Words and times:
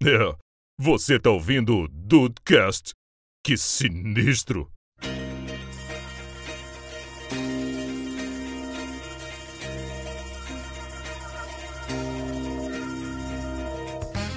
É, 0.00 0.32
você 0.78 1.18
tá 1.18 1.28
ouvindo 1.28 1.76
o 1.76 1.88
Dudecast? 1.88 2.92
Que 3.44 3.56
sinistro! 3.56 4.70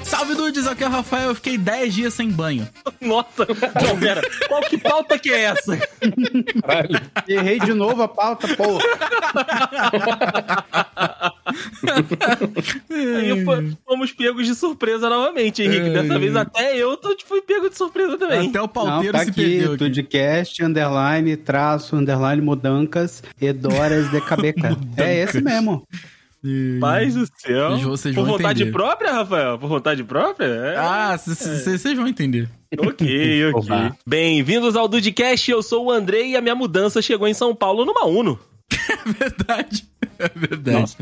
Salve 0.04 0.34
dudes, 0.34 0.66
aqui 0.66 0.84
é 0.84 0.88
o 0.88 0.90
Rafael, 0.90 1.30
eu 1.30 1.36
fiquei 1.36 1.60
10 1.60 1.94
dias 1.94 2.14
sem 2.16 2.32
banho. 2.32 2.68
Nossa, 3.00 3.46
não, 3.84 4.00
pera, 4.00 4.22
qual 4.48 4.62
que 4.62 4.80
pauta 4.80 5.20
que 5.20 5.32
é 5.32 5.42
essa? 5.44 5.78
Caralho. 5.78 7.00
Errei 7.28 7.60
de 7.60 7.74
novo 7.76 8.02
a 8.02 8.08
pauta, 8.08 8.48
porra. 8.56 8.84
Aí 12.90 13.44
fo- 13.46 13.78
fomos 13.86 14.12
pegos 14.12 14.46
de 14.48 14.56
surpresa 14.56 15.10
novamente, 15.10 15.62
Henrique. 15.64 15.90
Dessa 15.90 16.20
vez 16.20 16.36
até 16.36 16.78
eu 16.78 16.98
tô, 16.98 17.16
tipo, 17.16 17.30
fui 17.30 17.42
pego 17.42 17.70
de 17.70 17.78
surpresa 17.78 18.18
também. 18.18 18.50
Até 18.50 18.60
o 18.60 18.64
Não, 18.64 18.68
pauteiro 18.68 19.14
tá 19.18 19.24
se 19.24 19.30
aqui, 19.30 19.42
perdeu 19.44 19.74
aqui. 19.74 19.78
Tudcast, 19.86 20.64
underline, 20.64 21.38
traço, 21.38 21.96
underline, 21.96 22.42
mudancas, 22.42 23.24
edoras 23.42 24.10
de 24.12 24.22
cabeca. 24.22 24.78
é 24.98 25.20
esse 25.24 25.42
mesmo. 25.42 25.88
Paz 26.80 27.14
do 27.14 27.28
céu. 27.38 27.78
Vocês- 27.80 28.16
Por 28.16 28.26
vão 28.26 28.34
vontade 28.38 28.64
entender. 28.64 28.72
própria, 28.76 29.12
Rafael? 29.14 29.60
Por 29.60 29.70
vontade 29.70 30.04
própria? 30.04 30.46
É. 30.48 30.76
Ah, 30.78 31.16
vocês 31.18 31.96
vão 31.96 32.08
entender. 32.08 32.50
Ok, 32.78 33.46
ok. 33.54 33.70
Bem-vindos 34.08 34.76
ao 34.76 34.88
Dudcast, 34.88 35.52
eu 35.52 35.62
sou 35.62 35.86
o 35.86 35.92
Andrei 35.92 36.32
e 36.32 36.36
a 36.36 36.42
minha 36.42 36.56
mudança 36.56 37.00
chegou 37.02 37.28
em 37.28 37.34
São 37.34 37.56
Paulo 37.56 37.86
numa 37.86 38.06
Uno. 38.06 38.40
É 38.92 39.12
verdade. 39.14 39.86
É 40.20 40.30
verdade. 40.36 40.80
Nossa. 40.82 40.98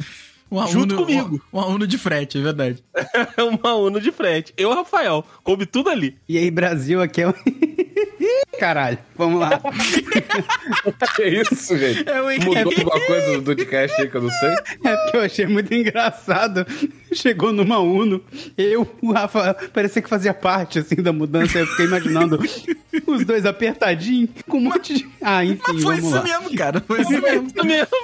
Uma 0.52 0.68
Junto 0.68 0.96
Uno- 0.96 1.06
comigo. 1.06 1.42
Uma, 1.54 1.66
uma 1.66 1.76
Uno 1.76 1.88
de 1.88 1.98
frete, 1.98 2.38
é 2.38 2.42
verdade. 2.42 2.84
uma 3.62 3.76
Uno 3.76 4.02
de 4.02 4.12
frente. 4.12 4.54
Eu, 4.58 4.74
Rafael, 4.74 5.24
coube 5.44 5.66
tudo 5.66 5.90
ali. 5.90 6.18
E 6.28 6.38
aí, 6.38 6.50
Brasil, 6.50 7.02
aqui 7.02 7.22
é 7.22 7.30
o... 7.30 7.34
Caralho, 8.60 8.98
vamos 9.16 9.40
lá. 9.40 9.52
Que 11.16 11.24
isso, 11.28 11.78
gente? 11.78 12.08
É 12.10 12.22
o 12.22 12.26
Mudou 12.46 12.58
alguma 12.74 13.06
coisa 13.06 13.38
do 13.38 13.44
podcast 13.44 14.02
aí 14.02 14.10
que 14.10 14.18
eu 14.18 14.22
não 14.22 14.30
sei? 14.30 14.50
É 14.84 14.96
porque 14.98 15.18
eu 15.18 15.22
achei 15.22 15.48
muito 15.48 15.74
engraçado. 15.74 16.66
Chegou 17.14 17.54
numa 17.54 17.80
Uno, 17.80 18.22
eu, 18.58 18.88
o 19.02 19.12
Rafa, 19.14 19.54
parecia 19.74 20.02
que 20.02 20.10
fazia 20.10 20.34
parte, 20.34 20.80
assim, 20.80 20.96
da 20.96 21.14
mudança. 21.14 21.60
Eu 21.60 21.68
fiquei 21.68 21.86
imaginando 21.86 22.40
os 23.08 23.26
dois 23.26 23.46
apertadinhos, 23.46 24.30
com 24.48 24.58
um 24.58 24.62
monte 24.62 24.94
de... 24.94 25.08
Ah, 25.22 25.44
enfim, 25.44 25.62
Mas 25.68 25.84
foi 25.84 25.96
vamos 25.96 26.04
isso 26.06 26.16
lá. 26.16 26.24
mesmo, 26.24 26.58
cara. 26.58 26.82
Foi 26.86 27.02
isso 27.02 27.12
mesmo. 27.22 27.48
Isso 27.48 27.66
mesmo. 27.66 27.98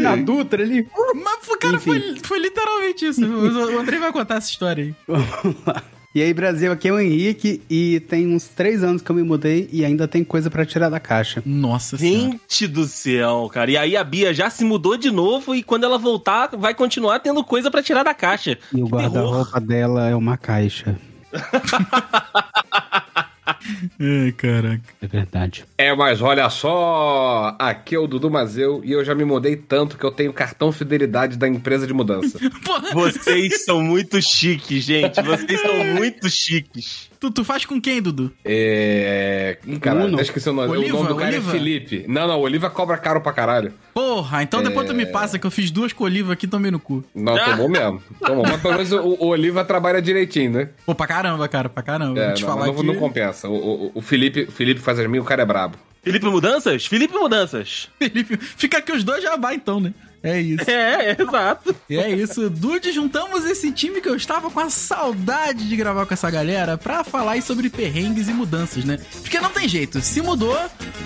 Na 0.00 0.16
Dutra 0.16 0.62
ali. 0.62 0.86
Mas, 1.14 1.56
cara, 1.58 1.76
Enfim. 1.76 1.84
foi, 1.84 2.16
foi 2.22 2.38
literalmente 2.38 3.06
isso. 3.06 3.24
O 3.24 3.78
Andrei 3.78 3.98
vai 3.98 4.12
contar 4.12 4.36
essa 4.36 4.50
história 4.50 4.84
aí. 4.84 4.94
Vamos 5.06 5.56
lá. 5.66 5.82
E 6.16 6.22
aí, 6.22 6.32
Brasil, 6.32 6.72
aqui 6.72 6.88
é 6.88 6.92
o 6.92 6.98
Henrique 6.98 7.60
e 7.68 8.00
tem 8.00 8.34
uns 8.34 8.48
três 8.48 8.82
anos 8.82 9.02
que 9.02 9.10
eu 9.10 9.14
me 9.14 9.22
mudei 9.22 9.68
e 9.70 9.84
ainda 9.84 10.08
tem 10.08 10.24
coisa 10.24 10.50
pra 10.50 10.64
tirar 10.64 10.88
da 10.88 10.98
caixa. 10.98 11.42
Nossa 11.44 11.98
senhora. 11.98 12.30
Gente 12.30 12.66
do 12.66 12.86
céu, 12.86 13.50
cara. 13.52 13.70
E 13.70 13.76
aí 13.76 13.98
a 13.98 14.02
Bia 14.02 14.32
já 14.32 14.48
se 14.48 14.64
mudou 14.64 14.96
de 14.96 15.10
novo 15.10 15.54
e 15.54 15.62
quando 15.62 15.84
ela 15.84 15.98
voltar, 15.98 16.48
vai 16.56 16.74
continuar 16.74 17.20
tendo 17.20 17.44
coisa 17.44 17.70
pra 17.70 17.82
tirar 17.82 18.02
da 18.02 18.14
caixa. 18.14 18.58
E 18.72 18.82
o 18.82 18.86
guarda-roupa 18.86 19.60
dela 19.60 20.08
é 20.08 20.16
uma 20.16 20.38
caixa. 20.38 20.98
Ai, 24.00 24.32
caraca. 24.32 24.80
É 25.02 25.06
verdade. 25.06 25.64
É, 25.78 25.94
mas 25.94 26.20
olha 26.22 26.48
só, 26.50 27.54
aqui 27.58 27.94
é 27.94 27.98
o 27.98 28.06
Dudu 28.06 28.30
Mazeu 28.30 28.80
e 28.84 28.92
eu 28.92 29.04
já 29.04 29.14
me 29.14 29.24
mudei 29.24 29.56
tanto 29.56 29.96
que 29.96 30.04
eu 30.04 30.10
tenho 30.10 30.32
cartão 30.32 30.70
fidelidade 30.72 31.36
da 31.36 31.48
empresa 31.48 31.86
de 31.86 31.92
mudança. 31.94 32.38
Porra, 32.64 32.92
Vocês 32.92 33.64
são 33.64 33.80
muito 33.82 34.20
chiques, 34.20 34.84
gente. 34.84 35.20
Vocês 35.22 35.60
são 35.60 35.84
muito 35.94 36.28
chiques. 36.28 37.10
tu, 37.20 37.30
tu 37.30 37.44
faz 37.44 37.64
com 37.64 37.80
quem, 37.80 38.00
Dudu? 38.02 38.32
É. 38.44 39.58
Caralho, 39.80 40.18
acho 40.20 40.32
que 40.32 40.48
o 40.48 40.52
nome, 40.52 40.68
Oliva, 40.76 40.94
o 40.96 40.98
nome 41.02 41.08
do 41.08 41.16
cara 41.16 41.30
Oliva? 41.32 41.50
é 41.50 41.52
Felipe. 41.52 42.04
Não, 42.08 42.26
não, 42.26 42.40
Oliva 42.40 42.70
cobra 42.70 42.96
caro 42.98 43.20
pra 43.20 43.32
caralho. 43.32 43.72
Porra, 43.94 44.42
então 44.42 44.62
depois 44.62 44.86
tu 44.86 44.94
me 44.94 45.06
passa 45.06 45.38
que 45.38 45.46
eu 45.46 45.50
fiz 45.50 45.70
duas 45.70 45.92
colivas 45.92 46.32
aqui 46.32 46.46
e 46.46 46.48
tomei 46.48 46.70
no 46.70 46.78
cu. 46.78 47.04
Não, 47.14 47.36
tomou 47.38 47.68
mesmo. 47.68 48.02
Tomou. 48.20 48.44
Mas 48.46 48.60
pelo 48.60 48.74
menos 48.74 48.92
o, 48.92 49.16
o 49.20 49.26
Oliva 49.28 49.64
trabalha 49.64 50.00
direitinho, 50.02 50.50
né? 50.50 50.68
Pô, 50.84 50.94
pra 50.94 51.06
caramba, 51.06 51.48
cara, 51.48 51.68
pra 51.68 51.82
caramba. 51.82 52.20
É, 52.20 52.26
Vou 52.26 52.34
te 52.34 52.42
não, 52.42 52.48
falar 52.48 52.66
não, 52.66 52.74
aqui. 52.74 52.82
não 52.86 52.94
compensa. 52.96 53.48
O, 53.48 53.55
o, 53.56 53.92
o 53.94 54.02
Felipe, 54.02 54.42
o 54.42 54.52
Felipe 54.52 54.80
faz 54.80 54.98
as 54.98 55.06
minhas, 55.06 55.24
o 55.24 55.28
cara 55.28 55.42
é 55.42 55.46
brabo. 55.46 55.76
Felipe 56.02 56.26
Mudanças? 56.26 56.86
Felipe 56.86 57.14
Mudanças. 57.14 57.88
Felipe, 57.98 58.38
fica 58.38 58.78
aqui 58.78 58.92
os 58.92 59.02
dois 59.02 59.22
jabá 59.22 59.54
então, 59.54 59.80
né? 59.80 59.92
É 60.22 60.40
isso. 60.40 60.68
É, 60.68 61.10
é, 61.10 61.16
exato. 61.20 61.74
E 61.88 61.96
é 61.96 62.10
isso, 62.10 62.50
Dude, 62.50 62.90
juntamos 62.92 63.44
esse 63.44 63.70
time 63.70 64.00
que 64.00 64.08
eu 64.08 64.16
estava 64.16 64.50
com 64.50 64.58
a 64.58 64.70
saudade 64.70 65.68
de 65.68 65.76
gravar 65.76 66.04
com 66.04 66.14
essa 66.14 66.30
galera 66.30 66.76
pra 66.76 67.04
falar 67.04 67.32
aí 67.32 67.42
sobre 67.42 67.70
perrengues 67.70 68.28
e 68.28 68.32
mudanças, 68.32 68.84
né? 68.84 68.98
Porque 69.20 69.38
não 69.40 69.50
tem 69.50 69.68
jeito, 69.68 70.00
se 70.00 70.20
mudou, 70.20 70.58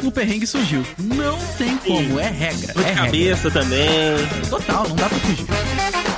o 0.03 0.10
perrengue 0.10 0.47
surgiu. 0.47 0.83
Não 0.99 1.39
tem 1.59 1.77
como, 1.78 2.19
é 2.19 2.28
regra. 2.28 2.72
É 2.72 2.75
de 2.75 2.83
regra. 2.83 3.05
cabeça 3.05 3.50
também. 3.50 3.89
Total, 4.49 4.89
não 4.89 4.97
dá 4.97 5.09
pra 5.09 5.19
fugir. 5.19 6.09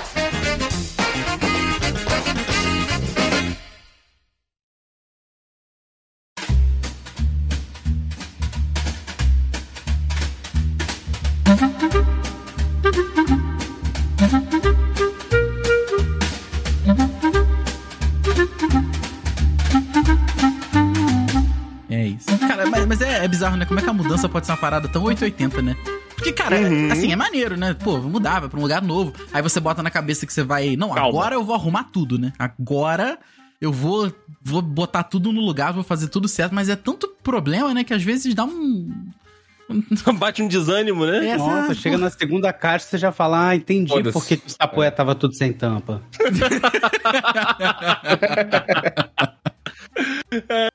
Né? 23.62 23.66
Como 23.66 23.78
é 23.78 23.82
que 23.82 23.88
a 23.88 23.92
mudança 23.92 24.28
pode 24.28 24.46
ser 24.46 24.52
uma 24.52 24.58
parada 24.58 24.88
tão 24.88 25.02
880, 25.04 25.62
né? 25.62 25.76
Porque, 26.16 26.32
cara, 26.32 26.58
Uhum. 26.60 26.90
assim, 26.92 27.12
é 27.12 27.16
maneiro, 27.16 27.56
né? 27.56 27.74
Pô, 27.74 28.00
vou 28.00 28.10
mudar, 28.10 28.40
vai 28.40 28.48
pra 28.48 28.58
um 28.58 28.62
lugar 28.62 28.82
novo. 28.82 29.12
Aí 29.32 29.40
você 29.42 29.60
bota 29.60 29.82
na 29.82 29.90
cabeça 29.90 30.26
que 30.26 30.32
você 30.32 30.42
vai. 30.42 30.76
Não, 30.76 30.88
Calma. 30.90 31.08
agora 31.08 31.34
eu 31.36 31.44
vou 31.44 31.54
arrumar 31.54 31.84
tudo, 31.84 32.18
né? 32.18 32.32
Agora 32.38 33.18
eu 33.60 33.72
vou, 33.72 34.12
vou 34.42 34.62
botar 34.62 35.02
tudo 35.04 35.32
no 35.32 35.40
lugar, 35.40 35.72
vou 35.72 35.82
fazer 35.84 36.08
tudo 36.08 36.26
certo. 36.28 36.54
Mas 36.54 36.68
é 36.68 36.76
tanto 36.76 37.08
problema, 37.22 37.72
né? 37.74 37.84
Que 37.84 37.94
às 37.94 38.02
vezes 38.02 38.34
dá 38.34 38.44
um. 38.44 38.90
Bate 40.18 40.42
um 40.42 40.48
desânimo, 40.48 41.06
né? 41.06 41.28
É, 41.30 41.36
Nossa, 41.36 41.74
chega 41.74 41.96
na 41.96 42.10
segunda 42.10 42.52
caixa 42.52 42.86
você 42.86 42.98
já 42.98 43.10
fala, 43.10 43.48
ah, 43.48 43.56
entendi 43.56 43.92
porque 44.12 44.34
o 44.46 44.50
sapoé 44.50 44.90
tava 44.90 45.14
tudo 45.14 45.34
sem 45.34 45.52
tampa. 45.52 46.02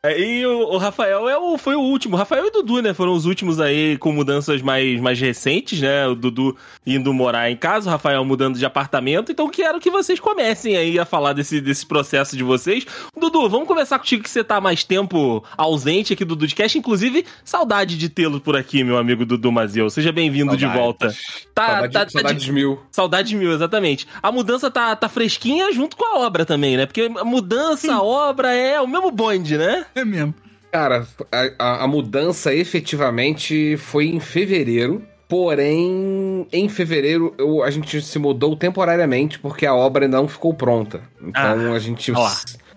É, 0.03 0.19
E 0.19 0.45
o, 0.45 0.73
o 0.73 0.78
Rafael 0.78 1.28
é 1.28 1.38
o, 1.38 1.57
foi 1.57 1.75
o 1.75 1.81
último. 1.81 2.16
O 2.16 2.17
Rafael 2.17 2.45
e 2.45 2.47
o 2.50 2.51
Dudu, 2.51 2.81
né? 2.81 2.94
Foram 2.94 3.13
os 3.13 3.25
últimos 3.25 3.59
aí 3.59 3.97
com 3.97 4.11
mudanças 4.11 4.61
mais, 4.61 5.00
mais 5.00 5.19
recentes, 5.19 5.81
né? 5.81 6.05
O 6.07 6.16
Dudu 6.16 6.55
indo 6.85 7.13
morar 7.13 7.50
em 7.50 7.55
casa, 7.55 7.89
o 7.89 7.91
Rafael 7.91 8.23
mudando 8.23 8.57
de 8.57 8.66
apartamento. 8.66 9.31
Então 9.31 9.50
quero 9.50 9.79
que 9.79 9.89
vocês 9.89 10.19
comecem 10.19 10.78
aí 10.78 11.00
a 11.00 11.05
falar 11.05 11.33
desse, 11.33 11.59
desse 11.59 11.85
processo 11.85 12.38
de 12.38 12.44
vocês. 12.44 12.85
Dudu, 13.19 13.50
vamos 13.50 13.67
começar 13.67 13.97
contigo 13.97 14.23
que 14.23 14.29
você 14.29 14.44
tá 14.44 14.61
mais 14.61 14.83
tempo 14.83 15.44
ausente 15.57 16.13
aqui 16.13 16.23
do 16.23 16.35
Dudcast. 16.35 16.78
Inclusive, 16.78 17.25
saudade 17.44 17.97
de 17.97 18.09
tê-lo 18.09 18.39
por 18.39 18.55
aqui, 18.55 18.84
meu 18.84 18.97
amigo 18.97 19.25
Dudu 19.25 19.51
Mazeu. 19.51 19.89
Seja 19.89 20.11
bem-vindo 20.11 20.55
de 20.55 20.61
Saudades. 20.66 20.81
volta. 20.84 21.16
Tá, 21.53 21.66
Saudade, 21.67 21.94
tá, 21.94 22.05
tá 22.05 22.11
saudades 22.11 22.44
de- 22.44 22.51
mil. 22.51 22.79
Saudade 22.91 23.35
mil, 23.35 23.51
exatamente. 23.51 24.07
A 24.22 24.31
mudança 24.31 24.69
tá, 24.69 24.95
tá 24.95 25.09
fresquinha 25.09 25.72
junto 25.73 25.97
com 25.97 26.05
a 26.05 26.19
obra 26.19 26.45
também, 26.45 26.78
né? 26.78 26.85
Porque 26.85 27.09
a 27.17 27.23
mudança, 27.23 27.94
a 27.94 28.01
obra 28.03 28.53
é 28.53 28.79
o 28.79 28.88
mesmo 28.88 29.06
bonde, 29.12 29.57
né? 29.57 29.85
É 29.95 30.03
mesmo. 30.06 30.34
Cara, 30.72 31.07
a, 31.31 31.50
a- 31.57 31.84
a 31.84 31.88
mudança 31.88 32.53
efetivamente 32.53 33.78
foi 33.78 34.07
em 34.07 34.19
fevereiro. 34.19 35.01
Porém, 35.29 36.47
em 36.53 36.69
fevereiro 36.69 37.34
eu- 37.38 37.62
a 37.63 37.69
gente 37.69 38.01
se 38.01 38.17
mudou 38.19 38.56
temporariamente 38.56 39.40
porque 39.40 39.66
a 39.66 39.73
obra 39.75 40.06
ainda 40.06 40.17
não 40.17 40.28
ficou 40.28 40.53
pronta. 40.53 41.01
Então 41.22 41.72
Ah, 41.72 41.73
a 41.73 41.79
gente 41.79 42.13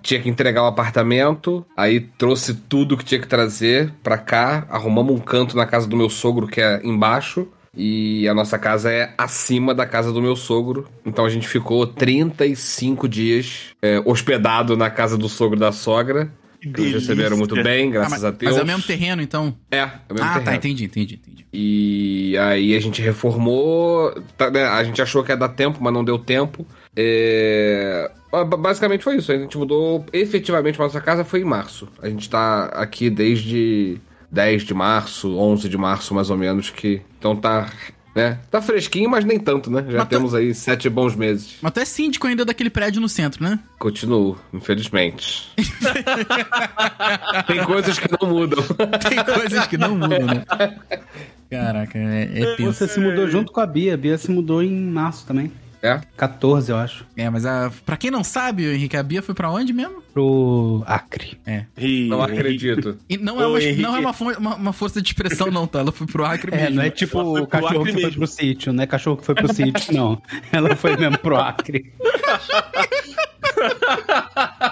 tinha 0.03 0.21
que 0.21 0.29
entregar 0.29 0.63
o 0.63 0.67
apartamento, 0.67 1.65
aí 1.77 2.01
trouxe 2.01 2.55
tudo 2.55 2.97
que 2.97 3.05
tinha 3.05 3.21
que 3.21 3.27
trazer 3.29 3.93
pra 4.03 4.17
cá, 4.19 4.67
arrumamos 4.71 5.15
um 5.15 5.19
canto 5.19 5.57
na 5.57 5.67
casa 5.67 5.87
do 5.87 5.97
meu 5.97 6.09
sogro 6.09 6.47
que 6.47 6.61
é 6.61 6.81
embaixo. 6.85 7.47
E 7.77 8.27
a 8.29 8.35
nossa 8.35 8.59
casa 8.59 8.91
é 8.91 9.15
acima 9.17 9.73
da 9.75 9.87
casa 9.87 10.13
do 10.13 10.21
meu 10.21 10.35
sogro. 10.35 10.89
Então 11.07 11.25
a 11.25 11.29
gente 11.31 11.47
ficou 11.47 11.87
35 11.87 13.09
dias 13.09 13.67
é, 13.81 14.01
hospedado 14.05 14.77
na 14.77 14.91
casa 14.91 15.17
do 15.17 15.29
sogro 15.29 15.59
da 15.59 15.71
sogra. 15.73 16.33
Que 16.61 16.67
nos 16.69 16.77
delícia. 16.77 16.99
receberam 16.99 17.39
muito 17.39 17.55
bem, 17.63 17.89
Ah, 17.89 17.93
graças 17.93 18.11
mas, 18.13 18.25
a 18.25 18.31
Deus. 18.33 18.53
mas 18.53 18.61
é 18.61 18.63
o 18.63 18.67
mesmo 18.67 18.83
terreno, 18.83 19.23
então. 19.23 19.57
É, 19.71 19.79
é 19.79 19.85
o 20.11 20.15
mesmo 20.15 20.27
ah, 20.29 20.33
terreno. 20.35 20.45
tá, 20.45 20.55
entendi, 20.57 20.85
entendi, 20.85 21.15
entendi. 21.15 21.47
E 21.53 22.37
aí 22.39 22.75
a 22.77 22.81
gente 22.81 23.01
reformou. 23.01 24.13
tá, 24.37 24.51
né, 24.51 24.65
A 24.65 24.85
gente 24.85 25.01
achou 25.01 25.23
que 25.25 25.33
ia 25.33 25.37
dar 25.39 25.49
tempo, 25.49 25.79
mas 25.81 25.93
não 25.93 26.05
deu 26.05 26.19
tempo. 26.19 26.67
É, 26.95 28.11
ba- 28.31 28.45
Basicamente 28.45 29.03
foi 29.05 29.17
isso. 29.17 29.33
A 29.33 29.39
gente 29.39 29.57
mudou 29.57 30.05
efetivamente 30.13 30.77
pra 30.77 30.85
nossa 30.85 31.01
casa 31.01 31.25
foi 31.25 31.41
em 31.41 31.45
março. 31.45 31.89
A 32.03 32.09
gente 32.11 32.29
tá 32.29 32.67
aqui 32.75 33.09
desde 33.09 33.99
10 34.31 34.63
de 34.63 34.75
março, 34.75 35.37
11 35.37 35.69
de 35.69 35.77
março 35.77 36.15
mais 36.15 36.31
ou 36.31 36.37
menos 36.37 36.71
que 36.71 37.03
então 37.19 37.35
tá 37.37 37.71
né? 38.15 38.39
Tá 38.51 38.61
fresquinho, 38.61 39.09
mas 39.09 39.25
nem 39.25 39.39
tanto, 39.39 39.71
né? 39.71 39.85
Já 39.89 39.99
Mas 39.99 40.03
tá- 40.03 40.07
temos 40.07 40.35
aí 40.35 40.53
sete 40.55 40.89
bons 40.89 41.15
meses. 41.15 41.57
Mas 41.63 41.73
tu 41.73 41.81
é 41.81 41.85
síndico 41.85 42.27
ainda 42.27 42.45
daquele 42.45 42.71
prédio 42.71 43.01
no 43.01 43.09
centro, 43.09 43.43
né? 43.43 43.59
Continuo, 43.79 44.37
infelizmente. 44.53 45.49
Tem 47.47 47.65
coisas 47.65 47.99
que 47.99 48.09
não 48.11 48.29
mudam. 48.29 48.63
Tem 49.09 49.25
coisas 49.25 49.67
que 49.69 49.79
não 49.79 49.97
mudam, 49.97 50.27
né? 50.27 50.45
Caraca, 51.51 51.99
é, 51.99 52.43
é. 52.43 52.57
Você 52.57 52.87
se 52.87 53.01
mudou 53.01 53.29
junto 53.29 53.53
com 53.53 53.61
a 53.61 53.67
Bia. 53.67 53.95
A 53.95 53.97
Bia 53.97 54.19
se 54.19 54.31
mudou 54.31 54.63
em 54.63 54.71
março 54.71 55.27
também. 55.27 55.51
É? 55.83 55.99
14, 56.17 56.71
eu 56.71 56.77
acho. 56.77 57.07
É, 57.17 57.31
mas 57.31 57.47
a, 57.47 57.73
pra 57.87 57.97
quem 57.97 58.11
não 58.11 58.23
sabe, 58.23 58.67
o 58.67 58.73
Henrique, 58.75 58.97
a 58.99 59.03
Bia 59.03 59.23
foi 59.23 59.35
pra 59.35 59.51
onde 59.51 59.73
mesmo? 59.73 60.03
Pro 60.13 60.83
Acre. 60.87 61.39
Ih, 61.79 62.07
Não 62.09 62.21
acredito. 62.23 62.99
E 63.09 63.17
não 63.17 63.41
é, 63.41 63.47
Ô, 63.47 63.51
uma, 63.51 63.63
Henrique. 63.63 63.81
não 63.81 63.97
é 63.97 64.01
uma, 64.01 64.13
fo- 64.13 64.31
uma- 64.39 64.57
uma 64.57 64.73
força 64.75 65.01
de 65.01 65.09
expressão, 65.09 65.51
não, 65.51 65.67
tá? 65.67 65.79
Ela 65.81 65.91
foi 65.93 66.07
pro 66.07 66.23
Acre 66.25 66.53
É, 66.55 66.63
mesmo. 66.65 66.77
não 66.77 66.83
é 66.83 66.91
tipo 66.91 67.13
foi 67.13 67.41
o 67.41 67.47
cachorro 67.47 67.81
Acre 67.81 67.85
que 67.87 67.93
foi 67.93 68.03
mesmo. 68.03 68.19
pro 68.19 68.27
sítio, 68.27 68.73
não 68.75 68.83
é 68.83 68.87
cachorro 68.87 69.17
que 69.17 69.25
foi 69.25 69.35
pro 69.35 69.55
sítio, 69.55 69.95
não. 69.95 70.21
Ela 70.53 70.77
foi 70.77 70.97
mesmo 70.99 71.17
pro 71.19 71.37
Acre. 71.37 71.91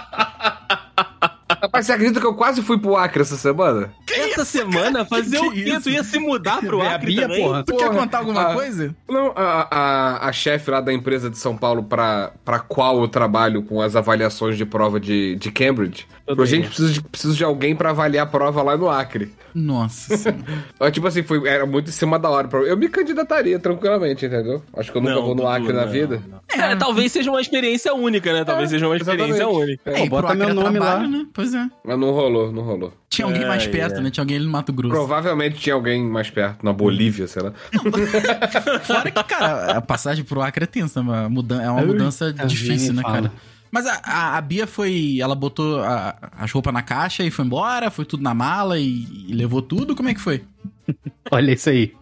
Rapaz, 1.60 1.86
você 1.86 1.92
acredita 1.92 2.20
que 2.20 2.26
eu 2.26 2.34
quase 2.34 2.62
fui 2.62 2.78
pro 2.78 2.96
Acre 2.96 3.22
essa 3.22 3.36
semana? 3.36 3.90
Essa 4.10 4.44
semana, 4.44 5.04
fazer 5.04 5.38
Que 5.40 5.46
o 5.46 5.52
quê? 5.52 5.60
isso? 5.70 5.82
Tu 5.82 5.90
ia 5.90 6.04
se 6.04 6.18
mudar 6.18 6.60
pro 6.60 6.80
Acre 6.80 7.06
Bia, 7.06 7.22
também? 7.22 7.42
porra. 7.42 7.64
Tu 7.64 7.76
quer 7.76 7.86
Porra, 7.86 7.98
contar 7.98 8.18
alguma 8.18 8.50
ah, 8.50 8.54
coisa? 8.54 8.94
Não, 9.08 9.32
a, 9.34 9.68
a, 9.70 10.28
a 10.28 10.32
chefe 10.32 10.70
lá 10.70 10.80
da 10.80 10.92
empresa 10.92 11.28
de 11.28 11.38
São 11.38 11.56
Paulo 11.56 11.82
pra, 11.82 12.32
pra 12.44 12.58
qual 12.58 13.00
eu 13.00 13.08
trabalho 13.08 13.62
com 13.62 13.80
as 13.80 13.96
avaliações 13.96 14.56
de 14.56 14.64
prova 14.64 14.98
de, 15.00 15.36
de 15.36 15.50
Cambridge. 15.50 16.06
Tudo 16.28 16.42
a 16.42 16.46
gente 16.46 16.60
bem. 16.60 16.68
precisa 16.68 16.92
de, 16.92 17.00
preciso 17.02 17.34
de 17.34 17.44
alguém 17.44 17.74
pra 17.74 17.90
avaliar 17.90 18.26
a 18.26 18.28
prova 18.28 18.62
lá 18.62 18.76
no 18.76 18.88
Acre. 18.88 19.32
Nossa 19.54 20.14
Tipo 20.92 21.06
assim, 21.08 21.22
foi, 21.22 21.48
era 21.48 21.64
muito 21.66 21.88
em 21.88 21.92
cima 21.92 22.18
da 22.18 22.28
hora. 22.28 22.46
pra- 22.48 22.60
Eu 22.60 22.76
me 22.76 22.88
candidataria 22.88 23.58
tranquilamente, 23.58 24.26
entendeu? 24.26 24.62
Acho 24.76 24.92
que 24.92 24.98
eu 24.98 25.02
nunca 25.02 25.14
Não, 25.14 25.22
vou 25.24 25.34
no 25.34 25.46
Acre 25.48 25.72
na 25.72 25.86
não, 25.86 25.92
vida. 25.92 26.22
não. 26.28 26.38
É, 26.64 26.76
talvez 26.76 27.10
seja 27.12 27.30
uma 27.30 27.40
experiência 27.40 27.92
única, 27.94 28.32
né? 28.32 28.44
Talvez 28.44 28.70
seja 28.70 28.86
uma 28.86 28.96
experiência 28.96 29.42
exatamente. 29.42 29.62
única. 29.62 29.90
É, 29.90 30.04
e 30.04 30.08
bota 30.08 30.34
meu 30.34 30.48
é 30.50 30.52
nome 30.52 30.78
lá. 30.78 30.86
trabalho, 30.86 31.08
Né? 31.10 31.26
Pois 31.32 31.54
é. 31.54 31.66
Mas 31.84 31.98
não 31.98 32.10
rolou, 32.12 32.52
não 32.52 32.62
rolou. 32.62 32.92
Tinha 33.08 33.26
alguém 33.26 33.46
mais 33.46 33.64
É, 33.64 33.68
perto, 33.68 33.96
é. 33.96 34.00
né? 34.02 34.10
Tinha 34.10 34.22
alguém 34.22 34.36
ali 34.36 34.44
no 34.46 34.52
Mato 34.52 34.72
Grosso. 34.72 34.94
Provavelmente 34.94 35.56
tinha 35.56 35.74
alguém 35.74 36.04
mais 36.04 36.28
perto, 36.30 36.62
na 36.64 36.72
Bolívia, 36.72 37.26
sei 37.26 37.42
lá. 37.42 37.52
Fora 38.84 39.10
que, 39.10 39.24
cara, 39.24 39.72
a 39.72 39.80
passagem 39.80 40.24
pro 40.24 40.40
Acre 40.42 40.64
é 40.64 40.66
tensa, 40.66 41.00
uma 41.00 41.28
mudan 41.28 41.60
é 41.62 41.70
uma 41.70 41.82
mudança 41.84 42.32
difícil, 42.32 42.92
né, 42.92 43.02
fala. 43.02 43.14
cara? 43.14 43.32
Mas 43.70 43.86
a, 43.86 44.00
a, 44.04 44.36
a 44.36 44.40
Bia 44.40 44.66
foi. 44.66 45.18
Ela 45.20 45.34
botou 45.34 45.80
a- 45.80 46.16
as 46.38 46.50
roupas 46.50 46.72
na 46.72 46.82
caixa 46.82 47.22
e 47.24 47.30
foi 47.30 47.44
embora, 47.44 47.90
foi 47.90 48.04
tudo 48.04 48.22
na 48.22 48.34
mala 48.34 48.78
e, 48.78 49.06
e 49.28 49.32
levou 49.34 49.60
tudo? 49.62 49.94
Como 49.96 50.08
é 50.08 50.14
que 50.14 50.20
foi? 50.20 50.42
Olha 51.30 51.52
isso 51.52 51.68
aí. 51.70 51.92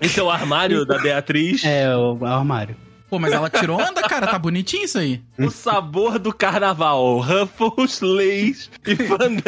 Esse 0.00 0.18
é 0.20 0.22
o 0.22 0.30
armário 0.30 0.84
da 0.86 0.98
Beatriz. 0.98 1.62
É 1.64 1.94
o 1.96 2.24
armário. 2.24 2.76
Pô, 3.08 3.20
mas 3.20 3.32
ela 3.32 3.48
tirou 3.48 3.80
onda, 3.80 4.02
cara, 4.02 4.26
tá 4.26 4.36
bonitinho 4.38 4.84
isso 4.84 4.98
aí. 4.98 5.22
O 5.38 5.48
sabor 5.48 6.18
do 6.18 6.32
carnaval. 6.32 7.20
Ruffles, 7.20 8.00
Lays 8.00 8.68
e 8.84 8.96
Fandango. 8.96 9.42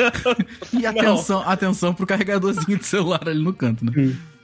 E 0.72 0.86
atenção, 0.86 1.42
atenção 1.44 1.92
pro 1.92 2.06
carregadorzinho 2.06 2.78
de 2.78 2.84
celular 2.86 3.28
ali 3.28 3.42
no 3.42 3.52
canto, 3.52 3.84
né? 3.84 3.92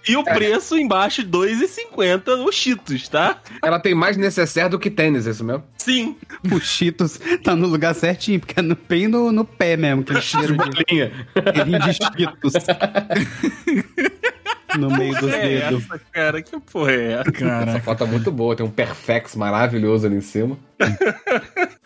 E 0.09 0.17
o 0.17 0.25
preço 0.25 0.77
embaixo, 0.77 1.23
2,50 1.23 2.29
o 2.47 2.53
Cheetos, 2.53 3.09
tá? 3.09 3.39
Ela 3.63 3.81
tem 3.81 3.95
mais 3.95 4.17
necessaire 4.17 4.69
do 4.69 4.79
que 4.79 4.91
tênis, 4.91 5.27
é 5.27 5.31
isso 5.31 5.45
mesmo? 5.45 5.65
Sim. 5.79 6.17
O 6.53 6.61
Cheetos 6.61 7.19
tá 7.43 7.57
no 7.57 7.67
lugar 7.67 7.95
certinho, 7.95 8.41
porque 8.41 8.59
é 8.59 8.63
no, 8.63 8.77
bem 8.89 9.09
no, 9.09 9.33
no 9.33 9.45
pé 9.45 9.77
mesmo, 9.77 10.03
aquele 10.03 10.21
cheiro 10.21 10.57
de, 10.57 10.85
Linha. 10.91 11.13
cheirinho 11.55 11.79
de 11.81 11.95
Cheetos. 11.95 12.53
no 14.79 14.91
meio 14.91 15.15
dos 15.19 15.33
é 15.33 15.49
dedos. 15.49 15.85
essa, 15.85 15.99
cara? 16.13 16.43
Que 16.43 16.59
porra 16.61 16.93
é 16.93 17.13
essa? 17.13 17.31
Essa 17.31 17.33
Caraca. 17.33 17.81
foto 17.81 18.05
é 18.05 18.07
muito 18.07 18.31
boa, 18.31 18.55
tem 18.57 18.67
um 18.67 18.71
Perfex 18.71 19.35
maravilhoso 19.37 20.07
ali 20.07 20.17
em 20.17 20.21
cima. 20.21 20.59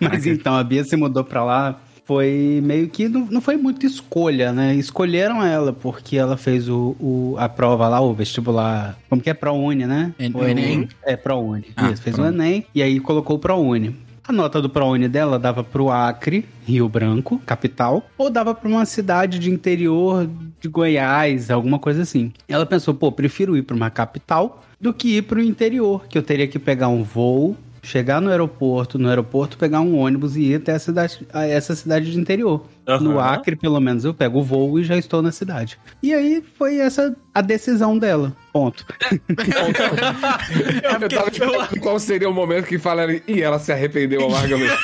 Mas 0.00 0.26
então, 0.26 0.56
a 0.56 0.64
Bia 0.64 0.84
se 0.84 0.96
mudou 0.96 1.24
pra 1.24 1.44
lá. 1.44 1.80
Foi 2.08 2.60
meio 2.64 2.88
que. 2.88 3.06
Não, 3.06 3.26
não 3.30 3.40
foi 3.42 3.58
muito 3.58 3.84
escolha, 3.84 4.50
né? 4.50 4.74
Escolheram 4.74 5.44
ela 5.44 5.74
porque 5.74 6.16
ela 6.16 6.38
fez 6.38 6.66
o, 6.66 6.96
o- 6.98 7.34
a 7.38 7.50
prova 7.50 7.86
lá, 7.86 8.00
o 8.00 8.14
vestibular. 8.14 8.98
Como 9.10 9.20
que 9.20 9.28
é? 9.28 9.34
ProUni, 9.34 9.84
né? 9.84 10.14
En- 10.18 10.32
Foi 10.32 10.52
Enem? 10.52 10.88
É, 11.04 11.16
ProUni. 11.16 11.66
Ah, 11.76 11.90
Isso, 11.90 12.00
fez 12.00 12.16
pronto. 12.16 12.30
o 12.30 12.34
Enem 12.34 12.64
e 12.74 12.82
aí 12.82 12.98
colocou 12.98 13.36
o 13.36 13.38
ProUni. 13.38 13.94
A 14.26 14.32
nota 14.32 14.60
do 14.62 14.70
ProUni 14.70 15.06
dela 15.06 15.38
dava 15.38 15.62
pro 15.62 15.90
Acre, 15.90 16.46
Rio 16.66 16.88
Branco, 16.88 17.38
capital, 17.44 18.02
ou 18.16 18.30
dava 18.30 18.54
pra 18.54 18.68
uma 18.70 18.86
cidade 18.86 19.38
de 19.38 19.50
interior 19.50 20.26
de 20.60 20.68
Goiás, 20.68 21.50
alguma 21.50 21.78
coisa 21.78 22.02
assim. 22.02 22.32
Ela 22.48 22.64
pensou, 22.64 22.94
pô, 22.94 23.12
prefiro 23.12 23.54
ir 23.54 23.62
pra 23.62 23.76
uma 23.76 23.90
capital 23.90 24.62
do 24.80 24.94
que 24.94 25.16
ir 25.18 25.22
pro 25.22 25.42
interior, 25.42 26.06
que 26.08 26.16
eu 26.16 26.22
teria 26.22 26.46
que 26.46 26.58
pegar 26.58 26.88
um 26.88 27.02
voo, 27.02 27.54
chegar 27.82 28.20
no 28.20 28.30
aeroporto, 28.30 28.98
no 28.98 29.08
aeroporto 29.08 29.58
pegar 29.58 29.80
um 29.80 29.98
ônibus 29.98 30.36
e 30.36 30.42
ir 30.42 30.56
até 30.56 30.78
cidade, 30.78 31.26
essa 31.32 31.74
cidade 31.74 32.10
de 32.10 32.18
interior. 32.18 32.66
Aham. 32.88 33.04
No 33.04 33.20
Acre, 33.20 33.54
pelo 33.54 33.78
menos, 33.80 34.04
eu 34.04 34.14
pego 34.14 34.38
o 34.38 34.42
voo 34.42 34.78
e 34.78 34.84
já 34.84 34.96
estou 34.96 35.20
na 35.20 35.30
cidade. 35.30 35.78
E 36.02 36.14
aí 36.14 36.42
foi 36.56 36.78
essa 36.78 37.14
a 37.34 37.42
decisão 37.42 37.98
dela. 37.98 38.34
Ponto. 38.52 38.84
É 39.00 39.14
eu 41.04 41.08
tava 41.08 41.28
esperando 41.30 41.80
qual 41.80 41.98
seria 42.00 42.28
o 42.28 42.32
momento 42.32 42.64
que 42.66 42.78
falaria 42.78 43.22
e 43.28 43.42
ela 43.42 43.58
se 43.58 43.70
arrependeu 43.70 44.26
amargamente. 44.26 44.74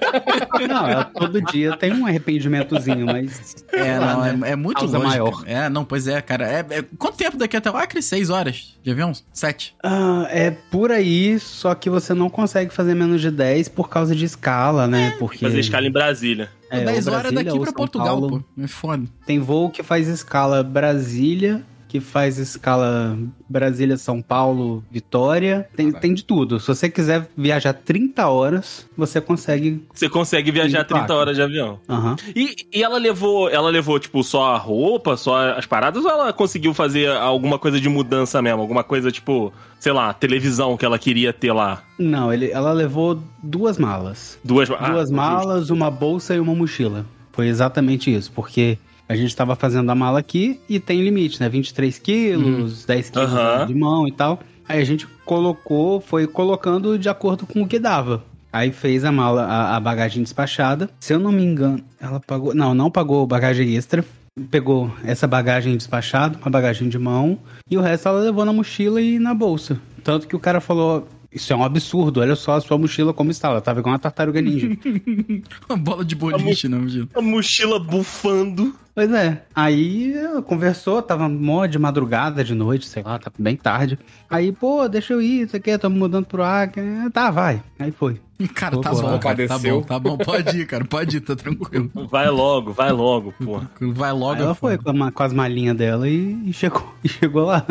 Não, 0.68 0.86
ela 0.86 1.04
todo 1.04 1.40
dia 1.42 1.76
tem 1.76 1.92
um 1.92 2.06
arrependimentozinho, 2.06 3.06
mas. 3.06 3.64
É, 3.72 3.98
não, 3.98 4.20
né? 4.20 4.48
é, 4.48 4.52
é 4.52 4.56
muito 4.56 4.84
longe. 4.84 4.98
maior. 4.98 5.42
É, 5.46 5.68
não, 5.68 5.84
pois 5.84 6.06
é, 6.06 6.20
cara. 6.20 6.46
É, 6.48 6.64
é- 6.70 6.84
quanto 6.98 7.16
tempo 7.16 7.36
daqui 7.36 7.56
até 7.56 7.70
o 7.70 7.76
Acre? 7.76 8.02
Seis 8.02 8.30
horas 8.30 8.76
de 8.82 8.90
avião? 8.90 9.12
Sete. 9.32 9.74
Ah, 9.82 10.26
é 10.30 10.50
por 10.50 10.90
aí, 10.90 11.38
só 11.38 11.74
que 11.74 11.90
você 11.90 12.14
não 12.14 12.28
consegue 12.28 12.72
fazer 12.72 12.94
menos 12.94 13.20
de 13.20 13.30
10 13.30 13.68
por 13.68 13.88
causa 13.88 14.14
de 14.14 14.24
escala, 14.24 14.86
né? 14.86 15.14
Porque 15.18 15.38
Fazer 15.38 15.60
escala 15.60 15.86
em 15.86 15.92
Brasília. 15.92 16.50
É, 16.70 16.84
Dez 16.84 17.06
ou 17.06 17.14
horas 17.14 17.32
Brasília 17.32 17.44
daqui 17.44 17.58
pra 17.58 17.66
São 17.66 17.74
Portugal, 17.74 18.20
Paulo. 18.20 18.44
pô. 18.56 18.62
É 18.62 18.66
foda. 18.66 19.04
Tem 19.24 19.38
voo 19.38 19.70
que 19.70 19.82
faz 19.82 20.08
escala 20.08 20.62
Brasília, 20.62 21.64
que 21.88 22.00
faz 22.00 22.38
escala 22.38 23.18
Brasília, 23.48 23.96
São 23.96 24.20
Paulo, 24.20 24.84
Vitória. 24.90 25.68
Tem, 25.76 25.92
tem 25.92 26.14
de 26.14 26.24
tudo. 26.24 26.58
Se 26.58 26.66
você 26.68 26.88
quiser 26.88 27.28
viajar 27.36 27.72
30 27.72 28.26
horas, 28.28 28.86
você 28.96 29.20
consegue. 29.20 29.84
Você 29.92 30.08
consegue 30.08 30.50
viajar 30.50 30.80
Sim, 30.80 30.88
30 30.88 31.06
claro. 31.06 31.20
horas 31.20 31.36
de 31.36 31.42
avião. 31.42 31.80
Aham. 31.88 32.16
E, 32.34 32.56
e 32.72 32.82
ela 32.82 32.98
levou, 32.98 33.48
ela 33.48 33.70
levou, 33.70 33.98
tipo, 33.98 34.22
só 34.22 34.54
a 34.54 34.56
roupa, 34.56 35.16
só 35.16 35.50
as 35.50 35.66
paradas, 35.66 36.04
ou 36.04 36.10
ela 36.10 36.32
conseguiu 36.32 36.74
fazer 36.74 37.10
alguma 37.10 37.58
coisa 37.58 37.80
de 37.80 37.88
mudança 37.88 38.42
mesmo? 38.42 38.60
Alguma 38.60 38.82
coisa, 38.82 39.10
tipo, 39.10 39.52
sei 39.78 39.92
lá, 39.92 40.12
televisão 40.12 40.76
que 40.76 40.84
ela 40.84 40.98
queria 40.98 41.32
ter 41.32 41.52
lá? 41.52 41.82
Não, 41.98 42.32
ele, 42.32 42.50
ela 42.50 42.72
levou 42.72 43.20
duas 43.42 43.78
malas. 43.78 44.38
Duas, 44.42 44.70
ah, 44.70 44.90
duas 44.90 45.10
malas, 45.10 45.70
uma 45.70 45.90
bolsa 45.90 46.34
e 46.34 46.40
uma 46.40 46.54
mochila. 46.54 47.06
Foi 47.32 47.48
exatamente 47.48 48.12
isso, 48.12 48.32
porque 48.32 48.78
a 49.08 49.14
gente 49.16 49.34
tava 49.34 49.54
fazendo 49.54 49.90
a 49.90 49.94
mala 49.94 50.18
aqui 50.18 50.60
e 50.68 50.80
tem 50.80 51.02
limite, 51.02 51.40
né? 51.40 51.48
23 51.48 51.98
quilos, 51.98 52.84
10 52.84 53.10
quilos 53.10 53.32
Aham. 53.32 53.66
de 53.66 53.74
mão 53.74 54.08
e 54.08 54.12
tal. 54.12 54.40
Aí 54.68 54.80
a 54.80 54.84
gente 54.84 55.06
colocou, 55.24 56.00
foi 56.00 56.26
colocando 56.26 56.98
de 56.98 57.08
acordo 57.08 57.46
com 57.46 57.62
o 57.62 57.68
que 57.68 57.78
dava. 57.78 58.24
Aí 58.52 58.72
fez 58.72 59.04
a 59.04 59.12
mala, 59.12 59.44
a, 59.44 59.76
a 59.76 59.80
bagagem 59.80 60.22
despachada. 60.22 60.90
Se 60.98 61.12
eu 61.12 61.18
não 61.18 61.30
me 61.30 61.44
engano, 61.44 61.82
ela 62.00 62.18
pagou. 62.18 62.54
Não, 62.54 62.74
não 62.74 62.90
pagou 62.90 63.26
bagagem 63.26 63.76
extra. 63.76 64.04
Pegou 64.50 64.90
essa 65.02 65.26
bagagem 65.26 65.76
despachada, 65.76 66.38
uma 66.38 66.50
bagagem 66.50 66.90
de 66.90 66.98
mão, 66.98 67.38
e 67.70 67.78
o 67.78 67.80
resto 67.80 68.08
ela 68.08 68.20
levou 68.20 68.44
na 68.44 68.52
mochila 68.52 69.00
e 69.00 69.18
na 69.18 69.32
bolsa. 69.32 69.80
Tanto 70.04 70.28
que 70.28 70.36
o 70.36 70.38
cara 70.38 70.60
falou: 70.60 71.08
Isso 71.36 71.52
é 71.52 71.56
um 71.56 71.62
absurdo, 71.62 72.20
olha 72.20 72.34
só 72.34 72.54
a 72.54 72.60
sua 72.62 72.78
mochila 72.78 73.12
como 73.12 73.30
está. 73.30 73.48
Ela 73.48 73.60
tava 73.60 73.80
igual 73.80 73.92
uma 73.92 73.98
tartaruga 73.98 74.40
ninja. 74.40 74.68
Uma 75.68 75.76
bola 75.76 76.02
de 76.02 76.16
boliche, 76.16 76.66
não, 76.66 76.88
Gil. 76.88 77.10
A 77.14 77.20
mochila 77.20 77.78
bufando. 77.78 78.74
Pois 78.94 79.12
é. 79.12 79.42
Aí 79.54 80.14
conversou, 80.46 81.02
tava 81.02 81.28
mó 81.28 81.66
de 81.66 81.78
madrugada, 81.78 82.42
de 82.42 82.54
noite, 82.54 82.86
sei 82.86 83.02
lá, 83.02 83.18
tava 83.18 83.36
bem 83.38 83.54
tarde. 83.54 83.98
Aí, 84.30 84.50
pô, 84.50 84.88
deixa 84.88 85.12
eu 85.12 85.20
ir, 85.20 85.42
isso 85.42 85.54
aqui, 85.54 85.76
tô 85.76 85.90
me 85.90 85.98
mudando 85.98 86.24
pro 86.24 86.42
Acre. 86.42 86.82
Tá, 87.12 87.30
vai. 87.30 87.62
Aí 87.78 87.92
foi. 87.92 88.18
Cara, 88.54 88.80
tá 88.80 88.90
Pô, 88.90 89.02
bom, 89.02 89.18
cara, 89.18 89.46
tá 89.46 89.58
bom, 89.58 89.82
tá 89.82 89.98
bom. 89.98 90.16
Pode 90.16 90.58
ir, 90.58 90.66
cara, 90.66 90.84
pode 90.86 91.18
ir, 91.18 91.20
tá 91.20 91.36
tranquilo. 91.36 91.90
Vai 92.10 92.28
logo, 92.28 92.70
vai 92.72 92.92
logo, 92.92 93.32
porra. 93.32 93.70
Vai 93.80 94.12
logo. 94.12 94.34
Aí 94.34 94.42
ela 94.42 94.54
foi 94.54 94.76
com, 94.76 95.02
a 95.02 95.10
com 95.10 95.22
as 95.22 95.32
malinhas 95.32 95.76
dela 95.76 96.06
e, 96.06 96.48
e 96.48 96.52
chegou, 96.52 96.94
e 97.02 97.08
chegou 97.08 97.44
lá. 97.46 97.66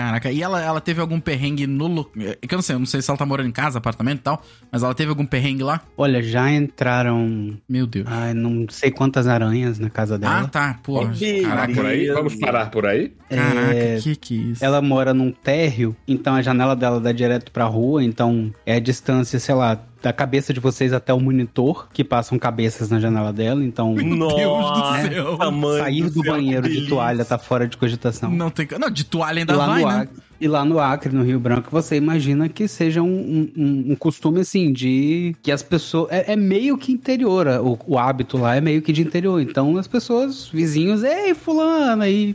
Caraca, 0.00 0.30
e 0.32 0.42
ela, 0.42 0.62
ela 0.62 0.80
teve 0.80 0.98
algum 1.00 1.20
perrengue 1.20 1.66
no. 1.66 2.10
É 2.42 2.46
que 2.46 2.54
eu 2.54 2.56
não 2.56 2.62
sei, 2.62 2.74
eu 2.74 2.78
não 2.78 2.86
sei 2.86 3.02
se 3.02 3.10
ela 3.10 3.18
tá 3.18 3.26
morando 3.26 3.48
em 3.48 3.52
casa, 3.52 3.76
apartamento 3.78 4.18
e 4.20 4.22
tal, 4.22 4.42
mas 4.72 4.82
ela 4.82 4.94
teve 4.94 5.10
algum 5.10 5.26
perrengue 5.26 5.62
lá? 5.62 5.82
Olha, 5.96 6.22
já 6.22 6.50
entraram, 6.50 7.56
Meu 7.68 7.86
Deus. 7.86 8.06
ai, 8.08 8.32
não 8.34 8.66
sei 8.70 8.90
quantas 8.90 9.26
aranhas 9.26 9.78
na 9.78 9.90
casa 9.90 10.14
Ah, 10.14 10.18
dela. 10.18 10.48
tá, 10.48 10.78
pô. 10.82 11.02
Caraca, 11.42 11.72
Por 11.74 11.86
aí? 11.86 12.06
Vamos 12.08 12.34
parar 12.36 12.70
por 12.70 12.86
aí? 12.86 13.12
caraca, 13.28 13.74
É, 13.74 13.98
que 14.00 14.16
que 14.16 14.34
é 14.34 14.42
isso? 14.52 14.64
Ela 14.64 14.80
mora 14.80 15.12
num 15.12 15.30
térreo, 15.30 15.94
então 16.08 16.34
a 16.34 16.42
janela 16.42 16.74
dela 16.74 16.98
dá 17.00 17.12
direto 17.12 17.52
pra 17.52 17.64
rua, 17.66 18.02
então 18.02 18.52
é 18.64 18.76
a 18.76 18.80
distância, 18.80 19.38
sei 19.38 19.54
lá, 19.54 19.78
da 20.02 20.12
cabeça 20.12 20.52
de 20.54 20.60
vocês 20.60 20.92
até 20.92 21.12
o 21.12 21.20
monitor, 21.20 21.88
que 21.92 22.02
passam 22.02 22.38
cabeças 22.38 22.88
na 22.90 22.98
janela 22.98 23.32
dela, 23.32 23.62
então 23.64 23.94
Nossa, 23.94 25.08
céu. 25.08 25.36
tamanho 25.36 25.78
sair 25.78 26.02
do 26.10 26.22
céu, 26.22 26.32
banheiro 26.32 26.68
de 26.68 26.86
toalha 26.88 27.24
tá 27.24 27.36
fora 27.38 27.66
de 27.68 27.76
cogitação. 27.76 28.30
Não 28.30 28.50
tem. 28.50 28.66
Não, 28.78 28.90
de 28.90 29.04
toalha 29.04 29.38
E 29.38 29.40
ainda 29.40 29.56
lá, 29.56 29.66
vai, 29.66 29.82
no 29.82 29.88
né? 29.88 29.94
Acre, 30.02 30.16
e 30.40 30.48
lá 30.48 30.64
no 30.64 30.78
Acre, 30.80 31.14
no 31.14 31.22
Rio 31.22 31.38
Branco, 31.38 31.68
você 31.70 31.96
imagina 31.96 32.48
que 32.48 32.66
seja 32.66 33.02
um, 33.02 33.06
um- 33.06 33.52
um- 33.56 33.92
um 33.92 33.96
costume 33.96 34.40
assim, 34.40 34.72
de 34.72 35.36
que 35.42 35.52
as 35.52 35.62
pessoas. 35.62 36.10
É, 36.10 36.32
é 36.32 36.36
meio 36.36 36.78
que 36.78 36.92
interior, 36.92 37.46
o, 37.62 37.78
o 37.86 37.98
hábito 37.98 38.38
lá 38.38 38.56
é 38.56 38.60
meio 38.60 38.80
que 38.80 38.92
de 38.92 39.02
interior. 39.02 39.40
Então 39.40 39.76
as 39.76 39.86
pessoas, 39.86 40.48
vizinhos, 40.48 41.02
ei, 41.04 41.34
fulano, 41.34 42.02
aí 42.02 42.34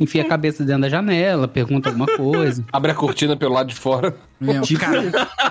enfia 0.00 0.22
a 0.22 0.28
cabeça 0.28 0.64
dentro 0.64 0.82
da 0.82 0.88
janela, 0.88 1.46
pergunta 1.46 1.88
alguma 1.88 2.06
coisa. 2.06 2.64
Abre 2.72 2.90
a 2.90 2.94
cortina 2.94 3.36
pelo 3.36 3.52
lado 3.54 3.68
de 3.68 3.74
fora. 3.74 4.14
Mesmo. 4.40 4.62
Tipo 4.62 4.80
Cara, 4.80 5.02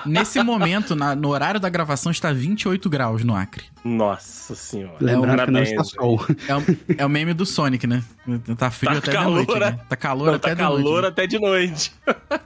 nesse 0.04 0.42
momento, 0.42 0.94
na- 0.94 1.14
no 1.14 1.28
horário 1.30 1.58
da 1.58 1.68
gravação, 1.70 2.12
está 2.12 2.30
28 2.32 2.90
graus 2.90 3.24
no 3.24 3.34
Acre. 3.34 3.64
Nossa 3.82 4.54
senhora. 4.54 4.96
Lembrando 5.00 5.44
que 5.46 5.50
não 5.50 5.62
está 5.62 5.82
sol. 5.84 6.24
É 6.46 6.54
o, 6.54 6.62
é 6.98 7.06
o 7.06 7.08
meme 7.08 7.32
do 7.32 7.46
Sonic, 7.46 7.86
né? 7.86 8.02
Tá 8.58 8.70
frio 8.70 8.92
Tá 8.92 8.98
até 8.98 9.12
calor, 9.12 9.40
de 9.40 9.46
noite. 9.46 9.60
né? 9.60 9.78
Tá 9.88 9.96
calor 9.96 10.26
Não, 10.26 10.34
até 10.34 10.48
tá 10.48 10.54
de 10.54 10.60
noite. 10.62 10.82
calor 10.84 11.02
né? 11.02 11.08
até 11.08 11.26
de 11.26 11.38
noite. 11.38 11.92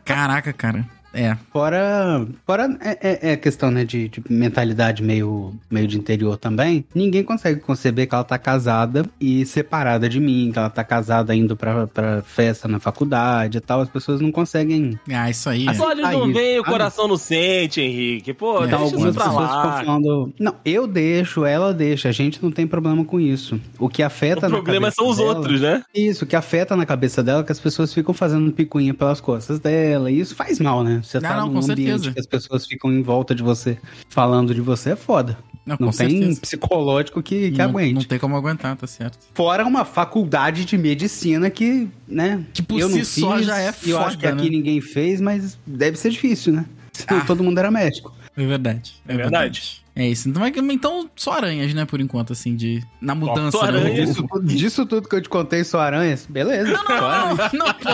Caraca, 0.04 0.52
cara. 0.52 0.86
É. 1.16 1.36
Fora, 1.52 2.26
fora 2.46 2.76
é, 2.80 2.98
é- 3.28 3.32
é 3.32 3.36
questão 3.36 3.70
né, 3.70 3.84
de, 3.84 4.08
de 4.08 4.22
mentalidade 4.28 5.02
meio, 5.02 5.54
meio 5.70 5.88
de 5.88 5.96
interior 5.96 6.36
também. 6.36 6.84
Ninguém 6.94 7.22
consegue 7.24 7.60
conceber 7.60 8.06
que 8.08 8.14
ela 8.14 8.22
tá 8.24 8.38
casada 8.38 9.04
e 9.20 9.44
separada 9.46 10.08
de 10.08 10.20
mim, 10.20 10.50
que 10.52 10.58
ela 10.58 10.68
tá 10.70 10.84
casada 10.84 11.34
indo 11.34 11.56
pra, 11.56 11.86
pra 11.86 12.22
festa 12.22 12.68
na 12.68 12.78
faculdade 12.78 13.58
e 13.58 13.60
tal. 13.60 13.80
As 13.80 13.88
pessoas 13.88 14.20
não 14.20 14.30
conseguem. 14.30 14.98
Ah, 15.10 15.30
isso 15.30 15.48
aí. 15.48 15.66
Os 15.68 15.78
é. 15.78 15.82
olhos 15.82 16.10
não 16.10 16.32
veem, 16.32 16.60
o 16.60 16.64
coração 16.64 17.08
não 17.08 17.16
sente, 17.16 17.80
Henrique. 17.80 18.34
Pô, 18.34 18.58
É, 18.64 18.66
deixa 18.66 18.74
Então, 18.76 18.84
isso 18.86 18.94
algumas 18.94 19.14
pra 19.14 19.24
pessoas 19.24 19.46
ficam 19.46 19.64
lá. 19.64 19.76
falando. 19.84 20.34
Não, 20.38 20.54
eu 20.64 20.86
deixo, 20.86 21.44
ela 21.44 21.72
deixa. 21.72 22.08
A 22.10 22.12
gente 22.12 22.42
não 22.42 22.50
tem 22.50 22.66
problema 22.66 23.04
com 23.04 23.18
isso. 23.18 23.58
O 23.78 23.88
que 23.88 24.02
afeta 24.02 24.46
O 24.46 24.50
na 24.50 24.56
problema 24.56 24.90
são 24.90 25.08
os 25.08 25.16
dela- 25.16 25.30
outros, 25.34 25.60
né? 25.60 25.82
Isso, 25.94 26.24
o 26.24 26.26
que 26.26 26.36
afeta 26.36 26.76
na 26.76 26.84
cabeça 26.84 27.22
dela 27.22 27.40
é 27.40 27.44
que 27.44 27.52
as 27.52 27.60
pessoas 27.60 27.94
ficam 27.94 28.12
fazendo 28.12 28.52
picuinha 28.52 28.92
pelas 28.92 29.20
costas 29.20 29.58
dela. 29.58 30.10
E 30.10 30.20
isso 30.20 30.34
faz 30.34 30.60
mal, 30.60 30.84
né? 30.84 31.00
Você 31.06 31.20
Não, 31.20 31.28
tá 31.30 31.36
não, 31.36 31.46
num 31.48 31.52
com 31.60 31.72
ambiente 31.72 31.88
certeza. 31.90 32.12
que 32.12 32.20
as 32.20 32.26
pessoas 32.26 32.66
ficam 32.66 32.92
em 32.92 33.02
volta 33.02 33.34
de 33.34 33.42
você 33.42 33.78
falando 34.08 34.54
de 34.54 34.60
você, 34.60 34.90
é 34.90 34.96
foda. 34.96 35.38
Não, 35.64 35.76
Não 35.80 35.90
tem 35.90 36.10
certeza. 36.10 36.40
psicológico 36.40 37.20
que, 37.22 37.50
que 37.50 37.58
não, 37.58 37.64
aguente. 37.66 37.94
não 37.94 38.02
tem 38.04 38.18
como 38.18 38.36
aguentar, 38.36 38.76
tá 38.76 38.86
certo. 38.86 39.18
Fora 39.34 39.64
uma 39.66 39.84
faculdade 39.84 40.64
de 40.64 40.78
medicina 40.78 41.50
que, 41.50 41.88
né? 42.06 42.44
Que 42.54 42.62
por 42.62 42.78
eu 42.80 42.88
si 42.88 42.96
não 42.98 43.04
só 43.30 43.36
fiz, 43.38 43.46
já 43.46 43.58
é 43.60 43.74
e 43.84 43.90
Eu 43.90 43.98
acho 43.98 44.16
que 44.16 44.26
foda, 44.26 44.38
aqui 44.40 44.50
né? 44.50 44.56
ninguém 44.56 44.80
fez, 44.80 45.20
mas 45.20 45.58
deve 45.66 45.96
ser 45.96 46.10
difícil, 46.10 46.52
né? 46.52 46.64
Ah. 47.08 47.20
todo 47.26 47.42
mundo 47.44 47.58
era 47.58 47.70
médico. 47.70 48.14
É 48.36 48.46
verdade. 48.46 48.94
É 49.06 49.14
verdade. 49.16 49.82
É 49.98 50.06
isso. 50.06 50.28
Então, 50.28 50.42
mas- 50.42 50.54
então, 50.74 51.08
só 51.16 51.32
aranhas, 51.32 51.72
né, 51.72 51.86
por 51.86 52.02
enquanto, 52.02 52.30
assim, 52.34 52.54
de. 52.54 52.84
Na 53.00 53.14
mudança, 53.14 53.56
só 53.56 53.64
né? 53.64 53.78
aranhas. 53.80 54.08
Disso, 54.10 54.26
tudo- 54.28 54.46
disso 54.46 54.86
tudo 54.86 55.08
que 55.08 55.16
eu 55.16 55.22
te 55.22 55.28
contei, 55.30 55.64
só 55.64 55.80
aranhas. 55.80 56.26
Beleza. 56.28 56.78
Aranhas. 56.86 57.52
Não, 57.54 57.72
pô, 57.72 57.90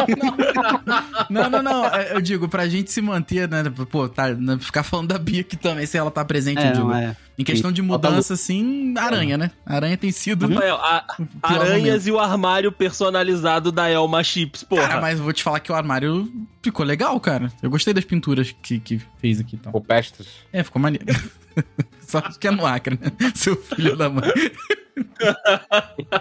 não. 1.30 1.42
Não, 1.42 1.50
não, 1.50 1.62
não. 1.62 1.86
É, 1.86 2.12
Eu 2.16 2.20
digo, 2.20 2.48
pra 2.48 2.66
gente 2.68 2.90
se 2.90 3.00
manter, 3.00 3.48
né? 3.48 3.62
Pô, 3.88 4.08
tá, 4.08 4.30
né, 4.34 4.58
ficar 4.58 4.82
falando 4.82 5.10
da 5.10 5.18
Bia 5.18 5.42
aqui 5.42 5.56
também, 5.56 5.86
se 5.86 5.96
ela 5.96 6.10
tá 6.10 6.24
presente, 6.24 6.60
eu 6.60 6.66
É, 6.66 6.72
digo. 6.72 6.88
não 6.88 6.94
é. 6.96 7.16
Em 7.38 7.44
questão 7.44 7.70
de 7.72 7.80
mudança, 7.80 8.34
assim, 8.34 8.94
aranha, 8.98 9.38
né? 9.38 9.50
Aranha 9.64 9.96
tem 9.96 10.10
sido. 10.12 10.48
Rafael, 10.48 10.74
a- 10.76 11.04
Pior 11.46 11.60
aranhas 11.62 12.06
e 12.06 12.10
o 12.12 12.18
armário 12.18 12.70
personalizado 12.72 13.70
da 13.72 13.88
Elma 13.88 14.22
Chips, 14.24 14.62
porra. 14.64 14.88
Cara, 14.88 15.00
mas 15.00 15.18
eu 15.18 15.24
vou 15.24 15.32
te 15.32 15.42
falar 15.42 15.60
que 15.60 15.70
o 15.70 15.74
armário 15.74 16.30
ficou 16.62 16.84
legal, 16.84 17.18
cara. 17.20 17.50
Eu 17.62 17.70
gostei 17.70 17.94
das 17.94 18.04
pinturas 18.04 18.52
que, 18.60 18.78
que 18.80 19.00
fez 19.18 19.38
aqui 19.40 19.54
e 19.56 19.58
tal. 19.58 19.72
Rupestres. 19.72 20.26
É, 20.52 20.62
ficou 20.64 20.82
maneiro. 20.82 21.06
Só 22.12 22.20
que 22.20 22.46
é 22.46 22.50
no 22.50 22.66
Acre, 22.66 22.98
né? 23.00 23.10
Seu 23.34 23.56
filho 23.56 23.96
da 23.96 24.10
mãe. 24.10 24.30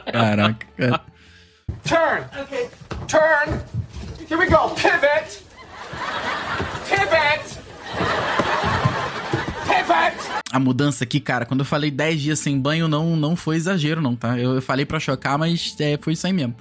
Caraca, 0.10 0.65
cara. 0.77 1.01
Turn. 1.83 2.43
Okay. 2.43 2.69
Turn. 3.10 3.60
Here 4.29 4.39
we 4.39 4.45
go. 4.45 4.69
Pivot. 4.69 5.43
Pivot. 6.88 7.60
Pivot. 9.65 10.41
A 10.50 10.60
mudança 10.60 11.03
aqui, 11.03 11.19
cara, 11.19 11.45
quando 11.45 11.60
eu 11.60 11.65
falei 11.65 11.91
10 11.91 12.21
dias 12.21 12.39
sem 12.39 12.57
banho, 12.57 12.88
não, 12.88 13.17
não 13.17 13.36
foi 13.36 13.57
exagero, 13.57 14.01
não, 14.01 14.15
tá? 14.15 14.39
Eu 14.39 14.62
falei 14.62 14.86
pra 14.86 14.98
chocar, 14.98 15.38
mas 15.38 15.75
é, 15.77 16.00
foi 16.01 16.13
isso 16.13 16.25
aí 16.25 16.31
mesmo. 16.31 16.55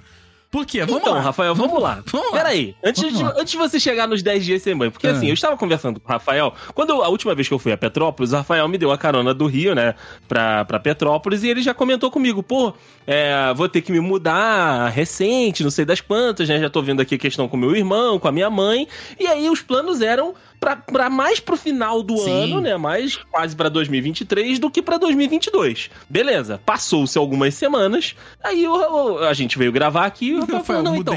Por 0.51 0.65
quê? 0.65 0.83
Vamos 0.83 1.01
então, 1.01 1.13
lá. 1.13 1.21
Rafael, 1.21 1.55
vamos, 1.55 1.81
lá. 1.81 2.03
Vamos 2.11 2.31
lá. 2.33 2.37
Peraí, 2.37 2.75
antes, 2.83 3.01
Vamos 3.01 3.17
de, 3.17 3.23
lá. 3.23 3.33
antes 3.37 3.51
de 3.51 3.57
você 3.57 3.79
chegar 3.79 4.05
nos 4.05 4.21
10 4.21 4.43
dias 4.43 4.61
sem 4.61 4.75
banho, 4.75 4.91
porque 4.91 5.07
Ah. 5.07 5.11
assim, 5.11 5.27
eu 5.27 5.33
estava 5.33 5.55
conversando 5.55 5.97
com 5.97 6.09
o 6.09 6.11
Rafael, 6.11 6.53
quando 6.75 6.89
eu- 6.89 7.01
a 7.03 7.07
última 7.07 7.33
vez 7.33 7.47
que 7.47 7.53
eu 7.53 7.57
fui 7.59 7.71
a 7.71 7.77
Petrópolis, 7.77 8.33
o 8.33 8.35
Rafael 8.35 8.67
me 8.67 8.77
deu 8.77 8.91
a 8.91 8.97
carona 8.97 9.33
do 9.33 9.47
Rio, 9.47 9.73
né, 9.73 9.95
pra, 10.27 10.65
pra 10.65 10.77
Petrópolis, 10.77 11.43
e 11.43 11.47
ele 11.49 11.61
já 11.61 11.73
comentou 11.73 12.11
comigo, 12.11 12.43
pô, 12.43 12.73
é, 13.07 13.53
vou 13.55 13.69
ter 13.69 13.79
que 13.81 13.93
me 13.93 14.01
mudar 14.01 14.89
recente, 14.89 15.63
não 15.63 15.71
sei 15.71 15.85
das 15.85 16.01
quantas, 16.01 16.49
né, 16.49 16.59
já 16.59 16.69
tô 16.69 16.81
vendo 16.81 17.01
aqui 17.01 17.15
a 17.15 17.17
questão 17.17 17.47
com 17.47 17.55
meu 17.55 17.73
irmão, 17.73 18.19
com 18.19 18.27
a 18.27 18.31
minha 18.31 18.49
mãe, 18.49 18.87
e 19.17 19.27
aí 19.27 19.49
os 19.49 19.61
planos 19.61 20.01
eram 20.01 20.33
pra, 20.61 20.75
pra 20.75 21.09
mais 21.09 21.39
pro 21.39 21.57
final 21.57 22.03
do 22.03 22.15
Sim. 22.19 22.43
ano, 22.43 22.61
né, 22.61 22.77
mais 22.77 23.17
quase 23.17 23.55
pra 23.55 23.67
2023 23.67 24.59
do 24.59 24.69
que 24.69 24.81
pra 24.81 24.97
2022. 24.97 25.89
Beleza, 26.07 26.61
passou-se 26.63 27.17
algumas 27.17 27.55
semanas, 27.55 28.15
aí 28.43 28.63
eu- 28.63 28.75
eu- 28.79 29.27
a 29.27 29.33
gente 29.33 29.57
veio 29.57 29.71
gravar 29.71 30.05
aqui, 30.05 30.27
e 30.27 30.35
o 30.35 30.39
Rafael 30.41 30.59
Rafael, 30.59 30.83
falou, 30.83 30.83
não, 30.83 30.95
então, 31.01 31.15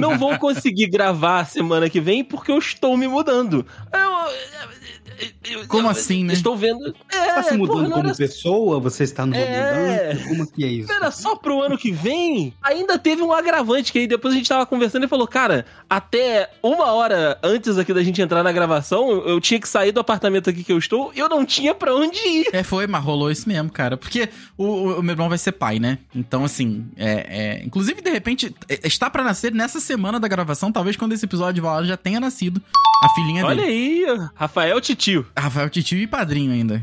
não 0.00 0.18
vou 0.18 0.36
conseguir 0.38 0.88
gravar 0.88 1.44
semana 1.46 1.88
que 1.88 2.00
vem 2.00 2.24
porque 2.24 2.50
eu 2.50 2.58
estou 2.58 2.96
me 2.96 3.06
mudando. 3.06 3.64
Eu- 3.92 4.00
eu- 4.00 4.79
Como 5.68 5.86
eu- 5.86 5.90
assim, 5.90 6.24
né? 6.24 6.32
Estou 6.32 6.56
vendo. 6.56 6.94
É, 7.12 7.18
Você 7.24 7.34
tá 7.34 7.42
se 7.42 7.56
mudando 7.56 7.76
porra, 7.76 7.90
como 7.90 8.06
era, 8.08 8.16
pessoa? 8.16 8.80
Você 8.80 9.04
está 9.04 9.24
numa 9.26 9.36
É. 9.36 10.12
mudança? 10.14 10.28
Como 10.28 10.46
que 10.50 10.64
é 10.64 10.68
isso? 10.68 10.92
era 10.92 11.10
só 11.10 11.36
pro 11.36 11.60
ano 11.62 11.76
que 11.78 11.90
vem. 11.90 12.54
Ainda 12.62 12.98
teve 12.98 13.22
um 13.22 13.32
agravante 13.32 13.92
que 13.92 13.98
aí 14.00 14.06
depois 14.06 14.34
a 14.34 14.36
gente 14.36 14.48
tava 14.48 14.64
conversando 14.66 15.04
e 15.04 15.08
falou, 15.08 15.26
cara, 15.26 15.64
até 15.88 16.50
uma 16.62 16.92
hora 16.92 17.38
antes 17.42 17.76
aqui 17.78 17.92
da 17.92 18.02
gente 18.02 18.20
entrar 18.22 18.42
na 18.42 18.52
gravação, 18.52 19.10
eu, 19.10 19.40
tinha 19.40 19.60
que 19.60 19.68
sair 19.68 19.92
do 19.92 20.00
apartamento 20.00 20.48
aqui 20.50 20.62
que 20.64 20.72
eu 20.72 20.78
estou 20.78 21.10
e 21.14 21.18
eu 21.18 21.28
não 21.28 21.44
tinha 21.44 21.74
pra 21.74 21.94
onde 21.94 22.18
ir. 22.18 22.46
É, 22.52 22.62
foi, 22.62 22.86
mas 22.86 23.02
rolou 23.02 23.30
isso 23.30 23.48
mesmo, 23.48 23.70
cara. 23.70 23.96
Porque 23.96 24.28
o, 24.56 24.64
o- 24.98 25.02
meu 25.02 25.12
irmão 25.12 25.28
vai 25.28 25.38
ser 25.38 25.52
pai, 25.52 25.78
né? 25.78 25.98
Então, 26.14 26.44
assim, 26.44 26.86
é, 26.96 27.58
é- 27.60 27.64
inclusive, 27.64 28.00
de 28.00 28.10
repente, 28.10 28.54
é- 28.68 28.80
está 28.86 29.08
pra 29.10 29.22
nascer 29.24 29.52
nessa 29.52 29.80
semana 29.80 30.18
da 30.20 30.28
gravação. 30.28 30.70
Talvez 30.72 30.96
quando 30.96 31.12
esse 31.12 31.24
episódio 31.24 31.62
vai 31.62 31.72
lá 31.80 31.84
já 31.84 31.96
tenha 31.96 32.20
nascido 32.20 32.60
a 33.04 33.08
filhinha 33.14 33.44
Olha 33.44 33.62
dele. 33.62 33.70
aí, 34.06 34.06
Rafael 34.34 34.80
Titio. 35.18 35.26
Rafael 35.36 35.68
Titio 35.70 35.98
e 35.98 36.06
padrinho 36.06 36.52
ainda. 36.52 36.82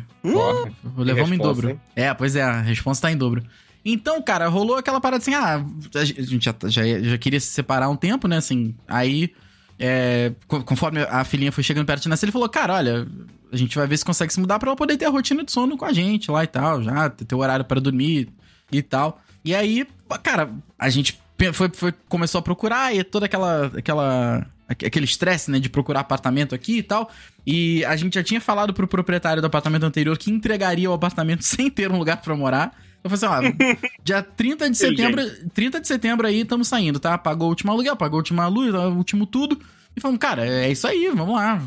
Vou 0.84 1.04
levar 1.04 1.24
uma 1.24 1.36
em 1.36 1.38
dobro. 1.38 1.70
hein? 1.72 1.80
É, 1.96 2.14
pois 2.14 2.36
é, 2.36 2.42
a 2.44 2.62
resposta 2.62 3.08
tá 3.08 3.12
em 3.12 3.18
dobro. 3.18 3.44
Então, 3.86 4.22
cara, 4.22 4.48
rolou 4.48 4.76
aquela 4.78 5.00
parada 5.00 5.22
assim, 5.22 5.34
ah, 5.34 5.64
a 5.96 6.04
gente 6.06 6.44
já, 6.46 6.54
já, 6.66 6.82
já 7.00 7.18
queria 7.18 7.40
se 7.40 7.48
separar 7.48 7.88
um 7.90 7.96
tempo, 7.96 8.28
né, 8.28 8.36
assim, 8.38 8.76
aí, 8.88 9.32
é, 9.80 10.34
co- 10.46 10.62
conforme 10.64 11.00
a 11.04 11.24
filhinha 11.24 11.52
foi 11.54 11.64
chegando 11.64 11.86
perto 11.86 12.04
de 12.04 12.10
nascer, 12.10 12.26
ele 12.26 12.34
falou, 12.34 12.50
cara, 12.50 12.74
olha, 12.74 13.08
a 13.50 13.56
gente 13.56 13.78
vai 13.78 13.88
ver 13.88 13.96
se 13.98 14.04
consegue 14.04 14.34
se 14.34 14.42
mudar 14.42 14.60
pra 14.60 14.70
ela 14.70 14.76
poder 14.76 14.98
ter 14.98 15.06
a 15.06 15.10
rotina 15.10 15.42
de 15.42 15.52
sono 15.54 15.78
com 15.78 15.86
a 15.86 15.94
gente 15.94 16.30
lá 16.30 16.44
e 16.44 16.48
tal, 16.48 16.84
já, 16.84 17.10
ter 17.10 17.34
o 17.34 17.38
horário 17.38 17.64
para 17.64 17.80
dormir 17.80 18.28
e 18.70 18.82
tal. 18.82 19.22
E 19.46 19.56
aí, 19.56 19.88
cara, 20.22 20.50
a 20.78 20.90
gente 20.90 21.18
foi, 21.54 21.70
foi- 21.74 21.94
começou 22.10 22.40
a 22.40 22.42
procurar 22.42 22.94
e 22.94 23.02
toda 23.06 23.26
aquela, 23.28 23.68
aquela, 23.68 24.38
aque- 24.40 24.48
aquele 24.68 25.06
estresse, 25.06 25.50
né, 25.50 25.60
de 25.60 25.70
procurar 25.70 26.02
apartamento 26.02 26.54
aqui 26.54 26.78
e 26.78 26.84
tal. 26.84 27.10
E 27.46 27.86
a 27.86 27.96
gente 27.96 28.16
já 28.16 28.24
tinha 28.24 28.42
falado 28.42 28.74
pro 28.74 28.88
proprietário 28.88 29.42
do 29.42 29.46
apartamento 29.46 29.84
anterior 29.84 30.18
que 30.18 30.30
entregaria 30.30 30.90
o 30.90 30.94
apartamento 30.94 31.42
sem 31.46 31.70
ter 31.70 31.92
um 31.92 31.98
lugar 31.98 32.18
pra 32.18 32.36
morar. 32.36 32.78
Eu 33.04 33.10
falei 33.10 33.38
assim, 33.38 33.48
ó, 33.48 33.86
dia 34.04 34.22
30 34.22 34.70
de 34.70 34.78
setembro, 34.78 35.22
30 35.54 35.80
de 35.80 35.88
setembro 35.88 36.28
aí 36.28 36.42
estamos 36.42 36.68
saindo, 36.68 37.00
tá? 37.00 37.18
Pagou 37.18 37.48
o 37.48 37.50
último 37.50 37.72
aluguel, 37.72 37.96
pagou 37.96 38.18
a 38.18 38.20
última 38.20 38.48
luz, 38.48 38.74
o 38.74 38.90
último 38.96 39.26
tudo. 39.26 39.60
E 39.96 40.02
falamos, 40.02 40.20
cara, 40.20 40.46
é 40.46 40.70
isso 40.70 40.86
aí, 40.86 41.10
vamos 41.16 41.36
lá. 41.36 41.62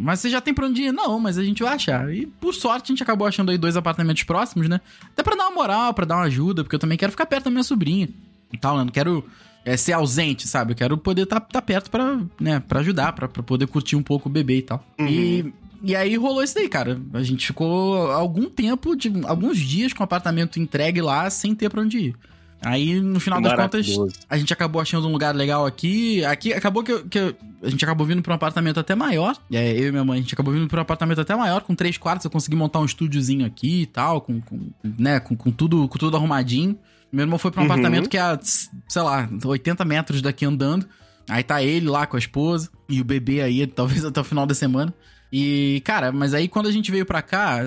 Mas 0.00 0.20
você 0.20 0.30
já 0.30 0.40
tem 0.40 0.54
pra 0.54 0.66
onde 0.66 0.82
ir? 0.82 0.92
Não, 0.92 1.18
mas 1.18 1.36
a 1.36 1.42
gente 1.42 1.60
vai 1.60 1.74
achar. 1.74 2.14
E 2.14 2.24
por 2.24 2.54
sorte 2.54 2.84
a 2.84 2.94
gente 2.94 3.02
acabou 3.02 3.26
achando 3.26 3.50
aí 3.50 3.58
dois 3.58 3.76
apartamentos 3.76 4.22
próximos, 4.22 4.68
né? 4.68 4.80
Até 5.06 5.24
pra 5.24 5.34
dar 5.34 5.48
uma 5.48 5.54
moral, 5.56 5.92
pra 5.92 6.04
dar 6.04 6.16
uma 6.16 6.24
ajuda, 6.24 6.62
porque 6.62 6.76
eu 6.76 6.78
também 6.78 6.96
quero 6.96 7.10
ficar 7.10 7.26
perto 7.26 7.46
da 7.46 7.50
minha 7.50 7.64
sobrinha 7.64 8.08
e 8.52 8.56
tal, 8.56 8.78
né? 8.78 8.84
Não 8.84 8.92
quero 8.92 9.28
é, 9.68 9.76
ser 9.76 9.92
ausente, 9.92 10.48
sabe? 10.48 10.72
Eu 10.72 10.76
quero 10.76 10.96
poder 10.96 11.22
estar 11.22 11.40
tá, 11.40 11.60
perto 11.60 11.90
pra, 11.90 12.18
né, 12.40 12.60
pra 12.66 12.80
ajudar, 12.80 13.12
pra, 13.12 13.28
pra 13.28 13.42
poder 13.42 13.66
curtir 13.66 13.96
um 13.96 14.02
pouco 14.02 14.28
o 14.28 14.32
bebê 14.32 14.58
e 14.58 14.62
tal. 14.62 14.82
E, 14.98 15.52
e 15.82 15.94
aí 15.94 16.16
rolou 16.16 16.42
isso 16.42 16.54
daí, 16.54 16.68
cara. 16.68 16.98
A 17.12 17.22
gente 17.22 17.46
ficou 17.46 18.10
algum 18.10 18.48
tempo, 18.48 18.96
de, 18.96 19.12
alguns 19.24 19.58
dias 19.58 19.92
com 19.92 20.02
o 20.02 20.04
apartamento 20.04 20.58
entregue 20.58 21.02
lá, 21.02 21.28
sem 21.28 21.54
ter 21.54 21.68
pra 21.68 21.82
onde 21.82 21.98
ir. 21.98 22.16
Aí, 22.60 23.00
no 23.00 23.20
final 23.20 23.40
das 23.40 23.54
contas, 23.54 23.86
a 24.28 24.36
gente 24.36 24.52
acabou 24.52 24.82
achando 24.82 25.06
um 25.06 25.12
lugar 25.12 25.34
legal 25.34 25.64
aqui. 25.64 26.24
Aqui 26.24 26.52
acabou 26.52 26.82
que, 26.82 27.04
que 27.04 27.36
a 27.62 27.68
gente 27.68 27.84
acabou 27.84 28.06
vindo 28.06 28.22
pra 28.22 28.32
um 28.32 28.36
apartamento 28.36 28.80
até 28.80 28.96
maior. 28.96 29.36
É, 29.52 29.78
eu 29.78 29.88
e 29.88 29.92
minha 29.92 30.04
mãe, 30.04 30.18
a 30.18 30.22
gente 30.22 30.34
acabou 30.34 30.52
vindo 30.52 30.66
pra 30.66 30.78
um 30.78 30.82
apartamento 30.82 31.20
até 31.20 31.36
maior, 31.36 31.60
com 31.60 31.74
três 31.74 31.96
quartos. 31.98 32.24
Eu 32.24 32.30
consegui 32.30 32.56
montar 32.56 32.80
um 32.80 32.84
estúdiozinho 32.84 33.46
aqui 33.46 33.82
e 33.82 33.86
tal, 33.86 34.22
com, 34.22 34.40
com, 34.40 34.70
né, 34.82 35.20
com, 35.20 35.36
com 35.36 35.52
tudo, 35.52 35.86
com 35.86 35.98
tudo 35.98 36.16
arrumadinho. 36.16 36.76
Meu 37.12 37.22
irmão 37.24 37.38
foi 37.38 37.50
pra 37.50 37.60
um 37.60 37.64
Uhum. 37.64 37.70
apartamento 37.70 38.08
que 38.08 38.16
é, 38.16 38.20
a, 38.20 38.38
sei 38.42 39.02
lá, 39.02 39.28
80 39.44 39.84
metros 39.84 40.20
daqui 40.22 40.44
andando. 40.44 40.86
Aí 41.28 41.42
tá 41.42 41.62
ele 41.62 41.86
lá 41.88 42.06
com 42.06 42.16
a 42.16 42.18
esposa 42.18 42.70
e 42.88 43.00
o 43.00 43.04
bebê 43.04 43.40
aí, 43.42 43.66
talvez 43.68 44.04
até 44.04 44.20
o 44.20 44.24
final 44.24 44.46
da 44.46 44.54
semana. 44.54 44.92
E, 45.32 45.82
cara, 45.84 46.10
mas 46.12 46.32
aí 46.34 46.48
quando 46.48 46.68
a 46.68 46.72
gente 46.72 46.90
veio 46.90 47.04
pra 47.04 47.20
cá, 47.20 47.60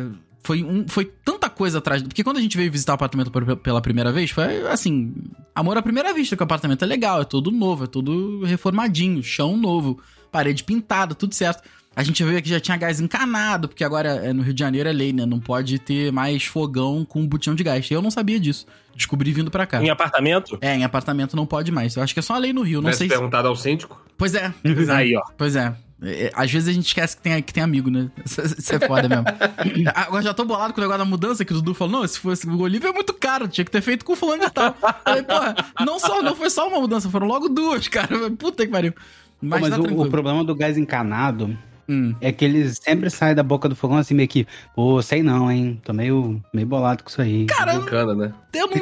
foi, 0.44 0.64
um, 0.64 0.88
foi 0.88 1.06
tanta 1.06 1.48
coisa 1.50 1.78
atrás. 1.78 2.02
Porque 2.02 2.24
quando 2.24 2.38
a 2.38 2.42
gente 2.42 2.58
veio 2.58 2.72
visitar 2.72 2.94
o 2.94 2.96
apartamento 2.96 3.32
pela 3.58 3.82
primeira 3.82 4.12
vez, 4.12 4.32
foi 4.32 4.68
assim: 4.68 5.14
amor 5.54 5.78
à 5.78 5.82
primeira 5.82 6.12
vista, 6.14 6.36
que 6.36 6.42
o 6.42 6.46
apartamento 6.46 6.84
é 6.84 6.88
legal, 6.88 7.22
é 7.22 7.26
todo 7.26 7.52
novo, 7.52 7.84
é 7.84 7.88
todo 7.88 8.44
reformadinho, 8.46 9.22
chão 9.22 9.56
novo, 9.56 10.00
parede 10.32 10.64
pintada, 10.64 11.14
tudo 11.14 11.36
certo. 11.36 11.62
A 11.94 12.04
gente 12.04 12.24
veio 12.24 12.38
aqui 12.38 12.48
já 12.48 12.60
tinha 12.60 12.78
gás 12.78 13.02
encanado, 13.02 13.68
porque 13.68 13.84
agora 13.84 14.10
é, 14.10 14.32
no 14.32 14.42
Rio 14.44 14.54
de 14.54 14.60
Janeiro 14.60 14.88
é 14.88 14.94
lei, 14.94 15.12
né? 15.12 15.26
Não 15.26 15.42
pode 15.42 15.78
ter 15.78 16.10
mais 16.12 16.46
fogão 16.46 17.04
com 17.04 17.28
botijão 17.28 17.54
de 17.54 17.64
gás. 17.64 17.90
Eu 17.92 18.02
não 18.02 18.10
sabia 18.10 18.40
disso. 18.40 18.66
Descobri 18.96 19.34
vindo 19.34 19.52
pra 19.52 19.66
cá. 19.66 19.84
Em 19.84 19.90
apartamento? 19.90 20.58
É, 20.62 20.74
em 20.74 20.86
apartamento 20.86 21.36
não 21.36 21.46
pode 21.46 21.70
mais. 21.70 21.96
Eu 21.96 22.04
acho 22.04 22.14
que 22.14 22.22
é 22.22 22.24
só 22.24 22.36
a 22.36 22.38
lei 22.38 22.54
no 22.54 22.62
Rio, 22.62 22.82
não 22.82 22.84
Tivesse 22.84 23.00
sei 23.00 23.08
se... 23.10 23.14
perguntado 23.14 23.48
ao 23.50 23.56
síndico. 23.58 24.02
Pois 24.18 24.34
é. 24.34 24.54
Aí, 24.96 25.18
ó. 25.18 25.22
Pois 25.38 25.58
é. 25.58 25.76
É, 26.02 26.28
é, 26.28 26.32
Às 26.34 26.50
vezes 26.50 26.70
a 26.70 26.72
gente 26.72 26.88
esquece 26.88 27.18
que 27.18 27.22
tem, 27.22 27.44
que 27.44 27.54
tem 27.54 27.62
amigo, 27.62 27.90
né? 27.90 28.10
Isso 28.24 28.74
é 28.74 28.80
foda 28.80 29.10
mesmo. 29.10 29.26
Agora 29.94 30.24
já 30.24 30.34
tô 30.34 30.46
bolado 30.46 30.74
com 30.74 30.80
o 30.80 30.84
negócio 30.84 31.00
da 31.00 31.06
mudança 31.06 31.44
que 31.44 31.52
o 31.52 31.56
Dudu 31.56 31.74
falou. 31.74 32.00
Não, 32.00 32.08
se 32.08 32.18
fosse 32.20 32.48
o 32.48 32.60
Olívio 32.62 32.88
é 32.88 32.94
muito 32.94 33.14
caro, 33.14 33.50
tinha 33.50 33.66
que 33.66 33.72
ter 33.72 33.82
feito 33.82 34.06
com 34.06 34.16
fulano 34.16 34.46
de 34.46 34.52
tal. 34.52 34.74
Falei, 35.04 35.24
porra, 35.24 35.56
não, 35.86 36.00
só, 36.00 36.22
não 36.22 36.38
foi 36.38 36.50
só 36.50 36.70
uma 36.70 36.80
mudança, 36.80 37.10
foram 37.10 37.28
logo 37.28 37.50
duas, 37.50 37.90
cara. 37.90 38.32
Puta 38.32 38.66
que 38.66 38.72
pariu. 38.72 38.94
Pô, 38.94 39.00
Mas, 39.42 39.62
Mas, 39.62 39.72
tá 39.72 39.80
o, 39.82 40.02
o 40.02 40.10
problema 40.10 40.42
do 40.44 40.56
gás 40.56 40.78
encanado 40.78 41.58
Hum. 41.90 42.16
é 42.22 42.32
que 42.32 42.46
ele 42.46 42.70
sempre 42.74 43.10
sai 43.10 43.36
da 43.36 43.44
boca 43.44 43.68
do 43.68 43.76
fogão 43.76 43.98
assim, 43.98 44.14
meio 44.14 44.28
que, 44.28 44.48
pô, 44.76 45.02
sei 45.02 45.22
não, 45.24 45.52
hein? 45.52 45.82
Tô 45.84 45.92
meio, 45.94 46.42
meio 46.54 46.68
bolado 46.68 47.04
com 47.04 47.10
isso 47.10 47.22
aí. 47.22 47.46
Cara, 47.48 47.74
Brincando, 47.80 48.16
né? 48.16 48.34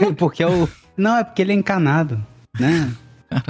não. 0.01 0.13
porque 0.15 0.44
é 0.44 0.48
o. 0.48 0.68
Não, 0.98 1.18
é 1.18 1.24
porque 1.24 1.41
ele 1.41 1.51
é 1.51 1.56
encanado, 1.56 2.24
né? 2.60 2.91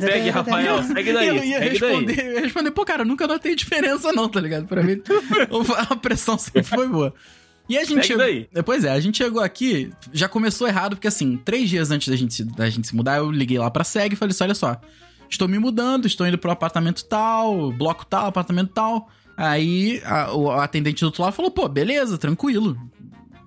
Segue, 0.00 0.30
Rafael, 0.30 0.82
segue 0.84 1.12
daí. 1.12 1.28
eu 1.28 1.34
ia 1.44 1.58
segue 1.58 1.68
responder, 1.70 2.16
daí. 2.16 2.26
eu 2.26 2.32
ia 2.34 2.40
responder, 2.40 2.70
pô, 2.70 2.84
cara, 2.84 3.04
nunca 3.04 3.26
notei 3.26 3.54
diferença, 3.56 4.12
não, 4.12 4.28
tá 4.28 4.40
ligado? 4.40 4.66
Pra 4.66 4.82
mim, 4.82 5.00
a 5.90 5.96
pressão 5.96 6.38
sempre 6.38 6.62
foi 6.62 6.88
boa. 6.88 7.12
E 7.68 7.76
a 7.76 7.80
gente 7.84 8.04
Segue 8.04 8.06
chegou. 8.06 8.24
daí. 8.24 8.48
Pois 8.64 8.84
é, 8.84 8.90
a 8.90 9.00
gente 9.00 9.18
chegou 9.18 9.40
aqui, 9.42 9.90
já 10.12 10.28
começou 10.28 10.66
errado, 10.66 10.96
porque 10.96 11.06
assim, 11.08 11.36
três 11.44 11.68
dias 11.68 11.90
antes 11.90 12.08
da 12.08 12.16
gente, 12.16 12.34
se- 12.34 12.44
da 12.44 12.68
gente 12.68 12.86
se 12.88 12.96
mudar, 12.96 13.18
eu 13.18 13.30
liguei 13.30 13.58
lá 13.58 13.70
pra 13.70 13.84
SEG 13.84 14.12
e 14.12 14.16
falei 14.16 14.30
assim: 14.32 14.44
olha 14.44 14.54
só, 14.54 14.80
estou 15.30 15.48
me 15.48 15.58
mudando, 15.58 16.06
estou 16.06 16.26
indo 16.26 16.36
pro 16.38 16.50
apartamento 16.50 17.04
tal, 17.04 17.72
bloco 17.72 18.04
tal, 18.04 18.26
apartamento 18.26 18.72
tal. 18.74 19.08
Aí 19.36 20.02
a- 20.04 20.34
o 20.34 20.50
atendente 20.50 21.00
do 21.00 21.06
outro 21.06 21.22
lado 21.22 21.32
falou: 21.32 21.50
pô, 21.50 21.68
beleza, 21.68 22.18
tranquilo. 22.18 22.76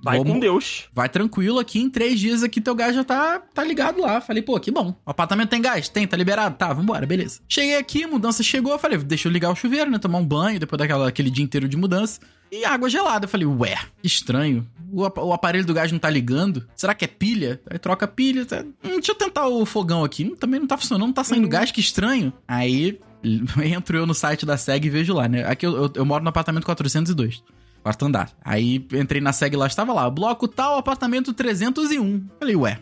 Vai 0.03 0.17
Vamos- 0.17 0.33
com 0.33 0.39
Deus. 0.39 0.83
Vai 0.93 1.07
tranquilo 1.07 1.59
aqui, 1.59 1.79
em 1.79 1.89
três 1.89 2.19
dias 2.19 2.43
aqui 2.43 2.59
teu 2.59 2.75
gás 2.75 2.93
já 2.93 3.03
tá, 3.05 3.39
tá 3.53 3.63
ligado 3.63 4.01
lá. 4.01 4.19
Falei, 4.19 4.41
pô, 4.43 4.59
que 4.59 4.69
bom. 4.69 4.89
O 5.05 5.09
apartamento 5.11 5.49
tem 5.49 5.61
gás? 5.61 5.87
Tem, 5.87 6.05
tá 6.05 6.17
liberado? 6.17 6.57
Tá, 6.57 6.73
vambora, 6.73 7.05
beleza. 7.05 7.39
Cheguei 7.47 7.77
aqui, 7.77 8.05
mudança 8.05 8.43
chegou, 8.43 8.77
falei, 8.77 8.97
deixa 8.97 9.27
eu 9.27 9.31
ligar 9.31 9.49
o 9.49 9.55
chuveiro, 9.55 9.89
né? 9.89 9.97
Tomar 9.97 10.17
um 10.19 10.25
banho 10.25 10.59
depois 10.59 10.77
daquela, 10.77 11.07
aquele 11.07 11.29
dia 11.29 11.43
inteiro 11.45 11.69
de 11.69 11.77
mudança. 11.77 12.19
E 12.51 12.65
água 12.65 12.89
gelada. 12.89 13.25
Eu 13.25 13.29
falei, 13.29 13.47
ué, 13.47 13.77
que 14.01 14.07
estranho. 14.07 14.67
O, 14.91 15.01
o 15.01 15.33
aparelho 15.33 15.65
do 15.65 15.73
gás 15.73 15.91
não 15.91 15.97
tá 15.97 16.09
ligando? 16.09 16.67
Será 16.75 16.93
que 16.93 17.05
é 17.05 17.07
pilha? 17.07 17.59
Aí 17.69 17.79
troca 17.79 18.05
pilha. 18.07 18.45
Tá... 18.45 18.61
Hum, 18.83 18.95
deixa 18.95 19.11
eu 19.11 19.15
tentar 19.15 19.47
o 19.47 19.65
fogão 19.65 20.03
aqui. 20.03 20.25
Hum, 20.25 20.35
também 20.35 20.59
não 20.59 20.67
tá 20.67 20.77
funcionando, 20.77 21.07
não 21.07 21.13
tá 21.13 21.23
saindo 21.23 21.47
gás, 21.47 21.71
que 21.71 21.79
estranho. 21.79 22.31
Aí 22.47 22.99
entro 23.63 23.97
eu 23.97 24.05
no 24.05 24.13
site 24.13 24.45
da 24.45 24.57
SEG 24.57 24.85
e 24.85 24.89
vejo 24.89 25.13
lá, 25.13 25.27
né? 25.27 25.45
Aqui 25.47 25.65
eu, 25.65 25.75
eu- 25.75 25.91
eu 25.95 26.05
moro 26.05 26.23
no 26.23 26.29
apartamento 26.29 26.65
402. 26.65 27.41
Quarto 27.83 28.05
andar. 28.05 28.29
Aí 28.41 28.87
entrei 28.93 29.19
na 29.19 29.33
SEG 29.33 29.57
lá, 29.57 29.67
estava 29.67 29.91
lá, 29.91 30.09
bloco 30.09 30.47
tal, 30.47 30.77
apartamento 30.77 31.33
301. 31.33 32.25
Falei, 32.39 32.55
ué. 32.55 32.79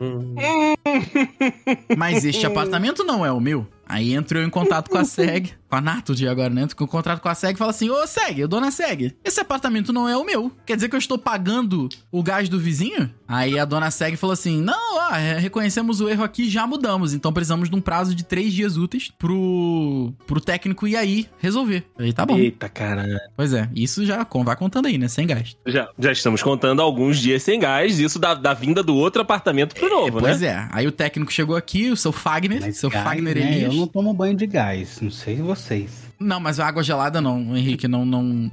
Mas 1.97 2.23
este 2.23 2.45
apartamento 2.45 3.03
não 3.03 3.25
é 3.25 3.31
o 3.31 3.39
meu. 3.39 3.67
Aí 3.87 4.13
entro 4.13 4.37
eu 4.37 4.45
em 4.45 4.49
contato 4.49 4.91
com 4.91 4.99
a 4.99 5.03
SEG, 5.05 5.53
com 5.71 5.77
a 5.77 5.81
Nato 5.81 6.13
de 6.13 6.27
agora, 6.27 6.49
né? 6.49 6.63
Entro 6.63 6.83
em 6.83 6.87
contato 6.87 7.21
com 7.21 7.29
a 7.29 7.33
SEG 7.33 7.55
e 7.55 7.57
falo 7.57 7.71
assim: 7.71 7.89
Ô 7.89 8.05
SEG, 8.05 8.45
dona 8.45 8.69
SEG, 8.69 9.15
esse 9.23 9.39
apartamento 9.39 9.93
não 9.93 10.07
é 10.07 10.17
o 10.17 10.25
meu. 10.25 10.51
Quer 10.65 10.75
dizer 10.75 10.89
que 10.89 10.95
eu 10.95 10.99
estou 10.99 11.17
pagando 11.17 11.87
o 12.11 12.21
gás 12.21 12.49
do 12.49 12.59
vizinho? 12.59 13.09
Aí 13.25 13.57
a 13.57 13.63
dona 13.63 13.89
SEG 13.89 14.17
falou 14.17 14.33
assim: 14.33 14.61
Não, 14.61 14.97
ó, 14.97 15.15
é, 15.15 15.37
reconhecemos 15.39 16.01
o 16.01 16.09
erro 16.09 16.23
aqui 16.25 16.49
já 16.49 16.67
mudamos. 16.67 17.13
Então 17.13 17.31
precisamos 17.31 17.69
de 17.69 17.75
um 17.75 17.79
prazo 17.79 18.13
de 18.13 18.25
três 18.25 18.51
dias 18.53 18.75
úteis 18.75 19.09
pro, 19.17 20.13
pro 20.27 20.41
técnico 20.41 20.85
ir 20.87 20.97
aí 20.97 21.27
resolver. 21.39 21.85
Aí 21.97 22.11
tá 22.11 22.25
bom. 22.25 22.37
Eita, 22.37 22.67
caralho. 22.67 23.17
Pois 23.37 23.53
é, 23.53 23.69
isso 23.73 24.05
já 24.05 24.25
com- 24.25 24.43
vai 24.43 24.57
contando 24.57 24.87
aí, 24.87 24.97
né? 24.97 25.07
Sem 25.07 25.25
gás. 25.25 25.55
Já, 25.65 25.87
já 25.97 26.11
estamos 26.11 26.43
contando 26.43 26.81
alguns 26.81 27.17
dias 27.17 27.41
sem 27.43 27.57
gás, 27.59 27.97
isso 27.97 28.19
da, 28.19 28.33
da 28.33 28.53
vinda 28.53 28.83
do 28.83 28.93
outro 28.95 29.21
apartamento 29.21 29.73
pro 29.75 29.89
novo, 29.89 30.19
pois 30.19 30.41
né? 30.41 30.47
é. 30.47 30.67
Aí 30.71 30.85
o 30.85 30.91
técnico 30.91 31.31
chegou 31.31 31.55
aqui, 31.55 31.89
o 31.89 31.95
seu 31.95 32.11
Fagner, 32.11 32.59
Mas 32.61 32.77
seu 32.77 32.89
gás, 32.89 33.03
Fagner 33.05 33.35
né? 33.37 33.41
Elias. 33.41 33.73
Eu 33.73 33.79
não 33.79 33.87
tomo 33.87 34.13
banho 34.13 34.35
de 34.35 34.45
gás, 34.45 34.99
não 35.01 35.09
sei 35.11 35.41
vocês. 35.61 36.11
Não, 36.19 36.39
mas 36.39 36.59
a 36.59 36.67
água 36.67 36.83
gelada 36.83 37.19
não, 37.19 37.57
Henrique, 37.57 37.87
não, 37.87 38.05
não... 38.05 38.51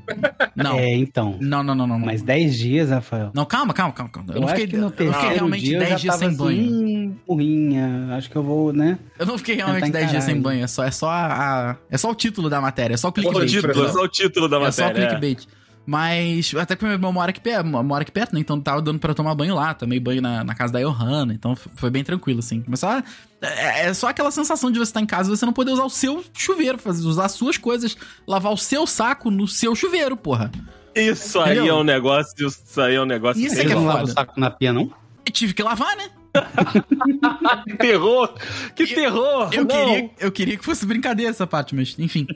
Não, 0.57 0.79
É, 0.79 0.95
então. 0.97 1.37
não, 1.41 1.63
não, 1.63 1.75
não, 1.75 1.87
não. 1.87 1.99
Mas 1.99 2.23
10 2.23 2.57
dias, 2.57 2.91
Rafael. 2.91 3.31
Não, 3.35 3.45
calma, 3.45 3.75
calma, 3.75 3.93
calma. 3.93 4.11
calma. 4.11 4.31
Eu, 4.33 4.37
Eu, 4.37 4.41
não 4.41 4.49
acho 4.49 4.57
fiquei, 4.57 4.71
que 4.71 4.77
no 4.77 4.87
eu 4.87 4.91
não 5.07 5.13
fiquei 5.13 5.29
realmente 5.35 5.65
dia 5.65 5.77
eu 5.77 5.81
10 5.81 5.91
já 5.91 5.97
dias 5.99 6.15
sem 6.17 6.35
banho. 6.35 6.61
assim, 6.65 7.17
burrinha, 7.27 8.09
acho 8.17 8.31
que 8.31 8.37
eu 8.37 8.43
vou, 8.43 8.73
né? 8.73 8.99
Eu 9.19 9.27
não 9.27 9.37
fiquei 9.37 9.57
realmente 9.57 9.85
Tentar 9.85 9.99
10 9.99 10.11
dias 10.11 10.25
sem 10.25 10.41
banho. 10.41 10.65
É 10.65 10.67
só, 10.67 10.85
é 10.85 10.91
só 10.91 11.09
a, 11.11 11.71
a- 11.73 11.77
É 11.91 11.99
só 11.99 12.11
o 12.11 12.15
título 12.15 12.49
da 12.49 12.61
matéria, 12.61 12.95
é 12.95 12.97
só 12.97 13.09
o 13.09 13.11
Só 13.11 13.21
o 13.29 13.33
clickbait. 13.33 13.51
título, 13.51 13.85
é 13.85 13.89
só 13.93 14.03
o 14.03 14.09
título 14.09 14.49
da 14.49 14.57
É 14.63 14.71
só 14.71 14.83
o 14.83 14.87
matéria. 14.87 15.05
é. 15.05 15.09
clickbait. 15.19 15.47
Mas, 15.91 16.55
até 16.55 16.77
porque 16.77 17.03
eu 17.03 17.13
moro 17.13 17.31
aqui 17.31 17.41
perto, 17.41 17.65
moro 17.67 18.03
aqui 18.03 18.13
perto, 18.13 18.35
né? 18.35 18.41
Então 18.41 18.61
tava 18.61 18.83
dando 18.83 18.99
pra 18.99 19.15
tomar 19.15 19.35
banho 19.35 19.55
lá. 19.55 19.73
Tomei 19.73 19.99
banho 19.99 20.21
na, 20.21 20.45
na 20.45 20.55
casa 20.55 20.71
da 20.71 20.81
Johanna. 20.81 21.33
Então 21.33 21.57
foi 21.57 21.89
bem 21.89 22.05
tranquilo, 22.05 22.41
assim. 22.41 22.63
Mas 22.69 22.81
só. 22.81 23.03
É, 23.41 23.87
é 23.87 23.95
só 23.95 24.09
aquela 24.09 24.31
sensação 24.31 24.71
de 24.71 24.79
você 24.79 24.91
estar 24.91 25.01
em 25.01 25.07
casa 25.07 25.33
e 25.33 25.35
você 25.35 25.47
não 25.47 25.53
poder 25.55 25.71
usar 25.71 25.85
o 25.85 25.89
seu 25.89 26.23
chuveiro, 26.35 26.77
fazer, 26.77 27.07
usar 27.09 27.25
as 27.25 27.33
suas 27.33 27.57
coisas, 27.57 27.97
lavar 28.27 28.53
o 28.53 28.57
seu 28.59 28.87
saco 28.87 29.31
no 29.31 29.49
seu 29.49 29.75
chuveiro, 29.75 30.15
porra. 30.15 30.53
Isso 30.95 31.41
aí 31.41 31.55
Entendeu? 31.57 31.77
é 31.77 31.81
um 31.81 31.85
negócio, 31.85 32.35
isso 32.47 32.81
aí 32.83 32.95
é 32.95 33.01
um 33.01 33.07
negócio 33.07 33.41
Isso 33.43 33.55
Você 33.55 33.63
é 33.63 33.65
que 33.65 33.73
é 33.73 33.75
não 33.75 33.87
lava 33.87 33.99
o 33.99 34.01
foda. 34.09 34.13
saco 34.13 34.39
na 34.39 34.51
pia, 34.51 34.75
não? 34.75 34.93
E 35.25 35.31
tive 35.31 35.55
que 35.55 35.63
lavar, 35.63 35.97
né? 35.97 36.11
Que 37.65 37.77
terror! 37.77 38.35
Que 38.75 38.87
terror! 38.87 39.51
Eu 39.53 39.65
não. 39.65 39.69
queria, 39.69 40.11
eu 40.21 40.33
queria 40.33 40.57
que 40.57 40.65
fosse 40.65 40.87
brincadeira 40.87 41.31
essa 41.31 41.47
parte, 41.47 41.75
mas 41.75 41.97
enfim. 41.99 42.27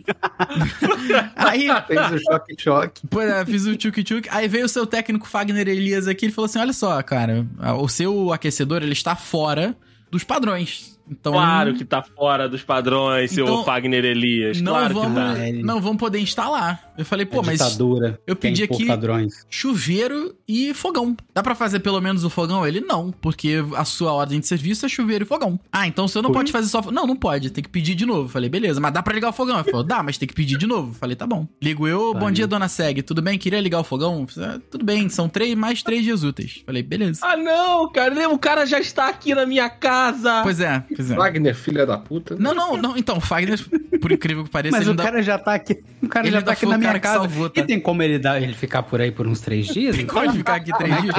Aí, 1.37 1.69
Fez 1.87 2.13
o 2.13 2.19
choque-choque. 2.19 3.03
Pois 3.09 3.31
é, 3.31 3.45
fiz 3.45 3.67
o 3.67 3.77
tchuk-tchuk. 3.77 4.29
Aí 4.31 4.49
veio 4.49 4.67
o 4.67 4.69
seu 4.69 4.87
técnico 4.87 5.29
Fagner 5.29 5.69
Elias 5.69 6.09
aqui, 6.09 6.27
ele 6.27 6.33
falou 6.33 6.47
assim: 6.47 6.59
olha 6.59 6.73
só, 6.73 7.03
cara, 7.03 7.47
o 7.79 7.89
seu 7.89 8.33
aquecedor 8.33 8.83
ele 8.83 8.93
está 8.93 9.15
fora 9.17 9.77
dos 10.11 10.25
padrões. 10.25 10.92
Então, 11.13 11.33
Claro 11.33 11.75
que 11.75 11.85
tá 11.85 12.03
fora 12.03 12.49
dos 12.49 12.63
padrões, 12.63 13.31
seu 13.31 13.45
Então, 13.45 13.65
Fagner 13.65 14.05
Elias. 14.05 14.61
não, 14.61 14.73
claro 14.73 14.95
vamos, 14.95 15.35
que 15.39 15.53
tá. 15.53 15.63
não 15.65 15.81
vamos 15.81 15.99
poder 15.99 16.19
instalar. 16.19 16.93
Eu 16.97 17.05
falei, 17.05 17.25
pô, 17.25 17.43
mas 17.43 17.59
ditadura. 17.59 18.19
eu 18.27 18.35
pedi 18.37 18.63
aqui- 18.63 18.87
padrões. 18.87 19.47
chuveiro 19.49 20.35
e 20.47 20.75
fogão. 20.75 21.17
Dá 21.35 21.43
pra 21.43 21.55
fazer 21.55 21.81
pelo 21.81 22.01
menos 22.01 22.25
o 22.25 22.31
fogão? 22.31 22.67
Ele 22.67 22.81
não, 22.81 23.11
porque 23.11 23.65
a 23.77 23.85
sua 23.85 24.13
ordem 24.13 24.41
de 24.41 24.47
serviço 24.47 24.85
é 24.85 24.89
chuveiro 24.89 25.25
e 25.25 25.27
fogão. 25.27 25.59
Ah, 25.73 25.87
então 25.87 26.07
você 26.09 26.21
não 26.21 26.33
pode 26.33 26.53
fazer 26.53 26.69
só. 26.69 26.83
Não, 26.91 27.07
não 27.07 27.17
pode, 27.17 27.51
tem 27.51 27.63
que 27.63 27.71
pedir 27.71 27.95
de 27.95 28.05
novo. 28.05 28.29
Falei, 28.29 28.49
beleza, 28.51 28.81
mas 28.81 28.93
dá 28.93 29.03
pra 29.03 29.15
ligar 29.15 29.31
o 29.31 29.33
fogão? 29.33 29.57
Ele 29.59 29.65
falou, 29.71 29.83
dá, 29.85 30.03
mas 30.03 30.19
tem 30.19 30.27
que 30.29 30.35
pedir 30.35 30.57
de 30.59 30.67
novo. 30.67 30.93
Falei, 30.95 31.17
tá 31.17 31.27
bom. 31.27 31.47
Ligo 31.63 31.87
eu, 31.89 32.13
bom 32.15 32.31
dia, 32.31 32.47
dona 32.47 32.69
Seg, 32.69 33.03
tudo 33.03 33.23
bem? 33.23 33.39
Queria 33.39 33.61
ligar 33.61 33.81
o 33.81 33.85
fogão? 33.85 34.27
Ah, 34.39 34.59
tudo 34.71 34.85
bem, 34.85 35.09
são 35.09 35.29
três 35.29 35.55
mais 35.55 35.83
três 35.83 36.03
dias 36.05 36.23
úteis. 36.23 36.63
Falei, 36.65 36.83
beleza. 36.83 37.21
Ah, 37.25 37.37
não, 37.37 37.91
cara, 37.91 38.29
o 38.29 38.39
cara 38.39 38.67
já 38.67 38.79
está 38.79 39.09
aqui 39.09 39.35
na 39.35 39.47
minha 39.47 39.69
casa. 39.71 40.43
Pois 40.43 40.61
é, 40.61 40.85
pois 40.95 41.02
é. 41.11 41.15
Wagner, 41.15 41.55
filha 41.55 41.85
da 41.87 41.99
puta. 41.99 42.37
Não, 42.39 42.55
não, 42.55 42.77
não. 42.77 42.97
Então, 42.97 43.17
o 43.17 43.21
Fagner, 43.21 43.59
por 44.01 44.13
incrível 44.13 44.45
que 44.45 44.51
pareça, 44.51 44.73
Mas 44.77 44.83
ele 44.83 44.91
o 44.91 44.93
ainda- 44.93 45.03
cara 45.03 45.23
já 45.23 45.39
tá 45.39 45.55
aqui. 45.55 45.83
O 46.03 46.09
cara 46.09 46.27
Ele 46.27 46.37
já 46.37 46.43
tá 46.43 46.53
aqui 46.53 46.67
na 46.67 46.79
minha 46.79 46.99
casa. 47.01 47.19
salvou, 47.21 47.49
tá? 47.51 47.61
E 47.61 47.65
tem 47.65 47.81
como 47.81 48.03
ele, 48.03 48.19
dar, 48.19 48.41
ele 48.43 48.53
ficar 48.55 48.83
por 48.83 49.01
aí 49.01 49.11
por 49.11 49.27
uns 49.27 49.41
três 49.41 49.67
dias? 49.67 49.99
Então, 49.99 50.15
pode 50.15 50.37
ficar 50.39 50.55
aqui 50.57 50.73
três 50.77 51.01
dias. 51.03 51.15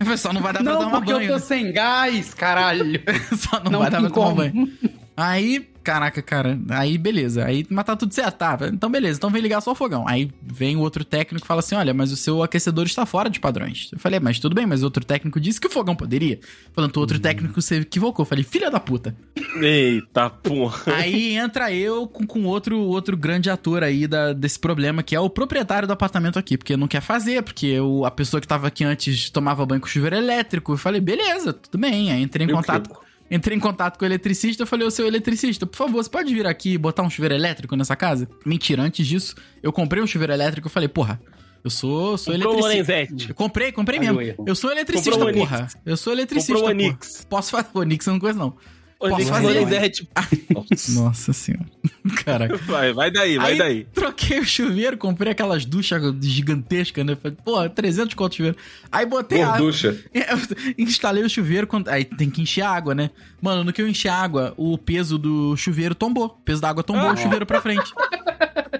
O 0.00 0.04
pessoal 0.04 0.34
não 0.34 0.40
vai 0.40 0.52
dar 0.52 0.62
pra 0.62 0.72
Não, 0.72 0.80
tomar 0.80 0.90
porque 0.98 1.12
banho. 1.12 1.30
eu 1.30 1.34
tô 1.34 1.38
sem 1.40 1.72
gás, 1.72 2.34
caralho. 2.34 3.00
Só 3.36 3.60
não, 3.64 3.72
Não 3.72 3.78
vai 3.80 3.90
dar 3.90 4.00
pra 4.00 4.06
tem 4.08 4.14
tomar 4.14 4.26
como. 4.26 4.36
banho. 4.36 4.68
Aí, 5.16 5.68
caraca, 5.84 6.22
cara, 6.22 6.58
aí 6.70 6.96
beleza. 6.98 7.44
Aí, 7.44 7.66
mas 7.68 7.84
tá 7.84 7.94
tudo 7.94 8.12
certo, 8.12 8.36
tá? 8.36 8.58
Então 8.72 8.90
beleza, 8.90 9.18
então 9.18 9.30
vem 9.30 9.42
ligar 9.42 9.60
só 9.60 9.72
o 9.72 9.74
fogão. 9.74 10.04
Aí 10.08 10.30
vem 10.42 10.76
o 10.76 10.80
outro 10.80 11.04
técnico 11.04 11.44
e 11.44 11.48
fala 11.48 11.60
assim: 11.60 11.74
olha, 11.74 11.92
mas 11.94 12.10
o 12.10 12.16
seu 12.16 12.42
aquecedor 12.42 12.86
está 12.86 13.04
fora 13.06 13.28
de 13.28 13.38
padrões. 13.38 13.90
Eu 13.92 13.98
falei, 13.98 14.18
mas 14.18 14.38
tudo 14.40 14.54
bem, 14.54 14.66
mas 14.66 14.82
o 14.82 14.86
outro 14.86 15.04
técnico 15.04 15.38
disse 15.38 15.60
que 15.60 15.66
o 15.66 15.70
fogão 15.70 15.94
poderia. 15.94 16.40
Falando, 16.72 16.96
o 16.96 17.00
outro 17.00 17.18
técnico 17.18 17.60
se 17.62 17.76
equivocou. 17.76 18.24
Eu 18.24 18.28
falei, 18.28 18.42
filha 18.44 18.70
da 18.70 18.80
puta. 18.80 19.14
Eita, 19.60 20.30
porra. 20.30 20.94
Aí 20.94 21.36
entra 21.36 21.72
eu 21.72 22.06
com, 22.06 22.26
com 22.26 22.44
outro, 22.44 22.78
outro 22.78 23.16
grande 23.16 23.50
ator 23.50 23.82
aí 23.82 24.06
da, 24.06 24.32
desse 24.32 24.58
problema, 24.58 25.02
que 25.02 25.14
é 25.14 25.20
o 25.20 25.28
proprietário 25.30 25.86
do 25.86 25.92
apartamento 25.92 26.38
aqui, 26.38 26.56
porque 26.56 26.76
não 26.76 26.88
quer 26.88 27.00
fazer, 27.00 27.42
porque 27.42 27.78
o, 27.80 28.04
a 28.04 28.10
pessoa 28.10 28.40
que 28.40 28.48
tava 28.48 28.66
aqui 28.66 28.84
antes 28.84 29.28
tomava 29.30 29.64
banho 29.66 29.80
com 29.80 29.86
chuveiro 29.86 30.16
elétrico. 30.16 30.72
Eu 30.72 30.76
falei, 30.78 31.00
beleza, 31.00 31.52
tudo 31.52 31.78
bem. 31.80 32.10
Aí 32.10 32.22
entrei 32.22 32.46
em 32.46 32.50
E 32.50 32.52
o 32.52 32.56
contato. 32.56 32.88
quê? 32.90 32.96
Entrei 33.30 33.56
em 33.56 33.60
contato 33.60 33.98
com 33.98 34.04
o 34.04 34.08
eletricista, 34.08 34.62
eu 34.62 34.66
falei, 34.66 34.86
ô 34.86 34.90
seu 34.90 35.06
eletricista, 35.06 35.66
por 35.66 35.76
favor, 35.76 36.02
você 36.02 36.10
pode 36.10 36.32
vir 36.34 36.46
aqui 36.46 36.74
e 36.74 36.78
botar 36.78 37.02
um 37.02 37.10
chuveiro 37.10 37.34
elétrico 37.34 37.74
nessa 37.74 37.96
casa? 37.96 38.28
Mentira, 38.44 38.82
antes 38.82 39.06
disso, 39.06 39.34
eu 39.62 39.72
comprei 39.72 40.02
um 40.02 40.06
chuveiro 40.06 40.32
elétrico 40.32 40.68
e 40.68 40.70
falei, 40.70 40.88
porra, 40.88 41.20
eu 41.64 41.70
sou, 41.70 42.18
sou 42.18 42.34
Comprou 42.34 42.56
um 42.56 42.58
eletricista. 42.58 42.92
Lorenzetti. 42.92 43.28
Eu 43.30 43.34
comprei, 43.34 43.72
comprei 43.72 43.98
mesmo. 43.98 44.20
Eu 44.46 44.54
sou 44.54 44.70
eletricista, 44.70 45.12
Comprou 45.12 45.30
um 45.30 45.38
porra. 45.38 45.68
Eu 45.86 45.96
sou 45.96 46.12
eletricista, 46.12 46.52
Comprou 46.52 46.70
um 46.70 46.76
porra. 46.76 46.88
Onix. 46.90 47.26
Posso 47.28 47.50
fazer 47.50 47.68
Onix, 47.74 48.06
eu 48.06 48.12
não 48.12 48.20
coisa 48.20 48.38
não. 48.38 48.54
Fazer? 49.00 49.40
Lorenzer 49.40 49.84
é 49.84 49.88
tipo. 49.90 50.08
Nossa. 50.54 50.92
Nossa 51.02 51.32
senhora. 51.34 51.66
Caraca. 52.24 52.56
Vai, 52.58 52.92
vai 52.92 53.10
daí, 53.10 53.36
vai 53.36 53.52
Aí, 53.52 53.58
daí. 53.58 53.86
troquei 53.92 54.38
o 54.38 54.44
chuveiro, 54.46 54.96
comprei 54.96 55.32
aquelas 55.32 55.64
duchas 55.64 56.00
gigantescas, 56.22 57.04
né? 57.04 57.16
Falei, 57.20 57.36
Pô, 57.44 57.68
300 57.68 58.14
conto 58.14 58.30
de 58.32 58.36
chuveiro. 58.38 58.56
Aí 58.90 59.04
botei 59.04 59.42
a... 59.42 59.48
Gorducha. 59.48 59.98
Eu 60.14 60.38
instalei 60.78 61.22
o 61.22 61.28
chuveiro, 61.28 61.66
quando- 61.66 61.88
aí 61.88 62.04
tem 62.04 62.30
que 62.30 62.40
encher 62.40 62.62
água, 62.62 62.94
né? 62.94 63.10
Mano, 63.42 63.64
no 63.64 63.72
que 63.72 63.82
eu 63.82 63.88
enchi 63.88 64.08
a 64.08 64.14
água, 64.14 64.54
o 64.56 64.78
peso 64.78 65.18
do 65.18 65.54
chuveiro 65.56 65.94
tombou. 65.94 66.26
O 66.26 66.28
peso 66.44 66.60
da 66.62 66.68
água 66.70 66.82
tombou 66.82 67.10
o 67.12 67.16
chuveiro 67.16 67.44
pra 67.44 67.60
frente. 67.60 67.92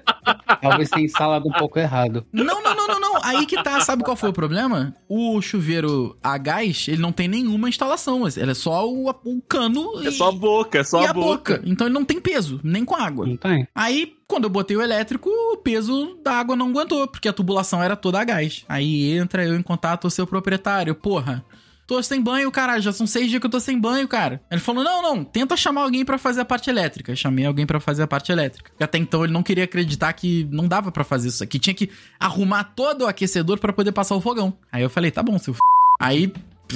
Talvez 0.68 0.90
tenha 0.90 1.04
instalado 1.04 1.48
um 1.48 1.52
pouco 1.52 1.78
errado. 1.78 2.24
Não, 2.32 2.44
não, 2.44 2.62
não, 2.62 2.86
não, 2.86 3.00
não. 3.00 3.24
Aí 3.24 3.46
que 3.46 3.62
tá. 3.62 3.80
Sabe 3.80 4.02
qual 4.02 4.16
foi 4.16 4.30
o 4.30 4.32
problema? 4.32 4.94
O 5.08 5.40
chuveiro 5.40 6.16
a 6.22 6.36
gás, 6.38 6.86
ele 6.88 7.00
não 7.00 7.12
tem 7.12 7.28
nenhuma 7.28 7.68
instalação. 7.68 8.26
Ele 8.26 8.50
é 8.50 8.54
só 8.54 8.88
o, 8.88 9.10
o 9.10 9.42
cano 9.42 10.00
É 10.02 10.08
e, 10.08 10.12
só 10.12 10.28
a 10.28 10.32
boca, 10.32 10.78
é 10.78 10.84
só 10.84 11.02
e 11.02 11.06
a 11.06 11.12
boca. 11.12 11.62
Então 11.64 11.86
ele 11.86 11.94
não 11.94 12.04
tem 12.04 12.20
peso, 12.20 12.60
nem 12.62 12.84
com 12.84 12.94
água. 12.94 13.26
Não 13.26 13.36
tem. 13.36 13.66
Aí, 13.74 14.14
quando 14.26 14.44
eu 14.44 14.50
botei 14.50 14.76
o 14.76 14.82
elétrico, 14.82 15.28
o 15.28 15.56
peso 15.58 16.18
da 16.22 16.32
água 16.32 16.56
não 16.56 16.68
aguentou, 16.68 17.06
porque 17.06 17.28
a 17.28 17.32
tubulação 17.32 17.82
era 17.82 17.96
toda 17.96 18.20
a 18.20 18.24
gás. 18.24 18.64
Aí 18.68 19.12
entra 19.16 19.44
eu 19.44 19.54
em 19.54 19.62
contato 19.62 20.02
com 20.02 20.08
o 20.08 20.10
seu 20.10 20.26
proprietário. 20.26 20.94
Porra, 20.94 21.44
tô 21.86 22.02
sem 22.02 22.20
banho, 22.20 22.50
caralho. 22.50 22.82
Já 22.82 22.92
são 22.92 23.06
seis 23.06 23.28
dias 23.28 23.40
que 23.40 23.46
eu 23.46 23.50
tô 23.50 23.60
sem 23.60 23.78
banho, 23.78 24.06
cara. 24.08 24.40
Ele 24.50 24.60
falou: 24.60 24.84
não, 24.84 25.02
não, 25.02 25.24
tenta 25.24 25.56
chamar 25.56 25.82
alguém 25.82 26.04
pra 26.04 26.18
fazer 26.18 26.40
a 26.40 26.44
parte 26.44 26.70
elétrica. 26.70 27.12
Eu 27.12 27.16
chamei 27.16 27.44
alguém 27.44 27.66
pra 27.66 27.80
fazer 27.80 28.02
a 28.02 28.06
parte 28.06 28.32
elétrica. 28.32 28.70
Porque 28.70 28.84
até 28.84 28.98
então 28.98 29.24
ele 29.24 29.32
não 29.32 29.42
queria 29.42 29.64
acreditar 29.64 30.12
que 30.12 30.48
não 30.50 30.66
dava 30.66 30.90
pra 30.90 31.04
fazer 31.04 31.28
isso 31.28 31.42
aqui. 31.42 31.58
Tinha 31.58 31.74
que 31.74 31.90
arrumar 32.18 32.64
todo 32.64 33.02
o 33.02 33.06
aquecedor 33.06 33.58
pra 33.58 33.72
poder 33.72 33.92
passar 33.92 34.14
o 34.14 34.20
fogão. 34.20 34.56
Aí 34.70 34.82
eu 34.82 34.90
falei: 34.90 35.10
tá 35.10 35.22
bom, 35.22 35.38
seu 35.38 35.54
f. 35.54 35.60
Aí, 36.00 36.32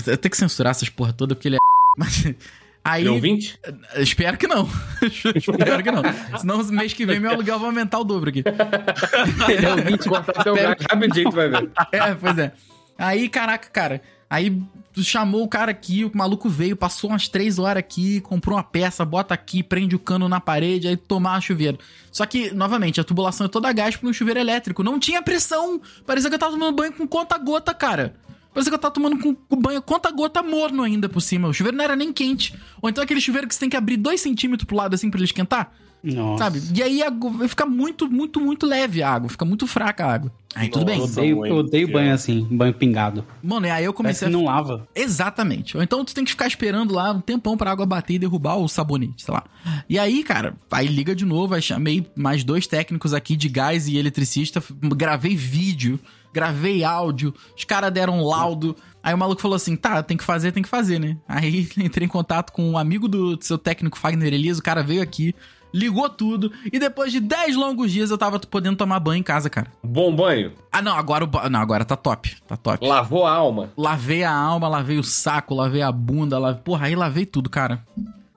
eu 0.06 0.16
tenho 0.16 0.30
que 0.30 0.36
censurar 0.36 0.70
essas 0.70 0.88
porra 0.88 1.12
toda 1.12 1.34
porque 1.34 1.48
ele 1.48 1.56
é. 1.56 1.58
Mas. 1.96 2.24
Aí. 2.84 3.04
Deu 3.04 3.20
20? 3.20 3.60
Espero 3.96 4.38
que 4.38 4.46
não. 4.46 4.66
Espero 5.02 5.82
que 5.82 5.90
não. 5.90 6.02
Senão, 6.38 6.64
mês 6.64 6.94
que 6.94 7.04
vem, 7.04 7.20
meu 7.20 7.32
aluguel 7.32 7.58
vai 7.58 7.68
aumentar 7.68 7.98
o 7.98 8.04
dobro 8.04 8.30
aqui. 8.30 8.42
É 8.48 9.74
o 9.74 9.84
20 9.84 10.08
Cortar 10.08 10.42
teu 10.42 10.54
gato 10.54 10.86
rapidinho, 10.90 11.30
tu 11.30 11.36
vai 11.36 11.48
ver. 11.50 11.70
É, 11.92 12.14
pois 12.14 12.38
é. 12.38 12.52
Aí, 12.96 13.28
caraca, 13.28 13.68
cara. 13.68 14.00
Aí 14.30 14.62
tu 14.98 15.04
chamou 15.04 15.44
o 15.44 15.48
cara 15.48 15.70
aqui, 15.70 16.04
o 16.04 16.10
maluco 16.12 16.48
veio, 16.48 16.76
passou 16.76 17.10
umas 17.10 17.28
três 17.28 17.58
horas 17.58 17.78
aqui, 17.78 18.20
comprou 18.20 18.56
uma 18.56 18.64
peça, 18.64 19.04
bota 19.04 19.32
aqui, 19.32 19.62
prende 19.62 19.94
o 19.94 19.98
cano 19.98 20.28
na 20.28 20.40
parede, 20.40 20.88
aí 20.88 20.96
tomar 20.96 21.40
chuveiro. 21.40 21.78
Só 22.10 22.26
que, 22.26 22.50
novamente, 22.52 23.00
a 23.00 23.04
tubulação 23.04 23.46
é 23.46 23.48
toda 23.48 23.68
a 23.68 23.72
gás 23.72 23.96
para 23.96 24.08
um 24.08 24.12
chuveiro 24.12 24.40
elétrico. 24.40 24.82
Não 24.82 24.98
tinha 24.98 25.22
pressão. 25.22 25.80
Parecia 26.04 26.28
que 26.28 26.34
eu 26.34 26.38
tava 26.38 26.52
tomando 26.52 26.74
banho 26.74 26.92
com 26.92 27.06
conta-gota, 27.06 27.72
cara. 27.72 28.16
Parecia 28.52 28.72
que 28.72 28.74
eu 28.74 28.78
tava 28.80 28.92
tomando 28.92 29.18
com, 29.18 29.34
com 29.34 29.56
banho 29.56 29.80
conta-gota 29.80 30.42
morno 30.42 30.82
ainda 30.82 31.08
por 31.08 31.20
cima. 31.20 31.46
O 31.46 31.54
chuveiro 31.54 31.76
não 31.76 31.84
era 31.84 31.94
nem 31.94 32.12
quente. 32.12 32.58
Ou 32.82 32.90
então 32.90 33.04
aquele 33.04 33.20
chuveiro 33.20 33.46
que 33.46 33.54
você 33.54 33.60
tem 33.60 33.70
que 33.70 33.76
abrir 33.76 33.96
dois 33.96 34.20
centímetros 34.20 34.66
pro 34.66 34.76
lado 34.76 34.94
assim 34.94 35.10
pra 35.10 35.18
ele 35.18 35.26
esquentar. 35.26 35.72
Nossa. 36.14 36.44
Sabe? 36.44 36.62
E 36.74 36.82
aí 36.82 37.02
a 37.02 37.06
água 37.08 37.48
fica 37.48 37.66
muito, 37.66 38.10
muito, 38.10 38.40
muito 38.40 38.66
leve 38.66 39.02
a 39.02 39.10
água. 39.10 39.28
Fica 39.28 39.44
muito 39.44 39.66
fraca 39.66 40.04
a 40.04 40.12
água. 40.12 40.32
Aí 40.54 40.68
tudo 40.68 40.84
bem. 40.84 40.98
Nossa. 40.98 41.20
Odeio, 41.20 41.46
eu 41.46 41.56
odeio 41.56 41.92
banho 41.92 42.12
assim, 42.12 42.46
banho 42.50 42.72
pingado. 42.72 43.24
Mano, 43.42 43.66
e 43.66 43.70
aí 43.70 43.84
eu 43.84 43.92
Parece 43.92 44.20
comecei 44.20 44.28
que 44.28 44.34
a... 44.34 44.36
não 44.36 44.44
lava. 44.44 44.88
Exatamente. 44.94 45.76
Ou 45.76 45.82
então 45.82 46.04
tu 46.04 46.14
tem 46.14 46.24
que 46.24 46.30
ficar 46.30 46.46
esperando 46.46 46.94
lá 46.94 47.12
um 47.12 47.20
tempão 47.20 47.56
pra 47.56 47.70
água 47.70 47.86
bater 47.86 48.14
e 48.14 48.18
derrubar 48.18 48.56
o 48.56 48.68
sabonete, 48.68 49.22
sei 49.24 49.34
lá. 49.34 49.44
E 49.88 49.98
aí, 49.98 50.24
cara, 50.24 50.54
aí 50.70 50.86
liga 50.86 51.14
de 51.14 51.24
novo, 51.24 51.54
aí 51.54 51.62
chamei 51.62 52.06
mais 52.16 52.42
dois 52.42 52.66
técnicos 52.66 53.12
aqui 53.12 53.36
de 53.36 53.48
gás 53.48 53.88
e 53.88 53.96
eletricista, 53.96 54.62
gravei 54.96 55.36
vídeo, 55.36 56.00
gravei 56.32 56.84
áudio, 56.84 57.34
os 57.56 57.64
caras 57.64 57.92
deram 57.92 58.18
um 58.18 58.24
laudo. 58.24 58.76
Aí 59.02 59.14
o 59.14 59.18
maluco 59.18 59.40
falou 59.40 59.56
assim: 59.56 59.76
tá, 59.76 60.02
tem 60.02 60.16
que 60.16 60.24
fazer, 60.24 60.52
tem 60.52 60.62
que 60.62 60.68
fazer, 60.68 60.98
né? 60.98 61.16
Aí 61.28 61.68
entrei 61.78 62.06
em 62.06 62.10
contato 62.10 62.52
com 62.52 62.70
um 62.70 62.78
amigo 62.78 63.08
do 63.08 63.38
seu 63.40 63.58
técnico 63.58 63.98
Fagner 63.98 64.32
Elias, 64.32 64.58
o 64.58 64.62
cara 64.62 64.82
veio 64.82 65.02
aqui, 65.02 65.34
ligou 65.72 66.08
tudo, 66.08 66.52
e 66.72 66.78
depois 66.78 67.12
de 67.12 67.20
10 67.20 67.56
longos 67.56 67.92
dias 67.92 68.10
eu 68.10 68.18
tava 68.18 68.38
podendo 68.38 68.76
tomar 68.76 69.00
banho 69.00 69.20
em 69.20 69.22
casa, 69.22 69.50
cara. 69.50 69.72
Bom 69.82 70.14
banho. 70.14 70.52
Ah, 70.72 70.82
não, 70.82 70.96
agora 70.96 71.24
o. 71.24 71.48
Não, 71.48 71.60
agora 71.60 71.84
tá 71.84 71.96
top. 71.96 72.36
Tá 72.46 72.56
top. 72.56 72.86
Lavou 72.86 73.26
a 73.26 73.32
alma. 73.32 73.70
Lavei 73.76 74.24
a 74.24 74.32
alma, 74.32 74.68
lavei 74.68 74.98
o 74.98 75.04
saco, 75.04 75.54
lavei 75.54 75.82
a 75.82 75.90
bunda, 75.92 76.38
lavei... 76.38 76.62
porra, 76.62 76.86
aí 76.86 76.94
lavei 76.94 77.26
tudo, 77.26 77.50
cara. 77.50 77.84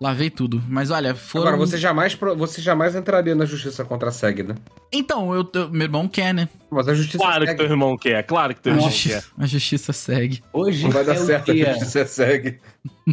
Lavei 0.02 0.32
tudo. 0.32 0.64
Mas 0.68 0.90
olha, 0.90 1.14
foram... 1.14 1.46
Agora, 1.50 1.58
você 1.64 1.78
jamais, 1.78 2.18
você 2.36 2.60
jamais 2.60 2.96
entraria 2.96 3.36
na 3.36 3.46
justiça 3.46 3.86
contra 3.86 4.10
a 4.10 4.12
SEG, 4.12 4.42
né? 4.42 4.56
Então, 4.92 5.32
eu, 5.36 5.48
eu- 5.54 5.70
meu 5.70 5.84
irmão 5.84 6.08
quer, 6.08 6.34
né? 6.34 6.50
Mas 6.72 6.88
a 6.88 6.96
justiça 6.96 7.20
Claro 7.20 7.42
que 7.42 7.48
segue. 7.52 7.58
teu 7.60 7.70
irmão 7.70 7.96
quer, 7.96 8.24
claro 8.24 8.56
que 8.56 8.62
teu 8.62 8.72
A 8.74 8.76
irmão 8.78 8.90
justiça, 8.90 9.22
quer. 9.38 9.44
a 9.44 9.46
justiça 9.46 9.94
segue. 9.94 10.42
Hoje 10.52 10.86
Não 10.86 10.90
vai 10.92 11.06
dar 11.06 11.16
é 11.18 11.20
o 11.20 11.26
certo, 11.26 11.52
a 11.52 11.56
justiça 11.56 12.06
segue. 12.08 12.60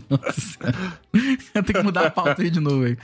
Nossa. 0.09 0.59
Eu 1.55 1.63
tenho 1.63 1.79
que 1.81 1.83
mudar 1.83 2.07
a 2.07 2.11
pauta 2.11 2.41
aí 2.41 2.49
de 2.49 2.61
novo 2.61 2.85
aí. 2.85 2.97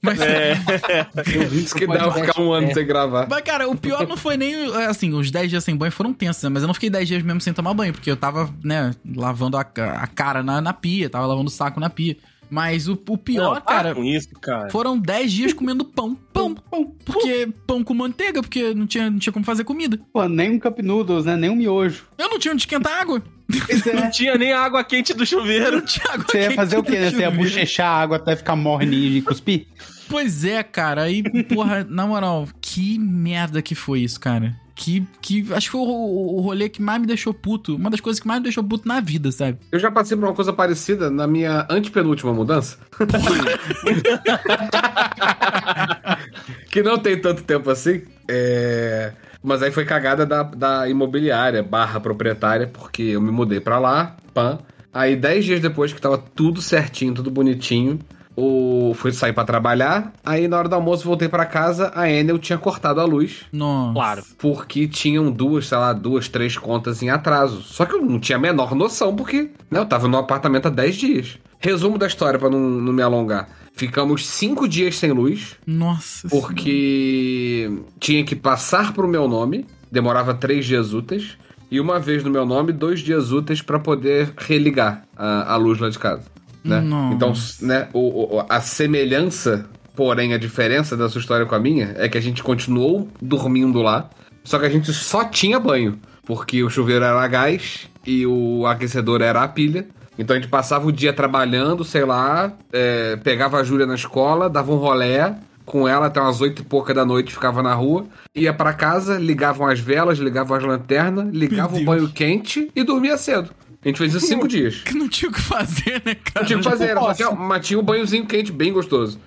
Mas, 0.00 0.20
É, 0.20 0.54
Isso 1.52 1.74
que 1.74 1.84
dá 1.86 2.12
ficar 2.12 2.40
um 2.40 2.52
ano 2.52 2.72
sem 2.72 2.86
gravar. 2.86 3.26
mas, 3.28 3.42
cara, 3.42 3.68
o 3.68 3.74
pior 3.76 4.06
não 4.06 4.16
foi 4.16 4.36
nem, 4.36 4.54
assim, 4.86 5.12
os 5.14 5.32
10 5.32 5.50
dias 5.50 5.64
sem 5.64 5.74
banho 5.74 5.90
foram 5.90 6.12
tensos, 6.14 6.44
né? 6.44 6.48
Mas 6.48 6.62
eu 6.62 6.66
não 6.68 6.74
fiquei 6.74 6.90
10 6.90 7.08
dias 7.08 7.22
mesmo 7.24 7.40
sem 7.40 7.52
tomar 7.52 7.74
banho, 7.74 7.92
porque 7.92 8.10
eu 8.10 8.16
tava, 8.16 8.48
né, 8.62 8.92
lavando 9.16 9.56
a, 9.56 9.62
a 9.62 10.06
cara 10.06 10.44
na, 10.44 10.60
na 10.60 10.72
pia, 10.72 11.10
tava 11.10 11.26
lavando 11.26 11.48
o 11.48 11.52
saco 11.52 11.80
na 11.80 11.90
pia. 11.90 12.16
Mas 12.52 12.86
o, 12.86 12.92
o 13.08 13.16
pior, 13.16 13.54
Não, 13.54 13.60
cara, 13.62 13.94
com 13.94 14.04
isso, 14.04 14.28
cara. 14.38 14.68
foram 14.68 14.98
10 14.98 15.32
dias 15.32 15.52
comendo 15.54 15.86
pão. 15.86 16.14
Pão, 16.34 16.54
pão. 16.54 16.94
Porque 17.04 17.48
pão 17.66 17.84
com 17.84 17.94
manteiga, 17.94 18.42
porque 18.42 18.74
não 18.74 18.86
tinha, 18.86 19.08
não 19.10 19.18
tinha 19.18 19.32
como 19.32 19.44
fazer 19.44 19.64
comida. 19.64 19.98
Pô, 20.12 20.26
nem 20.28 20.50
um 20.50 20.58
Cup 20.58 20.78
Noodles, 20.80 21.24
né? 21.24 21.36
Nem 21.36 21.48
um 21.50 21.54
miojo. 21.54 22.04
Eu 22.18 22.28
não 22.28 22.38
tinha 22.38 22.52
onde 22.52 22.62
esquentar 22.62 23.00
água. 23.00 23.22
Pois 23.66 23.84
Não 23.86 24.04
é. 24.04 24.10
tinha 24.10 24.36
nem 24.36 24.52
água 24.52 24.82
quente 24.82 25.14
do 25.14 25.24
chuveiro. 25.24 25.76
não 25.76 25.84
tinha 25.84 26.04
água 26.12 26.26
Você 26.28 26.40
ia 26.40 26.50
fazer 26.52 26.78
o 26.78 26.82
quê, 26.82 26.98
né? 26.98 27.10
Você 27.10 27.20
ia 27.20 27.30
bochechar 27.30 27.86
a 27.86 28.02
água 28.02 28.16
até 28.16 28.34
ficar 28.34 28.56
morninho 28.56 29.16
e 29.16 29.22
cuspir? 29.22 29.66
Pois 30.08 30.44
é, 30.44 30.62
cara. 30.62 31.02
Aí, 31.04 31.22
porra, 31.44 31.86
na 31.88 32.06
moral, 32.06 32.48
que 32.60 32.98
merda 32.98 33.62
que 33.62 33.74
foi 33.74 34.00
isso, 34.00 34.18
cara. 34.18 34.54
Que, 34.74 35.06
que 35.20 35.46
acho 35.52 35.66
que 35.66 35.72
foi 35.72 35.80
o, 35.80 36.36
o- 36.36 36.40
rolê 36.40 36.68
que 36.68 36.80
mais 36.80 37.00
me 37.00 37.06
deixou 37.06 37.34
puto. 37.34 37.76
Uma 37.76 37.90
das 37.90 38.00
coisas 38.00 38.18
que 38.20 38.26
mais 38.26 38.40
me 38.40 38.44
deixou 38.44 38.64
puto 38.64 38.88
na 38.88 39.00
vida, 39.00 39.30
sabe? 39.30 39.58
Eu 39.70 39.78
já 39.78 39.90
passei 39.90 40.16
por 40.16 40.24
uma 40.24 40.32
coisa 40.34 40.52
parecida 40.52 41.10
na 41.10 41.26
minha 41.26 41.66
antepenúltima 41.68 42.32
mudança. 42.32 42.78
que 46.70 46.82
não 46.82 46.98
tem 46.98 47.20
tanto 47.20 47.42
tempo 47.42 47.70
assim. 47.70 48.02
É... 48.28 49.12
Mas 49.42 49.62
aí 49.62 49.70
foi 49.72 49.84
cagada 49.84 50.24
da, 50.24 50.42
da 50.44 50.88
imobiliária 50.88 51.62
barra 51.62 51.98
proprietária, 52.00 52.68
porque 52.68 53.02
eu 53.02 53.20
me 53.20 53.30
mudei 53.32 53.60
pra 53.60 53.78
lá, 53.78 54.16
pã. 54.32 54.58
Aí 54.94 55.16
dez 55.16 55.44
dias 55.44 55.60
depois 55.60 55.92
que 55.92 56.00
tava 56.00 56.16
tudo 56.18 56.62
certinho, 56.62 57.14
tudo 57.14 57.30
bonitinho, 57.30 57.98
o... 58.36 58.92
fui 58.96 59.12
sair 59.12 59.32
pra 59.32 59.44
trabalhar. 59.44 60.12
Aí 60.24 60.48
na 60.48 60.58
hora 60.58 60.68
do 60.68 60.74
almoço 60.74 61.04
voltei 61.04 61.28
pra 61.28 61.46
casa, 61.46 61.92
a 61.94 62.10
Enel 62.10 62.38
tinha 62.38 62.58
cortado 62.58 63.00
a 63.00 63.04
luz. 63.04 63.42
Nossa. 63.52 63.94
Claro. 63.94 64.22
Porque 64.38 64.88
tinham 64.88 65.30
duas, 65.30 65.68
sei 65.68 65.78
lá, 65.78 65.92
duas, 65.92 66.28
três 66.28 66.56
contas 66.56 67.02
em 67.02 67.10
atraso. 67.10 67.62
Só 67.62 67.84
que 67.84 67.94
eu 67.94 68.02
não 68.02 68.18
tinha 68.18 68.36
a 68.36 68.40
menor 68.40 68.74
noção, 68.74 69.14
porque 69.14 69.50
né, 69.70 69.78
eu 69.78 69.86
tava 69.86 70.08
no 70.08 70.16
apartamento 70.16 70.66
há 70.66 70.70
10 70.70 70.96
dias. 70.96 71.38
Resumo 71.58 71.96
da 71.96 72.08
história, 72.08 72.38
pra 72.38 72.50
não, 72.50 72.58
não 72.58 72.92
me 72.92 73.02
alongar. 73.02 73.48
Ficamos 73.72 74.26
cinco 74.26 74.68
dias 74.68 74.98
sem 74.98 75.12
luz, 75.12 75.56
Nossa. 75.66 76.28
porque 76.28 77.70
tinha 77.98 78.24
que 78.24 78.36
passar 78.36 78.92
pro 78.92 79.08
meu 79.08 79.26
nome, 79.26 79.66
demorava 79.90 80.34
três 80.34 80.66
dias 80.66 80.92
úteis, 80.92 81.38
e 81.70 81.80
uma 81.80 81.98
vez 81.98 82.22
no 82.22 82.30
meu 82.30 82.44
nome, 82.44 82.70
dois 82.72 83.00
dias 83.00 83.32
úteis 83.32 83.62
pra 83.62 83.78
poder 83.78 84.34
religar 84.36 85.04
a, 85.16 85.54
a 85.54 85.56
luz 85.56 85.78
lá 85.78 85.88
de 85.88 85.98
casa. 85.98 86.24
Né? 86.64 86.80
Nossa. 86.80 87.14
Então, 87.14 87.32
né, 87.66 87.88
o, 87.92 88.36
o- 88.38 88.46
a 88.48 88.60
semelhança, 88.60 89.66
porém 89.96 90.32
a 90.34 90.38
diferença 90.38 90.96
da 90.96 91.08
sua 91.08 91.20
história 91.20 91.46
com 91.46 91.54
a 91.54 91.58
minha, 91.58 91.94
é 91.96 92.08
que 92.08 92.16
a 92.18 92.20
gente 92.22 92.42
continuou 92.42 93.08
dormindo 93.20 93.80
lá, 93.82 94.08
só 94.44 94.58
que 94.58 94.66
a 94.66 94.70
gente 94.70 94.92
só 94.92 95.24
tinha 95.24 95.58
banho, 95.58 95.98
porque 96.24 96.62
o 96.62 96.70
chuveiro 96.70 97.04
era 97.04 97.20
a 97.20 97.26
gás 97.28 97.88
e 98.06 98.26
o 98.26 98.66
aquecedor 98.66 99.22
era 99.22 99.42
a 99.42 99.48
pilha. 99.48 99.86
Então 100.18 100.36
a 100.36 100.38
gente 100.38 100.48
passava 100.50 100.86
o 100.86 100.92
dia 100.92 101.12
trabalhando, 101.12 101.84
sei 101.84 102.04
lá, 102.04 102.52
é, 102.72 103.16
pegava 103.16 103.58
a 103.58 103.64
Júlia 103.64 103.86
na 103.86 103.94
escola, 103.94 104.48
dava 104.50 104.70
um 104.72 104.76
rolé 104.76 105.34
com 105.64 105.88
ela 105.88 106.06
até 106.06 106.20
umas 106.20 106.40
oito 106.40 106.60
e 106.62 106.64
pouca 106.64 106.92
da 106.92 107.04
noite, 107.04 107.32
ficava 107.32 107.62
na 107.62 107.72
rua, 107.72 108.04
ia 108.34 108.52
pra 108.52 108.72
casa, 108.72 109.16
ligavam 109.18 109.66
as 109.68 109.78
velas, 109.80 110.18
ligavam 110.18 110.56
as 110.56 110.62
lanternas, 110.64 111.32
ligava 111.32 111.70
o 111.72 111.74
Deus. 111.76 111.84
banho 111.86 112.08
quente 112.08 112.68
e 112.74 112.82
dormia 112.84 113.16
cedo. 113.16 113.50
A 113.84 113.88
gente 113.88 113.98
fez 113.98 114.14
isso 114.14 114.26
cinco 114.26 114.46
dias. 114.46 114.76
Que 114.82 114.94
não 114.94 115.08
tinha 115.08 115.28
o 115.28 115.32
que 115.34 115.40
fazer, 115.40 116.00
né, 116.04 116.14
cara? 116.14 116.40
Não 116.40 116.44
tinha 116.46 116.58
o 116.58 116.62
que 116.62 116.68
fazer, 116.68 116.84
era 116.90 117.00
só 117.00 117.08
Nossa. 117.08 117.16
tinha, 117.24 117.30
mas 117.32 117.66
tinha 117.66 117.78
um 117.80 117.82
banhozinho 117.82 118.24
quente 118.26 118.52
bem 118.52 118.72
gostoso. 118.72 119.18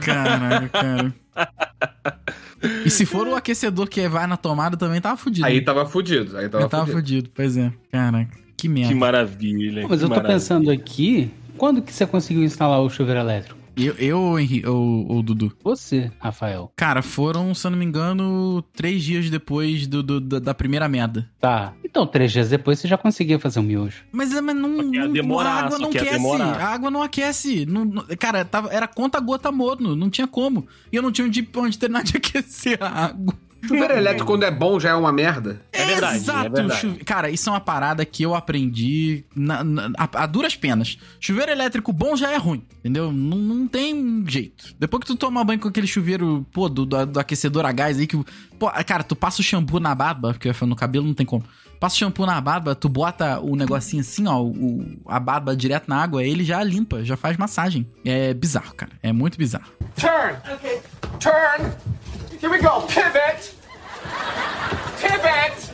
Caralho, 0.00 0.68
cara. 0.70 1.14
E 2.84 2.90
se 2.90 3.06
for 3.06 3.26
o 3.28 3.34
aquecedor 3.34 3.88
que 3.88 4.06
vai 4.08 4.26
na 4.26 4.36
tomada, 4.36 4.76
também 4.76 5.00
tava 5.00 5.16
fudido. 5.16 5.46
Aí 5.46 5.60
tava 5.62 5.86
fudido, 5.86 6.36
aí 6.36 6.48
tava, 6.48 6.64
Eu 6.64 6.68
tava 6.68 6.84
fudido. 6.86 7.00
fudido, 7.00 7.30
pois 7.34 7.56
é. 7.56 7.72
Caraca, 7.92 8.30
que 8.56 8.68
merda. 8.68 8.88
Que 8.88 8.94
maravilha. 8.94 9.82
Pô, 9.82 9.88
mas 9.88 9.98
que 9.98 10.04
eu 10.04 10.08
tô 10.08 10.14
maravilha. 10.16 10.34
pensando 10.34 10.70
aqui, 10.70 11.30
quando 11.56 11.82
que 11.82 11.92
você 11.92 12.06
conseguiu 12.06 12.44
instalar 12.44 12.80
o 12.80 12.88
chuveiro 12.90 13.20
elétrico? 13.20 13.55
Eu, 13.76 13.94
eu 13.98 14.38
Henri, 14.38 14.64
ou, 14.66 15.06
ou 15.06 15.22
Dudu? 15.22 15.52
Você, 15.62 16.10
Rafael. 16.18 16.72
Cara, 16.74 17.02
foram, 17.02 17.54
se 17.54 17.66
eu 17.66 17.70
não 17.70 17.78
me 17.78 17.84
engano, 17.84 18.62
três 18.74 19.02
dias 19.04 19.28
depois 19.28 19.86
do, 19.86 20.02
do- 20.02 20.20
da, 20.20 20.38
da 20.38 20.54
primeira 20.54 20.88
merda. 20.88 21.28
Tá. 21.38 21.74
Então, 21.84 22.06
três 22.06 22.32
dias 22.32 22.48
depois 22.48 22.78
você 22.78 22.88
já 22.88 22.96
conseguia 22.96 23.38
fazer 23.38 23.60
um 23.60 23.64
miojo. 23.64 24.04
Mas, 24.10 24.32
é, 24.34 24.40
mas 24.40 24.56
não, 24.56 24.68
não- 24.68 25.12
demorar, 25.12 25.50
a 25.50 25.64
água 25.66 25.78
não 25.78 25.88
aquece. 25.90 26.10
demorar. 26.10 26.56
A 26.60 26.68
água 26.68 26.90
não 26.90 27.02
aquece. 27.02 27.66
Não- 27.66 27.84
não- 27.84 28.04
cara, 28.18 28.44
tava, 28.44 28.72
era 28.72 28.88
conta 28.88 29.20
gota 29.20 29.52
morno, 29.52 29.94
não 29.94 30.08
tinha 30.08 30.26
como. 30.26 30.66
E 30.90 30.96
eu 30.96 31.02
não 31.02 31.12
tinha 31.12 31.26
onde, 31.26 31.46
onde 31.56 31.78
ter 31.78 31.90
nada 31.90 32.04
de 32.04 32.16
aquecer 32.18 32.78
a 32.82 32.88
água. 33.06 33.34
Chuveiro 33.68 33.94
elétrico, 33.94 34.26
quando 34.26 34.42
é 34.44 34.50
bom, 34.50 34.78
já 34.80 34.90
é 34.90 34.94
uma 34.94 35.12
merda. 35.12 35.60
É 35.72 35.84
verdade, 35.84 36.16
Exato. 36.16 36.46
é 36.46 36.48
verdade. 36.48 36.80
chuve- 36.80 37.04
Cara, 37.04 37.30
isso 37.30 37.48
é 37.48 37.52
uma 37.52 37.60
parada 37.60 38.04
que 38.04 38.22
eu 38.22 38.34
aprendi 38.34 39.24
na- 39.34 39.62
na- 39.64 39.90
a, 39.98 40.22
a 40.22 40.26
duras 40.26 40.56
penas. 40.56 40.98
Chuveiro 41.20 41.50
elétrico 41.52 41.92
bom 41.92 42.16
já 42.16 42.30
é 42.30 42.36
ruim, 42.36 42.62
entendeu? 42.78 43.12
Não, 43.12 43.36
não 43.38 43.68
tem 43.68 44.24
jeito. 44.26 44.74
Depois 44.78 45.00
que 45.00 45.06
tu 45.06 45.16
toma 45.16 45.44
banho 45.44 45.60
com 45.60 45.68
aquele 45.68 45.86
chuveiro, 45.86 46.46
pô, 46.52 46.68
do, 46.68 46.84
do, 46.86 47.06
do 47.06 47.20
aquecedor 47.20 47.64
a 47.66 47.72
gás 47.72 47.98
aí 47.98 48.06
que. 48.06 48.16
Pô, 48.58 48.70
cara, 48.86 49.02
tu 49.02 49.14
passa 49.14 49.40
o 49.40 49.44
shampoo 49.44 49.78
na 49.80 49.94
barba, 49.94 50.32
porque 50.32 50.50
no 50.64 50.74
cabelo 50.76 51.06
não 51.06 51.14
tem 51.14 51.26
como. 51.26 51.44
Passa 51.78 51.94
o 51.94 51.98
shampoo 51.98 52.24
na 52.24 52.40
barba, 52.40 52.74
tu 52.74 52.88
bota 52.88 53.38
o 53.40 53.54
negocinho 53.54 54.00
assim, 54.00 54.26
ó, 54.26 54.40
o, 54.42 54.96
a 55.06 55.20
barba 55.20 55.54
direto 55.54 55.88
na 55.88 56.02
água, 56.02 56.24
ele 56.24 56.42
já 56.42 56.62
limpa, 56.64 57.04
já 57.04 57.18
faz 57.18 57.36
massagem. 57.36 57.86
É 58.02 58.32
bizarro, 58.32 58.74
cara. 58.74 58.92
É 59.02 59.12
muito 59.12 59.36
bizarro. 59.36 59.70
Turn. 59.94 60.38
Okay. 60.54 60.80
Turn. 61.20 61.70
Here 62.42 62.48
we 62.50 62.58
go. 62.58 62.80
Pivot. 62.86 63.55
Pivot. 65.00 65.72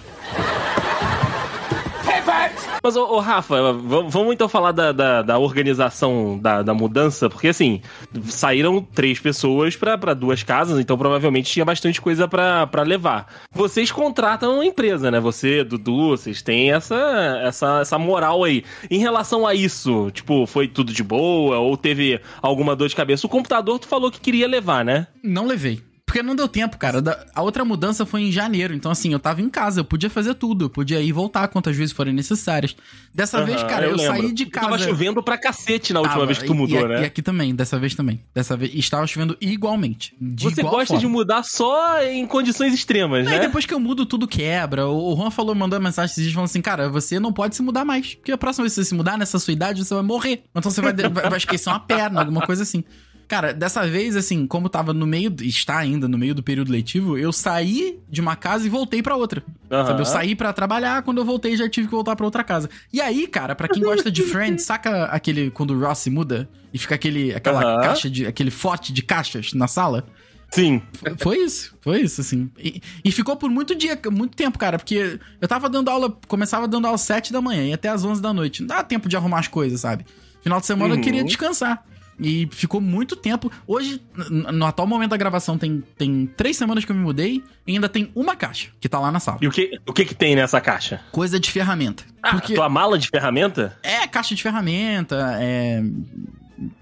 Pivot. 2.03 2.73
Mas, 2.83 2.97
ô, 2.97 3.05
ô, 3.05 3.21
Rafa, 3.21 3.73
vamos 3.73 4.35
então 4.35 4.49
falar 4.49 4.73
da, 4.73 4.91
da, 4.91 5.23
da 5.23 5.39
organização 5.39 6.37
da, 6.37 6.63
da 6.63 6.75
mudança, 6.75 7.31
porque 7.31 7.49
assim, 7.49 7.81
saíram 8.25 8.83
três 8.83 9.21
pessoas 9.21 9.77
pra 9.77 9.97
pra 9.97 10.15
duas 10.15 10.43
casas, 10.43 10.81
então 10.81 10.99
provavelmente 10.99 11.53
tinha 11.53 11.65
bastante 11.65 12.01
coisa 12.01 12.27
pra 12.27 12.67
pra 12.67 12.83
levar. 12.83 13.33
Vocês 13.53 13.93
contratam 13.93 14.55
uma 14.57 14.67
empresa, 14.67 15.11
né? 15.13 15.21
Você, 15.21 15.63
Dudu, 15.63 16.09
vocês 16.09 16.43
têm 16.43 16.73
essa, 16.73 16.97
essa, 17.45 17.81
essa 17.83 17.99
moral 17.99 18.43
aí. 18.43 18.65
Em 18.91 18.99
relação 18.99 19.47
a 19.47 19.55
isso, 19.55 20.11
tipo, 20.11 20.45
foi 20.47 20.67
tudo 20.67 20.93
de 20.93 21.05
boa 21.05 21.59
ou 21.59 21.77
teve 21.77 22.21
alguma 22.41 22.75
dor 22.75 22.89
de 22.89 22.97
cabeça? 22.97 23.27
O 23.27 23.31
computador 23.31 23.79
tu 23.79 23.87
falou 23.87 24.11
que 24.11 24.21
queria 24.21 24.49
levar, 24.49 24.85
né? 24.85 25.07
Não 25.23 25.47
levei. 25.47 25.81
Porque 26.13 26.23
não 26.23 26.37
deu 26.37 26.47
tempo, 26.47 26.77
cara. 26.77 27.03
A 27.35 27.41
outra 27.41 27.65
mudança 27.65 28.05
foi 28.05 28.21
em 28.21 28.31
janeiro. 28.31 28.75
Então, 28.75 28.93
assim, 28.93 29.15
eu 29.15 29.19
tava 29.19 29.41
em 29.41 29.49
casa, 29.49 29.81
eu 29.81 29.85
podia 29.85 30.11
fazer 30.11 30.35
tudo. 30.35 30.67
Eu 30.67 30.69
podia 30.71 31.01
ir 31.01 31.09
e 31.09 31.13
voltar 31.13 31.49
quantas 31.49 31.75
vezes 31.75 31.91
forem 31.95 32.13
necessárias. 32.13 32.77
Dessa 33.15 33.43
vez, 33.43 33.63
Aham, 33.63 33.67
cara, 33.71 33.87
eu, 33.87 33.97
lembro. 33.97 34.17
saí 34.19 34.31
de 34.31 34.45
Porque 34.45 34.61
Tava 34.61 34.73
casa. 34.73 34.91
chovendo 34.91 35.23
pra 35.23 35.39
cacete 35.39 35.95
na 35.95 36.01
última 36.01 36.17
Tava, 36.17 36.27
vez 36.27 36.39
que 36.39 36.45
tu 36.45 36.55
mudou, 36.55 36.81
e, 36.81 36.89
né? 36.89 37.01
E 37.01 37.05
aqui 37.07 37.23
também, 37.23 37.55
dessa 37.55 37.79
vez 37.79 37.95
também. 37.95 38.21
Dessa 38.35 38.55
vez. 38.59 38.75
Estava 38.75 39.07
chovendo 39.07 39.39
igualmente. 39.41 40.15
De 40.21 40.45
Você 40.45 40.61
igual 40.61 40.75
gosta 40.75 40.97
de 40.97 41.01
forma. 41.01 41.17
mudar 41.17 41.43
só 41.45 42.03
em 42.03 42.27
condições 42.27 42.75
extremas, 42.75 43.27
Aí 43.27 43.39
né? 43.39 43.41
depois 43.41 43.65
que 43.65 43.73
eu 43.73 43.81
mudo, 43.81 44.05
tudo 44.05 44.29
quebra. 44.29 44.87
O 44.89 45.13
o 45.15 45.17
Juan 45.17 45.31
falou, 45.31 45.55
mandou 45.55 45.79
uma 45.79 45.89
mensagem 45.89 46.13
esses 46.13 46.25
dias 46.25 46.35
falando 46.35 46.51
assim: 46.51 46.61
Cara, 46.61 46.91
você 46.91 47.19
não 47.19 47.33
pode 47.33 47.57
se 47.57 47.63
mudar 47.63 47.87
mais. 47.87 48.15
Porque 48.17 48.33
a 48.33 48.37
próxima 48.37 48.65
vez 48.65 48.75
que 48.75 48.83
você 48.83 48.89
se 48.91 48.95
mudar 48.95 49.17
nessa 49.17 49.39
sua 49.39 49.53
idade, 49.55 49.83
você 49.83 49.95
vai 49.95 50.03
morrer. 50.03 50.43
Então 50.55 50.71
você 50.71 50.83
vai, 50.83 50.93
vai, 51.09 51.09
vai 51.31 51.39
esquecer 51.39 51.71
uma 51.71 51.81
perna, 51.81 52.21
alguma 52.21 52.45
coisa 52.45 52.65
assim. 52.65 52.85
Cara, 53.33 53.55
dessa 53.55 53.87
vez, 53.89 54.15
assim, 54.15 54.47
como 54.47 54.69
tava 54.69 54.93
no 54.93 55.07
meio, 55.07 55.35
está 55.41 55.79
ainda 55.79 56.07
no 56.07 56.19
meio 56.19 56.35
do 56.35 56.43
período 56.43 56.71
letivo, 56.71 57.17
eu 57.17 57.33
saí 57.33 57.99
de 58.07 58.21
uma 58.21 58.37
casa 58.37 58.67
e 58.67 58.69
voltei 58.69 59.03
pra 59.03 59.17
outra. 59.17 59.43
Aham. 59.71 59.87
Sabe? 59.87 60.01
Eu 60.03 60.05
saí 60.05 60.35
pra 60.37 60.53
trabalhar, 60.53 61.03
quando 61.03 61.17
eu 61.17 61.25
voltei 61.25 61.57
já 61.57 61.67
tive 61.67 61.87
que 61.89 61.93
voltar 61.95 62.15
pra 62.15 62.27
outra 62.27 62.45
casa. 62.45 62.69
E 62.93 63.01
aí, 63.01 63.27
cara, 63.27 63.55
pra 63.55 63.69
quem 63.69 63.83
gosta 63.83 64.11
de 64.11 64.21
Friends, 64.21 64.65
saca 64.67 65.05
aquele 65.07 65.51
quando 65.51 65.71
o 65.73 65.81
Ross 65.81 66.01
se 66.01 66.11
muda 66.11 66.47
e 66.75 66.79
fica 66.79 66.95
aquele 66.95 67.35
aquela 67.35 67.63
Aham. 67.63 67.81
caixa 67.81 68.11
de 68.11 68.27
aquele 68.27 68.51
forte 68.51 68.93
de 68.93 69.01
caixas 69.01 69.55
na 69.55 69.67
sala? 69.67 70.05
Sim. 70.51 70.83
Foi 71.17 71.39
isso, 71.39 71.75
foi 71.81 72.03
isso, 72.03 72.21
assim. 72.21 72.51
E, 72.59 72.83
e 73.03 73.11
ficou 73.11 73.35
por 73.35 73.49
muito 73.49 73.75
dia, 73.75 73.99
muito 74.13 74.37
tempo, 74.37 74.59
cara, 74.59 74.79
porque 74.79 75.19
eu 75.41 75.49
tava 75.49 75.71
dando 75.71 75.89
aula, 75.89 76.15
começava 76.29 76.69
dando 76.69 76.85
aula 76.85 76.97
às 76.97 77.01
7 77.01 77.33
da 77.33 77.41
manhã 77.41 77.63
e 77.69 77.73
até 77.73 77.89
às 77.89 78.05
11 78.05 78.21
da 78.21 78.31
noite. 78.35 78.61
Não 78.61 78.67
dava 78.67 78.85
tempo 78.85 79.09
de 79.09 79.17
arrumar 79.17 79.39
as 79.39 79.49
coisas, 79.49 79.81
sabe? 79.81 80.05
Final 80.43 80.61
de 80.61 80.67
semana 80.67 80.93
eu 80.93 80.97
Uhum. 80.99 81.03
queria 81.03 81.25
descansar. 81.25 81.83
E 82.23 82.49
ficou 82.53 82.81
muito 82.81 83.17
tempo. 83.17 83.51
Hoje, 83.67 84.01
no 84.31 84.65
atual 84.65 84.87
momento 84.87 85.11
da 85.11 85.17
gravação, 85.17 85.59
tem, 85.59 85.83
tem 85.99 86.27
três 86.37 86.57
semanas 86.57 86.85
que 86.85 86.93
eu 86.93 86.97
me 86.97 87.03
mudei 87.03 87.43
e 87.67 87.73
ainda 87.75 87.89
tem 87.89 88.11
uma 88.15 88.37
caixa 88.37 88.69
que 88.81 88.89
tá 88.89 88.99
lá 89.01 89.11
na 89.11 89.19
sala. 89.21 89.39
E 89.43 89.49
o 89.49 89.51
que, 89.51 89.79
o 89.87 89.93
que 89.93 90.05
que 90.05 90.15
tem 90.15 90.37
nessa 90.37 90.61
caixa? 90.61 91.01
Coisa 91.11 91.39
de 91.41 91.51
ferramenta. 91.51 92.05
Ah, 92.23 92.31
Porque 92.33 92.55
tua 92.55 92.69
mala 92.69 92.99
de 92.99 93.09
ferramenta? 93.09 93.77
é 93.83 94.07
caixa 94.07 94.35
de 94.35 94.43
ferramenta, 94.43 95.37
é. 95.41 95.83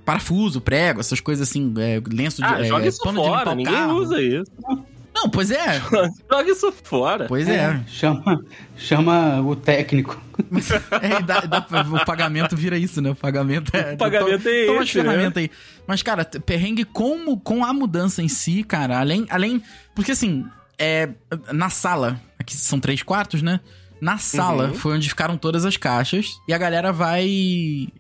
Parafuso, 0.05 0.61
prego, 0.61 1.01
essas 1.01 1.21
coisas 1.21 1.49
assim, 1.49 1.73
é, 1.79 2.03
lenço 2.13 2.43
de. 2.43 2.49
Ah, 2.49 2.61
é, 2.61 2.65
joga 2.65 2.87
isso 2.87 3.03
de 3.03 3.15
fora, 3.15 3.51
o 3.53 3.55
ninguém 3.55 3.73
carro. 3.73 3.95
usa 3.95 4.21
isso. 4.21 4.51
Não, 5.23 5.29
pois 5.29 5.51
é. 5.51 5.81
joga 6.31 6.51
isso 6.51 6.73
fora. 6.83 7.27
Pois 7.27 7.47
é. 7.49 7.81
Chama, 7.87 8.43
chama 8.77 9.41
o 9.43 9.55
técnico. 9.55 10.21
É, 11.03 11.21
dá- 11.21 11.41
dá 11.41 11.61
pra- 11.61 11.83
o 11.83 12.05
pagamento 12.07 12.57
vira 12.57 12.79
isso, 12.79 13.03
né? 13.03 13.11
O 13.11 13.15
pagamento 13.15 13.75
é. 13.77 13.93
O 13.93 13.99
pagamento 13.99 14.49
é 14.49 14.65
toma 14.67 14.83
esse, 14.83 14.83
as 14.83 14.91
ferramentas 14.91 15.37
aí. 15.43 15.51
Mas, 15.87 16.03
cara, 16.03 16.25
perrengue 16.25 16.85
com, 16.85 17.37
com 17.39 17.63
a 17.63 17.73
mudança 17.75 18.23
em 18.23 18.29
si, 18.29 18.63
cara, 18.65 18.99
além. 18.99 19.27
além 19.29 19.63
porque 19.95 20.13
assim, 20.13 20.47
é, 20.79 21.11
na 21.53 21.69
sala, 21.69 22.19
aqui 22.39 22.57
são 22.57 22.81
três 22.81 23.03
quartos, 23.03 23.43
né? 23.43 23.61
Na 24.01 24.17
sala 24.19 24.69
Uhum. 24.69 24.75
foi 24.75 24.95
onde 24.97 25.09
ficaram 25.09 25.37
todas 25.37 25.65
as 25.65 25.77
caixas 25.77 26.41
e 26.49 26.55
a 26.55 26.59
galera 26.59 26.93
vai. 26.93 27.27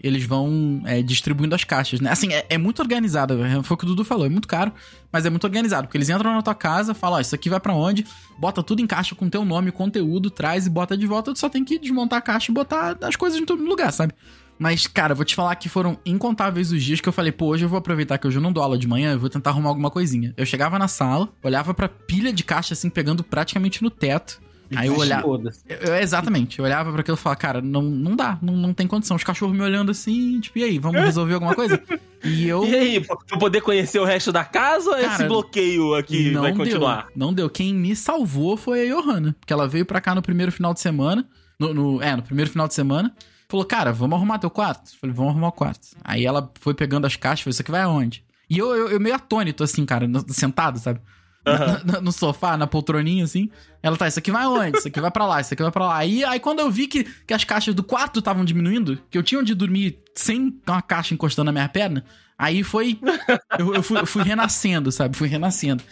Eles 0.02 0.24
vão 0.24 0.82
é, 0.86 1.02
distribuindo 1.02 1.54
as 1.54 1.64
caixas, 1.64 2.00
né? 2.00 2.10
Assim, 2.10 2.32
é, 2.32 2.46
é 2.48 2.56
muito 2.58 2.80
organizado. 2.80 3.42
é, 3.44 3.62
Foi 3.62 3.74
o 3.74 3.78
que 3.78 3.84
o 3.84 3.86
Dudu 3.88 4.04
falou, 4.04 4.24
é 4.24 4.28
muito 4.28 4.48
caro, 4.48 4.72
mas 5.12 5.26
é 5.26 5.30
muito 5.30 5.44
organizado. 5.44 5.86
Porque 5.86 5.98
eles 5.98 6.08
entram 6.08 6.32
na 6.34 6.42
tua 6.42 6.54
casa, 6.54 6.94
falam: 6.94 7.18
Ó, 7.18 7.20
isso 7.20 7.34
aqui 7.34 7.50
vai 7.50 7.60
pra 7.60 7.74
onde? 7.74 8.06
Bota 8.38 8.62
tudo 8.62 8.80
em 8.80 8.86
caixa 8.86 9.14
com 9.14 9.28
teu 9.28 9.44
nome, 9.44 9.70
conteúdo, 9.70 10.30
traz 10.30 10.66
e 10.66 10.70
bota 10.70 10.96
de 10.96 11.06
volta. 11.06 11.32
Tu 11.34 11.38
só 11.38 11.48
tem 11.50 11.64
que 11.64 11.78
desmontar 11.78 12.18
a 12.18 12.22
caixa 12.22 12.50
e 12.50 12.54
botar 12.54 12.96
as 13.02 13.14
coisas 13.16 13.38
em 13.38 13.44
todo 13.44 13.62
lugar, 13.62 13.92
sabe? 13.92 14.14
Mas, 14.58 14.86
cara, 14.86 15.14
vou 15.14 15.24
te 15.24 15.34
falar 15.34 15.54
que 15.56 15.70
foram 15.70 15.96
incontáveis 16.04 16.70
os 16.70 16.82
dias 16.82 17.00
que 17.00 17.08
eu 17.08 17.12
falei, 17.14 17.32
pô, 17.32 17.46
hoje 17.46 17.64
eu 17.64 17.68
vou 17.68 17.78
aproveitar 17.78 18.18
que 18.18 18.26
hoje 18.26 18.36
eu 18.36 18.42
não 18.42 18.52
dou 18.52 18.62
aula 18.62 18.76
de 18.76 18.86
manhã, 18.86 19.12
eu 19.12 19.18
vou 19.18 19.30
tentar 19.30 19.50
arrumar 19.50 19.70
alguma 19.70 19.90
coisinha. 19.90 20.34
Eu 20.36 20.44
chegava 20.44 20.78
na 20.78 20.86
sala, 20.86 21.30
olhava 21.42 21.72
pra 21.72 21.88
pilha 21.88 22.30
de 22.30 22.44
caixa, 22.44 22.74
assim, 22.74 22.90
pegando 22.90 23.24
praticamente 23.24 23.82
no 23.82 23.88
teto. 23.88 24.38
Aí 24.76 24.86
eu 24.88 24.96
olhava. 24.96 25.26
Eu, 25.68 25.76
eu- 25.78 25.94
exatamente, 25.96 26.58
eu 26.58 26.64
olhava 26.64 26.92
pra 26.92 27.00
aquilo 27.00 27.16
e 27.16 27.20
falava, 27.20 27.40
cara, 27.40 27.60
não, 27.62 27.82
não 27.82 28.14
dá, 28.14 28.38
não, 28.40 28.54
não 28.56 28.72
tem 28.74 28.86
condição. 28.86 29.16
Os 29.16 29.24
cachorros 29.24 29.56
me 29.56 29.62
olhando 29.62 29.90
assim, 29.90 30.38
tipo, 30.40 30.58
e 30.58 30.64
aí, 30.64 30.78
vamos 30.78 31.00
resolver 31.02 31.34
alguma 31.34 31.54
coisa? 31.54 31.80
E 32.22 32.46
eu. 32.46 32.62
E 32.66 32.76
aí, 32.76 33.00
pra 33.00 33.16
poder 33.38 33.62
conhecer 33.62 33.98
o 33.98 34.04
resto 34.04 34.30
da 34.30 34.44
casa 34.44 34.90
ou 34.90 34.96
Cara, 34.96 35.14
esse 35.14 35.24
bloqueio 35.24 35.94
aqui 35.94 36.34
vai 36.34 36.54
continuar? 36.54 37.04
Deu, 37.06 37.12
não 37.16 37.32
deu. 37.32 37.48
Quem 37.48 37.74
me 37.74 37.96
salvou 37.96 38.58
foi 38.58 38.82
a 38.90 38.94
Johanna. 38.94 39.34
Porque 39.40 39.50
ela 39.50 39.66
veio 39.66 39.86
pra 39.86 40.02
cá 40.02 40.14
no 40.14 40.20
primeiro 40.20 40.52
final 40.52 40.74
de 40.74 40.80
semana. 40.80 41.26
No, 41.58 41.72
no- 41.72 42.02
é, 42.02 42.14
no 42.14 42.22
primeiro 42.22 42.50
final 42.50 42.68
de 42.68 42.74
semana. 42.74 43.14
Falou, 43.48 43.64
cara, 43.64 43.90
vamos 43.90 44.16
arrumar 44.18 44.38
teu 44.38 44.50
quarto? 44.50 44.90
Eu 44.92 44.98
Falei, 45.00 45.16
vamos 45.16 45.30
arrumar 45.32 45.48
o 45.48 45.52
quarto. 45.52 45.88
Aí 46.04 46.26
ela 46.26 46.52
foi 46.60 46.74
pegando 46.74 47.06
as 47.06 47.16
caixas, 47.16 47.40
falou, 47.42 47.52
isso 47.52 47.62
aqui 47.62 47.70
vai 47.70 47.80
aonde? 47.80 48.22
E 48.50 48.58
eu, 48.58 48.76
eu, 48.76 48.88
eu 48.90 49.00
meio 49.00 49.14
atônito, 49.14 49.64
assim, 49.64 49.86
cara, 49.86 50.06
sentado, 50.28 50.78
sabe? 50.78 51.00
Na- 51.44 51.84
na- 51.84 52.00
no 52.00 52.12
sofá, 52.12 52.56
na 52.56 52.66
poltroninha, 52.66 53.24
assim. 53.24 53.48
Ela 53.82 53.96
tá, 53.96 54.06
isso 54.06 54.18
aqui 54.18 54.30
vai 54.30 54.44
aonde? 54.44 54.78
Isso 54.78 54.88
aqui 54.88 55.00
vai 55.00 55.10
pra 55.10 55.26
lá, 55.26 55.40
isso 55.40 55.54
aqui 55.54 55.62
vai 55.62 55.72
pra 55.72 55.86
lá. 55.86 55.96
Aí, 55.96 56.22
aí 56.24 56.38
quando 56.38 56.60
eu 56.60 56.70
vi 56.70 56.86
que, 56.86 57.04
que 57.04 57.32
as 57.32 57.44
caixas 57.44 57.74
do 57.74 57.82
quarto 57.82 58.18
estavam 58.18 58.44
diminuindo, 58.44 58.98
que 59.10 59.16
eu 59.16 59.22
tinha 59.22 59.40
onde 59.40 59.54
dormir 59.54 59.98
sem 60.14 60.60
uma 60.66 60.82
caixa 60.82 61.14
encostando 61.14 61.46
na 61.46 61.52
minha 61.52 61.68
perna, 61.68 62.04
aí 62.38 62.62
foi. 62.62 62.98
Eu, 63.58 63.74
eu 63.74 63.82
fui, 63.82 63.98
eu 63.98 64.06
fui 64.06 64.22
renascendo, 64.22 64.92
sabe? 64.92 65.16
Fui 65.16 65.28
renascendo. 65.28 65.82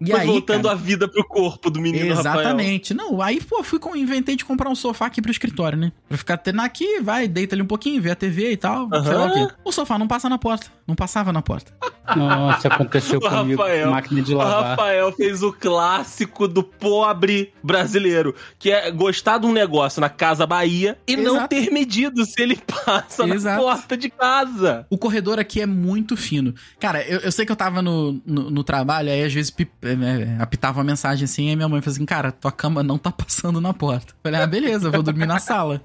E 0.00 0.10
Foi 0.10 0.20
aí, 0.20 0.26
voltando 0.26 0.62
cara, 0.64 0.74
a 0.74 0.78
vida 0.78 1.08
pro 1.08 1.24
corpo 1.26 1.70
do 1.70 1.80
menino 1.80 2.14
Rafael. 2.14 2.40
Exatamente. 2.40 2.94
Não, 2.94 3.20
aí, 3.20 3.40
pô, 3.40 3.62
fui 3.64 3.78
com, 3.78 3.96
inventei 3.96 4.36
de 4.36 4.44
comprar 4.44 4.68
um 4.70 4.74
sofá 4.74 5.06
aqui 5.06 5.20
pro 5.20 5.30
escritório, 5.30 5.76
né? 5.76 5.92
Pra 6.08 6.16
ficar 6.18 6.36
tendo 6.36 6.60
aqui, 6.60 7.00
vai, 7.00 7.26
deita 7.26 7.54
ali 7.54 7.62
um 7.62 7.66
pouquinho, 7.66 8.00
vê 8.00 8.10
a 8.10 8.14
TV 8.16 8.52
e 8.52 8.56
tal, 8.56 8.88
sei 9.02 9.14
lá 9.14 9.26
o 9.26 9.32
quê. 9.48 9.54
O 9.64 9.72
sofá 9.72 9.98
não 9.98 10.06
passa 10.06 10.28
na 10.28 10.38
porta. 10.38 10.66
Não 10.86 10.94
passava 10.94 11.32
na 11.32 11.42
porta. 11.42 11.72
Nossa, 12.16 12.68
aconteceu 12.68 13.18
O 13.22 13.28
comigo 13.28 13.60
Rafael, 13.60 13.90
máquina 13.90 14.22
de 14.22 14.34
O 14.34 14.38
lavar. 14.38 14.70
Rafael 14.70 15.12
fez 15.12 15.42
o 15.42 15.52
clássico 15.52 16.48
do 16.48 16.62
pobre 16.62 17.52
brasileiro, 17.62 18.34
que 18.58 18.70
é 18.70 18.90
gostar 18.90 19.38
de 19.38 19.46
um 19.46 19.52
negócio 19.52 20.00
na 20.00 20.08
Casa 20.08 20.46
Bahia 20.46 20.96
e 21.06 21.16
não 21.16 21.36
Exato. 21.36 21.48
ter 21.48 21.70
medido 21.70 22.24
se 22.24 22.40
ele 22.40 22.56
passa 22.56 23.26
Exato. 23.26 23.56
na 23.62 23.62
porta 23.62 23.96
de 23.96 24.08
casa. 24.08 24.86
O 24.88 24.96
corredor 24.96 25.38
aqui 25.38 25.60
é 25.60 25.66
muito 25.66 26.16
fino. 26.16 26.54
Cara, 26.80 27.02
eu, 27.06 27.18
eu 27.20 27.32
sei 27.32 27.44
que 27.44 27.52
eu 27.52 27.56
tava 27.56 27.82
no, 27.82 28.20
no, 28.24 28.50
no 28.50 28.64
trabalho, 28.64 29.10
aí 29.10 29.22
às 29.24 29.32
vezes 29.32 29.50
pip- 29.50 29.72
apitava 30.40 30.78
uma 30.78 30.84
mensagem 30.84 31.24
assim, 31.24 31.48
aí 31.50 31.56
minha 31.56 31.68
mãe 31.68 31.80
falou 31.80 31.94
assim, 31.94 32.04
cara, 32.06 32.32
tua 32.32 32.52
cama 32.52 32.82
não 32.82 32.98
tá 32.98 33.10
passando 33.12 33.60
na 33.60 33.72
porta. 33.72 34.12
Eu 34.12 34.16
falei, 34.22 34.40
ah, 34.40 34.46
beleza, 34.46 34.90
vou 34.90 35.02
dormir 35.02 35.26
na 35.26 35.38
sala. 35.38 35.80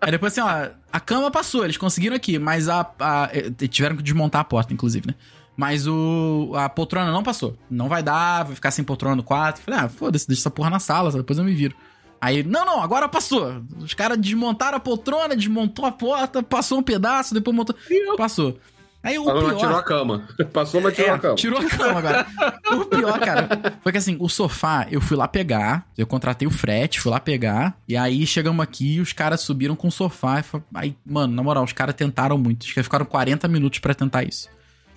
Aí 0.00 0.10
depois 0.10 0.36
assim, 0.36 0.46
ó, 0.46 0.70
a 0.92 1.00
cama 1.00 1.30
passou, 1.30 1.64
eles 1.64 1.76
conseguiram 1.78 2.14
aqui, 2.16 2.38
mas 2.38 2.68
a, 2.68 2.80
a- 2.98 3.30
eh, 3.32 3.66
tiveram 3.68 3.96
que 3.96 4.02
desmontar 4.02 4.42
a 4.42 4.44
porta, 4.44 4.74
inclusive, 4.74 5.06
né? 5.08 5.14
Mas 5.56 5.86
o, 5.86 6.52
a 6.54 6.68
poltrona 6.68 7.10
não 7.12 7.22
passou. 7.22 7.56
Não 7.70 7.88
vai 7.88 8.02
dar, 8.02 8.44
vai 8.44 8.54
ficar 8.54 8.70
sem 8.70 8.84
poltrona 8.84 9.16
no 9.16 9.22
quarto. 9.22 9.58
Eu 9.58 9.64
falei, 9.64 9.80
ah, 9.80 9.88
foda-se, 9.88 10.26
deixa 10.26 10.42
essa 10.42 10.50
porra 10.50 10.70
na 10.70 10.78
sala, 10.78 11.10
depois 11.10 11.38
eu 11.38 11.44
me 11.44 11.54
viro. 11.54 11.74
Aí, 12.20 12.42
não, 12.42 12.64
não, 12.66 12.82
agora 12.82 13.08
passou. 13.08 13.62
Os 13.78 13.92
caras 13.94 14.18
desmontaram 14.18 14.76
a 14.76 14.80
poltrona, 14.80 15.34
desmontou 15.36 15.84
a 15.86 15.92
porta, 15.92 16.42
passou 16.42 16.78
um 16.78 16.82
pedaço, 16.82 17.32
depois 17.34 17.54
montou. 17.56 17.74
Passou. 18.16 18.58
Aí 19.02 19.18
o 19.18 19.24
Passou, 19.24 19.40
pior... 19.40 19.52
mas 19.52 19.60
tirou 19.60 19.76
a 19.76 19.82
cama. 19.82 20.28
Passou, 20.52 20.80
mas 20.80 20.94
tirou 20.94 21.10
É, 21.10 21.14
a 21.14 21.18
cama. 21.18 21.34
tirou 21.36 21.58
a 21.58 21.64
cama 21.64 21.98
agora. 21.98 22.26
O 22.72 22.84
pior, 22.84 23.18
cara, 23.20 23.48
foi 23.82 23.92
que 23.92 23.98
assim, 23.98 24.16
o 24.20 24.28
sofá, 24.28 24.86
eu 24.90 25.00
fui 25.00 25.16
lá 25.16 25.26
pegar, 25.26 25.86
eu 25.96 26.06
contratei 26.06 26.46
o 26.46 26.50
frete, 26.50 27.00
fui 27.00 27.10
lá 27.10 27.18
pegar, 27.20 27.76
e 27.88 27.96
aí 27.96 28.26
chegamos 28.26 28.62
aqui 28.62 28.96
e 28.96 29.00
os 29.00 29.12
caras 29.12 29.40
subiram 29.40 29.74
com 29.74 29.88
o 29.88 29.92
sofá. 29.92 30.40
E 30.40 30.44
aí, 30.74 30.96
mano, 31.04 31.34
na 31.34 31.42
moral, 31.42 31.64
os 31.64 31.72
caras 31.72 31.94
tentaram 31.94 32.36
muito. 32.36 32.64
Acho 32.64 32.74
que 32.74 32.82
ficaram 32.82 33.04
40 33.06 33.48
minutos 33.48 33.78
pra 33.78 33.94
tentar 33.94 34.22
isso. 34.24 34.48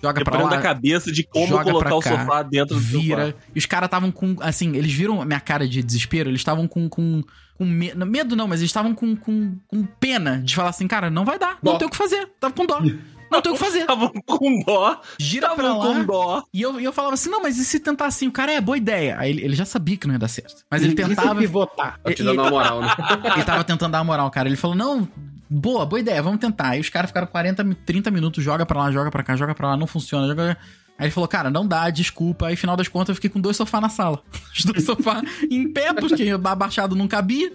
Joga 0.02 0.22
pra 0.22 0.32
Quebrando 0.32 0.52
lá, 0.52 0.58
a 0.58 0.62
cabeça 0.62 1.10
de 1.10 1.22
como 1.22 1.46
colocar 1.62 1.78
pra 1.88 1.96
o 1.96 2.00
cá, 2.00 2.10
sofá 2.10 2.42
dentro 2.42 2.74
do 2.74 2.80
vira. 2.80 3.26
sofá. 3.28 3.38
E 3.54 3.58
os 3.58 3.64
caras 3.64 3.86
estavam 3.86 4.10
com, 4.12 4.36
assim, 4.40 4.76
eles 4.76 4.92
viram 4.92 5.22
a 5.22 5.24
minha 5.24 5.40
cara 5.40 5.66
de 5.66 5.82
desespero, 5.82 6.28
eles 6.28 6.40
estavam 6.42 6.68
com, 6.68 6.90
com, 6.90 7.22
com 7.56 7.64
me- 7.64 7.94
não, 7.94 8.06
medo 8.06 8.36
não, 8.36 8.46
mas 8.46 8.60
eles 8.60 8.68
estavam 8.68 8.94
com, 8.94 9.16
com, 9.16 9.56
com 9.66 9.82
pena 9.98 10.42
de 10.44 10.54
falar 10.54 10.68
assim, 10.68 10.86
cara, 10.86 11.08
não 11.08 11.24
vai 11.24 11.38
dar, 11.38 11.56
não 11.62 11.72
Dó. 11.72 11.78
tem 11.78 11.88
o 11.88 11.90
que 11.90 11.96
fazer, 11.96 12.28
tava 12.38 12.52
com 12.52 12.66
dó. 12.66 12.82
Não 13.34 13.42
tem 13.42 13.52
o 13.52 13.54
que 13.56 13.60
fazer. 13.60 13.80
Estavam 13.80 14.10
com 14.26 14.62
dó. 14.64 15.00
Gira 15.18 15.50
pra 15.54 15.74
lá. 15.74 15.84
com 15.86 16.04
dó. 16.04 16.42
E 16.52 16.62
eu, 16.62 16.80
e 16.80 16.84
eu 16.84 16.92
falava 16.92 17.14
assim, 17.14 17.28
não, 17.30 17.42
mas 17.42 17.58
e 17.58 17.64
se 17.64 17.80
tentar 17.80 18.06
assim? 18.06 18.26
O 18.28 18.32
cara 18.32 18.52
é 18.52 18.60
boa 18.60 18.76
ideia. 18.76 19.16
Aí 19.18 19.30
ele, 19.30 19.42
ele 19.44 19.54
já 19.54 19.64
sabia 19.64 19.96
que 19.96 20.06
não 20.06 20.14
ia 20.14 20.18
dar 20.18 20.28
certo. 20.28 20.64
Mas 20.70 20.82
ele 20.82 20.94
tentava. 20.94 21.42
E 21.42 21.46
votar. 21.46 21.98
Tá 22.02 22.12
te 22.12 22.22
dando 22.22 22.40
uma 22.40 22.50
moral, 22.50 22.80
né? 22.80 22.88
ele 23.34 23.44
tava 23.44 23.64
tentando 23.64 23.92
dar 23.92 23.98
uma 23.98 24.04
moral, 24.04 24.30
cara. 24.30 24.48
Ele 24.48 24.56
falou, 24.56 24.76
não, 24.76 25.08
boa, 25.50 25.84
boa 25.84 26.00
ideia, 26.00 26.22
vamos 26.22 26.40
tentar. 26.40 26.70
Aí 26.70 26.80
os 26.80 26.88
caras 26.88 27.10
ficaram 27.10 27.26
40, 27.26 27.62
mi- 27.64 27.74
30 27.74 28.10
minutos, 28.10 28.42
joga 28.42 28.64
pra 28.64 28.78
lá, 28.80 28.90
joga 28.92 29.10
pra 29.10 29.22
cá, 29.22 29.36
joga 29.36 29.54
pra 29.54 29.68
lá, 29.70 29.76
não 29.76 29.86
funciona, 29.86 30.26
joga. 30.26 30.56
Aí 30.96 31.06
ele 31.06 31.10
falou, 31.12 31.26
cara, 31.26 31.50
não 31.50 31.66
dá, 31.66 31.90
desculpa. 31.90 32.46
Aí, 32.46 32.54
final 32.56 32.76
das 32.76 32.86
contas, 32.86 33.08
eu 33.08 33.14
fiquei 33.16 33.28
com 33.28 33.40
dois 33.40 33.56
sofás 33.56 33.82
na 33.82 33.88
sala. 33.88 34.22
Os 34.56 34.64
dois 34.64 34.84
sofás 34.84 35.22
em 35.50 35.72
pé, 35.72 35.92
porque 35.92 36.30
abaixado 36.30 36.94
não 36.94 37.08
cabia. 37.08 37.52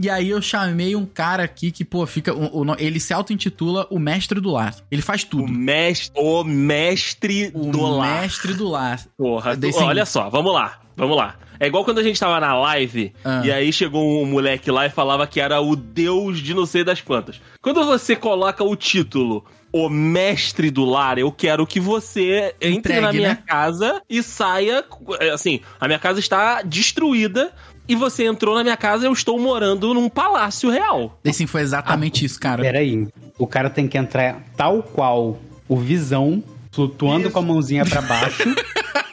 E 0.00 0.08
aí 0.08 0.28
eu 0.30 0.40
chamei 0.40 0.94
um 0.94 1.04
cara 1.04 1.42
aqui 1.42 1.70
que, 1.72 1.84
pô, 1.84 2.06
fica. 2.06 2.32
o- 2.34 2.62
o- 2.64 2.76
ele 2.78 3.00
se 3.00 3.12
auto-intitula 3.12 3.86
o 3.90 3.98
mestre 3.98 4.40
do 4.40 4.50
lar. 4.52 4.74
Ele 4.90 5.02
faz 5.02 5.22
O 5.22 5.26
tudo. 5.28 5.48
mestre, 5.48 6.12
o 6.20 6.44
mestre 6.44 7.50
O 7.54 7.70
do 7.70 7.82
lar. 7.86 8.22
mestre 8.22 8.54
do 8.54 8.68
lar. 8.68 9.00
Porra, 9.16 9.54
sim. 9.56 9.82
olha 9.82 10.06
só, 10.06 10.28
vamos 10.30 10.52
lá, 10.52 10.80
vamos 10.96 11.16
lá. 11.16 11.36
É 11.60 11.66
igual 11.66 11.84
quando 11.84 11.98
a 11.98 12.02
gente 12.04 12.20
tava 12.20 12.38
na 12.38 12.54
live 12.56 13.12
Ah. 13.24 13.42
e 13.44 13.50
aí 13.50 13.72
chegou 13.72 14.22
um 14.22 14.26
moleque 14.26 14.70
lá 14.70 14.86
e 14.86 14.90
falava 14.90 15.26
que 15.26 15.40
era 15.40 15.60
o 15.60 15.74
deus 15.74 16.38
de 16.38 16.54
não 16.54 16.64
sei 16.66 16.84
das 16.84 17.00
quantas. 17.00 17.40
Quando 17.60 17.84
você 17.84 18.14
coloca 18.14 18.62
o 18.62 18.76
título 18.76 19.44
O 19.72 19.88
Mestre 19.90 20.70
do 20.70 20.84
Lar, 20.84 21.18
eu 21.18 21.30
quero 21.30 21.66
que 21.66 21.78
você 21.80 22.54
entre 22.60 22.76
Entregue, 22.94 23.00
na 23.02 23.12
minha 23.12 23.28
né? 23.30 23.38
casa 23.46 24.00
e 24.08 24.22
saia. 24.22 24.82
é, 25.20 25.30
Assim, 25.30 25.60
a 25.80 25.86
minha 25.86 25.98
casa 25.98 26.20
está 26.20 26.62
destruída 26.62 27.52
e 27.88 27.94
você 27.94 28.24
entrou 28.24 28.54
na 28.54 28.62
minha 28.62 28.76
casa 28.76 29.04
e 29.04 29.08
eu 29.08 29.12
estou 29.12 29.38
morando 29.40 29.94
num 29.94 30.08
palácio 30.08 30.70
real. 30.70 31.18
Daí 31.24 31.32
sim, 31.32 31.46
foi 31.46 31.62
exatamente 31.62 32.24
isso, 32.24 32.38
cara. 32.38 32.62
Peraí. 32.62 33.08
O 33.38 33.46
cara 33.46 33.70
tem 33.70 33.88
que 33.88 33.96
entrar 33.96 34.42
tal 34.56 34.82
qual 34.82 35.38
o 35.68 35.76
Visão, 35.76 36.42
flutuando 36.70 37.24
Isso. 37.24 37.30
com 37.32 37.38
a 37.38 37.42
mãozinha 37.42 37.84
pra 37.84 38.00
baixo. 38.02 38.54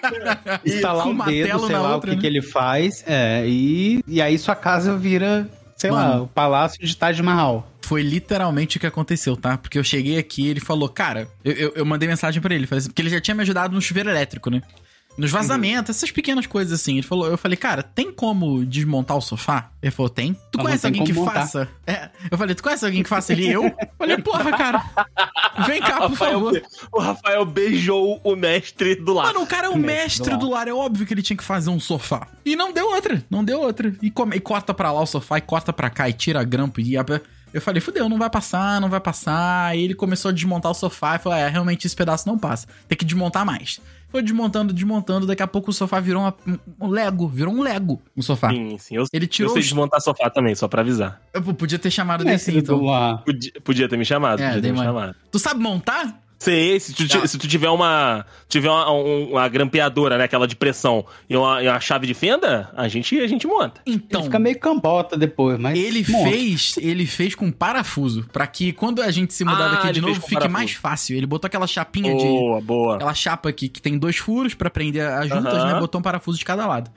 instalar 0.65 1.03
Com 1.03 1.13
o 1.13 1.25
dedo, 1.25 1.59
sei 1.65 1.75
lá 1.77 1.95
outra, 1.95 2.09
o 2.09 2.11
que, 2.11 2.15
né? 2.15 2.21
que 2.21 2.27
ele 2.27 2.41
faz. 2.41 3.03
É, 3.07 3.43
e, 3.47 4.03
e 4.07 4.21
aí 4.21 4.38
sua 4.38 4.55
casa 4.55 4.95
vira, 4.95 5.49
sei 5.75 5.91
lá, 5.91 6.09
Mano. 6.09 6.23
o 6.23 6.27
palácio 6.27 6.83
de 6.85 6.95
Taj 6.95 7.21
Mahal. 7.21 7.67
Foi 7.81 8.01
literalmente 8.01 8.77
o 8.77 8.79
que 8.79 8.88
aconteceu, 8.88 9.35
tá? 9.38 9.57
Porque 9.57 9.77
eu 9.77 9.83
cheguei 9.83 10.17
aqui 10.17 10.47
ele 10.47 10.59
falou, 10.59 10.89
cara, 10.89 11.27
eu, 11.43 11.53
eu, 11.53 11.73
eu 11.75 11.85
mandei 11.85 12.07
mensagem 12.07 12.41
pra 12.41 12.53
ele, 12.53 12.67
assim, 12.71 12.89
porque 12.89 13.01
ele 13.01 13.09
já 13.09 13.21
tinha 13.21 13.35
me 13.35 13.41
ajudado 13.43 13.73
no 13.73 13.81
chuveiro 13.81 14.09
elétrico, 14.09 14.49
né? 14.49 14.61
Nos 15.17 15.32
vazamentos, 15.32 15.95
essas 15.95 16.12
pequenas 16.12 16.45
coisas 16.45 16.80
assim. 16.80 16.93
Ele 16.93 17.01
falou, 17.04 17.28
eu 17.28 17.38
falei, 17.38 17.56
cara, 17.56 17.82
tem 17.82 18.12
como 18.12 18.65
desmontar 18.65 19.15
o 19.15 19.21
sofá? 19.21 19.69
Ele 19.82 19.91
falou, 19.91 20.10
tem. 20.10 20.34
Tu 20.51 20.58
Mas 20.58 20.63
conhece 20.65 20.84
não 20.86 20.91
tem 20.91 20.99
alguém 21.01 21.13
que 21.15 21.19
montar. 21.19 21.34
faça? 21.41 21.69
É. 21.88 22.10
Eu 22.30 22.38
falei, 22.38 22.54
tu 22.56 22.62
conhece 22.63 22.86
alguém 22.86 23.01
que 23.04 23.10
faça 23.10 23.32
ele? 23.32 23.47
Eu? 23.47 23.73
Falei, 23.97 24.17
porra, 24.17 24.51
cara. 24.58 24.84
Vem 25.65 25.80
cá, 25.82 26.01
por 26.01 26.10
Rafael 26.12 26.34
favor. 26.34 26.62
o 26.91 26.99
Rafael 26.99 27.45
beijou 27.45 28.19
o 28.23 28.36
mestre 28.36 28.95
do 28.95 29.13
lar. 29.13 29.28
Mano, 29.28 29.43
o 29.43 29.47
cara 29.47 29.67
é 29.67 29.69
o 29.69 29.78
Mestre 29.78 29.93
mestre 30.21 30.32
do 30.32 30.39
do 30.39 30.49
lar. 30.49 30.67
É 30.67 30.73
óbvio 30.73 31.06
que 31.06 31.13
ele 31.13 31.21
tinha 31.21 31.38
que 31.38 31.43
fazer 31.43 31.69
um 31.69 31.80
sofá. 31.80 32.28
E 32.45 32.56
não 32.56 32.73
deu 32.73 32.88
outra. 32.89 33.23
Não 33.30 33.43
deu 33.43 33.62
outra. 33.62 33.95
E, 34.01 34.12
come- 34.12 34.36
e 34.36 34.39
corta 34.39 34.73
pra 34.73 34.91
lá 34.91 35.01
o 35.01 35.06
sofá, 35.06 35.38
e 35.38 35.41
corta 35.41 35.71
pra 35.71 35.89
cá, 35.89 36.10
e 36.10 36.13
tira 36.13 36.43
grampo. 36.43 36.82
E 36.82 36.97
a- 36.97 37.06
eu 37.55 37.61
falei, 37.61 37.79
fudeu, 37.81 38.09
não 38.09 38.17
vai 38.17 38.29
passar, 38.29 38.81
não 38.81 38.89
vai 38.89 38.99
passar. 38.99 39.67
Aí 39.67 39.81
ele 39.83 39.95
começou 39.95 40.29
a 40.29 40.31
desmontar 40.33 40.71
o 40.71 40.75
sofá 40.75 41.15
e 41.15 41.19
falou, 41.19 41.37
é, 41.37 41.47
realmente 41.47 41.87
esse 41.87 41.95
pedaço 41.95 42.27
não 42.27 42.37
passa. 42.37 42.67
Tem 42.87 42.97
que 42.97 43.05
desmontar 43.05 43.45
mais. 43.45 43.79
Foi 44.09 44.21
desmontando, 44.21 44.73
desmontando. 44.73 45.25
Daqui 45.25 45.41
a 45.43 45.47
pouco 45.47 45.69
o 45.71 45.73
sofá 45.73 45.99
virou 45.99 46.21
uma- 46.21 46.33
um, 46.79 46.87
Lego. 46.87 47.27
Virou 47.27 47.53
um 47.53 47.61
Lego, 47.61 48.01
o 48.15 48.21
sofá. 48.21 48.49
Sim, 48.49 48.77
sim. 48.77 48.95
Eu, 48.95 49.05
Ele 49.11 49.25
tirou 49.27 49.49
eu 49.49 49.53
sei 49.53 49.59
os- 49.61 49.65
desmontar 49.67 49.99
sofá 50.01 50.29
também, 50.29 50.53
só 50.55 50.67
pra 50.67 50.81
avisar. 50.81 51.21
Eu 51.33 51.41
podia 51.41 51.79
ter 51.79 51.91
chamado 51.91 52.23
desse 52.23 52.51
Mestre 52.51 52.61
do 52.61 52.75
então. 52.85 53.17
Podia, 53.25 53.51
podia 53.63 53.89
ter 53.89 53.97
me 53.97 54.05
chamado, 54.05 54.41
É, 54.41 54.47
podia 54.47 54.61
ter 54.61 54.71
me 54.71 54.77
chamado. 54.77 55.15
Tu 55.31 55.39
sabe 55.39 55.59
montar? 55.61 56.21
Sei, 56.37 56.79
se 56.79 56.93
tu, 56.93 57.07
ti- 57.07 57.27
se 57.27 57.37
tu 57.37 57.47
tiver 57.47 57.69
uma. 57.69 58.25
Tiver 58.49 58.69
uma, 58.69 58.91
um- 58.91 59.31
uma 59.31 59.47
grampeadora, 59.47 60.17
né? 60.17 60.25
Aquela 60.25 60.45
de 60.47 60.55
pressão 60.55 61.05
e 61.29 61.35
uma, 61.35 61.63
e 61.63 61.67
uma 61.67 61.79
chave 61.79 62.05
de 62.05 62.13
fenda, 62.13 62.69
a 62.75 62.87
gente, 62.87 63.17
a 63.19 63.25
gente 63.27 63.47
monta. 63.47 63.79
Então. 63.85 64.19
Ele 64.21 64.25
fica 64.25 64.37
meio 64.39 64.59
cambota 64.59 65.17
depois, 65.17 65.57
mas. 65.57 65.79
Ele 65.79 66.05
monta. 66.09 66.29
fez, 66.29 66.75
ele 66.77 67.05
fez 67.05 67.35
com 67.35 67.51
parafuso, 67.51 68.25
pra 68.33 68.45
que 68.45 68.73
quando 68.73 69.01
a 69.01 69.09
gente 69.11 69.33
se 69.33 69.45
mudar 69.45 69.65
Ah, 69.67 69.75
daqui 69.75 69.91
de 69.93 70.01
novo 70.01 70.15
fique 70.15 70.33
parafuso. 70.33 70.53
mais 70.53 70.71
fácil. 70.73 71.15
Ele 71.17 71.25
botou 71.25 71.47
aquela 71.47 71.67
chapinha 71.67 72.13
de 72.15 72.23
Boa, 72.23 72.61
boa. 72.61 72.95
aquela 72.95 73.13
chapa 73.13 73.49
aqui 73.49 73.69
que 73.69 73.81
tem 73.81 73.97
dois 73.97 74.17
furos 74.17 74.53
pra 74.53 74.69
prender 74.69 75.07
as 75.07 75.29
juntas, 75.29 75.63
né? 75.63 75.79
Botou 75.79 75.99
um 75.99 76.03
parafuso 76.03 76.37
de 76.37 76.45
cada 76.45 76.67
lado. 76.67 76.91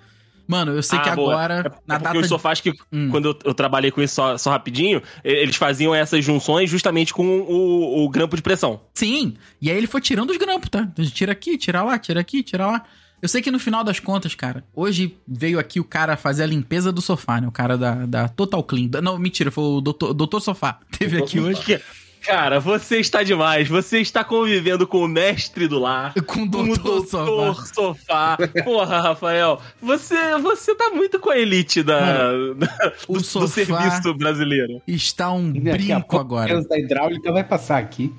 Mano, 0.49 0.73
eu 0.73 0.83
sei 0.83 0.99
Ah, 0.99 1.03
que 1.03 1.11
boa. 1.15 1.35
agora 1.35 1.55
É 1.55 1.63
na 1.87 1.97
porque 1.97 2.05
data 2.05 2.19
os 2.19 2.27
sofás 2.29 2.61
que, 2.61 2.73
Hum. 2.91 3.11
quando 3.11 3.27
eu, 3.27 3.39
eu 3.45 3.53
trabalhei 3.55 3.91
com 3.91 4.01
isso 4.01 4.15
só, 4.15 4.39
só 4.39 4.51
rapidinho, 4.51 5.03
eles 5.23 5.57
faziam 5.57 5.95
essas 5.95 6.25
junções 6.25 6.71
justamente 6.71 7.13
com 7.13 7.27
o, 7.41 8.05
o 8.05 8.09
grampo 8.09 8.35
de 8.35 8.41
pressão. 8.43 8.81
Sim. 8.95 9.35
E 9.61 9.71
aí 9.71 9.77
ele 9.77 9.87
foi 9.87 10.01
tirando 10.01 10.31
os 10.31 10.39
grampos, 10.39 10.71
tá? 10.71 10.89
Então, 10.91 11.05
Tira 11.05 11.33
aqui, 11.33 11.59
tira 11.59 11.83
lá, 11.83 11.99
tira 11.99 12.19
aqui, 12.21 12.43
tira 12.43 12.67
lá. 12.67 12.83
Eu 13.21 13.29
sei 13.29 13.43
que 13.43 13.51
no 13.51 13.59
final 13.59 13.83
das 13.83 13.99
contas, 14.01 14.35
cara, 14.35 14.65
hoje 14.75 15.17
veio 15.27 15.59
aqui 15.59 15.81
o 15.81 15.85
cara 15.85 16.17
fazer 16.17 16.45
a 16.45 16.47
limpeza 16.47 16.91
do 16.93 17.03
sofá, 17.03 17.41
né? 17.41 17.49
O 17.49 17.53
cara 17.53 17.77
da, 17.77 18.07
da 18.07 18.29
Total 18.29 18.63
Clean. 18.63 18.89
Não, 19.03 19.19
mentira, 19.19 19.51
foi 19.51 19.65
o 19.65 19.81
doutor, 19.81 20.15
doutor 20.15 20.41
Sofá. 20.41 20.79
Teve 20.97 21.19
aqui 21.19 21.41
hoje. 21.41 21.61
Que- 21.65 21.81
Cara, 22.29 22.61
você 22.61 22.99
está 23.01 23.23
demais. 23.23 23.69
Você 23.69 24.01
está 24.01 24.23
convivendo 24.23 24.87
com 24.87 25.03
o 25.03 25.09
mestre 25.09 25.67
do 25.67 25.79
lar. 25.79 26.13
Com 26.29 26.43
o 26.43 26.51
Com 26.51 26.59
o 26.65 26.77
doutor 26.77 27.07
Sofá. 27.07 27.25
doutor 27.25 27.67
sofá. 27.75 28.39
Porra, 28.65 29.01
Rafael, 29.01 29.59
você, 29.81 30.37
você 30.39 30.75
tá 30.75 30.91
muito 30.91 31.19
com 31.19 31.31
a 31.31 31.39
elite 31.39 31.83
da, 31.83 32.33
da- 32.53 32.93
o 33.09 33.15
do, 33.15 33.21
do 33.23 33.49
serviço 33.49 34.13
brasileiro. 34.13 34.83
Está 34.87 35.33
um 35.33 35.51
Daqui 35.53 35.71
a 35.91 35.99
brinco 36.01 36.19
agora. 36.19 36.49
Deus 36.49 36.69
da 36.69 36.79
hidráulica 36.79 37.33
vai 37.33 37.45
passar 37.45 37.79
aqui. 37.79 38.13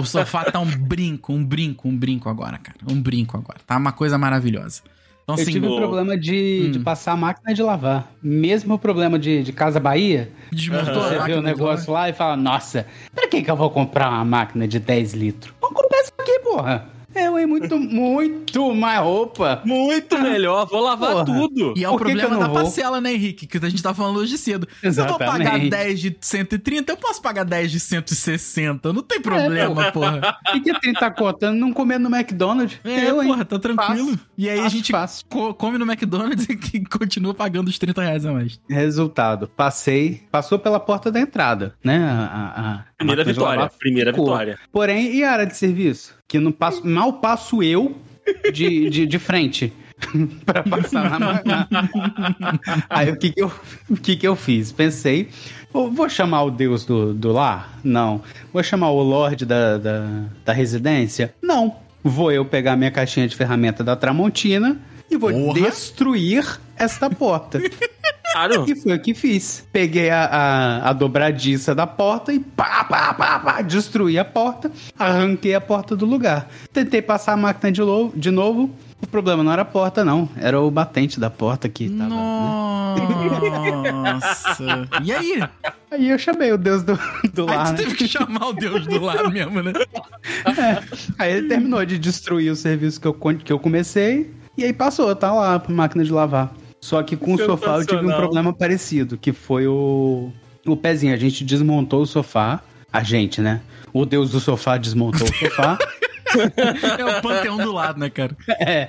O 0.00 0.06
sofá 0.06 0.44
tá 0.44 0.58
um 0.58 0.64
brinco, 0.74 1.34
um 1.34 1.44
brinco, 1.44 1.88
um 1.88 1.96
brinco 1.96 2.30
agora, 2.30 2.56
cara. 2.56 2.78
Um 2.90 2.98
brinco 2.98 3.36
agora. 3.36 3.58
Tá 3.66 3.76
uma 3.76 3.92
coisa 3.92 4.16
maravilhosa. 4.16 4.80
Então, 5.22 5.36
Eu 5.36 5.42
assim, 5.42 5.52
tive 5.52 5.66
o- 5.68 5.76
problema 5.76 6.16
de, 6.18 6.64
Hum. 6.66 6.70
de 6.72 6.78
passar 6.80 7.12
a 7.12 7.16
máquina 7.16 7.54
de 7.54 7.62
lavar. 7.62 8.10
Mesmo 8.22 8.78
problema 8.78 9.18
de, 9.18 9.42
de 9.42 9.52
Casa 9.52 9.78
Bahia. 9.78 10.30
desmontou 10.50 11.02
Você 11.02 11.18
vê 11.20 11.34
o 11.34 11.42
negócio 11.42 11.92
lá 11.92 12.08
e 12.08 12.12
fala, 12.12 12.36
nossa, 12.36 12.86
pra 13.14 13.28
que 13.28 13.40
que 13.42 13.50
eu 13.50 13.56
vou 13.56 13.70
comprar 13.70 14.08
uma 14.10 14.24
máquina 14.24 14.66
de 14.66 14.78
10 14.80 15.14
litros? 15.14 15.54
Vou 15.60 15.70
comprar 15.70 16.00
isso 16.00 16.12
aqui, 16.18 16.38
porra. 16.40 16.90
Eu, 17.14 17.38
hein, 17.38 17.44
muito, 17.44 17.76
muito 17.78 18.74
mais 18.74 18.98
roupa. 18.98 19.60
Muito 19.66 20.16
melhor, 20.18 20.66
vou 20.66 20.80
lavar 20.80 21.12
Porra. 21.12 21.24
tudo. 21.26 21.74
E 21.76 21.84
é 21.84 21.88
o 21.88 21.92
Por 21.92 22.06
que 22.06 22.12
que 22.14 22.18
problema 22.18 22.40
da 22.40 22.46
vou? 22.50 22.54
parcela, 22.62 23.02
né, 23.02 23.12
Henrique? 23.12 23.46
Que 23.46 23.58
a 23.58 23.68
gente 23.68 23.82
tá 23.82 23.92
falando 23.92 24.16
hoje 24.18 24.38
cedo. 24.38 24.66
Se 24.80 24.86
eu 24.98 25.06
vou 25.06 25.18
pagar 25.18 25.40
Exatamente. 25.40 25.68
10 25.70 26.00
de 26.00 26.16
130, 26.18 26.90
eu 26.90 26.96
posso 26.96 27.20
pagar 27.20 27.44
10 27.44 27.70
de 27.70 27.78
160. 27.80 28.94
Não 28.94 29.02
tem 29.02 29.20
problema, 29.20 29.92
porra. 29.92 30.38
O 30.54 30.60
que 30.62 30.70
é 30.70 30.78
30 30.80 31.10
conto? 31.10 31.42
Eu 31.42 31.52
não 31.54 31.70
comer 31.70 31.98
no 32.00 32.08
McDonald's? 32.14 32.78
É, 32.82 33.10
eu, 33.10 33.22
hein? 33.22 33.28
porra, 33.28 33.44
tá 33.44 33.58
tranquilo. 33.58 34.18
E 34.42 34.48
aí 34.50 34.58
a 34.60 34.68
gente 34.68 34.90
fácil. 34.90 35.24
co- 35.28 35.54
come 35.54 35.78
no 35.78 35.84
McDonald's 35.84 36.46
e 36.74 36.80
continua 36.84 37.32
pagando 37.32 37.68
os 37.68 37.78
30 37.78 38.02
reais 38.02 38.26
a 38.26 38.32
mais. 38.32 38.58
Resultado, 38.68 39.48
passei, 39.56 40.22
passou 40.32 40.58
pela 40.58 40.80
porta 40.80 41.12
da 41.12 41.20
entrada, 41.20 41.74
né? 41.84 41.98
A, 41.98 42.24
a- 42.24 42.72
a 42.72 42.84
Primeira 42.98 43.24
vitória, 43.24 43.60
lavar 43.60 43.78
primeira 43.78 44.12
ficou. 44.12 44.26
vitória. 44.26 44.58
Porém, 44.72 45.14
e 45.14 45.22
a 45.22 45.30
área 45.32 45.46
de 45.46 45.56
serviço? 45.56 46.14
Que 46.26 46.38
não 46.40 46.50
passo, 46.50 46.86
mal 46.86 47.12
passo 47.14 47.62
eu 47.62 47.96
de, 48.52 48.90
de, 48.90 49.06
de 49.06 49.18
frente 49.18 49.72
pra 50.44 50.62
passar 50.64 51.20
na, 51.20 51.40
na... 51.44 51.68
Aí 52.90 53.10
o 53.10 53.16
que 53.16 53.30
que, 53.30 53.42
eu, 53.42 53.52
o 53.90 53.96
que 53.96 54.16
que 54.16 54.26
eu 54.26 54.34
fiz? 54.34 54.72
Pensei, 54.72 55.28
vou, 55.72 55.90
vou 55.90 56.08
chamar 56.08 56.42
o 56.44 56.50
deus 56.50 56.84
do, 56.84 57.14
do 57.14 57.30
lar? 57.32 57.78
Não. 57.84 58.22
Vou 58.52 58.62
chamar 58.62 58.90
o 58.90 59.02
lorde 59.02 59.44
da, 59.46 59.78
da, 59.78 60.06
da 60.44 60.52
residência? 60.52 61.32
Não. 61.42 61.76
Vou 62.02 62.32
eu 62.32 62.44
pegar 62.44 62.76
minha 62.76 62.90
caixinha 62.90 63.28
de 63.28 63.36
ferramenta 63.36 63.84
da 63.84 63.94
Tramontina 63.94 64.80
e 65.10 65.16
vou 65.16 65.30
Porra. 65.30 65.60
destruir 65.60 66.60
esta 66.76 67.08
porta. 67.08 67.60
Claro. 68.32 68.64
E 68.66 68.74
foi 68.74 68.96
o 68.96 68.98
que 68.98 69.12
fiz. 69.12 69.66
Peguei 69.70 70.08
a, 70.08 70.24
a, 70.24 70.88
a 70.88 70.92
dobradiça 70.94 71.74
da 71.74 71.86
porta 71.86 72.32
e 72.32 72.40
pá, 72.40 72.82
pá, 72.84 73.12
pá, 73.12 73.38
pá, 73.38 73.60
destruí 73.60 74.18
a 74.18 74.24
porta, 74.24 74.72
arranquei 74.98 75.54
a 75.54 75.60
porta 75.60 75.94
do 75.94 76.06
lugar. 76.06 76.48
Tentei 76.72 77.02
passar 77.02 77.34
a 77.34 77.36
máquina 77.36 77.70
de, 77.70 77.82
de 78.16 78.30
novo, 78.30 78.70
O 79.02 79.06
problema 79.06 79.42
não 79.42 79.52
era 79.52 79.62
a 79.62 79.64
porta, 79.64 80.04
não. 80.04 80.28
Era 80.36 80.60
o 80.60 80.70
batente 80.70 81.18
da 81.18 81.28
porta 81.28 81.68
que 81.68 81.88
tava. 81.90 82.08
né? 82.08 83.92
Nossa. 83.92 84.88
E 85.02 85.12
aí? 85.12 85.42
Aí 85.90 86.08
eu 86.08 86.18
chamei 86.18 86.52
o 86.52 86.56
deus 86.58 86.82
do, 86.82 86.98
do 87.34 87.42
Aí 87.48 87.56
lar, 87.56 87.66
tu 87.66 87.70
né? 87.72 87.76
teve 87.78 87.94
que 87.96 88.08
chamar 88.08 88.48
o 88.48 88.52
Deus 88.52 88.86
do 88.86 89.00
lar 89.00 89.30
mesmo, 89.30 89.62
né? 89.62 89.72
Aí 91.18 91.32
ele 91.32 91.48
terminou 91.48 91.84
de 91.84 91.98
destruir 91.98 92.50
o 92.50 92.56
serviço 92.56 93.00
que 93.00 93.06
eu, 93.06 93.12
que 93.14 93.52
eu 93.52 93.58
comecei. 93.58 94.30
E 94.56 94.64
aí 94.64 94.72
passou, 94.72 95.14
tá 95.14 95.32
lá 95.32 95.58
pra 95.58 95.74
máquina 95.74 96.04
de 96.04 96.12
lavar. 96.12 96.52
Só 96.80 97.02
que 97.02 97.16
com 97.16 97.34
o 97.34 97.38
sofá 97.38 97.76
eu 97.78 97.86
tive 97.86 98.06
um 98.06 98.16
problema 98.16 98.52
parecido, 98.52 99.16
que 99.18 99.32
foi 99.32 99.66
o, 99.66 100.30
o 100.66 100.76
pezinho. 100.76 101.14
A 101.14 101.18
gente 101.18 101.44
desmontou 101.44 102.02
o 102.02 102.06
sofá. 102.06 102.60
A 102.92 103.02
gente, 103.02 103.40
né? 103.40 103.60
O 103.92 104.04
deus 104.04 104.30
do 104.30 104.40
sofá 104.40 104.76
desmontou 104.76 105.26
o 105.26 105.34
sofá. 105.34 105.78
É 106.98 107.04
o 107.04 107.22
panteão 107.22 107.56
do 107.56 107.72
lado, 107.72 107.98
né, 108.00 108.10
cara? 108.10 108.36
É, 108.60 108.88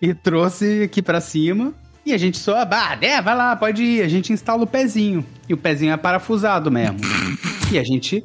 e 0.00 0.12
trouxe 0.14 0.82
aqui 0.84 1.00
pra 1.02 1.20
cima. 1.20 1.72
E 2.04 2.12
a 2.12 2.18
gente 2.18 2.36
só, 2.38 2.64
bah, 2.64 2.98
é, 3.00 3.22
vai 3.22 3.36
lá, 3.36 3.54
pode 3.54 3.82
ir. 3.82 4.02
A 4.02 4.08
gente 4.08 4.32
instala 4.32 4.62
o 4.64 4.66
pezinho. 4.66 5.24
E 5.48 5.54
o 5.54 5.56
pezinho 5.56 5.92
é 5.92 5.96
parafusado 5.96 6.70
mesmo. 6.70 6.98
e 7.70 7.78
a 7.78 7.84
gente, 7.84 8.24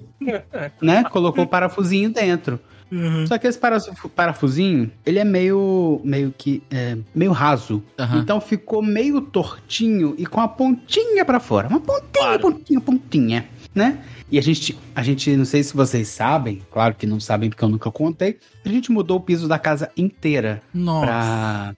né, 0.81 1.03
colocou 1.03 1.43
o 1.43 1.47
parafusinho 1.47 2.09
dentro. 2.09 2.59
Só 3.27 3.37
que 3.37 3.45
esse 3.45 3.59
parafu- 3.59 4.07
parafusinho, 4.07 4.89
ele 5.05 5.19
é 5.19 5.25
meio, 5.25 5.99
meio 6.05 6.33
que, 6.35 6.63
é, 6.71 6.97
meio 7.13 7.33
raso. 7.33 7.83
Aham. 7.99 8.19
Então 8.19 8.39
ficou 8.39 8.81
meio 8.81 9.19
tortinho 9.21 10.15
e 10.17 10.25
com 10.25 10.39
a 10.39 10.47
pontinha 10.47 11.25
pra 11.25 11.37
fora. 11.39 11.67
Uma 11.67 11.81
pontinha, 11.81 12.07
Claro. 12.13 12.39
pontinha, 12.39 12.79
pontinha, 12.79 13.45
né? 13.73 13.99
E 14.31 14.37
a 14.37 14.41
gente, 14.41 14.77
a 14.95 15.01
gente, 15.03 15.29
não 15.35 15.45
sei 15.45 15.63
se 15.63 15.73
vocês 15.75 16.07
sabem, 16.07 16.61
claro 16.71 16.95
que 16.95 17.05
não 17.07 17.19
sabem 17.19 17.49
porque 17.49 17.63
eu 17.63 17.69
nunca 17.69 17.89
contei, 17.91 18.37
a 18.65 18.69
gente 18.69 18.91
mudou 18.91 19.17
o 19.17 19.21
piso 19.21 19.47
da 19.47 19.57
casa 19.59 19.89
inteira 19.95 20.61
Nossa. 20.73 21.05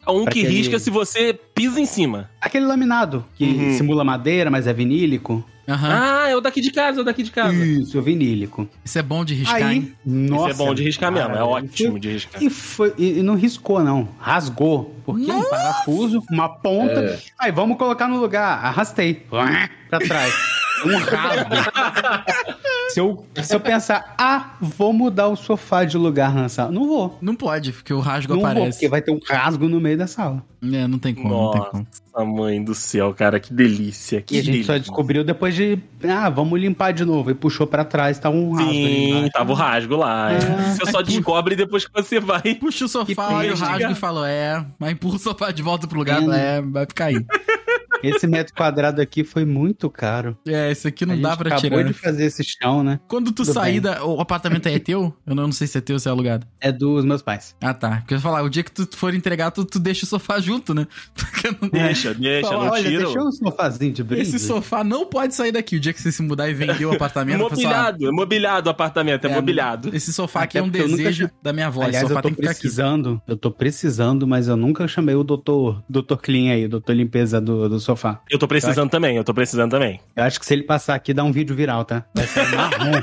pra. 0.04 0.14
Um 0.14 0.24
pra 0.24 0.32
que 0.34 0.40
aquele- 0.42 0.56
risca 0.58 0.80
se 0.80 0.90
você 0.90 1.38
pisa 1.54 1.80
em 1.80 1.86
cima. 1.86 2.30
Aquele 2.42 2.66
laminado, 2.66 3.24
que 3.36 3.44
Uhum. 3.46 3.78
simula 3.78 4.04
madeira, 4.04 4.50
mas 4.50 4.66
é 4.68 4.74
vinílico. 4.74 5.44
Aham. 5.68 5.88
Ah, 5.92 6.28
é 6.28 6.36
o 6.36 6.42
daqui 6.42 6.62
de 6.62 6.72
casa, 6.72 6.98
é 6.98 7.02
o 7.02 7.06
daqui 7.06 7.22
de 7.22 7.30
casa. 7.30 7.54
Isso, 7.54 8.02
vinílico. 8.02 8.68
Isso 8.84 8.98
é 8.98 9.04
bom 9.04 9.24
de 9.24 9.36
riscar, 9.36 9.58
Aí, 9.62 9.76
hein? 9.76 9.94
nossa. 10.04 10.50
Isso 10.50 10.62
é 10.64 10.66
bom 10.66 10.74
de 10.74 10.84
riscar 10.84 11.12
mesmo, 11.12 11.30
é 11.30 11.34
cara, 11.34 11.46
ótimo 11.46 12.00
de 12.00 12.10
riscar. 12.14 12.42
E, 12.42 12.50
foi, 12.50 12.92
e, 12.98 13.20
e 13.20 13.22
não 13.22 13.36
riscou, 13.36 13.84
não. 13.84 14.10
Rasgou. 14.18 14.96
Porque 15.06 15.32
um 15.32 15.44
parafuso, 15.48 16.24
uma 16.32 16.50
ponta. 16.50 17.00
É. 17.02 17.20
Aí, 17.38 17.52
vamos 17.52 17.78
colocar 17.78 18.08
no 18.08 18.20
lugar. 18.20 18.66
Arrastei. 18.66 19.14
Pra 19.30 20.00
trás. 20.00 20.34
Um 20.86 20.98
rasgo. 20.98 21.50
se, 22.90 23.00
eu, 23.00 23.26
se 23.42 23.56
eu 23.56 23.60
pensar, 23.60 24.16
ah, 24.18 24.52
vou 24.62 24.92
mudar 24.94 25.28
o 25.28 25.36
sofá 25.36 25.84
de 25.84 25.98
lugar 25.98 26.34
na 26.34 26.50
sala. 26.50 26.72
Não 26.72 26.88
vou. 26.88 27.18
Não 27.22 27.36
pode, 27.36 27.72
porque 27.72 27.94
o 27.94 28.00
rasgo 28.00 28.34
Não 28.34 28.42
vou, 28.42 28.50
aparece. 28.50 28.78
porque 28.78 28.90
vai 28.90 29.02
ter 29.02 29.12
um 29.12 29.20
rasgo 29.28 29.68
no 29.68 29.80
meio 29.80 29.98
da 29.98 30.08
sala. 30.08 30.44
É, 30.62 30.86
não 30.88 31.00
tem 31.00 31.16
como, 31.16 31.30
não 31.30 31.52
tem 31.52 31.62
como. 31.72 31.88
Nossa, 32.14 32.26
mãe 32.30 32.62
do 32.62 32.76
céu, 32.76 33.14
cara, 33.14 33.40
que 33.40 33.54
delícia. 33.54 34.22
Que 34.22 34.36
E 34.36 34.40
a 34.40 34.44
gente 34.44 34.66
só 34.66 34.74
delícia. 34.74 34.80
descobriu 34.80 35.24
depois 35.24 35.56
de. 35.56 35.80
Ah, 36.04 36.30
vamos 36.30 36.60
limpar 36.60 36.92
de 36.92 37.06
novo. 37.06 37.32
E 37.32 37.34
puxou 37.34 37.66
pra 37.66 37.86
trás, 37.86 38.20
tá 38.20 38.30
um 38.30 38.52
rasgo. 38.52 38.70
ali 38.70 38.78
Sim, 38.86 39.10
embaixo. 39.12 39.32
tava 39.32 39.52
o 39.54 39.56
rasgo 39.56 39.96
lá. 39.96 40.34
É. 40.34 40.40
Você 40.76 40.92
só 40.92 41.02
descobre 41.02 41.56
depois 41.56 41.86
que 41.86 41.94
você 41.94 42.20
vai. 42.20 42.42
Puxa 42.56 42.86
o 42.86 42.88
sofá, 42.90 43.30
olha 43.30 43.54
o 43.54 43.58
rasgo 43.58 43.92
e 43.92 43.96
falou, 43.96 44.26
é, 44.26 44.66
mas 44.78 44.92
empurra 44.92 45.16
o 45.16 45.20
sofá 45.20 45.52
de 45.52 45.62
volta 45.64 45.88
pro 45.88 45.98
lugar, 45.98 46.20
Pena. 46.20 46.38
é, 46.38 46.62
vai 46.62 46.86
ficar 46.86 47.06
aí. 47.06 47.26
Esse 48.04 48.28
metro 48.28 48.54
quadrado 48.54 49.02
aqui 49.02 49.24
foi 49.24 49.46
muito 49.46 49.90
caro. 49.90 50.38
É, 50.48 50.72
esse 50.72 50.88
aqui 50.88 51.04
a 51.04 51.08
não 51.08 51.16
gente 51.16 51.24
dá 51.24 51.36
pra 51.38 51.50
acabou 51.56 51.78
tirar. 51.80 51.84
de 51.88 51.94
fazer 51.94 52.26
esse 52.26 52.44
chão, 52.44 52.84
né? 52.84 53.00
Quando 53.08 53.32
tu 53.32 53.44
Tudo 53.44 53.54
sair 53.54 53.74
bem. 53.80 53.82
da... 53.82 54.06
O 54.06 54.20
apartamento 54.22 54.68
aí 54.68 54.76
é 54.76 54.80
teu? 54.80 55.14
Eu 55.26 55.36
não, 55.36 55.44
não 55.44 55.52
sei 55.52 55.68
se 55.68 55.78
é 55.78 55.82
teu 55.82 55.96
ou 55.96 56.00
se 56.00 56.08
é 56.08 56.12
alugado. 56.12 56.48
É 56.62 56.72
dos 56.72 57.04
meus 57.06 57.22
pais. 57.22 57.56
Ah, 57.62 57.74
tá. 57.74 57.98
Porque 57.98 58.14
eu 58.14 58.18
ia 58.18 58.22
falar, 58.22 58.42
o 58.44 58.50
dia 58.50 58.64
que 58.64 58.72
tu 58.72 58.88
for 58.96 59.14
entregar, 59.14 59.52
tu, 59.52 59.66
tu 59.66 59.80
deixa 59.80 60.06
o 60.06 60.08
sofá 60.08 60.40
junto, 60.40 60.74
né? 60.74 60.88
Porque 61.14 61.50
não... 61.62 61.70
Deixa, 61.70 62.14
deixa, 62.14 62.48
Fala, 62.50 62.66
não 62.66 62.72
Olha, 62.74 62.84
tira. 62.90 63.04
deixa 63.06 63.20
um 63.22 63.32
sofazinho 63.32 63.94
de 63.94 64.04
brinde. 64.04 64.22
Esse 64.24 64.40
sofá 64.40 64.84
não 64.84 65.06
pode 65.06 65.36
sair 65.36 65.52
daqui. 65.52 65.76
O 65.76 65.80
dia 65.80 65.94
que 65.94 66.02
você 66.02 66.12
se 66.12 66.22
mudar 66.22 66.50
e 66.50 66.54
vender 66.54 66.86
o 66.86 66.94
apartamento... 66.94 67.36
a 67.36 67.50
Mobiliado, 67.50 68.08
é 68.08 68.12
mobiliado 68.12 68.68
o 68.68 68.72
apartamento, 68.72 69.26
é, 69.28 69.32
É, 69.32 69.36
mobiliado. 69.36 69.94
Esse 69.96 70.14
sofá 70.14 70.44
aqui 70.44 70.58
Até 70.58 70.60
é 70.60 70.64
um 70.64 70.68
nunca 70.68 70.98
desejo 70.98 71.28
tive- 71.28 71.40
da 71.44 71.52
minha 71.54 71.68
avó. 71.68 71.82
Esse 71.82 71.90
Aliás, 71.90 72.08
sofá 72.08 72.20
eu 72.20 72.22
tô 72.24 72.28
tem 72.30 72.36
que 72.36 72.42
ficar 72.42 72.52
aqui. 72.52 72.60
precisando, 72.62 73.22
eu 73.28 73.38
tô 73.38 73.52
precisando, 73.52 74.28
mas 74.28 74.48
eu 74.48 74.56
nunca 74.58 74.88
chamei 74.88 75.16
o 75.16 75.24
doutor, 75.24 75.84
doutor 75.90 76.18
Clean 76.18 76.54
aí, 76.54 76.66
o 76.66 76.70
doutor 76.70 76.94
limpeza 76.94 77.40
do, 77.42 77.68
do 77.70 77.80
sofá. 77.90 78.22
Eu 78.30 78.38
tô 78.38 78.48
precisando 78.48 78.90
também, 78.90 79.18
eu 79.18 79.24
tô 79.24 79.34
precisando 79.34 79.72
também. 79.72 80.00
Eu 80.16 80.24
acho 80.24 80.40
que 80.40 80.46
se 80.46 80.54
ele 80.54 80.64
passar 80.64 80.96
aqui, 80.96 81.14
dá 81.14 81.24
um 81.24 81.32
vídeo 81.32 81.56
viral, 81.56 81.86
tá? 81.86 82.06
Vai 82.14 82.28
ser 82.28 82.48
marrom. 82.50 82.92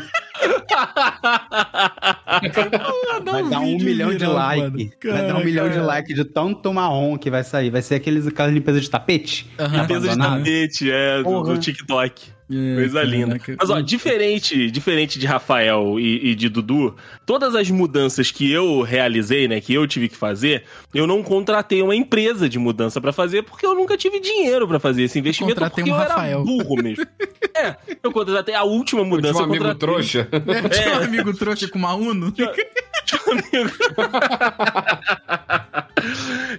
vai 3.24 3.48
dar 3.48 3.60
um 3.60 3.76
milhão 3.76 4.14
de 4.14 4.26
like. 4.26 4.92
Vai 5.04 5.26
dar 5.26 5.36
um 5.36 5.44
milhão 5.44 5.68
de 5.68 5.78
like 5.78 6.14
de 6.14 6.24
tanto 6.24 6.72
marrom 6.72 7.18
que 7.18 7.30
vai 7.30 7.42
sair. 7.42 7.70
Vai 7.70 7.82
ser 7.82 7.96
aqueles, 7.96 8.26
aquela 8.26 8.48
limpeza 8.48 8.80
de 8.80 8.88
tapete. 8.88 9.50
Aham. 9.58 9.82
Limpeza 9.82 10.08
de 10.08 10.18
tapete, 10.18 10.90
é, 10.90 11.22
do, 11.22 11.42
do 11.42 11.58
TikTok. 11.58 12.35
É, 12.48 12.74
Coisa 12.76 13.02
linda. 13.02 13.40
Mas 13.58 13.70
ó, 13.70 13.80
diferente, 13.80 14.70
diferente 14.70 15.18
de 15.18 15.26
Rafael 15.26 15.98
e, 15.98 16.30
e 16.30 16.34
de 16.34 16.48
Dudu, 16.48 16.94
todas 17.24 17.56
as 17.56 17.68
mudanças 17.70 18.30
que 18.30 18.50
eu 18.50 18.82
realizei, 18.82 19.48
né, 19.48 19.60
que 19.60 19.74
eu 19.74 19.84
tive 19.86 20.08
que 20.08 20.16
fazer, 20.16 20.62
eu 20.94 21.06
não 21.08 21.24
contratei 21.24 21.82
uma 21.82 21.94
empresa 21.94 22.48
de 22.48 22.58
mudança 22.58 23.00
pra 23.00 23.12
fazer 23.12 23.42
porque 23.42 23.66
eu 23.66 23.74
nunca 23.74 23.96
tive 23.96 24.20
dinheiro 24.20 24.68
pra 24.68 24.78
fazer 24.78 25.02
esse 25.02 25.18
investimento 25.18 25.56
contratei 25.56 25.84
porque 25.84 25.90
um 25.90 26.00
eu 26.00 26.08
Rafael. 26.08 26.38
era 26.38 26.44
burro 26.44 26.76
mesmo. 26.82 27.04
é, 27.54 27.74
eu 28.00 28.12
contratei 28.12 28.54
a 28.54 28.62
última 28.62 29.02
Tinha 29.02 29.14
mudança 29.14 29.38
um 29.38 29.42
eu 29.42 29.46
amigo 29.48 29.74
trouxa. 29.74 30.28
É, 30.30 30.68
tinha 30.68 30.94
um 31.00 31.02
amigo 31.02 31.34
trouxa 31.34 31.66
com 31.68 31.78
uma 31.78 31.94
Uno. 31.94 32.32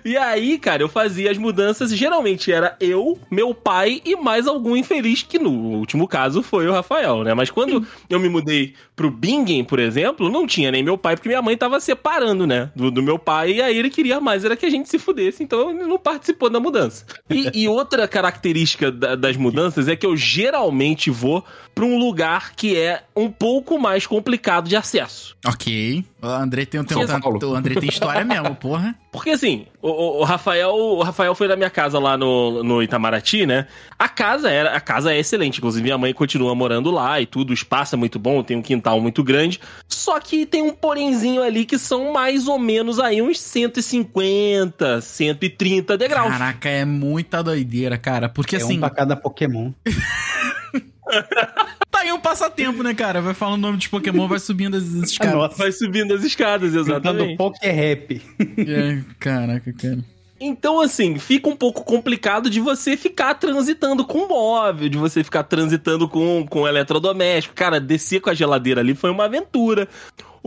E 0.05 0.15
aí, 0.17 0.57
cara, 0.57 0.81
eu 0.83 0.89
fazia 0.89 1.31
as 1.31 1.37
mudanças 1.37 1.91
e 1.91 1.95
geralmente 1.95 2.51
era 2.51 2.75
eu, 2.79 3.17
meu 3.31 3.53
pai 3.53 4.01
e 4.05 4.15
mais 4.15 4.47
algum 4.47 4.75
infeliz, 4.75 5.23
que 5.23 5.39
no 5.39 5.49
último 5.51 6.07
caso 6.07 6.41
foi 6.43 6.67
o 6.67 6.71
Rafael, 6.73 7.23
né? 7.23 7.33
Mas 7.33 7.49
quando 7.49 7.85
eu 8.09 8.19
me 8.19 8.29
mudei 8.29 8.73
pro 8.95 9.11
Bingen, 9.11 9.63
por 9.63 9.79
exemplo, 9.79 10.29
não 10.29 10.45
tinha 10.47 10.71
nem 10.71 10.83
meu 10.83 10.97
pai, 10.97 11.15
porque 11.15 11.29
minha 11.29 11.41
mãe 11.41 11.55
tava 11.57 11.79
separando, 11.79 12.45
né? 12.47 12.69
Do, 12.75 12.89
do 12.91 13.01
meu 13.03 13.17
pai, 13.19 13.53
e 13.53 13.61
aí 13.61 13.77
ele 13.77 13.89
queria 13.89 14.19
mais, 14.19 14.43
era 14.45 14.55
que 14.55 14.65
a 14.65 14.69
gente 14.69 14.89
se 14.89 14.97
fudesse, 14.99 15.43
então 15.43 15.69
ele 15.71 15.83
não 15.85 15.97
participou 15.99 16.49
da 16.49 16.59
mudança. 16.59 17.05
E, 17.29 17.49
e 17.63 17.67
outra 17.67 18.07
característica 18.07 18.91
da- 18.91 19.15
das 19.15 19.35
mudanças 19.37 19.87
é 19.87 19.95
que 19.95 20.05
eu 20.05 20.15
geralmente 20.17 21.09
vou 21.11 21.43
pra 21.75 21.85
um 21.85 21.97
lugar 21.97 22.53
que 22.55 22.75
é 22.75 23.03
um 23.15 23.29
pouco 23.29 23.77
mais 23.79 24.07
complicado 24.07 24.67
de 24.67 24.75
acesso. 24.75 25.35
Ok. 25.45 26.03
O 26.21 26.25
André 26.25 26.65
tem, 26.65 26.83
tem, 26.83 26.97
Paulo. 27.21 27.39
o 27.43 27.55
André 27.55 27.75
tem 27.75 27.89
história 27.89 28.25
mesmo, 28.25 28.55
porra. 28.55 28.95
Porque 29.11 29.36
assim, 29.37 29.65
o, 29.81 29.87
o- 29.89 30.19
o 30.19 30.23
Rafael, 30.23 30.69
o 30.75 31.01
Rafael 31.01 31.33
foi 31.33 31.47
na 31.47 31.55
minha 31.55 31.69
casa 31.69 31.97
lá 31.99 32.17
no, 32.17 32.61
no 32.63 32.83
Itamaraty, 32.83 33.45
né? 33.45 33.67
A 33.97 34.09
casa 34.09 34.49
era, 34.49 34.75
a 34.75 34.79
casa 34.81 35.13
é 35.13 35.19
excelente, 35.19 35.57
inclusive 35.59 35.81
minha 35.83 35.97
mãe 35.97 36.13
continua 36.13 36.53
morando 36.53 36.91
lá 36.91 37.19
e 37.21 37.25
tudo, 37.25 37.51
o 37.51 37.53
espaço 37.53 37.95
é 37.95 37.97
muito 37.97 38.19
bom, 38.19 38.43
tem 38.43 38.57
um 38.57 38.61
quintal 38.61 38.99
muito 38.99 39.23
grande. 39.23 39.59
Só 39.87 40.19
que 40.19 40.45
tem 40.45 40.61
um 40.61 40.73
porenzinho 40.73 41.41
ali 41.41 41.65
que 41.65 41.77
são 41.79 42.11
mais 42.11 42.47
ou 42.47 42.59
menos 42.59 42.99
aí 42.99 43.21
uns 43.21 43.39
150, 43.39 45.01
130 45.01 45.97
degraus. 45.97 46.29
Caraca, 46.29 46.67
é 46.69 46.83
muita 46.85 47.41
doideira, 47.43 47.97
cara. 47.97 48.27
Porque 48.29 48.55
É 48.55 48.59
assim, 48.59 48.77
um 48.77 48.79
pra 48.79 48.89
cada 48.89 49.15
Pokémon. 49.15 49.71
tá 51.97 52.03
aí 52.03 52.11
um 52.11 52.19
passatempo, 52.19 52.83
né, 52.83 52.93
cara? 52.93 53.21
Vai 53.21 53.33
falando 53.33 53.55
o 53.55 53.61
nome 53.61 53.77
dos 53.77 53.87
Pokémon, 53.87 54.27
vai 54.27 54.39
subindo 54.39 54.77
as 54.77 54.83
escadas. 54.83 55.33
Nossa, 55.33 55.55
Vai 55.57 55.71
subindo 55.71 56.13
as 56.13 56.23
escadas, 56.23 56.71
cantando 56.73 56.89
exatamente. 56.91 57.37
Poké 57.37 57.71
Rap. 57.71 58.21
É, 58.67 59.01
caraca, 59.19 59.71
cara. 59.73 60.03
Então, 60.39 60.79
assim, 60.81 61.17
fica 61.17 61.49
um 61.49 61.55
pouco 61.55 61.83
complicado 61.83 62.49
de 62.49 62.59
você 62.59 62.95
ficar 62.95 63.33
transitando 63.35 64.05
com 64.05 64.27
móvel, 64.27 64.87
de 64.87 64.97
você 64.97 65.23
ficar 65.23 65.43
transitando 65.43 66.07
com, 66.07 66.45
com 66.47 66.67
eletrodoméstico. 66.67 67.55
Cara, 67.55 67.79
descer 67.79 68.21
com 68.21 68.29
a 68.29 68.33
geladeira 68.35 68.81
ali 68.81 68.93
foi 68.93 69.09
uma 69.09 69.25
aventura. 69.25 69.87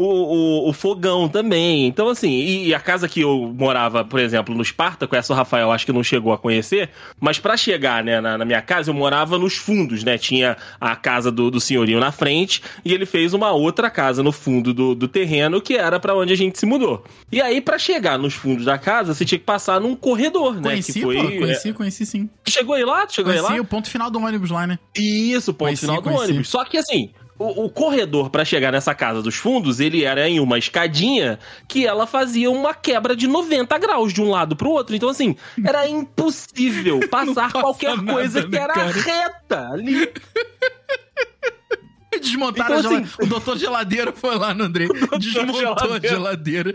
O, 0.01 0.65
o, 0.67 0.69
o 0.71 0.73
fogão 0.73 1.29
também. 1.29 1.87
Então, 1.87 2.09
assim, 2.09 2.31
e, 2.31 2.69
e 2.69 2.75
a 2.75 2.81
casa 2.81 3.07
que 3.07 3.21
eu 3.21 3.55
morava, 3.55 4.03
por 4.03 4.19
exemplo, 4.19 4.55
no 4.55 4.63
Espartaco, 4.63 5.15
essa 5.15 5.33
o 5.33 5.37
Rafael 5.37 5.71
acho 5.71 5.85
que 5.85 5.93
não 5.93 6.03
chegou 6.03 6.33
a 6.33 6.39
conhecer, 6.39 6.89
mas 7.21 7.39
pra 7.39 7.55
chegar, 7.57 8.03
né, 8.03 8.21
na, 8.21 8.39
na 8.39 8.45
minha 8.47 8.63
casa, 8.63 8.91
eu 8.91 8.95
morava 8.95 9.39
nos 9.39 9.57
fundos, 9.57 10.03
né? 10.03 10.17
Tinha 10.17 10.57
a 10.81 10.97
casa 10.97 11.31
do, 11.31 11.51
do 11.51 11.61
senhorio 11.61 12.01
na 12.01 12.11
frente 12.11 12.63
e 12.83 12.95
ele 12.95 13.05
fez 13.05 13.35
uma 13.35 13.51
outra 13.53 13.91
casa 13.91 14.23
no 14.23 14.33
fundo 14.33 14.73
do, 14.73 14.95
do 14.95 15.07
terreno 15.07 15.61
que 15.61 15.77
era 15.77 16.01
pra 16.01 16.15
onde 16.15 16.33
a 16.33 16.37
gente 16.37 16.59
se 16.59 16.65
mudou. 16.65 17.05
E 17.31 17.41
aí, 17.41 17.61
pra 17.61 17.79
chegar 17.79 18.19
nos 18.19 18.33
fundos 18.33 18.65
da 18.65 18.79
casa, 18.79 19.13
você 19.15 19.25
tinha 19.25 19.39
que 19.39 19.45
passar 19.45 19.81
num 19.81 19.95
corredor, 19.95 20.55
né? 20.57 20.71
Conheci, 20.71 20.93
que 20.95 21.01
foi. 21.03 21.17
pô, 21.17 21.39
conheci, 21.39 21.73
conheci 21.75 22.07
sim. 22.07 22.31
é, 22.47 22.51
chegou 22.51 22.75
aí 22.75 22.85
lá? 22.85 23.07
Chegou 23.09 23.33
aí 23.33 23.39
Conheci 23.39 23.57
lá? 23.59 23.63
o 23.63 23.67
ponto 23.67 23.91
final 23.91 24.11
do 24.11 24.19
ônibus 24.19 24.51
lá, 24.51 24.67
né? 24.67 24.79
Isso, 24.97 25.53
ponto 25.53 25.67
Conheci, 25.67 25.81
final 25.83 25.97
do 25.97 26.03
conheci. 26.03 26.25
ônibus. 26.25 26.49
Só 26.49 26.65
que 26.65 26.79
assim, 26.79 27.11
o, 27.41 27.65
o 27.65 27.71
corredor 27.71 28.29
pra 28.31 28.45
chegar 28.45 28.71
nessa 28.71 28.95
casa 28.95 29.23
dos 29.23 29.35
fundos, 29.37 29.81
ele 29.81 30.05
era 30.05 30.29
em 30.29 30.39
uma 30.39 30.59
escadinha 30.59 31.39
que 31.67 31.87
ela 31.87 32.07
fazia 32.07 32.51
uma 32.51 32.75
quebra 32.75 33.17
de 33.17 33.27
90 33.27 33.79
graus 33.79 34.13
de 34.13 34.21
um 34.21 34.29
lado 34.31 34.55
pro 34.55 34.69
outro. 34.71 34.95
Então 34.95 35.09
assim, 35.09 35.35
era 35.65 35.89
impossível 35.89 37.01
passar 37.09 37.51
passa 37.51 37.61
qualquer 37.61 37.97
nada, 37.97 38.13
coisa 38.13 38.43
né, 38.43 38.49
que 38.49 38.57
era 38.57 38.75
cara? 38.75 38.93
reta 38.93 39.69
ali. 39.73 40.13
Desmontaram 42.21 42.79
Então, 42.81 42.91
a 42.91 42.93
gela- 42.95 43.05
assim- 43.07 43.23
O 43.23 43.27
doutor 43.27 43.57
geladeira 43.57 44.13
foi 44.13 44.37
lá 44.37 44.53
no 44.53 44.65
André. 44.65 44.87
Desmontou 45.19 45.95
a 45.95 45.99
geladeira. 46.01 46.75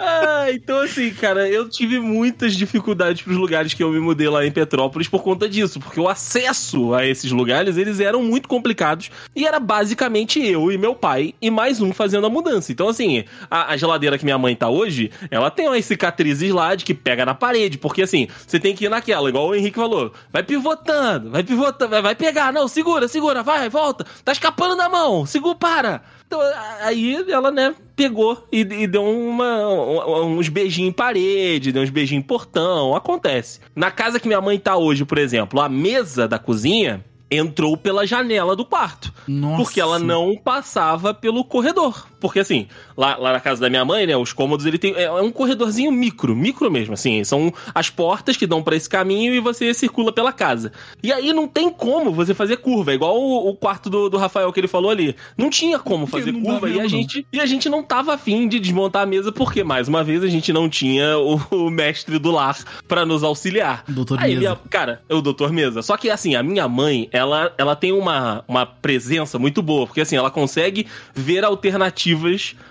Ah, 0.00 0.46
então 0.50 0.80
assim, 0.80 1.10
cara, 1.10 1.48
eu 1.48 1.68
tive 1.68 1.98
muitas 1.98 2.54
dificuldades 2.54 3.22
pros 3.22 3.36
lugares 3.36 3.74
que 3.74 3.82
eu 3.82 3.90
me 3.90 4.00
mudei 4.00 4.28
lá 4.28 4.46
em 4.46 4.52
Petrópolis 4.52 5.08
por 5.08 5.22
conta 5.22 5.48
disso, 5.48 5.80
porque 5.80 5.98
o 5.98 6.08
acesso 6.08 6.94
a 6.94 7.04
esses 7.04 7.30
lugares, 7.32 7.76
eles 7.76 8.00
eram 8.00 8.22
muito 8.22 8.48
complicados 8.48 9.10
e 9.34 9.46
era 9.46 9.58
basicamente 9.58 10.40
eu 10.44 10.70
e 10.70 10.78
meu 10.78 10.94
pai 10.94 11.34
e 11.40 11.50
mais 11.50 11.80
um 11.80 11.92
fazendo 11.92 12.26
a 12.26 12.30
mudança. 12.30 12.70
Então 12.72 12.88
assim, 12.88 13.24
a, 13.50 13.72
a 13.72 13.76
geladeira 13.76 14.18
que 14.18 14.24
minha 14.24 14.38
mãe 14.38 14.54
tá 14.54 14.68
hoje, 14.68 15.10
ela 15.30 15.50
tem 15.50 15.68
umas 15.68 15.84
cicatrizes 15.84 16.52
lá 16.52 16.74
de 16.74 16.84
que 16.84 16.94
pega 16.94 17.24
na 17.24 17.34
parede, 17.34 17.78
porque 17.78 18.02
assim, 18.02 18.28
você 18.46 18.60
tem 18.60 18.74
que 18.74 18.84
ir 18.84 18.88
naquela, 18.88 19.28
igual 19.28 19.48
o 19.48 19.54
Henrique 19.54 19.76
falou, 19.76 20.12
vai 20.32 20.42
pivotando, 20.42 21.30
vai 21.30 21.42
pivotando, 21.42 22.02
vai, 22.02 22.14
pegar, 22.14 22.52
não, 22.52 22.68
segura, 22.68 23.08
segura, 23.08 23.42
vai, 23.42 23.68
volta, 23.68 24.06
tá 24.24 24.32
escapando 24.32 24.76
da 24.76 24.88
mão, 24.88 25.26
segura, 25.26 25.56
para. 25.56 26.02
Então, 26.26 26.40
aí 26.80 27.24
ela, 27.30 27.50
né, 27.52 27.74
pegou 27.94 28.46
e, 28.50 28.60
e 28.60 28.86
deu 28.86 29.04
uma, 29.04 29.68
um- 29.68 30.38
uns 30.38 30.48
beijinhos 30.48 30.90
em 30.90 30.92
parede, 30.92 31.70
deu 31.72 31.82
uns 31.82 31.90
beijinhos 31.90 32.24
em 32.24 32.26
portão. 32.26 32.94
Acontece. 32.96 33.60
Na 33.76 33.90
casa 33.90 34.18
que 34.18 34.26
minha 34.26 34.40
mãe 34.40 34.58
tá 34.58 34.76
hoje, 34.76 35.04
por 35.04 35.18
exemplo, 35.18 35.60
a 35.60 35.68
mesa 35.68 36.26
da 36.26 36.38
cozinha 36.38 37.04
entrou 37.30 37.76
pela 37.76 38.06
janela 38.06 38.54
do 38.54 38.64
quarto. 38.64 39.12
Nossa. 39.26 39.56
Porque 39.62 39.80
ela 39.80 39.98
não 39.98 40.36
passava 40.36 41.12
pelo 41.12 41.44
corredor. 41.44 42.06
Porque 42.18 42.40
assim, 42.40 42.66
lá, 42.96 43.16
lá 43.16 43.32
na 43.32 43.40
casa 43.40 43.60
da 43.60 43.68
minha 43.70 43.84
mãe, 43.84 44.06
né, 44.06 44.16
os 44.16 44.32
cômodos, 44.32 44.64
ele 44.66 44.78
tem. 44.78 44.94
É 44.94 45.10
um 45.12 45.30
corredorzinho 45.30 45.90
micro, 45.92 46.34
micro 46.34 46.70
mesmo, 46.70 46.94
assim. 46.94 47.22
São 47.24 47.52
as 47.74 47.90
portas 47.90 48.36
que 48.36 48.46
dão 48.46 48.62
pra 48.62 48.74
esse 48.76 48.88
caminho 48.88 49.34
e 49.34 49.40
você 49.40 49.72
circula 49.74 50.12
pela 50.12 50.32
casa. 50.32 50.72
E 51.02 51.12
aí 51.12 51.32
não 51.32 51.46
tem 51.46 51.70
como 51.70 52.12
você 52.12 52.34
fazer 52.34 52.56
curva, 52.58 52.92
é 52.92 52.94
igual 52.94 53.16
o, 53.20 53.48
o 53.50 53.54
quarto 53.54 53.90
do, 53.90 54.08
do 54.08 54.16
Rafael 54.16 54.52
que 54.52 54.60
ele 54.60 54.68
falou 54.68 54.90
ali. 54.90 55.14
Não 55.36 55.50
tinha 55.50 55.78
como 55.78 56.06
fazer 56.06 56.32
curva 56.32 56.68
e 56.70 56.80
a 56.80 56.86
gente 56.88 57.26
e 57.32 57.40
a 57.40 57.46
gente 57.46 57.68
não 57.68 57.82
tava 57.82 58.14
afim 58.14 58.48
de 58.48 58.58
desmontar 58.58 59.02
a 59.02 59.06
mesa, 59.06 59.30
porque, 59.30 59.62
mais 59.62 59.88
uma 59.88 60.02
vez, 60.02 60.22
a 60.24 60.28
gente 60.28 60.52
não 60.52 60.68
tinha 60.68 61.18
o, 61.18 61.36
o 61.50 61.70
mestre 61.70 62.18
do 62.18 62.30
lar 62.30 62.56
pra 62.88 63.04
nos 63.04 63.22
auxiliar. 63.22 63.84
Doutor 63.88 64.18
Aí, 64.20 64.30
Mesa. 64.30 64.40
minha- 64.40 64.56
cara, 64.70 65.02
é 65.08 65.14
o 65.14 65.20
doutor 65.20 65.52
Mesa. 65.52 65.82
Só 65.82 65.96
que, 65.96 66.08
assim, 66.08 66.34
a 66.34 66.42
minha 66.42 66.66
mãe, 66.68 67.08
ela, 67.12 67.52
ela 67.58 67.76
tem 67.76 67.92
uma, 67.92 68.44
uma 68.48 68.64
presença 68.64 69.38
muito 69.38 69.60
boa, 69.62 69.86
porque, 69.86 70.00
assim, 70.00 70.16
ela 70.16 70.30
consegue 70.30 70.86
ver 71.14 71.44
alternativas 71.44 72.05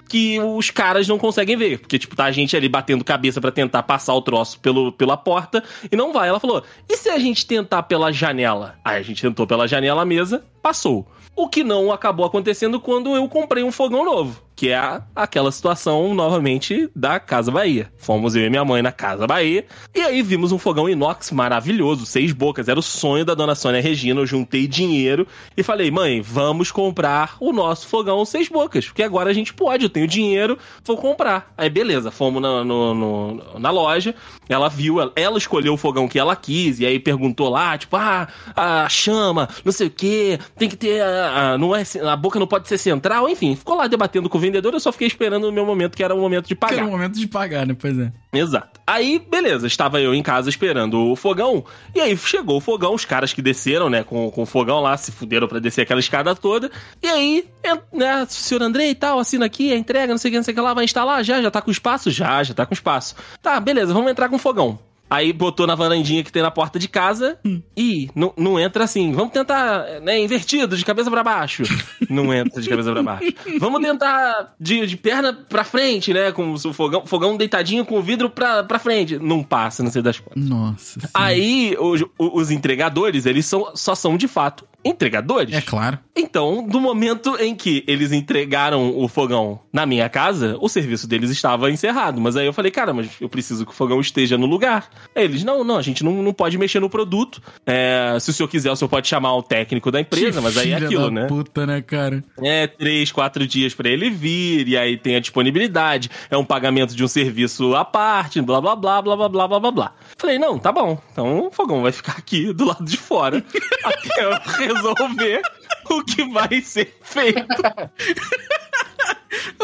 que 0.08 0.40
os 0.40 0.70
caras 0.70 1.08
não 1.08 1.18
conseguem 1.18 1.58
ver. 1.58 1.80
Porque, 1.80 1.98
tipo, 1.98 2.16
tá 2.16 2.26
a 2.26 2.32
gente 2.32 2.56
ali 2.56 2.70
batendo 2.70 3.04
cabeça 3.04 3.42
pra 3.42 3.52
tentar 3.52 3.84
passar 3.84 4.14
o 4.14 4.22
troço 4.22 4.60
pelo, 4.60 4.92
pela 4.92 5.18
porta 5.18 5.64
e 5.92 5.96
não 5.96 6.14
vai. 6.14 6.30
Ela 6.30 6.40
falou: 6.40 6.64
e 6.88 6.96
se 6.96 7.10
a 7.10 7.18
gente 7.18 7.46
tentar 7.46 7.84
pela 7.84 8.12
janela? 8.12 8.78
Aí 8.84 8.98
a 8.98 9.04
gente 9.04 9.22
tentou 9.22 9.48
pela 9.48 9.68
janela 9.68 10.04
a 10.04 10.06
mesa, 10.06 10.46
passou. 10.62 11.08
O 11.36 11.50
que 11.50 11.64
não 11.64 11.92
acabou 11.92 12.26
acontecendo 12.26 12.80
quando 12.80 13.16
eu 13.16 13.28
comprei 13.28 13.64
um 13.64 13.72
fogão 13.72 14.06
novo, 14.06 14.42
que 14.56 14.70
é 14.70 14.76
a- 14.78 15.02
aquela 15.16 15.52
situação 15.52 16.14
novamente 16.14 16.90
da 16.96 17.20
Casa 17.20 17.52
Bahia. 17.52 17.92
Fomos 17.98 18.36
eu 18.36 18.46
e 18.46 18.50
minha 18.50 18.64
mãe 18.64 18.82
na 18.82 18.92
Casa 18.92 19.28
Bahia 19.28 19.66
e 19.94 20.00
aí 20.02 20.22
vimos 20.22 20.52
um 20.52 20.58
fogão 20.58 20.88
inox 20.90 21.32
maravilhoso, 21.32 22.06
seis 22.06 22.32
bocas, 22.32 22.68
era 22.68 22.80
o 22.80 22.84
sonho 22.84 23.26
da 23.26 23.34
dona 23.34 23.56
Sônia 23.56 23.82
Regina. 23.82 24.22
Eu 24.22 24.26
juntei 24.26 24.68
dinheiro 24.68 25.28
e 25.58 25.64
falei: 25.64 25.92
"Mãe, 25.92 26.22
vamos 26.22 26.72
comprar 26.72 27.36
o 27.40 27.52
nosso 27.52 27.88
fogão 27.88 28.24
seis 28.26 28.48
bocas, 28.48 28.86
porque 28.86 29.04
agora 29.04 29.30
a 29.30 29.34
gente 29.34 29.54
pode, 29.54 29.84
eu 29.84 29.90
tenho 29.90 30.08
dinheiro, 30.08 30.58
vou 30.84 30.98
comprar". 30.98 31.52
Aí 31.58 31.70
beleza, 31.70 32.10
fomos 32.12 32.42
na, 32.42 32.64
no- 32.64 32.94
no- 32.94 33.60
na 33.60 33.72
loja, 33.72 34.16
ela 34.48 34.70
viu, 34.70 35.02
ela- 35.02 35.12
ela 35.16 35.38
escolheu 35.38 35.74
o 35.74 35.78
fogão 35.78 36.08
que 36.08 36.18
ela 36.20 36.36
quis 36.36 36.80
e 36.80 36.86
aí 36.86 37.00
perguntou 37.00 37.50
lá, 37.50 37.78
tipo: 37.78 37.96
"Ah, 37.98 38.28
a 38.56 38.88
chama, 38.90 39.50
não 39.66 39.72
sei 39.72 39.88
o 39.88 39.92
que, 39.92 40.40
tem 40.58 40.70
que 40.70 40.76
ter 40.78 41.02
a, 41.02 41.54
a- 41.54 41.58
não 41.58 41.76
é 41.76 41.84
a 42.10 42.16
boca 42.16 42.40
não 42.40 42.48
pode 42.48 42.68
ser 42.68 42.78
central, 42.78 43.28
enfim, 43.28 43.56
ficou 43.56 43.76
lá 43.76 43.88
debatendo 43.88 44.30
com 44.30 44.38
vendedor, 44.46 44.74
eu 44.74 44.80
só 44.80 44.92
fiquei 44.92 45.08
esperando 45.08 45.48
o 45.48 45.52
meu 45.52 45.66
momento 45.66 45.96
que 45.96 46.04
era 46.04 46.14
o 46.16 46.20
momento 46.20 46.48
de 46.48 46.56
Que 46.56 46.60
pagar. 46.60 46.78
era 46.78 46.86
o 46.86 46.92
momento 46.92 47.18
de 47.20 47.28
pagar, 47.28 47.66
né? 47.66 47.76
Pois 47.78 47.98
é. 47.98 48.12
Exato. 48.34 48.80
Aí, 48.86 49.20
beleza, 49.20 49.66
estava 49.68 50.00
eu 50.02 50.14
em 50.14 50.22
casa 50.22 50.50
esperando 50.50 51.00
o 51.12 51.16
fogão, 51.16 51.64
e 51.94 52.00
aí 52.02 52.16
chegou 52.18 52.58
o 52.58 52.62
fogão, 52.62 52.94
os 52.94 53.06
caras 53.06 53.32
que 53.34 53.42
desceram, 53.42 53.90
né, 53.90 54.04
com, 54.04 54.30
com 54.30 54.44
o 54.44 54.46
fogão 54.46 54.80
lá, 54.82 54.96
se 54.98 55.12
fuderam 55.12 55.48
pra 55.48 55.60
descer 55.60 55.82
aquela 55.82 56.00
escada 56.00 56.36
toda, 56.36 56.70
e 57.02 57.08
aí, 57.08 57.46
né, 57.94 58.26
senhor 58.30 58.62
Andrei 58.62 58.90
e 58.92 58.96
tal, 58.96 59.20
assina 59.20 59.46
aqui, 59.46 59.72
a 59.72 59.78
entrega, 59.78 60.12
não 60.12 60.18
sei 60.18 60.30
o 60.30 60.32
que, 60.34 60.38
não 60.38 60.44
sei 60.44 60.52
o 60.54 60.56
que 60.56 60.62
lá, 60.62 60.74
vai 60.74 60.84
instalar? 60.86 61.24
Já, 61.24 61.42
já 61.42 61.50
tá 61.50 61.62
com 61.62 61.72
espaço? 61.72 62.12
Já, 62.12 62.44
já 62.44 62.54
tá 62.54 62.66
com 62.66 62.74
espaço. 62.74 63.16
Tá, 63.42 63.60
beleza, 63.60 63.94
vamos 63.94 64.12
entrar 64.12 64.28
com 64.30 64.36
o 64.36 64.40
fogão. 64.40 64.78
Aí 65.10 65.32
botou 65.32 65.68
na 65.68 65.76
varandinha 65.76 66.24
que 66.24 66.32
tem 66.32 66.42
na 66.42 66.52
porta 66.52 66.80
de 66.80 66.88
casa. 66.88 67.38
Ih, 67.78 68.10
não, 68.16 68.34
não 68.36 68.60
entra 68.60 68.84
assim. 68.84 69.12
Vamos 69.12 69.34
tentar, 69.34 70.02
né, 70.02 70.20
invertido, 70.20 70.76
de 70.76 70.84
cabeça 70.84 71.12
pra 71.12 71.24
baixo. 71.24 71.64
Não 72.10 72.34
entra 72.34 72.62
de 72.62 72.68
cabeça 72.70 72.92
pra 72.92 73.04
baixo. 73.04 73.34
Vamos 73.60 73.82
tentar 73.82 74.56
de, 74.60 74.86
de 74.88 74.98
perna 74.98 75.34
pra 75.34 75.64
frente, 75.64 76.14
né? 76.14 76.32
Com 76.32 76.54
o 76.54 76.74
fogão, 76.74 77.06
fogão 77.06 77.38
deitadinho 77.38 77.86
com 77.86 77.98
o 77.98 78.02
vidro 78.02 78.30
pra, 78.30 78.64
pra 78.64 78.80
frente. 78.80 79.20
Não 79.20 79.44
passa, 79.44 79.84
não 79.84 79.92
sei 79.92 80.02
das 80.02 80.20
quantas. 80.20 80.44
Nossa. 80.44 81.00
senhora. 81.00 81.12
Aí, 81.14 81.76
os, 81.80 82.04
os 82.18 82.52
entregadores, 82.52 83.26
eles 83.26 83.46
são, 83.46 83.72
só 83.76 83.94
são 83.96 84.18
de 84.18 84.28
fato 84.28 84.68
entregadores. 84.86 85.54
É 85.54 85.62
claro. 85.62 85.98
Então, 86.16 86.66
do 86.68 86.80
momento 86.80 87.36
em 87.40 87.56
que 87.56 87.84
eles 87.88 88.12
entregaram 88.12 88.96
o 88.96 89.08
fogão 89.08 89.60
na 89.74 89.84
minha 89.84 90.08
casa, 90.08 90.56
o 90.62 90.70
serviço 90.70 91.08
deles 91.08 91.32
estava 91.32 91.72
encerrado. 91.72 92.22
Mas 92.22 92.38
aí 92.38 92.46
eu 92.46 92.54
falei, 92.54 92.72
cara, 92.72 92.94
mas 92.94 93.10
eu 93.20 93.28
preciso 93.28 93.66
que 93.66 93.72
o 93.72 93.76
fogão 93.76 94.00
esteja 94.00 94.38
no 94.38 94.46
lugar. 94.46 94.88
Aí 95.16 95.24
eles, 95.24 95.44
não, 95.44 95.64
não, 95.64 95.78
a 95.78 95.82
gente 95.82 96.04
não, 96.04 96.22
não 96.22 96.34
pode 96.34 96.58
mexer 96.58 96.80
no 96.80 96.90
produto. 96.90 97.42
É, 97.66 98.18
se 98.20 98.30
o 98.30 98.34
senhor 98.34 98.48
quiser, 98.48 98.72
o 98.72 98.76
senhor 98.76 98.90
pode 98.90 99.08
chamar 99.08 99.36
o 99.36 99.44
técnico 99.44 99.92
da 99.92 100.00
empresa, 100.00 100.40
Que 100.40 100.44
mas 100.44 100.58
aí 100.58 100.72
é 100.72 100.76
aquilo, 100.76 101.10
né? 101.12 101.28
Puta, 101.28 101.66
né, 101.66 101.82
cara? 101.82 102.24
É, 102.42 102.68
três, 102.68 103.12
quatro 103.12 103.46
dias 103.48 103.74
pra 103.74 103.90
ele 103.90 104.10
vir, 104.10 104.68
e 104.68 104.78
aí 104.78 104.98
tem 104.98 105.16
a 105.16 105.20
disponibilidade, 105.20 106.10
é 106.30 106.38
um 106.38 106.46
pagamento 106.46 106.96
de 106.96 107.04
um 107.04 107.08
serviço 107.08 107.76
à 107.76 107.86
parte, 107.86 108.42
blá 108.42 108.62
blá 108.62 108.76
blá 108.76 109.02
blá 109.02 109.16
blá 109.16 109.30
blá 109.30 109.48
blá 109.48 109.60
blá 109.60 109.72
blá. 109.72 109.94
Falei, 110.18 110.40
não, 110.40 110.58
tá 110.58 110.72
bom. 110.72 111.02
Então 111.12 111.48
o 111.48 111.52
fogão 111.52 111.82
vai 111.82 111.92
ficar 111.92 112.14
aqui 112.18 112.54
do 112.54 112.66
lado 112.66 112.86
de 112.86 112.98
fora 112.98 113.44
até 113.84 114.26
eu 114.26 114.38
resolver 114.58 115.42
o 115.90 116.04
que 116.04 116.24
vai 116.26 116.62
ser 116.62 116.94
feito. 117.02 117.46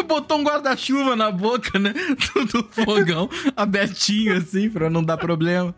Botou 0.08 0.38
um 0.40 0.44
guarda-chuva 0.44 1.16
na 1.16 1.32
boca, 1.32 1.78
né? 1.80 1.94
Do, 2.52 2.64
fogão, 2.84 3.30
abertinho 3.56 4.36
assim, 4.38 4.70
pra 4.70 4.90
não 4.90 5.04
dar 5.04 5.18
problema. 5.18 5.74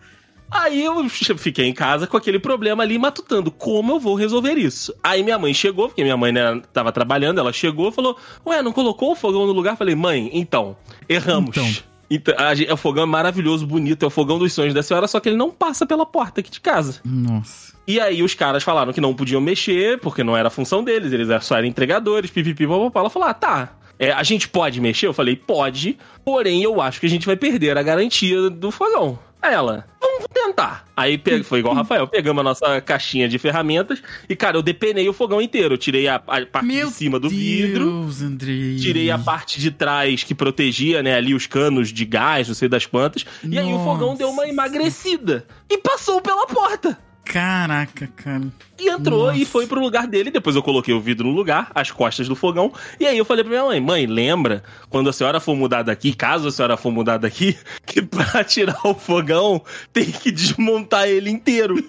Aí 0.52 0.84
eu 0.84 1.10
fiquei 1.10 1.66
em 1.66 1.74
casa 1.74 2.06
com 2.06 2.16
aquele 2.16 2.38
problema 2.38 2.84
ali, 2.84 3.00
matutando 3.00 3.50
como 3.50 3.94
eu 3.94 4.00
vou 4.00 4.14
resolver 4.16 4.54
isso. 4.54 4.94
Aí 5.04 5.24
minha 5.24 5.40
mãe 5.40 5.52
chegou, 5.54 5.88
porque 5.88 6.04
minha 6.04 6.16
mãe 6.16 6.32
né, 6.32 6.62
tava 6.72 6.92
trabalhando, 6.92 7.40
ela 7.40 7.52
chegou 7.52 7.90
e 7.90 7.92
falou: 7.92 8.18
Ué, 8.46 8.62
não 8.62 8.72
colocou 8.72 9.12
o 9.12 9.16
fogão 9.16 9.48
no 9.48 9.52
lugar? 9.54 9.76
Falei, 9.76 9.96
mãe, 9.96 10.30
então, 10.32 10.78
erramos. 11.10 11.58
Então. 11.58 11.94
Então, 12.10 12.36
a 12.38 12.54
gente- 12.54 12.72
o 12.72 12.78
fogão 12.78 13.04
é 13.04 13.08
maravilhoso, 13.08 13.66
bonito, 13.66 14.04
é 14.04 14.08
o 14.08 14.12
fogão 14.12 14.38
dos 14.38 14.54
sonhos 14.54 14.74
da 14.76 14.84
senhora, 14.84 15.08
só 15.08 15.20
que 15.20 15.30
ele 15.30 15.38
não 15.38 15.50
passa 15.50 15.84
pela 15.88 16.06
porta 16.06 16.42
aqui 16.42 16.52
de 16.52 16.62
casa. 16.62 17.00
Nossa. 17.04 17.74
E 17.88 18.00
aí 18.00 18.22
os 18.22 18.36
caras 18.36 18.62
falaram 18.62 18.94
que 18.94 19.02
não 19.02 19.16
podiam 19.16 19.42
mexer, 19.42 20.00
porque 20.00 20.24
não 20.24 20.38
era 20.38 20.50
a 20.50 20.52
função 20.52 20.84
deles, 20.84 21.12
eles 21.12 21.28
só 21.44 21.58
eram 21.58 21.68
entregadores, 21.68 22.30
pipipi, 22.30 22.68
papapá. 22.68 23.00
Ela 23.00 23.10
falou, 23.10 23.28
ah, 23.28 23.34
tá, 23.34 23.74
é, 24.00 24.12
a 24.12 24.24
gente 24.24 24.48
pode 24.48 24.82
mexer? 24.82 25.08
Eu 25.08 25.14
falei, 25.14 25.36
pode, 25.36 25.98
porém 26.24 26.64
eu 26.64 26.82
acho 26.82 27.00
que 27.00 27.06
a 27.06 27.10
gente 27.10 27.26
vai 27.26 27.36
perder 27.36 27.78
a 27.78 27.84
garantia 27.84 28.50
do 28.50 28.72
fogão. 28.72 29.20
Aí 29.44 29.54
ela, 29.54 29.86
vamos 30.00 30.26
tentar. 30.34 30.86
Aí 30.96 31.22
foi 31.44 31.60
igual 31.60 31.74
o 31.74 31.78
Rafael, 31.78 32.08
pegamos 32.08 32.40
a 32.40 32.44
nossa 32.44 32.80
caixinha 32.80 33.28
de 33.28 33.38
ferramentas 33.38 34.02
e, 34.30 34.38
cara, 34.38 34.56
eu 34.56 34.62
depenei 34.62 35.10
o 35.10 35.12
fogão 35.12 35.42
inteiro. 35.42 35.74
Eu 35.74 35.78
tirei 35.78 36.08
a, 36.08 36.16
a 36.16 36.46
parte 36.46 36.66
Meu 36.66 36.88
de 36.88 36.94
cima 36.94 37.20
do 37.20 37.28
vidro, 37.28 38.04
Deus, 38.04 38.22
Andrei. 38.22 38.78
tirei 38.78 39.12
a 39.12 39.18
parte 39.18 39.60
de 39.60 39.70
trás 39.70 40.24
que 40.24 40.34
protegia, 40.34 41.04
né, 41.04 41.16
ali 41.16 41.34
os 41.34 41.46
canos 41.46 41.92
de 41.92 42.06
gás, 42.06 42.48
não 42.48 42.56
sei 42.56 42.70
das 42.70 42.86
quantas. 42.86 43.26
E 43.44 43.60
aí 43.60 43.74
o 43.74 43.80
fogão 43.80 44.16
deu 44.16 44.30
uma 44.30 44.44
Nossa. 44.44 44.50
emagrecida 44.54 45.46
e 45.70 45.78
passou 45.78 46.22
pela 46.22 46.48
porta. 46.48 46.98
Caraca, 47.26 48.08
cara. 48.16 48.44
E 48.80 48.90
entrou 48.90 49.28
Nossa. 49.28 49.38
e 49.38 49.46
foi 49.46 49.66
pro 49.66 49.80
lugar 49.80 50.06
dele. 50.08 50.30
Depois 50.30 50.56
eu 50.56 50.64
coloquei 50.64 50.94
o 50.94 51.00
vidro 51.00 51.28
no 51.28 51.34
lugar, 51.34 51.72
as 51.74 51.90
costas 51.90 52.28
do 52.28 52.36
fogão. 52.36 52.72
E 53.00 53.06
aí 53.06 53.18
eu 53.18 53.26
falei 53.26 53.44
pra 53.44 53.52
minha 53.52 53.64
mãe: 53.64 53.80
Mãe, 53.80 54.06
lembra 54.06 54.64
quando 54.90 55.10
a 55.10 55.14
senhora 55.14 55.40
for 55.40 55.56
mudar 55.56 55.84
daqui, 55.84 56.14
caso 56.14 56.48
a 56.48 56.52
senhora 56.52 56.76
for 56.78 56.92
mudar 56.92 57.18
daqui, 57.18 57.58
que 57.86 58.02
pra 58.02 58.44
tirar 58.44 58.80
o 58.86 58.94
fogão 58.94 59.62
tem 59.92 60.12
que 60.12 60.32
desmontar 60.32 61.08
ele 61.08 61.30
inteiro. 61.30 61.76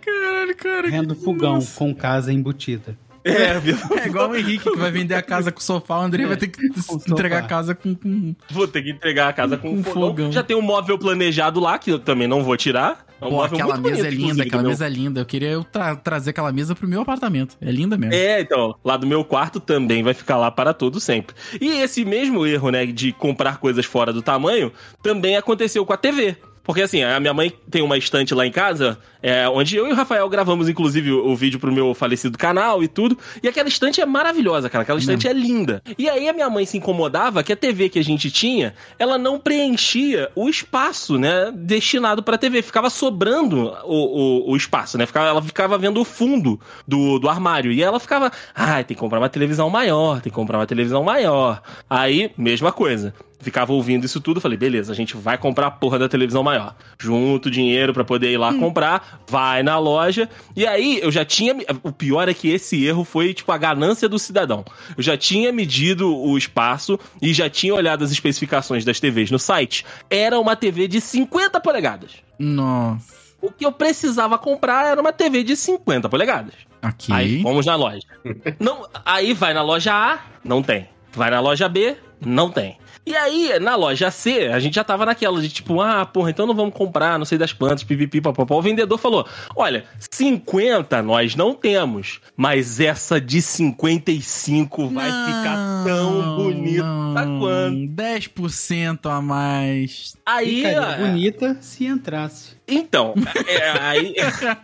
Caralho, 0.00 0.56
cara. 0.56 0.88
Rendo 0.88 1.14
fogão 1.16 1.58
com 1.76 1.94
casa 1.94 2.32
embutida. 2.32 2.96
É, 3.26 3.58
viu? 3.58 3.76
É 4.00 4.06
igual 4.06 4.30
o 4.30 4.36
Henrique 4.36 4.70
que 4.70 4.78
vai 4.78 4.90
vender 4.90 5.14
a 5.14 5.22
casa 5.22 5.50
com 5.50 5.60
sofá, 5.60 5.98
o 5.98 6.02
André 6.02 6.26
vai 6.26 6.36
ter 6.36 6.48
que 6.48 6.80
sofá. 6.80 7.10
entregar 7.10 7.38
a 7.38 7.46
casa 7.46 7.74
com. 7.74 7.94
com... 7.94 8.34
Vou 8.50 8.68
ter 8.68 8.82
que 8.82 8.90
entregar 8.90 9.28
a 9.28 9.32
casa 9.32 9.56
com 9.56 9.68
Com 9.70 9.76
um 9.78 9.82
fogão. 9.84 10.08
fogão. 10.08 10.32
Já 10.32 10.42
tem 10.42 10.56
um 10.56 10.62
móvel 10.62 10.96
planejado 10.98 11.58
lá, 11.58 11.78
que 11.78 11.90
eu 11.90 11.98
também 11.98 12.28
não 12.28 12.44
vou 12.44 12.56
tirar. 12.56 13.04
É 13.18 13.24
um 13.24 13.30
Pô, 13.30 13.42
aquela 13.42 13.78
mesa 13.78 14.02
bonito, 14.02 14.06
é 14.06 14.10
linda, 14.10 14.42
aquela 14.42 14.62
meu- 14.62 14.70
mesa 14.70 14.86
é 14.86 14.88
linda. 14.90 15.20
Eu 15.22 15.24
queria 15.24 15.64
tra- 15.72 15.96
trazer 15.96 16.30
aquela 16.30 16.52
mesa 16.52 16.74
pro 16.74 16.86
meu 16.86 17.00
apartamento. 17.00 17.56
É 17.62 17.70
linda 17.72 17.96
mesmo. 17.96 18.14
É, 18.14 18.42
então, 18.42 18.74
lá 18.84 18.96
do 18.98 19.06
meu 19.06 19.24
quarto 19.24 19.58
também 19.58 20.02
vai 20.02 20.12
ficar 20.12 20.36
lá 20.36 20.50
para 20.50 20.74
todo 20.74 21.00
sempre. 21.00 21.34
E 21.58 21.80
esse 21.80 22.04
mesmo 22.04 22.46
erro, 22.46 22.70
né, 22.70 22.84
de 22.84 23.12
comprar 23.12 23.56
coisas 23.56 23.86
fora 23.86 24.12
do 24.12 24.20
tamanho, 24.20 24.70
também 25.02 25.34
aconteceu 25.34 25.84
com 25.86 25.94
a 25.94 25.96
TV. 25.96 26.36
Porque 26.66 26.82
assim, 26.82 27.04
a 27.04 27.20
minha 27.20 27.32
mãe 27.32 27.52
tem 27.70 27.80
uma 27.80 27.96
estante 27.96 28.34
lá 28.34 28.44
em 28.44 28.50
casa, 28.50 28.98
é, 29.22 29.48
onde 29.48 29.76
eu 29.76 29.86
e 29.86 29.92
o 29.92 29.94
Rafael 29.94 30.28
gravamos, 30.28 30.68
inclusive, 30.68 31.12
o, 31.12 31.28
o 31.28 31.36
vídeo 31.36 31.60
pro 31.60 31.72
meu 31.72 31.94
falecido 31.94 32.36
canal 32.36 32.82
e 32.82 32.88
tudo. 32.88 33.16
E 33.40 33.46
aquela 33.46 33.68
estante 33.68 34.00
é 34.00 34.06
maravilhosa, 34.06 34.68
cara. 34.68 34.82
Aquela 34.82 34.98
estante 34.98 35.28
é 35.28 35.32
linda. 35.32 35.80
E 35.96 36.10
aí 36.10 36.28
a 36.28 36.32
minha 36.32 36.50
mãe 36.50 36.66
se 36.66 36.76
incomodava 36.76 37.44
que 37.44 37.52
a 37.52 37.56
TV 37.56 37.88
que 37.88 38.00
a 38.00 38.04
gente 38.04 38.32
tinha, 38.32 38.74
ela 38.98 39.16
não 39.16 39.38
preenchia 39.38 40.28
o 40.34 40.48
espaço, 40.48 41.16
né? 41.16 41.52
Destinado 41.54 42.20
pra 42.20 42.36
TV. 42.36 42.62
Ficava 42.62 42.90
sobrando 42.90 43.72
o, 43.84 44.48
o, 44.48 44.52
o 44.52 44.56
espaço, 44.56 44.98
né? 44.98 45.06
Ficava, 45.06 45.28
ela 45.28 45.42
ficava 45.42 45.78
vendo 45.78 46.00
o 46.00 46.04
fundo 46.04 46.60
do, 46.86 47.20
do 47.20 47.28
armário. 47.28 47.70
E 47.70 47.80
ela 47.80 48.00
ficava, 48.00 48.32
ai, 48.52 48.82
tem 48.82 48.96
que 48.96 49.00
comprar 49.00 49.20
uma 49.20 49.28
televisão 49.28 49.70
maior, 49.70 50.20
tem 50.20 50.32
que 50.32 50.36
comprar 50.36 50.58
uma 50.58 50.66
televisão 50.66 51.04
maior. 51.04 51.62
Aí, 51.88 52.32
mesma 52.36 52.72
coisa. 52.72 53.14
Ficava 53.38 53.72
ouvindo 53.72 54.04
isso 54.04 54.20
tudo, 54.20 54.40
falei, 54.40 54.56
beleza, 54.56 54.92
a 54.92 54.96
gente 54.96 55.16
vai 55.16 55.36
comprar 55.36 55.66
a 55.66 55.70
porra 55.70 55.98
da 55.98 56.08
televisão 56.08 56.42
maior. 56.42 56.74
Junto 56.98 57.50
dinheiro 57.50 57.92
pra 57.92 58.04
poder 58.04 58.30
ir 58.30 58.38
lá 58.38 58.52
comprar, 58.54 59.20
vai 59.28 59.62
na 59.62 59.78
loja. 59.78 60.28
E 60.56 60.66
aí, 60.66 60.98
eu 61.02 61.12
já 61.12 61.24
tinha. 61.24 61.54
O 61.82 61.92
pior 61.92 62.28
é 62.28 62.34
que 62.34 62.48
esse 62.48 62.84
erro 62.84 63.04
foi, 63.04 63.34
tipo, 63.34 63.52
a 63.52 63.58
ganância 63.58 64.08
do 64.08 64.18
cidadão. 64.18 64.64
Eu 64.96 65.02
já 65.02 65.16
tinha 65.16 65.52
medido 65.52 66.16
o 66.16 66.36
espaço 66.36 66.98
e 67.20 67.32
já 67.32 67.48
tinha 67.48 67.74
olhado 67.74 68.02
as 68.02 68.10
especificações 68.10 68.84
das 68.84 68.98
TVs 68.98 69.30
no 69.30 69.38
site. 69.38 69.84
Era 70.10 70.40
uma 70.40 70.56
TV 70.56 70.88
de 70.88 71.00
50 71.00 71.60
polegadas. 71.60 72.12
Nossa. 72.38 73.16
O 73.40 73.50
que 73.50 73.64
eu 73.66 73.72
precisava 73.72 74.38
comprar 74.38 74.86
era 74.86 75.00
uma 75.00 75.12
TV 75.12 75.44
de 75.44 75.56
50 75.56 76.08
polegadas. 76.08 76.54
Ok. 76.82 77.14
Aí 77.14 77.42
fomos 77.42 77.66
na 77.66 77.76
loja. 77.76 78.06
não, 78.58 78.88
aí 79.04 79.34
vai 79.34 79.52
na 79.52 79.62
loja 79.62 79.92
A, 79.92 80.20
não 80.42 80.62
tem. 80.62 80.88
Vai 81.12 81.30
na 81.30 81.40
loja 81.40 81.68
B, 81.68 81.96
não 82.20 82.50
tem. 82.50 82.78
E 83.06 83.14
aí, 83.14 83.56
na 83.60 83.76
loja 83.76 84.10
C, 84.10 84.48
a 84.48 84.58
gente 84.58 84.74
já 84.74 84.82
tava 84.82 85.06
naquela 85.06 85.40
de 85.40 85.48
tipo, 85.48 85.80
ah, 85.80 86.04
porra, 86.04 86.30
então 86.30 86.44
não 86.44 86.54
vamos 86.56 86.74
comprar, 86.74 87.16
não 87.16 87.24
sei 87.24 87.38
das 87.38 87.52
quantas, 87.52 87.84
pipipi, 87.84 88.20
papapá. 88.20 88.52
O 88.56 88.60
vendedor 88.60 88.98
falou: 88.98 89.24
olha, 89.54 89.84
50 90.10 91.02
nós 91.02 91.36
não 91.36 91.54
temos, 91.54 92.20
mas 92.36 92.80
essa 92.80 93.20
de 93.20 93.40
55 93.40 94.88
vai 94.88 95.06
ficar 95.06 95.84
tão 95.84 96.36
bonita 96.36 96.82
não. 96.82 97.38
quanto. 97.38 97.76
10% 97.94 99.08
a 99.08 99.22
mais. 99.22 100.16
Aí. 100.26 100.56
Ficaria 100.56 100.96
bonita 100.96 101.58
se 101.60 101.86
entrasse. 101.86 102.56
Então, 102.68 103.14
é, 103.46 103.70
aí. 103.78 104.14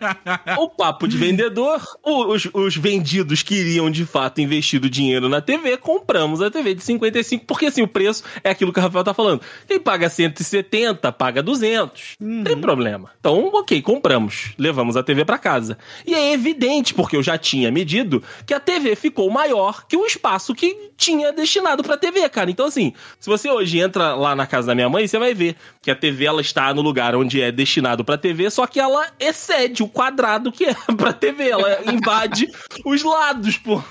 o 0.59 0.69
papo 0.69 1.07
de 1.07 1.17
vendedor, 1.17 1.81
os, 2.03 2.49
os 2.53 2.75
vendidos 2.75 3.41
queriam 3.41 3.89
de 3.89 4.05
fato 4.05 4.41
investir 4.41 4.83
o 4.83 4.89
dinheiro 4.89 5.29
na 5.29 5.39
TV, 5.39 5.77
compramos 5.77 6.41
a 6.41 6.51
TV 6.51 6.75
de 6.75 6.83
55, 6.83 7.42
porque 7.45 7.67
assim, 7.67 7.81
o 7.81 7.87
preço 7.87 8.23
é 8.43 8.49
aquilo 8.49 8.71
que 8.73 8.79
o 8.79 8.81
Rafael 8.81 9.03
tá 9.03 9.13
falando. 9.13 9.41
Quem 9.67 9.79
paga 9.79 10.09
170, 10.09 11.11
paga 11.11 11.41
200. 11.41 12.15
Não 12.19 12.43
tem 12.43 12.57
problema. 12.57 13.11
Então, 13.19 13.49
ok, 13.53 13.81
compramos. 13.81 14.53
Levamos 14.57 14.97
a 14.97 15.03
TV 15.03 15.25
pra 15.25 15.37
casa. 15.37 15.77
E 16.05 16.13
é 16.13 16.33
evidente, 16.33 16.93
porque 16.93 17.15
eu 17.15 17.23
já 17.23 17.37
tinha 17.37 17.71
medido, 17.71 18.23
que 18.45 18.53
a 18.53 18.59
TV 18.59 18.95
ficou 18.95 19.29
maior 19.29 19.85
que 19.87 19.97
o 19.97 20.05
espaço 20.05 20.53
que 20.53 20.91
tinha 20.97 21.31
destinado 21.31 21.83
pra 21.83 21.97
TV, 21.97 22.27
cara. 22.29 22.49
Então, 22.49 22.65
assim, 22.65 22.93
se 23.19 23.29
você 23.29 23.49
hoje 23.49 23.79
entra 23.79 24.15
lá 24.15 24.35
na 24.35 24.45
casa 24.45 24.67
da 24.67 24.75
minha 24.75 24.89
mãe, 24.89 25.07
você 25.07 25.17
vai 25.17 25.33
ver 25.33 25.55
que 25.81 25.91
a 25.91 25.95
TV 25.95 26.25
ela 26.25 26.41
está 26.41 26.73
no 26.73 26.81
lugar 26.81 27.15
onde 27.15 27.41
é 27.41 27.51
destinado 27.51 28.03
pra 28.05 28.17
TV, 28.17 28.49
só 28.49 28.65
que 28.65 28.79
ela 28.79 29.07
excede 29.19 29.83
o 29.83 29.87
quadrado 29.87 30.51
que 30.51 30.65
é 30.65 30.75
pra 30.97 31.13
TV. 31.13 31.49
Ela 31.49 31.79
invade 31.91 32.47
os 32.85 33.03
lados, 33.03 33.57
pô. 33.57 33.83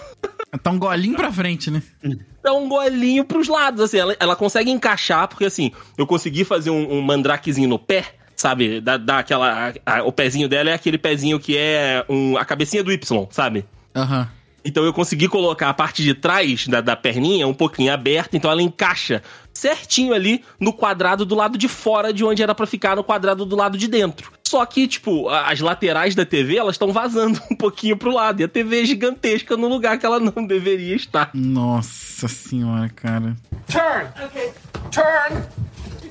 Tá 0.62 0.70
um 0.70 0.78
golinho 0.78 1.16
pra 1.16 1.32
frente, 1.32 1.70
né? 1.70 1.82
dá 2.42 2.52
um 2.52 2.68
golinho 2.68 3.24
pros 3.24 3.48
lados, 3.48 3.80
assim. 3.80 3.98
Ela, 3.98 4.16
ela 4.18 4.36
consegue 4.36 4.70
encaixar, 4.70 5.28
porque 5.28 5.44
assim, 5.44 5.70
eu 5.96 6.06
consegui 6.06 6.44
fazer 6.44 6.70
um, 6.70 6.94
um 6.94 7.00
mandrakezinho 7.02 7.68
no 7.68 7.78
pé, 7.78 8.04
sabe? 8.36 8.80
Dar, 8.80 8.96
dar 8.98 9.18
aquela. 9.20 9.70
a- 9.84 9.98
a- 9.98 10.02
o 10.04 10.12
pezinho 10.12 10.48
dela 10.48 10.70
é 10.70 10.74
aquele 10.74 10.98
pezinho 10.98 11.38
que 11.38 11.56
é 11.56 12.04
um, 12.08 12.36
a 12.36 12.44
cabecinha 12.44 12.82
do 12.82 12.92
Y, 12.92 13.26
sabe? 13.30 13.64
Aham. 13.94 14.28
Então 14.64 14.84
eu 14.84 14.92
consegui 14.92 15.26
colocar 15.26 15.68
a 15.68 15.74
parte 15.74 16.04
de 16.04 16.14
trás 16.14 16.68
da, 16.68 16.80
da 16.80 16.94
perninha 16.94 17.48
um 17.48 17.54
pouquinho 17.54 17.92
aberta, 17.92 18.36
então 18.36 18.48
ela 18.48 18.62
encaixa 18.62 19.20
certinho 19.52 20.14
ali 20.14 20.44
no 20.58 20.72
quadrado 20.72 21.24
do 21.24 21.34
lado 21.34 21.58
de 21.58 21.68
fora 21.68 22.12
de 22.12 22.24
onde 22.24 22.42
era 22.42 22.54
pra 22.54 22.66
ficar 22.66 22.96
no 22.96 23.04
quadrado 23.04 23.44
do 23.44 23.56
lado 23.56 23.76
de 23.76 23.88
dentro. 23.88 24.32
Só 24.46 24.66
que, 24.66 24.86
tipo, 24.86 25.30
as 25.30 25.60
laterais 25.60 26.14
da 26.14 26.26
TV, 26.26 26.58
elas 26.58 26.74
estão 26.74 26.92
vazando 26.92 27.40
um 27.50 27.56
pouquinho 27.56 27.96
pro 27.96 28.12
lado. 28.12 28.40
E 28.40 28.44
a 28.44 28.48
TV 28.48 28.82
é 28.82 28.84
gigantesca 28.84 29.56
no 29.56 29.66
lugar 29.68 29.98
que 29.98 30.04
ela 30.04 30.20
não 30.20 30.44
deveria 30.46 30.94
estar. 30.94 31.30
Nossa 31.32 32.28
senhora, 32.28 32.90
cara. 32.94 33.34
Turn. 33.66 34.08
Okay. 34.26 34.52
Turn. 34.90 35.42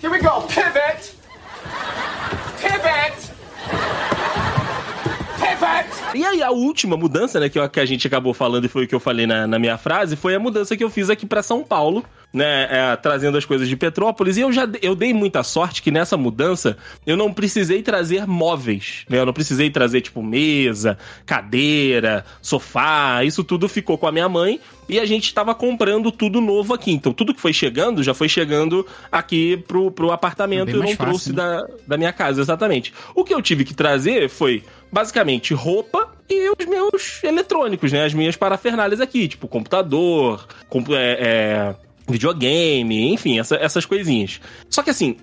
Here 0.02 0.10
we 0.12 0.20
go. 0.20 0.42
Pivot. 0.48 1.14
Pivot. 2.60 3.32
Pivot. 5.62 6.18
E 6.18 6.26
aí, 6.26 6.41
a 6.41 6.51
última 6.51 6.97
mudança, 6.97 7.39
né, 7.39 7.47
que, 7.49 7.57
eu- 7.59 7.70
que 7.70 7.80
a 7.80 7.86
gente 7.86 8.05
acabou 8.07 8.34
falando 8.34 8.66
e 8.66 8.68
foi 8.68 8.86
o 8.86 8.88
que 8.88 8.95
eu 8.95 8.99
falei 8.99 9.26
na, 9.28 9.45
na 9.47 9.59
minha 9.59 9.78
frase, 9.78 10.16
foi 10.16 10.36
a 10.36 10.39
mudança 10.39 10.76
que 10.76 10.84
eu 10.84 10.89
fiz 10.89 11.09
aqui 11.09 11.26
pra 11.26 11.41
São 11.43 11.64
Paulo, 11.64 12.03
né, 12.34 12.68
é, 12.70 12.95
trazendo 12.95 13.38
as 13.38 13.45
coisas 13.45 13.68
de 13.68 13.76
Petrópolis. 13.78 14.38
E 14.38 14.41
eu 14.41 14.51
já 14.51 14.68
eu 14.82 14.95
dei 14.95 15.14
muita 15.14 15.43
sorte 15.43 15.82
que 15.82 15.91
nessa 15.91 16.18
mudança 16.18 16.78
eu 17.05 17.16
não 17.18 17.32
precisei 17.34 17.82
trazer 17.82 18.26
móveis, 18.28 19.05
né, 19.09 19.20
eu 19.20 19.26
não 19.26 19.34
precisei 19.34 19.70
trazer, 19.70 20.01
tipo, 20.01 20.22
mesa, 20.24 20.97
cadeira, 21.26 22.26
sofá, 22.41 23.24
isso 23.24 23.43
tudo 23.43 23.68
ficou 23.70 23.97
com 23.97 24.07
a 24.07 24.12
minha 24.12 24.30
mãe. 24.30 24.59
E 24.89 24.99
a 24.99 25.05
gente 25.05 25.34
tava 25.34 25.55
comprando 25.55 26.12
tudo 26.12 26.41
novo 26.41 26.74
aqui. 26.74 26.91
Então, 26.91 27.14
tudo 27.14 27.34
que 27.34 27.39
foi 27.39 27.53
chegando, 27.53 28.03
já 28.03 28.14
foi 28.14 28.28
chegando 28.28 28.86
aqui 29.09 29.55
pro, 29.66 29.89
pro 29.89 30.12
apartamento. 30.12 30.66
Bem 30.66 30.76
eu 30.76 30.82
não 30.82 30.88
fácil, 30.89 31.05
trouxe 31.05 31.30
né? 31.30 31.36
da, 31.38 31.68
da 31.88 31.97
minha 31.97 32.12
casa, 32.12 32.41
exatamente. 32.41 32.93
O 33.16 33.24
que 33.24 33.34
eu 33.34 33.41
tive 33.41 33.64
que 33.64 33.74
trazer 33.74 34.28
foi, 34.30 34.62
basicamente, 34.92 35.54
roupa 35.54 36.12
e 36.30 36.50
os 36.60 36.66
meus 36.66 37.24
eletrônicos, 37.24 37.92
né? 37.92 38.06
As 38.06 38.14
minhas 38.14 38.36
parafernálias 38.36 39.00
aqui, 39.02 39.28
tipo 39.28 39.48
computador, 39.48 40.48
compu- 40.70 40.96
é, 40.96 41.18
é, 41.20 41.76
videogame, 42.10 43.14
enfim, 43.14 43.39
essa- 43.39 43.56
essas 43.56 43.86
coisinhas. 43.86 44.39
Só 44.70 44.82
que 44.84 44.89
assim, 44.89 45.18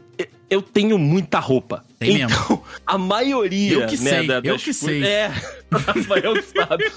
eu 0.51 0.62
tenho 0.62 0.99
muita 0.99 1.39
roupa. 1.39 1.85
Tem 1.99 2.23
então, 2.23 2.29
mesmo. 2.29 2.64
a 2.87 2.97
maioria, 2.97 3.73
Eu 3.73 3.87
que 3.87 3.97
né, 3.99 4.11
sei, 4.19 4.27
da- 4.27 4.37
eu 4.37 4.43
das 4.43 4.62
que 4.62 4.73
sei. 4.73 5.05
É, 5.05 5.31
Rafael 5.71 6.35
sabe. 6.43 6.91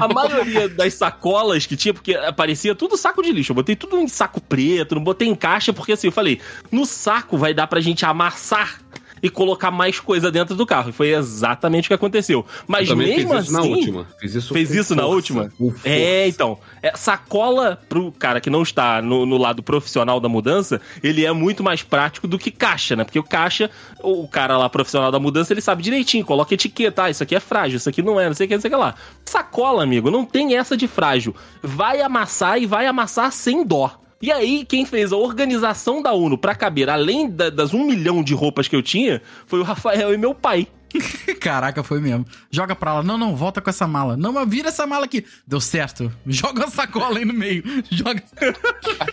A 0.00 0.08
maioria 0.08 0.68
das 0.68 0.94
sacolas 0.94 1.64
que 1.64 1.76
tinha, 1.76 1.94
porque 1.94 2.14
aparecia 2.14 2.74
tudo 2.74 2.96
saco 2.96 3.22
de 3.22 3.32
lixo. 3.32 3.52
Eu 3.52 3.56
botei 3.56 3.74
tudo 3.76 3.98
em 3.98 4.08
saco 4.08 4.40
preto, 4.40 4.94
não 4.96 5.02
botei 5.02 5.28
em 5.28 5.34
caixa, 5.34 5.72
porque 5.72 5.92
assim, 5.92 6.08
eu 6.08 6.12
falei, 6.12 6.40
no 6.70 6.84
saco 6.84 7.38
vai 7.38 7.54
dar 7.54 7.66
pra 7.68 7.80
gente 7.80 8.04
amassar 8.04 8.80
e 9.22 9.30
colocar 9.30 9.70
mais 9.70 10.00
coisa 10.00 10.30
dentro 10.30 10.54
do 10.54 10.66
carro. 10.66 10.90
E 10.90 10.92
foi 10.92 11.14
exatamente 11.14 11.86
o 11.86 11.88
que 11.88 11.94
aconteceu. 11.94 12.44
Mas 12.66 12.88
mesmo 12.90 13.02
fiz 13.02 13.24
isso 13.24 13.34
assim. 13.34 13.52
na 13.52 13.62
última. 13.62 14.06
Fiz 14.20 14.34
isso 14.34 14.54
Fez 14.54 14.74
isso 14.74 14.94
na 14.94 15.02
força, 15.02 15.14
última? 15.14 15.52
com 15.56 15.70
força. 15.70 15.88
É, 15.88 16.28
então. 16.28 16.58
É, 16.82 16.96
sacola 16.96 17.80
pro 17.88 18.12
cara 18.12 18.40
que 18.40 18.50
não 18.50 18.62
está 18.62 19.00
no, 19.02 19.26
no 19.26 19.36
lado 19.36 19.62
profissional 19.62 20.20
da 20.20 20.28
mudança, 20.28 20.80
ele 21.02 21.24
é 21.24 21.32
muito 21.32 21.62
mais 21.62 21.82
prático 21.82 22.26
do 22.26 22.38
que 22.38 22.50
caixa, 22.50 22.96
né? 22.96 23.04
Porque 23.04 23.18
o 23.18 23.24
caixa, 23.24 23.70
o 24.02 24.26
cara 24.28 24.56
lá 24.56 24.68
profissional 24.68 25.10
da 25.10 25.18
mudança, 25.18 25.52
ele 25.52 25.60
sabe 25.60 25.82
direitinho, 25.82 26.24
coloca 26.24 26.54
etiqueta, 26.54 27.04
ah, 27.04 27.10
isso 27.10 27.22
aqui 27.22 27.34
é 27.34 27.40
frágil, 27.40 27.76
isso 27.76 27.88
aqui 27.88 28.02
não 28.02 28.20
é, 28.20 28.26
não 28.26 28.34
sei 28.34 28.46
o 28.46 28.48
que, 28.48 28.54
não 28.54 28.60
sei 28.60 28.68
o 28.68 28.72
que 28.72 28.78
lá. 28.78 28.94
Sacola, 29.24 29.82
amigo, 29.82 30.10
não 30.10 30.24
tem 30.24 30.56
essa 30.56 30.76
de 30.76 30.86
frágil. 30.86 31.34
Vai 31.62 32.00
amassar 32.00 32.60
e 32.60 32.66
vai 32.66 32.86
amassar 32.86 33.32
sem 33.32 33.64
dó. 33.64 33.98
E 34.20 34.32
aí, 34.32 34.64
quem 34.64 34.84
fez 34.84 35.12
a 35.12 35.16
organização 35.16 36.02
da 36.02 36.12
UNO 36.12 36.36
pra 36.36 36.54
caber, 36.54 36.90
além 36.90 37.30
da- 37.30 37.50
das 37.50 37.72
um 37.72 37.84
milhão 37.84 38.22
de 38.22 38.34
roupas 38.34 38.66
que 38.66 38.74
eu 38.74 38.82
tinha, 38.82 39.22
foi 39.46 39.60
o 39.60 39.62
Rafael 39.62 40.12
e 40.12 40.18
meu 40.18 40.34
pai. 40.34 40.66
Caraca, 41.40 41.82
foi 41.82 42.00
mesmo. 42.00 42.24
Joga 42.50 42.74
pra 42.74 42.94
lá. 42.94 43.02
Não, 43.02 43.16
não, 43.18 43.36
volta 43.36 43.60
com 43.60 43.70
essa 43.70 43.86
mala. 43.86 44.16
Não, 44.16 44.32
mas 44.32 44.48
vira 44.48 44.68
essa 44.68 44.86
mala 44.86 45.04
aqui. 45.04 45.24
Deu 45.46 45.60
certo. 45.60 46.12
Joga 46.26 46.64
a 46.64 46.70
sacola 46.70 47.18
aí 47.18 47.24
no 47.24 47.34
meio. 47.34 47.62
Joga. 47.90 48.22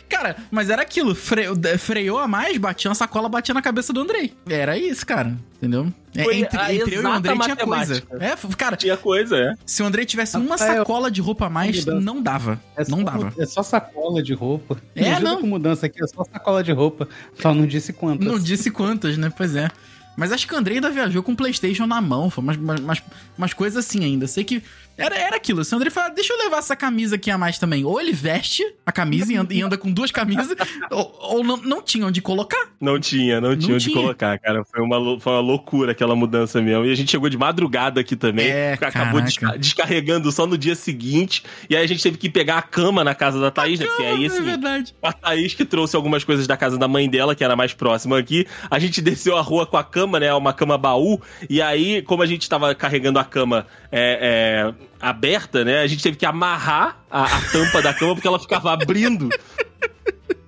cara, 0.09 0.35
mas 0.51 0.69
era 0.69 0.81
aquilo. 0.81 1.13
Fre... 1.15 1.43
Freou 1.77 2.19
a 2.19 2.27
mais, 2.27 2.57
batia 2.57 2.89
na 2.89 2.95
sacola, 2.95 3.29
batia 3.29 3.53
na 3.53 3.61
cabeça 3.61 3.91
do 3.93 4.01
Andrei. 4.01 4.33
Era 4.47 4.77
isso, 4.77 5.05
cara. 5.05 5.35
Entendeu? 5.57 5.91
É, 6.15 6.23
Foi 6.23 6.37
entre 6.37 6.57
entre 6.75 6.95
eu 6.95 7.01
e 7.01 7.05
o 7.05 7.11
Andrei 7.11 7.37
tinha 7.39 7.55
coisa. 7.55 7.95
matemática. 7.95 8.17
É, 8.23 8.55
cara, 8.55 8.77
Tinha 8.77 8.95
coisa, 8.95 9.35
é. 9.37 9.53
se 9.65 9.83
o 9.83 9.85
Andrei 9.85 10.05
tivesse 10.05 10.37
uma 10.37 10.51
Rafael, 10.51 10.77
sacola 10.79 11.11
de 11.11 11.19
roupa 11.21 11.47
a 11.47 11.49
mais, 11.49 11.79
mudança. 11.79 11.99
não 11.99 12.21
dava. 12.21 12.61
É 12.77 12.85
só- 12.85 12.95
não 12.95 13.03
dava. 13.03 13.33
É 13.37 13.45
só 13.45 13.63
sacola 13.63 14.21
de 14.23 14.33
roupa. 14.33 14.77
É, 14.95 15.11
ajuda 15.13 15.29
não. 15.29 15.41
com 15.41 15.47
mudança 15.47 15.87
aqui, 15.87 16.01
é 16.01 16.07
só 16.07 16.23
sacola 16.23 16.63
de 16.63 16.71
roupa. 16.71 17.07
Só 17.41 17.53
não 17.53 17.65
disse 17.65 17.91
quantas. 17.91 18.25
Não 18.25 18.39
disse 18.39 18.71
quantas, 18.71 19.17
né? 19.17 19.31
Pois 19.35 19.55
é. 19.55 19.69
Mas 20.15 20.31
acho 20.31 20.47
que 20.47 20.53
o 20.53 20.57
ainda 20.77 20.89
viajou 20.89 21.21
com 21.21 21.33
o 21.33 21.35
PlayStation 21.35 21.85
na 21.85 21.99
mão, 22.01 22.29
foi 22.29 22.43
umas, 22.43 22.57
umas- 22.57 23.03
umas 23.37 23.53
coisas 23.53 23.85
assim 23.85 24.03
ainda. 24.03 24.27
Sei 24.27 24.43
que 24.43 24.63
era, 24.97 25.15
era 25.15 25.35
aquilo. 25.35 25.61
O 25.61 25.75
Andrei 25.75 25.91
fala, 25.91 26.09
deixa 26.09 26.33
eu 26.33 26.37
levar 26.37 26.57
essa 26.57 26.75
camisa 26.75 27.15
aqui 27.15 27.29
a 27.29 27.37
mais 27.37 27.59
também. 27.59 27.83
Ou 27.83 27.99
ele 27.99 28.13
veste 28.13 28.63
a 28.85 28.91
camisa 28.91 29.31
e 29.33 29.35
anda, 29.35 29.53
e 29.53 29.61
anda 29.61 29.77
com 29.77 29.91
duas 29.91 30.11
camisas, 30.11 30.55
ou, 30.89 31.17
ou 31.21 31.43
não, 31.43 31.57
não 31.57 31.81
tinha 31.81 32.07
onde 32.07 32.21
colocar. 32.21 32.69
Não 32.79 32.99
tinha, 32.99 33.41
não 33.41 33.55
tinha 33.55 33.75
onde 33.75 33.85
tinha. 33.85 33.95
colocar, 33.95 34.39
cara. 34.39 34.63
Foi 34.63 34.81
uma, 34.81 35.19
foi 35.19 35.33
uma 35.33 35.41
loucura 35.41 35.91
aquela 35.91 36.15
mudança 36.15 36.61
mesmo. 36.61 36.85
E 36.85 36.91
a 36.91 36.95
gente 36.95 37.11
chegou 37.11 37.29
de 37.29 37.37
madrugada 37.37 37.99
aqui 37.99 38.15
também. 38.15 38.47
É, 38.47 38.73
acabou 38.73 39.21
caraca. 39.21 39.57
descarregando 39.57 40.31
só 40.31 40.45
no 40.45 40.57
dia 40.57 40.75
seguinte. 40.75 41.43
E 41.69 41.75
aí 41.75 41.83
a 41.83 41.87
gente 41.87 42.01
teve 42.01 42.17
que 42.17 42.29
pegar 42.29 42.57
a 42.57 42.61
cama 42.61 43.03
na 43.03 43.13
casa 43.13 43.39
da 43.39 43.51
Thaís, 43.51 43.79
né? 43.79 43.85
Porque 43.85 44.03
aí, 44.03 44.23
é 44.23 44.27
assim, 44.27 44.43
verdade. 44.43 44.95
a 45.03 45.11
Thaís 45.11 45.53
que 45.53 45.65
trouxe 45.65 45.95
algumas 45.95 46.23
coisas 46.23 46.47
da 46.47 46.55
casa 46.55 46.77
da 46.77 46.87
mãe 46.87 47.09
dela, 47.09 47.35
que 47.35 47.43
era 47.43 47.55
mais 47.55 47.73
próxima 47.73 48.17
aqui. 48.17 48.47
A 48.69 48.79
gente 48.79 49.01
desceu 49.01 49.37
a 49.37 49.41
rua 49.41 49.65
com 49.65 49.77
a 49.77 49.83
cama 49.83 50.05
cama, 50.05 50.19
né? 50.19 50.33
Uma 50.33 50.53
cama 50.53 50.77
baú. 50.77 51.19
E 51.49 51.61
aí, 51.61 52.01
como 52.01 52.21
a 52.23 52.25
gente 52.25 52.49
tava 52.49 52.73
carregando 52.75 53.19
a 53.19 53.23
cama 53.23 53.65
é, 53.91 54.71
é, 54.71 54.84
aberta, 54.99 55.63
né? 55.63 55.81
A 55.81 55.87
gente 55.87 56.01
teve 56.03 56.17
que 56.17 56.25
amarrar 56.25 56.97
a, 57.09 57.25
a 57.25 57.41
tampa 57.51 57.81
da 57.81 57.93
cama 57.93 58.13
porque 58.15 58.27
ela 58.27 58.39
ficava 58.39 58.71
abrindo. 58.71 59.29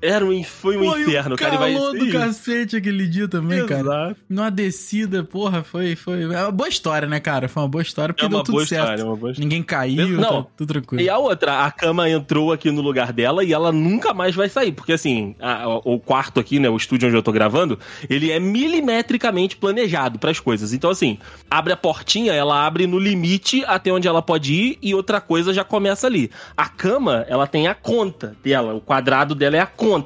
Era 0.08 0.26
um, 0.26 0.44
foi 0.44 0.78
um 0.78 0.98
e 0.98 1.02
inferno, 1.04 1.36
o 1.36 1.38
cara. 1.38 1.56
E 1.56 1.58
vai 1.58 1.74
calor 1.74 1.98
do 1.98 2.12
cacete 2.12 2.76
aquele 2.76 3.08
dia 3.08 3.28
também, 3.28 3.66
cara. 3.66 3.82
Exato. 3.82 4.16
Numa 4.30 4.50
descida, 4.52 5.24
porra, 5.24 5.64
foi, 5.64 5.96
foi. 5.96 6.24
É 6.24 6.42
uma 6.44 6.52
boa 6.52 6.70
história, 6.70 7.08
né, 7.08 7.20
cara? 7.20 7.48
Foi 7.50 7.64
uma 7.64 7.70
boa 7.70 7.82
história, 7.82 8.14
porque 8.14 8.26
É 8.26 8.30
deu 8.30 8.38
uma 8.38 8.44
tudo 8.44 8.56
boa 8.56 8.66
certo. 8.66 8.82
história, 8.84 9.02
é 9.02 9.06
uma 9.06 9.16
boa 9.16 9.32
história. 9.32 9.44
Ninguém 9.46 9.64
caiu, 9.64 10.08
Não. 10.10 10.44
tá 10.44 10.50
tudo 10.58 10.68
tranquilo. 10.74 11.02
E 11.04 11.10
a 11.10 11.18
outra, 11.18 11.66
a 11.66 11.72
cama 11.72 12.10
entrou 12.10 12.52
aqui 12.52 12.72
no 12.72 12.82
lugar 12.82 13.12
dela 13.14 13.44
e 13.44 13.52
ela 13.54 13.72
nunca 13.72 14.14
mais 14.14 14.36
vai 14.36 14.50
sair. 14.50 14.72
Porque 14.72 14.94
assim, 14.94 15.36
a- 15.40 15.68
o 15.84 16.00
quarto 16.00 16.40
aqui, 16.40 16.60
né, 16.60 16.70
o 16.70 16.78
estúdio 16.78 17.08
onde 17.08 17.18
eu 17.18 17.24
tô 17.24 17.32
gravando, 17.32 17.78
ele 18.10 18.32
é 18.32 18.40
milimetricamente 18.40 19.58
planejado 19.58 20.18
pras 20.20 20.40
coisas. 20.40 20.74
Então 20.74 20.90
assim, 20.90 21.18
abre 21.50 21.74
a 21.74 21.78
portinha, 21.78 22.32
ela 22.34 22.66
abre 22.66 22.88
no 22.88 22.98
limite 23.00 23.64
até 23.66 23.92
onde 23.92 24.08
ela 24.08 24.22
pode 24.22 24.54
ir 24.54 24.78
e 24.82 24.94
outra 24.96 25.20
coisa 25.20 25.54
já 25.54 25.64
começa 25.64 26.08
ali. 26.08 26.30
A 26.56 26.70
cama, 26.70 27.26
ela 27.28 27.46
tem 27.48 27.68
a 27.68 27.76
conta 27.76 28.36
dela, 28.44 28.74
o 28.74 28.80
quadrado 28.82 29.36
dela 29.36 29.58
é 29.58 29.60
a 29.60 29.66
conta. 29.66 29.97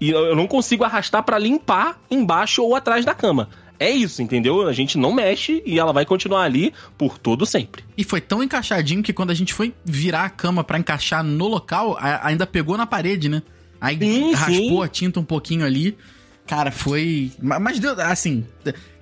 E 0.00 0.10
eu 0.10 0.34
não 0.36 0.46
consigo 0.46 0.84
arrastar 0.84 1.22
pra 1.22 1.38
limpar 1.38 2.00
embaixo 2.10 2.62
ou 2.62 2.74
atrás 2.74 3.04
da 3.04 3.14
cama. 3.14 3.48
É 3.78 3.88
isso, 3.90 4.20
entendeu? 4.20 4.68
A 4.68 4.72
gente 4.74 4.98
não 4.98 5.10
mexe 5.12 5.62
e 5.64 5.78
ela 5.78 5.90
vai 5.92 6.04
continuar 6.04 6.42
ali 6.42 6.72
por 6.98 7.16
todo 7.18 7.46
sempre. 7.46 7.82
E 7.96 8.04
foi 8.04 8.20
tão 8.20 8.42
encaixadinho 8.42 9.02
que 9.02 9.12
quando 9.12 9.30
a 9.30 9.34
gente 9.34 9.54
foi 9.54 9.72
virar 9.84 10.24
a 10.24 10.28
cama 10.30 10.62
pra 10.62 10.78
encaixar 10.78 11.24
no 11.24 11.48
local, 11.48 11.96
a- 11.98 12.26
ainda 12.26 12.46
pegou 12.46 12.76
na 12.76 12.84
parede, 12.86 13.28
né? 13.30 13.42
Aí 13.80 13.98
Sim, 13.98 14.32
raspou 14.34 14.80
sim. 14.80 14.82
a 14.82 14.88
tinta 14.88 15.18
um 15.20 15.24
pouquinho 15.24 15.64
ali. 15.64 15.96
Cara, 16.46 16.70
foi. 16.70 17.32
ma- 17.40 17.58
Mas 17.58 17.78
deu, 17.78 17.98
assim, 18.02 18.44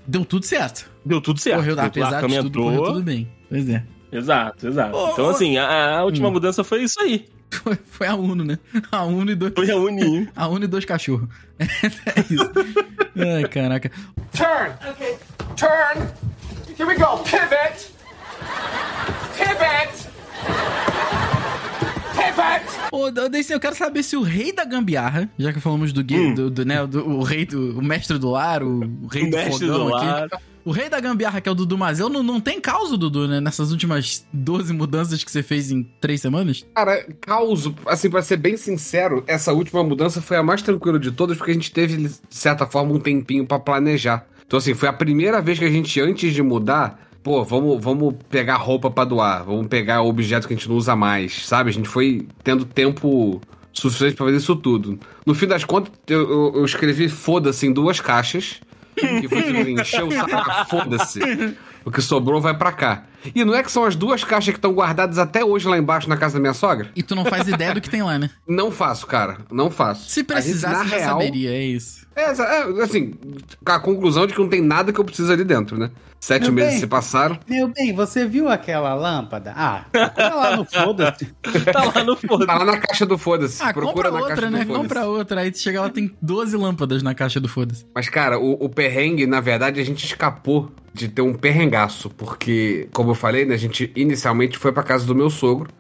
deu 0.07 0.25
tudo 0.25 0.45
certo. 0.45 0.89
Deu 1.05 1.21
tudo 1.21 1.41
certo. 1.41 1.57
Correu, 1.57 1.75
Deu- 1.75 1.85
apesar 1.85 2.21
cama 2.21 2.29
de 2.37 2.43
tudo, 2.43 2.63
correu 2.63 2.83
tudo 2.85 3.03
bem. 3.03 3.29
Pois 3.49 3.69
é. 3.69 3.83
Exato, 4.13 4.69
exato. 4.69 4.97
Ô, 4.97 5.11
então, 5.13 5.29
assim, 5.29 5.57
a, 5.59 5.99
a 5.99 6.05
última 6.05 6.29
Hum. 6.29 6.33
mudança 6.33 6.63
foi 6.63 6.85
isso 6.85 7.01
aí. 7.01 7.27
Foi, 7.51 7.79
foi 7.91 8.07
a 8.07 8.15
Uno, 8.15 8.45
né? 8.45 8.59
A 8.91 9.05
Uno 9.05 9.31
e 9.31 9.35
dois. 9.35 9.53
Foi 9.55 9.71
a 9.71 9.77
Uninho. 9.77 10.29
A 10.37 10.49
Uno 10.49 10.65
e 10.65 10.69
dois 10.69 10.85
cachorros. 10.85 11.29
é 11.59 11.67
isso. 12.31 12.53
Ai, 13.17 13.45
caraca. 13.49 13.91
Turn. 14.33 14.73
Okay. 14.91 15.17
Turn. 15.57 16.09
Here 16.79 16.87
we 16.87 16.95
go. 16.95 17.19
Pivot. 17.25 17.91
Pivot. 19.37 20.09
Ô, 22.93 23.09
eu 23.53 23.61
quero 23.61 23.75
saber 23.75 24.03
se 24.03 24.17
o 24.17 24.23
rei 24.23 24.53
da 24.53 24.65
gambiarra, 24.65 25.29
já 25.39 25.53
que 25.53 25.61
falamos 25.61 25.93
do, 25.93 26.01
Hum. 26.15 26.35
do, 26.35 26.51
do, 26.51 26.65
né, 26.65 26.87
do- 26.87 27.07
o 27.09 27.23
rei 27.23 27.45
do 27.45 27.79
o 27.79 27.83
mestre 27.83 28.19
do 28.19 28.31
lar, 28.31 28.63
o, 28.63 28.81
o 29.03 29.07
rei 29.07 29.25
O 29.25 29.31
do 29.31 29.37
mestre 29.37 29.67
fogão 29.69 29.87
do 29.87 29.95
aqui. 29.97 30.37
O 30.65 30.71
rei 30.71 30.89
da 30.91 31.01
gambiarra, 31.01 31.41
que 31.41 31.49
é 31.49 31.53
o 31.53 31.55
Dudu 31.55 31.79
Mazel, 31.79 32.11
não, 32.11 32.23
não 32.23 32.41
tem 32.41 32.61
causa, 32.61 32.95
Dudu, 32.97 33.27
né? 33.27 33.41
Nessas 33.41 33.71
últimas 33.73 34.27
12 34.33 34.75
mudanças 34.75 35.25
que 35.25 35.31
você 35.31 35.43
fez 35.43 35.71
em 35.71 35.83
3 35.99 36.21
semanas? 36.21 36.67
Cara, 36.75 37.07
causo, 37.23 37.75
assim, 37.87 38.11
pra 38.11 38.21
ser 38.21 38.37
bem 38.37 38.55
sincero, 38.59 39.25
essa 39.27 39.53
última 39.55 39.83
mudança 39.83 40.21
foi 40.21 40.37
a 40.37 40.43
mais 40.43 40.61
tranquila 40.61 40.99
de 40.99 41.11
todas, 41.11 41.39
porque 41.39 41.53
a 41.53 41.55
gente 41.55 41.73
teve, 41.73 41.97
de 41.97 42.11
certa 42.29 42.67
forma, 42.67 42.93
um 42.93 43.01
tempinho 43.01 43.47
pra 43.47 43.59
planejar. 43.59 44.27
Então, 44.47 44.59
assim, 44.59 44.75
foi 44.75 44.89
a 44.91 44.93
primeira 44.93 45.41
vez 45.41 45.59
que 45.59 45.65
a 45.65 45.71
gente, 45.71 45.99
antes 46.03 46.35
de 46.35 46.43
mudar, 46.43 47.08
pô, 47.29 47.45
vamos, 47.45 47.79
vamos 47.85 48.15
pegar 48.31 48.57
roupa 48.57 48.91
pra 48.91 49.05
doar, 49.05 49.45
vamos 49.45 49.67
pegar 49.67 50.01
objeto 50.01 50.49
que 50.49 50.55
a 50.55 50.57
gente 50.57 50.67
não 50.67 50.77
usa 50.77 50.97
mais, 50.97 51.47
sabe? 51.47 51.69
A 51.69 51.73
gente 51.75 51.87
foi 51.87 52.27
tendo 52.43 52.65
tempo 52.65 53.39
suficiente 53.71 54.17
pra 54.17 54.25
fazer 54.25 54.39
isso 54.39 54.57
tudo. 54.57 54.99
No 55.27 55.35
fim 55.35 55.47
das 55.47 55.63
contas, 55.63 55.93
eu, 56.09 56.21
eu- 56.31 56.53
eu 56.57 56.65
escrevi 56.65 57.07
foda-se 57.07 57.67
em 57.67 57.73
duas 57.73 58.01
caixas, 58.01 58.61
que 58.97 59.29
foi 59.29 59.43
tipo 59.43 59.59
assim, 59.61 59.73
encheu 59.79 60.09
o 60.09 60.11
saco, 60.11 60.71
foda-se. 60.71 61.21
O 61.85 61.91
que 61.91 62.03
sobrou 62.03 62.41
vai 62.41 62.57
pra 62.57 62.73
cá. 62.73 63.05
E 63.35 63.45
não 63.45 63.55
é 63.55 63.63
que 63.63 63.71
são 63.71 63.85
as 63.85 63.97
duas 63.97 64.23
caixas 64.23 64.53
que 64.53 64.59
estão 64.59 64.73
guardadas 64.73 65.19
até 65.19 65.45
hoje 65.45 65.67
lá 65.67 65.77
embaixo 65.77 66.09
na 66.09 66.17
casa 66.17 66.35
da 66.35 66.41
minha 66.41 66.55
sogra? 66.55 66.91
E 66.95 67.03
tu 67.03 67.15
não 67.15 67.25
faz 67.25 67.49
ideia 67.49 67.75
do 67.75 67.81
que 67.81 67.91
tem 67.91 68.03
lá, 68.03 68.19
né? 68.19 68.31
Não 68.47 68.71
faço, 68.71 69.07
cara. 69.07 69.39
Não 69.51 69.71
faço. 69.71 70.09
Se 70.09 70.25
precisasse, 70.25 70.85
gente, 70.85 70.91
na 70.91 70.97
real, 70.97 71.19
saberia, 71.21 71.51
é 71.51 71.63
isso. 71.63 72.07
É, 72.17 72.23
é, 72.23 72.83
assim, 72.83 73.15
a 73.65 73.79
conclusão 73.79 74.27
de 74.27 74.35
que 74.35 74.41
não 74.41 74.49
tem 74.49 74.61
nada 74.61 74.93
que 74.93 74.99
eu 74.99 75.05
preciso 75.05 75.33
ali 75.33 75.45
dentro, 75.45 75.79
né? 75.79 75.91
Sete 76.19 76.45
Meu 76.45 76.55
meses 76.55 76.71
bem. 76.73 76.81
se 76.81 76.87
passaram. 76.89 77.39
Meu 77.49 77.69
bem, 77.69 77.95
você 77.95 78.27
viu 78.27 78.49
aquela 78.49 78.93
lâmpada? 78.95 79.53
Ah, 79.57 79.85
procura 79.93 80.35
lá 80.35 80.57
no 80.57 80.65
foda-se. 80.65 81.33
Tá 81.73 81.85
lá 81.85 82.03
no 82.03 82.17
foda. 82.17 82.47
Tá 82.47 82.59
lá 82.59 82.65
na 82.65 82.77
caixa 82.79 83.07
do 83.07 83.17
foda-se. 83.17 83.63
Ah, 83.63 83.73
Procura 83.73 84.11
compra 84.11 84.11
na 84.11 84.19
outra, 84.19 84.35
caixa 84.35 84.51
né? 84.51 84.59
do 84.59 84.67
foda-se. 84.67 84.83
Compra 84.89 85.07
outra. 85.07 85.41
Aí 85.43 85.51
tu 85.53 85.59
chega 85.59 85.81
lá, 85.81 85.89
tem 85.91 86.17
12 86.21 86.57
lâmpadas 86.57 87.03
na 87.03 87.15
caixa 87.15 87.39
do 87.39 87.49
foda-se. 87.49 87.87
Mas, 87.95 88.09
cara, 88.09 88.39
o, 88.39 88.65
o 88.65 88.69
perrengue, 88.69 89.27
na 89.27 89.41
verdade, 89.41 89.81
a 89.81 89.85
gente 89.85 90.05
escapou 90.05 90.73
de 90.99 91.09
ter 91.09 91.23
um 91.23 91.35
perrengaço. 91.35 92.11
Porque, 92.11 92.89
como 92.93 93.11
eu 93.11 93.15
falei, 93.15 93.45
né? 93.45 93.55
A 93.55 93.59
gente 93.59 93.91
inicialmente 93.95 94.59
foi 94.59 94.73
pra 94.73 94.83
casa 94.83 95.07
do 95.07 95.15
meu 95.15 95.31
sogro. 95.31 95.71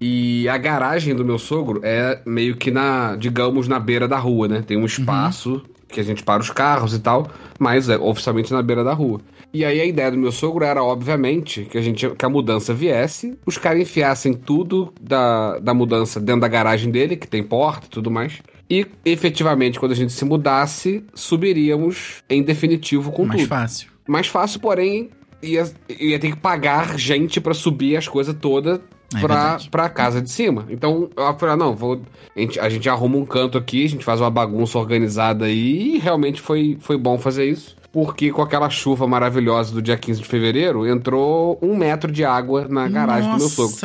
E 0.00 0.48
a 0.48 0.56
garagem 0.56 1.14
do 1.14 1.24
meu 1.24 1.38
sogro 1.38 1.80
é 1.82 2.20
meio 2.24 2.56
que 2.56 2.70
na, 2.70 3.16
digamos, 3.16 3.68
na 3.68 3.78
beira 3.78 4.08
da 4.08 4.18
rua, 4.18 4.48
né? 4.48 4.62
Tem 4.66 4.76
um 4.76 4.86
espaço 4.86 5.62
que 5.88 6.00
a 6.00 6.02
gente 6.02 6.22
para 6.22 6.40
os 6.40 6.50
carros 6.50 6.94
e 6.94 7.00
tal, 7.00 7.28
mas 7.58 7.88
é 7.88 7.98
oficialmente 7.98 8.52
na 8.52 8.62
beira 8.62 8.84
da 8.84 8.94
rua. 8.94 9.20
E 9.52 9.64
aí 9.64 9.80
a 9.80 9.84
ideia 9.84 10.10
do 10.10 10.16
meu 10.16 10.30
sogro 10.30 10.64
era, 10.64 10.82
obviamente, 10.82 11.64
que 11.64 11.76
a 11.76 11.82
gente 11.82 12.08
que 12.08 12.24
a 12.24 12.28
mudança 12.28 12.72
viesse, 12.72 13.36
os 13.44 13.58
caras 13.58 13.82
enfiassem 13.82 14.32
tudo 14.32 14.92
da, 15.00 15.58
da 15.58 15.74
mudança 15.74 16.20
dentro 16.20 16.42
da 16.42 16.48
garagem 16.48 16.90
dele, 16.90 17.16
que 17.16 17.26
tem 17.26 17.42
porta 17.42 17.86
e 17.86 17.90
tudo 17.90 18.10
mais. 18.10 18.40
E 18.70 18.86
efetivamente, 19.04 19.80
quando 19.80 19.92
a 19.92 19.96
gente 19.96 20.12
se 20.12 20.24
mudasse, 20.24 21.02
subiríamos 21.12 22.22
em 22.30 22.42
definitivo 22.42 23.10
com 23.10 23.24
Mais 23.24 23.40
tudo. 23.40 23.48
fácil. 23.48 23.89
Mais 24.10 24.26
fácil, 24.26 24.58
porém, 24.58 25.10
ia, 25.40 25.70
ia 25.88 26.18
ter 26.18 26.30
que 26.32 26.36
pagar 26.36 26.98
gente 26.98 27.40
pra 27.40 27.54
subir 27.54 27.96
as 27.96 28.08
coisas 28.08 28.34
todas 28.34 28.80
É 29.14 29.20
pra, 29.20 29.34
verdade. 29.36 29.70
pra 29.70 29.88
casa 29.88 30.20
de 30.20 30.30
cima. 30.30 30.66
Então, 30.68 31.08
eu 31.16 31.38
falei, 31.38 31.54
ah, 31.54 31.56
não, 31.56 31.76
vou, 31.76 32.02
a, 32.36 32.40
gente, 32.40 32.58
a 32.58 32.68
gente 32.68 32.88
arruma 32.88 33.16
um 33.16 33.24
canto 33.24 33.56
aqui, 33.56 33.84
a 33.84 33.88
gente 33.88 34.04
faz 34.04 34.20
uma 34.20 34.30
bagunça 34.30 34.78
organizada 34.78 35.44
aí, 35.44 35.94
e 35.94 35.98
realmente 35.98 36.40
foi, 36.40 36.76
foi 36.80 36.98
bom 36.98 37.18
fazer 37.18 37.48
isso. 37.48 37.78
Porque 37.92 38.30
com 38.30 38.40
aquela 38.40 38.70
chuva 38.70 39.06
maravilhosa 39.06 39.74
do 39.74 39.82
dia 39.82 39.96
15 39.96 40.22
de 40.22 40.28
fevereiro, 40.28 40.86
entrou 40.86 41.58
um 41.60 41.76
metro 41.76 42.10
de 42.12 42.24
água 42.24 42.66
na 42.68 42.88
garagem 42.88 43.30
do 43.32 43.38
meu 43.38 43.48
sogro. 43.48 43.76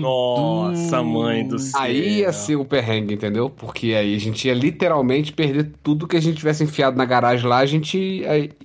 Nossa, 0.00 1.02
mãe 1.02 1.46
do 1.46 1.58
céu. 1.58 1.80
Aí 1.80 2.20
ia 2.20 2.32
ser 2.32 2.56
o 2.56 2.64
perrengue, 2.64 3.12
entendeu? 3.12 3.50
Porque 3.50 3.88
aí 3.88 4.14
a 4.14 4.18
gente 4.18 4.48
ia 4.48 4.54
literalmente 4.54 5.34
perder 5.34 5.72
tudo 5.82 6.06
que 6.06 6.16
a 6.16 6.22
gente 6.22 6.38
tivesse 6.38 6.64
enfiado 6.64 6.96
na 6.96 7.04
garagem 7.04 7.46
lá, 7.46 7.58
a 7.58 7.66
gente, 7.66 8.22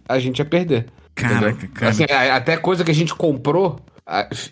a, 0.08 0.16
a 0.16 0.20
gente 0.20 0.40
ia 0.40 0.46
perder. 0.46 0.86
Caraca, 1.16 1.68
cara. 1.74 1.92
Assim, 1.92 2.04
até 2.04 2.58
coisa 2.58 2.84
que 2.84 2.92
a 2.92 2.96
gente 2.96 3.16
comprou 3.16 3.80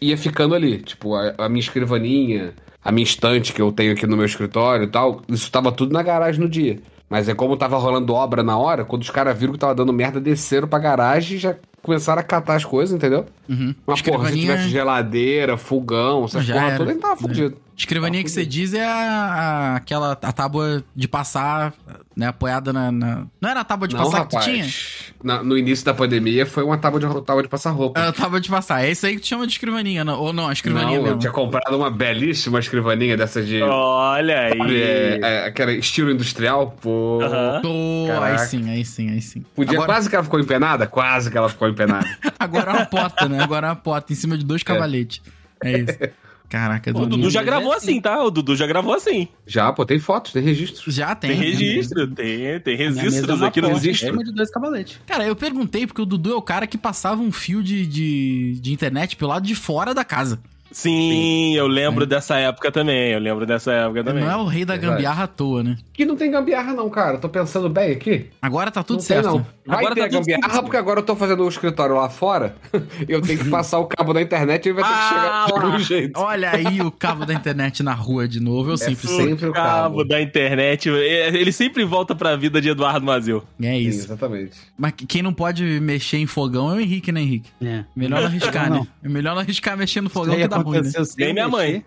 ia 0.01 0.18
ficando 0.18 0.55
ali. 0.55 0.80
Tipo, 0.80 1.16
a, 1.16 1.34
a 1.38 1.49
minha 1.49 1.59
escrivaninha, 1.59 2.53
a 2.84 2.91
minha 2.91 3.03
estante 3.03 3.53
que 3.53 3.61
eu 3.61 3.72
tenho 3.72 3.93
aqui 3.93 4.07
no 4.07 4.18
meu 4.18 4.26
escritório 4.26 4.86
e 4.86 4.88
tal, 4.88 5.22
isso 5.28 5.51
tava 5.51 5.72
tudo 5.72 5.93
na 5.93 6.01
garagem 6.01 6.41
no 6.41 6.49
dia. 6.49 6.80
Mas 7.09 7.30
é 7.30 7.36
como 7.36 7.55
tava 7.55 7.78
rolando 7.78 8.14
obra 8.14 8.41
na 8.41 8.57
hora, 8.57 8.84
quando 8.84 9.03
os 9.03 9.09
caras 9.09 9.38
viram 9.38 9.53
que 9.53 9.59
tava 9.59 9.76
dando 9.76 9.93
merda, 9.93 10.20
desceram 10.20 10.68
pra 10.68 10.80
garagem 10.80 11.38
e 11.38 11.39
já 11.39 11.55
começaram 11.82 12.22
a 12.22 12.24
catar 12.24 12.55
as 12.55 12.66
coisas, 12.66 12.95
entendeu? 12.95 13.26
Uhum. 13.47 13.76
Mas, 13.86 14.01
porra, 14.01 14.32
se 14.32 14.39
tivesse 14.39 14.70
geladeira, 14.70 15.57
fogão, 15.57 16.26
essas 16.26 16.45
Já 16.45 16.55
porra 16.55 16.68
era. 16.68 16.78
toda, 16.78 16.91
gente 16.91 17.01
tava 17.01 17.16
fudido. 17.18 17.57
Escrivaninha 17.76 18.22
Tá 18.22 18.26
que 18.26 18.32
você 18.32 18.46
diz 18.46 18.74
é 18.74 18.86
a, 18.86 18.92
a- 18.94 19.76
aquela 19.78 20.12
a 20.12 20.32
tábua 20.32 20.84
de 20.96 21.08
passar, 21.08 21.74
né, 22.16 22.28
apoiada 22.28 22.72
na, 22.72 22.92
na- 22.92 23.26
Não 23.42 23.50
era 23.50 23.62
a 23.62 23.64
tábua 23.64 23.88
de 23.88 23.96
Não, 23.96 24.04
passar 24.04 24.20
rapaz. 24.20 24.46
que 24.46 24.52
tu 24.52 24.54
tinha? 24.54 25.14
Na- 25.24 25.42
no 25.44 25.58
início 25.58 25.84
da 25.84 25.94
pandemia 25.94 26.46
foi 26.46 26.64
uma 26.64 26.78
tábua 26.78 27.00
de, 27.00 27.08
tábua 27.24 27.42
de 27.42 27.50
passar 27.50 27.72
roupa. 27.72 28.00
Era 28.00 28.10
a 28.10 28.14
tábua 28.14 28.40
de 28.40 28.48
passar. 28.50 28.84
É 28.86 28.92
isso 28.92 29.06
aí 29.08 29.16
que 29.16 29.22
tu 29.22 29.28
chama 29.28 29.48
de 29.48 29.54
escrivaninha, 29.54 30.04
não- 30.06 30.20
ou 30.20 30.32
não, 30.32 30.50
a 30.50 30.54
escrivaninha 30.54 30.90
não, 30.92 30.98
eu 30.98 31.04
mesmo. 31.04 31.20
tinha 31.20 31.32
comprado 31.32 31.76
uma 31.76 31.90
belíssima 31.90 32.60
escrivaninha 32.60 33.18
dessa 33.18 33.42
de. 33.42 33.62
Olha 33.64 34.50
sabe, 34.50 34.62
aí. 34.62 34.82
é, 34.82 35.20
é, 35.22 35.46
aquela 35.48 35.72
estilo 35.74 36.12
industrial. 36.12 36.78
Pô. 36.80 37.20
Pô, 37.62 38.08
aí 38.22 38.38
sim, 38.40 38.70
aí 38.70 38.86
sim, 38.86 39.10
aí 39.10 39.22
sim. 39.22 39.44
Podia, 39.56 39.74
agora, 39.80 39.94
quase 39.94 40.10
que 40.10 40.16
ela 40.16 40.24
ficou 40.24 40.40
empenada? 40.40 40.86
Quase 40.86 41.32
que 41.32 41.38
ela 41.38 41.50
ficou 41.50 41.68
empenada. 41.68 42.06
agora 42.40 42.72
é 42.72 42.74
uma 42.76 42.86
pota, 42.86 43.28
né? 43.28 43.40
Agora 43.42 43.68
é 43.68 43.70
uma 43.72 43.76
pota 43.76 44.14
em 44.14 44.16
cima 44.16 44.38
de 44.38 44.46
dois 44.46 44.62
cavaletes. 44.62 45.22
É 45.64 45.80
isso. 45.80 45.98
Caraca, 46.54 46.91
O 46.91 47.08
Dudu 47.08 47.32
já 47.32 47.41
gravou 47.41 47.74
assim, 47.74 47.99
tá? 47.99 48.24
O 48.24 48.30
Dudu 48.30 48.56
já 48.56 48.68
gravou 48.68 48.93
assim. 48.93 49.28
Já, 49.47 49.74
pô, 49.74 49.84
tem 49.84 49.97
fotos, 49.97 50.34
tem 50.34 50.43
registros. 50.43 50.93
Já 50.93 51.16
tem. 51.16 51.32
Tem 51.32 51.39
registro, 51.39 52.06
tem, 52.14 52.60
tem 52.60 52.76
é 52.76 52.78
registros 52.78 53.39
uma 53.39 53.47
aqui 53.47 53.60
no 53.60 53.70
registro. 53.70 54.12
cima 54.12 54.24
de 54.24 54.32
dois 54.32 54.51
cavaletes. 54.51 54.99
Cara, 55.08 55.26
eu 55.26 55.36
perguntei 55.36 55.88
porque 55.88 56.04
o 56.04 56.06
Dudu 56.06 56.32
é 56.32 56.36
o 56.36 56.43
cara 56.43 56.68
que 56.68 56.78
passava 56.78 57.24
um 57.24 57.32
fio 57.32 57.64
de, 57.64 57.88
de, 57.88 58.60
de 58.62 58.72
internet 58.72 59.16
pelo 59.16 59.32
lado 59.32 59.47
de 59.47 59.56
fora 59.56 59.95
da 59.95 60.06
casa. 60.06 60.39
Sim, 60.74 61.56
eu 61.56 61.68
lembro 61.68 62.06
dessa 62.06 62.36
época 62.38 62.72
também. 62.72 63.12
Eu 63.12 63.20
lembro 63.20 63.46
dessa 63.46 63.72
época 63.72 64.04
também. 64.04 64.24
Não 64.24 64.32
é 64.32 64.36
o 64.36 64.46
rei 64.46 64.66
da 64.66 64.76
gambiarra 64.76 65.24
à 65.24 65.28
toa, 65.28 65.64
né? 65.64 65.78
Que 65.94 66.04
não 66.06 66.16
tem 66.16 66.32
gambiarra, 66.32 66.74
não, 66.74 66.90
cara. 66.90 67.18
Tô 67.20 67.30
pensando 67.30 67.70
bem 67.70 67.92
aqui. 67.92 68.28
Agora 68.42 68.72
tá 68.72 68.82
tudo 68.84 68.98
não 68.98 69.04
certo. 69.04 69.24
Tem, 69.30 69.32
não. 69.38 69.46
Vai 69.66 69.78
Agora 69.78 69.96
ter 69.96 70.02
tá 70.02 70.08
tudo 70.10 70.20
gambiarra, 70.20 70.50
certo. 70.50 70.64
porque 70.64 70.78
agora 70.78 71.00
eu 71.00 71.04
tô 71.04 71.16
fazendo 71.16 71.44
o 71.44 71.48
escritório 71.48 71.96
lá 71.96 72.10
fora. 72.10 72.56
eu 73.08 73.22
tenho 73.22 73.40
que 73.40 73.50
passar 73.50 73.78
o 73.80 73.86
cabo 73.86 74.12
da 74.14 74.22
internet 74.22 74.66
e 74.66 74.70
ele 74.70 74.82
vai 74.82 74.84
ter 74.92 74.98
que 75.00 75.08
chegar 75.10 75.32
Ah, 75.32 75.46
de 75.46 75.54
algum 75.54 75.80
jeito. 75.80 76.20
Olha 76.20 76.52
aí 76.52 76.82
o 76.82 76.92
cabo 76.92 77.26
da 77.26 77.34
internet 77.34 77.84
na 77.84 77.94
rua 77.94 78.28
de 78.28 78.40
novo. 78.40 78.72
Eu 78.72 78.78
sempre 78.78 79.08
sei. 79.08 79.28
sempre 79.30 79.48
o 79.50 79.54
Cabo 79.54 79.98
cabo. 79.98 80.04
da 80.06 80.20
internet. 80.22 80.90
Ele 80.90 81.52
sempre 81.52 81.86
volta 81.86 82.16
pra 82.16 82.36
vida 82.36 82.60
de 82.60 82.70
Eduardo 82.70 83.06
Mazil. 83.06 83.44
É 83.62 83.72
Sim, 83.74 83.78
isso. 83.78 84.00
exatamente. 84.06 84.58
Mas 84.78 84.94
quem 85.08 85.22
não 85.22 85.34
pode 85.34 85.64
mexer 85.80 86.18
em 86.18 86.26
fogão 86.26 86.72
é 86.72 86.76
o 86.76 86.80
Henrique, 86.80 87.12
né, 87.12 87.22
Henrique? 87.22 87.50
É. 87.62 87.84
Melhor 87.96 88.20
não 88.22 88.28
arriscar, 88.28 88.70
Não, 88.70 88.80
né? 88.82 88.88
É 89.04 89.10
melhor 89.10 89.34
não 89.36 89.42
arriscar 89.42 89.78
mexer 89.78 90.02
no 90.02 90.10
fogão 90.10 90.36
que 90.36 90.48
dá 90.48 90.62
ruim, 90.64 90.74
né? 90.74 90.80
aconteceu 90.80 91.05
sem 91.05 91.26
Nem 91.26 91.34
minha 91.34 91.47
mãe. 91.47 91.86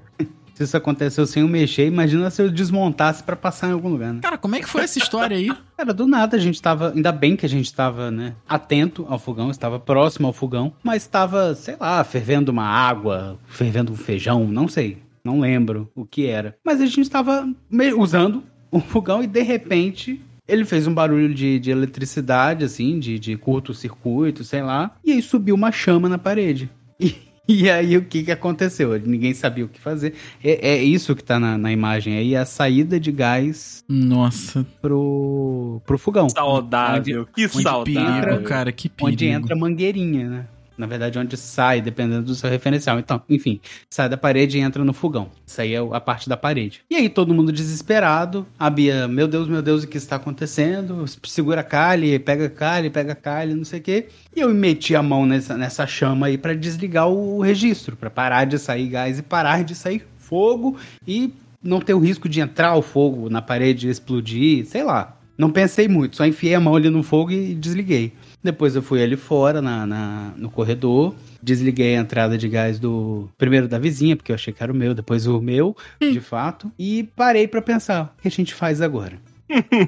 Se 0.54 0.62
isso 0.64 0.74
aconteceu 0.74 1.26
sem 1.26 1.42
eu 1.42 1.48
mexer, 1.48 1.86
imagina 1.86 2.30
se 2.30 2.40
eu 2.40 2.50
desmontasse 2.50 3.22
pra 3.22 3.36
passar 3.36 3.68
em 3.68 3.72
algum 3.72 3.90
lugar, 3.90 4.14
né? 4.14 4.20
Cara, 4.22 4.38
como 4.38 4.56
é 4.56 4.60
que 4.60 4.68
foi 4.68 4.84
essa 4.84 4.98
história 4.98 5.36
aí? 5.36 5.50
Cara, 5.76 5.92
do 5.92 6.06
nada 6.06 6.36
a 6.38 6.40
gente 6.40 6.62
tava. 6.62 6.92
Ainda 6.94 7.12
bem 7.12 7.36
que 7.36 7.44
a 7.44 7.48
gente 7.48 7.72
tava, 7.74 8.10
né? 8.10 8.34
Atento 8.48 9.04
ao 9.06 9.18
fogão, 9.18 9.50
estava 9.50 9.78
próximo 9.78 10.26
ao 10.26 10.32
fogão, 10.32 10.72
mas 10.82 11.02
estava, 11.02 11.54
sei 11.54 11.76
lá, 11.78 12.02
fervendo 12.04 12.50
uma 12.50 12.64
água, 12.64 13.38
fervendo 13.48 13.92
um 13.92 13.96
feijão, 13.96 14.46
não 14.48 14.66
sei. 14.66 14.96
Não 15.22 15.40
lembro 15.40 15.90
o 15.94 16.06
que 16.06 16.24
era. 16.26 16.56
Mas 16.64 16.80
a 16.80 16.86
gente 16.86 17.00
estava 17.02 17.46
me- 17.68 17.92
usando 17.92 18.42
o 18.70 18.80
fogão 18.80 19.22
e 19.22 19.26
de 19.26 19.42
repente. 19.42 20.22
Ele 20.48 20.64
fez 20.64 20.86
um 20.86 20.94
barulho 20.94 21.34
de, 21.34 21.58
de 21.58 21.70
eletricidade, 21.72 22.64
assim, 22.64 22.98
de, 23.00 23.18
de 23.18 23.36
curto-circuito, 23.36 24.44
sei 24.44 24.62
lá. 24.62 24.92
E 25.04 25.12
aí 25.12 25.20
subiu 25.20 25.54
uma 25.56 25.72
chama 25.72 26.08
na 26.08 26.16
parede. 26.18 26.70
E, 27.00 27.14
e 27.48 27.70
aí 27.70 27.96
o 27.96 28.02
que, 28.04 28.24
que 28.24 28.32
aconteceu? 28.32 28.98
Ninguém 29.00 29.32
sabia 29.34 29.64
o 29.64 29.68
que 29.68 29.80
fazer. 29.80 30.14
É, 30.42 30.70
é 30.70 30.82
isso 30.82 31.14
que 31.14 31.22
tá 31.22 31.38
na, 31.38 31.56
na 31.56 31.72
imagem 31.72 32.16
aí, 32.16 32.34
a 32.34 32.44
saída 32.44 32.98
de 32.98 33.12
gás 33.12 33.84
Nossa, 33.88 34.66
pro, 34.82 35.80
pro 35.86 35.98
fogão. 35.98 36.28
Saudável. 36.28 37.26
que 37.26 37.48
que 37.48 37.62
saudável. 37.62 38.22
perigo, 38.22 38.42
cara, 38.44 38.72
que 38.72 38.88
perigo. 38.88 39.12
Onde 39.12 39.26
entra 39.26 39.54
a 39.54 39.58
mangueirinha, 39.58 40.28
né? 40.28 40.46
Na 40.76 40.86
verdade, 40.86 41.18
onde 41.18 41.36
sai, 41.36 41.80
dependendo 41.80 42.22
do 42.22 42.34
seu 42.34 42.50
referencial. 42.50 42.98
Então, 42.98 43.22
enfim, 43.28 43.60
sai 43.88 44.08
da 44.08 44.16
parede 44.16 44.58
e 44.58 44.60
entra 44.60 44.84
no 44.84 44.92
fogão. 44.92 45.30
Isso 45.46 45.60
aí 45.60 45.74
é 45.74 45.78
a 45.78 46.00
parte 46.00 46.28
da 46.28 46.36
parede. 46.36 46.82
E 46.90 46.96
aí, 46.96 47.08
todo 47.08 47.32
mundo 47.32 47.50
desesperado. 47.52 48.46
A 48.58 48.68
Bia, 48.68 49.08
meu 49.08 49.26
Deus, 49.26 49.48
meu 49.48 49.62
Deus, 49.62 49.84
o 49.84 49.88
que 49.88 49.96
está 49.96 50.16
acontecendo? 50.16 51.04
Segura 51.24 51.60
a 51.60 51.64
Kali, 51.64 52.18
pega 52.18 52.46
a 52.46 52.50
Kali, 52.50 52.90
pega 52.90 53.12
a 53.12 53.16
Kali, 53.16 53.54
não 53.54 53.64
sei 53.64 53.80
o 53.80 53.82
quê. 53.82 54.08
E 54.34 54.40
eu 54.40 54.52
meti 54.52 54.94
a 54.94 55.02
mão 55.02 55.24
nessa, 55.24 55.56
nessa 55.56 55.86
chama 55.86 56.26
aí 56.26 56.36
pra 56.36 56.54
desligar 56.54 57.08
o 57.08 57.40
registro, 57.40 57.96
pra 57.96 58.10
parar 58.10 58.44
de 58.44 58.58
sair 58.58 58.88
gás 58.88 59.18
e 59.18 59.22
parar 59.22 59.64
de 59.64 59.74
sair 59.74 60.06
fogo 60.18 60.76
e 61.06 61.32
não 61.62 61.80
ter 61.80 61.94
o 61.94 61.98
risco 61.98 62.28
de 62.28 62.40
entrar 62.40 62.74
o 62.76 62.82
fogo 62.82 63.30
na 63.30 63.40
parede 63.40 63.88
e 63.88 63.90
explodir, 63.90 64.66
sei 64.66 64.84
lá. 64.84 65.16
Não 65.36 65.50
pensei 65.50 65.86
muito, 65.86 66.16
só 66.16 66.26
enfiei 66.26 66.54
a 66.54 66.60
mão 66.60 66.76
ali 66.76 66.88
no 66.88 67.02
fogo 67.02 67.30
e 67.30 67.54
desliguei. 67.54 68.12
Depois 68.46 68.74
eu 68.76 68.82
fui 68.82 69.02
ali 69.02 69.16
fora, 69.16 69.60
na, 69.60 69.84
na- 69.86 70.32
no 70.36 70.48
corredor, 70.50 71.14
desliguei 71.42 71.96
a 71.96 72.00
entrada 72.00 72.38
de 72.38 72.48
gás 72.48 72.78
do. 72.78 73.28
Primeiro 73.36 73.66
da 73.68 73.78
vizinha, 73.78 74.16
porque 74.16 74.30
eu 74.32 74.36
achei 74.36 74.52
que 74.52 74.62
era 74.62 74.72
o 74.72 74.76
meu, 74.76 74.94
depois 74.94 75.26
o 75.26 75.40
meu, 75.40 75.76
de 76.00 76.20
fato, 76.20 76.70
e 76.78 77.02
parei 77.16 77.48
pra 77.48 77.60
pensar: 77.60 78.14
o 78.18 78.22
que 78.22 78.28
a 78.28 78.30
gente 78.30 78.54
faz 78.54 78.80
agora? 78.80 79.18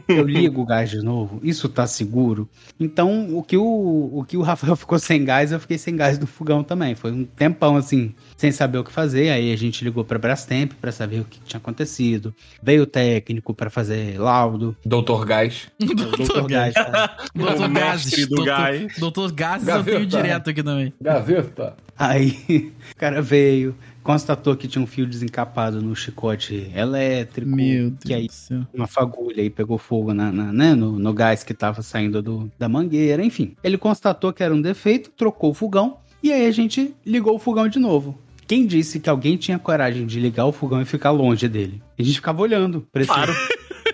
Eu 0.07 0.27
ligo 0.27 0.63
o 0.63 0.67
gás 0.67 0.91
de 0.91 0.99
novo? 0.99 1.41
Isso 1.43 1.69
tá 1.69 1.87
seguro? 1.87 2.49
Então, 2.79 3.37
o 3.37 3.43
que 3.43 3.57
o, 3.57 4.11
o 4.13 4.25
que 4.25 4.37
o 4.37 4.43
Rafael 4.43 4.75
ficou 4.77 4.99
sem 4.99 5.25
gás, 5.25 5.53
eu 5.53 5.59
fiquei 5.61 5.79
sem 5.79 5.97
gás 5.97 6.17
do 6.19 6.27
fogão 6.27 6.63
também. 6.63 6.95
Foi 6.95 7.11
um 7.13 7.25
tempão 7.25 7.77
assim, 7.77 8.15
sem 8.37 8.53
saber 8.53 8.79
o 8.79 8.85
que 8.85 8.93
fazer. 8.93 9.31
Aí 9.31 9.53
a 9.53 9.57
gente 9.57 9.83
ligou 9.85 10.05
pra 10.05 10.19
Brastemp 10.19 10.73
pra 10.81 10.93
saber 10.93 11.21
o 11.21 11.25
que 11.25 11.41
tinha 11.41 11.59
acontecido. 11.59 12.35
Veio 12.63 12.83
o 12.83 12.87
técnico 12.87 13.53
pra 13.53 13.71
fazer 13.71 14.19
laudo. 14.19 14.77
Doutor 14.85 15.25
Gás. 15.25 15.69
Doutor 15.79 16.49
Gás. 16.49 16.75
tá? 16.75 17.17
Doutor 17.35 17.69
do 17.69 18.27
doutor, 18.29 18.45
gás. 18.45 18.93
doutor 18.99 19.33
Gases 19.33 19.69
eu 19.69 19.75
Gaveta. 19.75 19.97
tenho 19.97 20.07
direto 20.09 20.51
aqui 20.51 20.63
também. 20.63 20.93
Gaveta. 21.01 21.77
Aí 21.97 22.73
o 22.93 22.97
cara 22.97 23.21
veio, 23.21 23.75
constatou 24.13 24.57
que 24.57 24.67
tinha 24.67 24.83
um 24.83 24.87
fio 24.87 25.07
desencapado 25.07 25.83
no 25.83 25.95
chicote 25.95 26.73
elétrico. 26.75 27.51
Meu 27.55 27.93
que 28.01 28.15
aí 28.15 28.23
Deus 28.23 28.31
do 28.31 28.33
céu. 28.33 28.61
uma 28.73 28.87
fagulha 28.87 29.43
e 29.43 29.51
pegou 29.51 29.77
fogo 29.77 30.15
na, 30.15 30.33
na- 30.33 30.51
né, 30.51 30.75
no, 30.75 30.99
no 30.99 31.13
gás 31.13 31.45
que 31.45 31.53
tava 31.53 31.83
saindo 31.83 32.23
do, 32.23 32.51
da 32.59 32.71
mangueira, 32.71 33.23
enfim. 33.23 33.55
Ele 33.63 33.77
constatou 33.77 34.33
que 34.33 34.43
era 34.43 34.55
um 34.55 34.63
defeito, 34.63 35.11
trocou 35.11 35.51
o 35.51 35.55
fogão 35.55 35.99
e 36.23 36.33
aí 36.33 36.47
a 36.47 36.51
gente 36.51 36.95
ligou 37.05 37.35
o 37.35 37.39
fogão 37.39 37.69
de 37.69 37.79
novo. 37.79 38.19
Quem 38.47 38.67
disse 38.67 38.99
que 38.99 39.11
alguém 39.11 39.37
tinha 39.37 39.59
coragem 39.59 40.07
de 40.07 40.19
ligar 40.19 40.47
o 40.47 40.53
fogão 40.53 40.81
e 40.81 40.87
ficar 40.87 41.11
longe 41.11 41.47
dele? 41.47 41.83
A 41.99 42.03
gente 42.03 42.15
ficava 42.15 42.41
olhando. 42.41 42.87
Claro. 43.07 43.35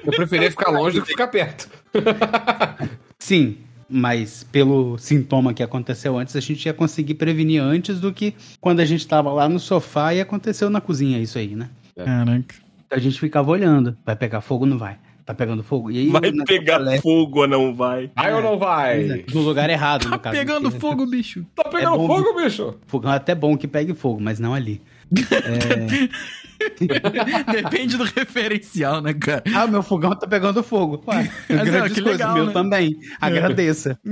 Eu 0.07 0.13
preferia 0.13 0.49
ficar 0.49 0.71
longe 0.71 1.01
do 1.01 1.05
que 1.05 1.11
ficar 1.11 1.27
perto. 1.27 1.69
Sim, 3.19 3.57
mas 3.89 4.45
pelo 4.51 4.97
sintoma 4.99 5.53
que 5.55 5.63
aconteceu 5.63 6.19
antes, 6.19 6.35
a 6.37 6.41
gente 6.41 6.65
ia 6.67 6.75
conseguir 6.75 7.15
prevenir 7.15 7.63
antes 7.63 8.01
do 8.01 8.13
que 8.13 8.35
quando 8.61 8.81
a 8.81 8.85
gente 8.85 9.07
tava 9.07 9.33
lá 9.33 9.49
no 9.49 9.59
sofá 9.59 10.15
e 10.15 10.21
aconteceu 10.21 10.69
na 10.71 10.81
cozinha 10.81 11.19
isso 11.19 11.39
aí, 11.39 11.55
né? 11.55 11.69
Caraca. 11.97 12.55
A 12.91 12.99
gente 12.99 13.19
ficava 13.19 13.51
olhando. 13.51 13.97
Vai 14.05 14.15
pegar 14.17 14.41
fogo 14.41 14.65
ou 14.65 14.71
não 14.71 14.79
vai? 14.79 14.97
Tá 15.27 15.33
pegando 15.33 15.63
fogo? 15.63 15.91
E 15.91 15.99
aí, 15.99 16.09
Vai 16.11 16.31
pegar 16.47 16.75
elétrico, 16.81 17.03
fogo 17.09 17.41
ou 17.41 17.49
não 17.49 17.75
vai? 17.75 18.11
Vai 18.15 18.35
ou 18.35 18.43
não 18.43 18.59
vai? 18.59 19.25
No 19.33 19.41
lugar 19.41 19.71
errado, 19.71 20.03
Tá 20.05 20.11
no 20.11 20.19
caso. 20.19 20.37
pegando 20.37 20.65
porque 20.71 20.79
fogo, 20.79 21.07
bicho. 21.07 21.47
Tá 21.55 21.65
pegando 21.65 21.95
É 21.95 21.97
bom. 21.99 22.07
fogo, 22.07 22.35
bicho? 22.43 22.75
Fogão 22.87 23.11
é 23.11 23.17
até 23.17 23.35
bom 23.35 23.57
que 23.57 23.67
pegue 23.67 23.95
fogo, 23.95 24.21
mas 24.21 24.39
não 24.39 24.53
ali. 24.53 24.83
Depende 27.53 27.97
do 27.97 28.05
referencial, 28.05 29.01
né, 29.01 29.15
cara? 29.15 29.43
Ah, 29.55 29.67
meu 29.67 29.83
fogão 29.83 30.15
tá 30.17 30.27
pegando 30.27 30.63
fogo. 30.63 31.03
Ué, 31.07 31.31
Mas, 31.49 31.61
ó, 31.61 31.65
grandes 31.65 31.93
que 31.95 32.03
coisas, 32.03 32.21
legal, 32.21 32.35
meu 32.35 32.47
né? 32.47 32.53
também. 32.53 32.99
Agradeça. 33.21 33.99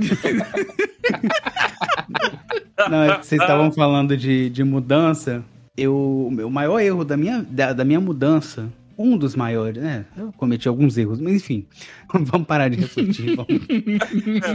não, 2.89 3.03
é 3.03 3.17
vocês 3.17 3.41
estavam 3.41 3.71
falando 3.71 4.15
de, 4.17 4.49
de 4.49 4.63
mudança. 4.63 5.43
Eu, 5.75 5.95
o 6.27 6.31
meu 6.31 6.49
maior 6.49 6.79
erro 6.79 7.03
da 7.03 7.17
minha, 7.17 7.45
da, 7.49 7.73
da 7.73 7.83
minha 7.83 7.99
mudança, 7.99 8.69
um 8.97 9.17
dos 9.17 9.35
maiores, 9.35 9.81
né? 9.81 10.05
Eu 10.15 10.31
cometi 10.33 10.67
alguns 10.67 10.97
erros, 10.97 11.19
mas 11.19 11.33
enfim, 11.33 11.65
vamos 12.13 12.47
parar 12.47 12.69
de 12.69 12.77
refletir. 12.77 13.35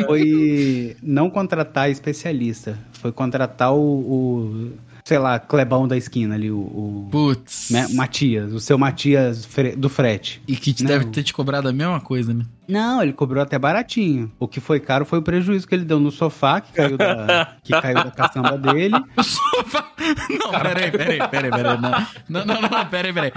Foi 0.07 0.96
não 1.03 1.28
contratar 1.28 1.90
especialista. 1.90 2.78
Foi 2.92 3.11
contratar 3.11 3.74
o, 3.74 3.80
o, 3.80 4.72
sei 5.09 5.18
lá, 5.18 5.38
Clebão 5.38 5.88
da 5.88 5.96
esquina 5.96 6.34
ali, 6.34 6.50
o, 6.50 6.59
o 6.59 7.09
Putz. 7.11 7.70
né, 7.70 7.88
Matias, 7.94 8.52
o 8.52 8.61
seu 8.61 8.76
Matias 8.76 9.48
do 9.78 9.88
frete. 9.88 10.42
E 10.46 10.54
que 10.54 10.74
te 10.74 10.84
Não. 10.84 10.88
deve 10.88 11.06
ter 11.06 11.22
te 11.22 11.32
cobrado 11.32 11.66
a 11.66 11.72
mesma 11.72 11.98
coisa, 11.98 12.34
né? 12.34 12.44
Não, 12.68 13.02
ele 13.02 13.12
cobrou 13.12 13.42
até 13.42 13.58
baratinho. 13.58 14.30
O 14.38 14.46
que 14.46 14.60
foi 14.60 14.78
caro 14.78 15.04
foi 15.04 15.18
o 15.18 15.22
prejuízo 15.22 15.66
que 15.66 15.74
ele 15.74 15.84
deu 15.84 15.98
no 15.98 16.10
sofá, 16.10 16.60
que 16.60 16.72
caiu 16.72 16.96
da, 16.98 17.54
que 17.64 17.72
caiu 17.72 17.94
da 17.94 18.10
caçamba 18.10 18.58
dele. 18.58 18.94
O 19.16 19.22
sofá. 19.22 19.84
Não, 20.30 20.50
peraí, 20.50 20.90
peraí, 20.90 21.18
peraí, 21.28 21.50
peraí. 21.50 21.78
Não, 21.80 22.44
não, 22.44 22.60
não, 22.60 22.60
não, 22.70 22.86
peraí, 22.86 23.12
peraí. 23.12 23.32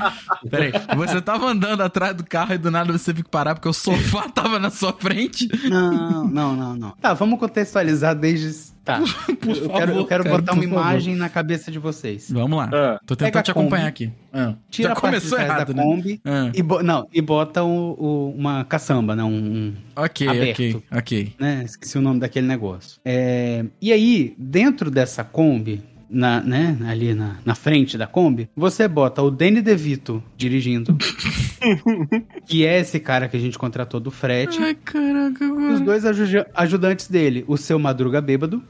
Peraí. 0.50 0.72
Você 0.96 1.22
tava 1.22 1.48
andando 1.48 1.82
atrás 1.82 2.16
do 2.16 2.24
carro 2.26 2.54
e 2.54 2.58
do 2.58 2.70
nada 2.72 2.92
você 2.92 3.06
teve 3.12 3.24
que 3.24 3.30
parar 3.30 3.56
porque 3.56 3.70
o 3.70 3.74
sofá 3.74 4.28
tava 4.34 4.60
na 4.60 4.70
sua 4.70 4.94
frente. 4.94 5.48
Não, 5.70 6.28
não, 6.28 6.56
não, 6.56 6.76
não. 6.76 6.92
Tá, 7.02 7.14
vamos 7.14 7.40
contextualizar 7.40 8.16
desde. 8.16 8.72
Tá. 8.84 9.00
Por 9.40 9.50
eu 9.50 9.56
favor, 9.68 9.78
quero, 9.78 9.92
eu 9.92 10.06
quero 10.08 10.24
cara, 10.24 10.38
botar 10.38 10.54
por 10.56 10.64
uma 10.64 10.70
favor. 10.74 10.90
imagem 10.90 11.16
na 11.16 11.30
cabeça 11.30 11.72
de 11.72 11.78
vocês. 11.78 12.32
Vamos 12.32 12.58
lá. 12.58 12.68
Ah. 12.74 13.00
Tô 13.06 13.16
tentando 13.16 13.44
te 13.44 13.52
acompanhar 13.52 13.86
aqui. 13.86 14.12
Ah. 14.34 14.54
Tira 14.72 14.90
Já 14.90 14.94
a 14.94 15.00
parte 15.00 15.14
de 15.16 15.20
começou 15.20 15.38
trás 15.38 15.52
errado, 15.52 15.68
da 15.68 15.74
né? 15.76 15.84
Kombi 15.84 16.22
Ah. 16.26 16.50
e, 16.52 16.64
bo- 16.64 16.82
não, 16.82 17.08
e 17.14 17.22
bota 17.22 17.64
o- 17.64 17.92
o- 17.94 18.32
uma 18.36 18.64
caçamba, 18.66 19.16
né? 19.16 19.21
Um, 19.24 19.36
um- 19.36 19.74
Ok, 19.96 20.28
Aberto. 20.28 20.50
ok, 20.60 20.84
ok. 20.92 21.34
né? 21.40 21.64
Esqueci 21.66 21.98
o 21.98 22.02
nome 22.02 22.20
daquele 22.20 22.48
negócio. 22.48 23.00
É, 23.06 23.66
e 23.82 23.92
aí, 23.92 24.34
dentro 24.38 24.90
dessa 24.92 25.24
Kombi, 25.24 25.82
na, 26.10 26.42
né, 26.42 26.78
ali 26.88 27.14
na, 27.14 27.38
na 27.46 27.56
frente 27.56 27.98
da 27.98 28.06
Kombi, 28.06 28.50
você 28.56 28.88
bota 28.88 29.22
o 29.22 29.32
Danny 29.32 29.62
DeVito 29.62 30.22
dirigindo, 30.36 30.98
que 32.46 32.66
é 32.66 32.80
esse 32.80 33.00
cara 33.00 33.28
que 33.28 33.38
a 33.38 33.40
gente 33.40 33.58
contratou 33.58 34.00
do 34.00 34.12
frete, 34.12 34.62
Ai, 34.62 34.76
caraca, 34.76 35.44
e 35.44 35.48
os 35.52 35.58
mano. 35.58 35.86
dois 35.86 36.06
aju- 36.06 36.46
ajudantes 36.54 37.08
dele, 37.08 37.46
o 37.48 37.58
seu 37.58 37.80
Madruga 37.80 38.22
Bêbado 38.22 38.62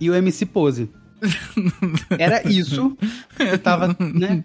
e 0.00 0.10
o 0.10 0.14
MC 0.14 0.44
Pose. 0.46 0.90
Era 2.18 2.46
isso 2.48 2.96
que 3.36 3.58
tava, 3.58 3.96
né, 3.98 4.44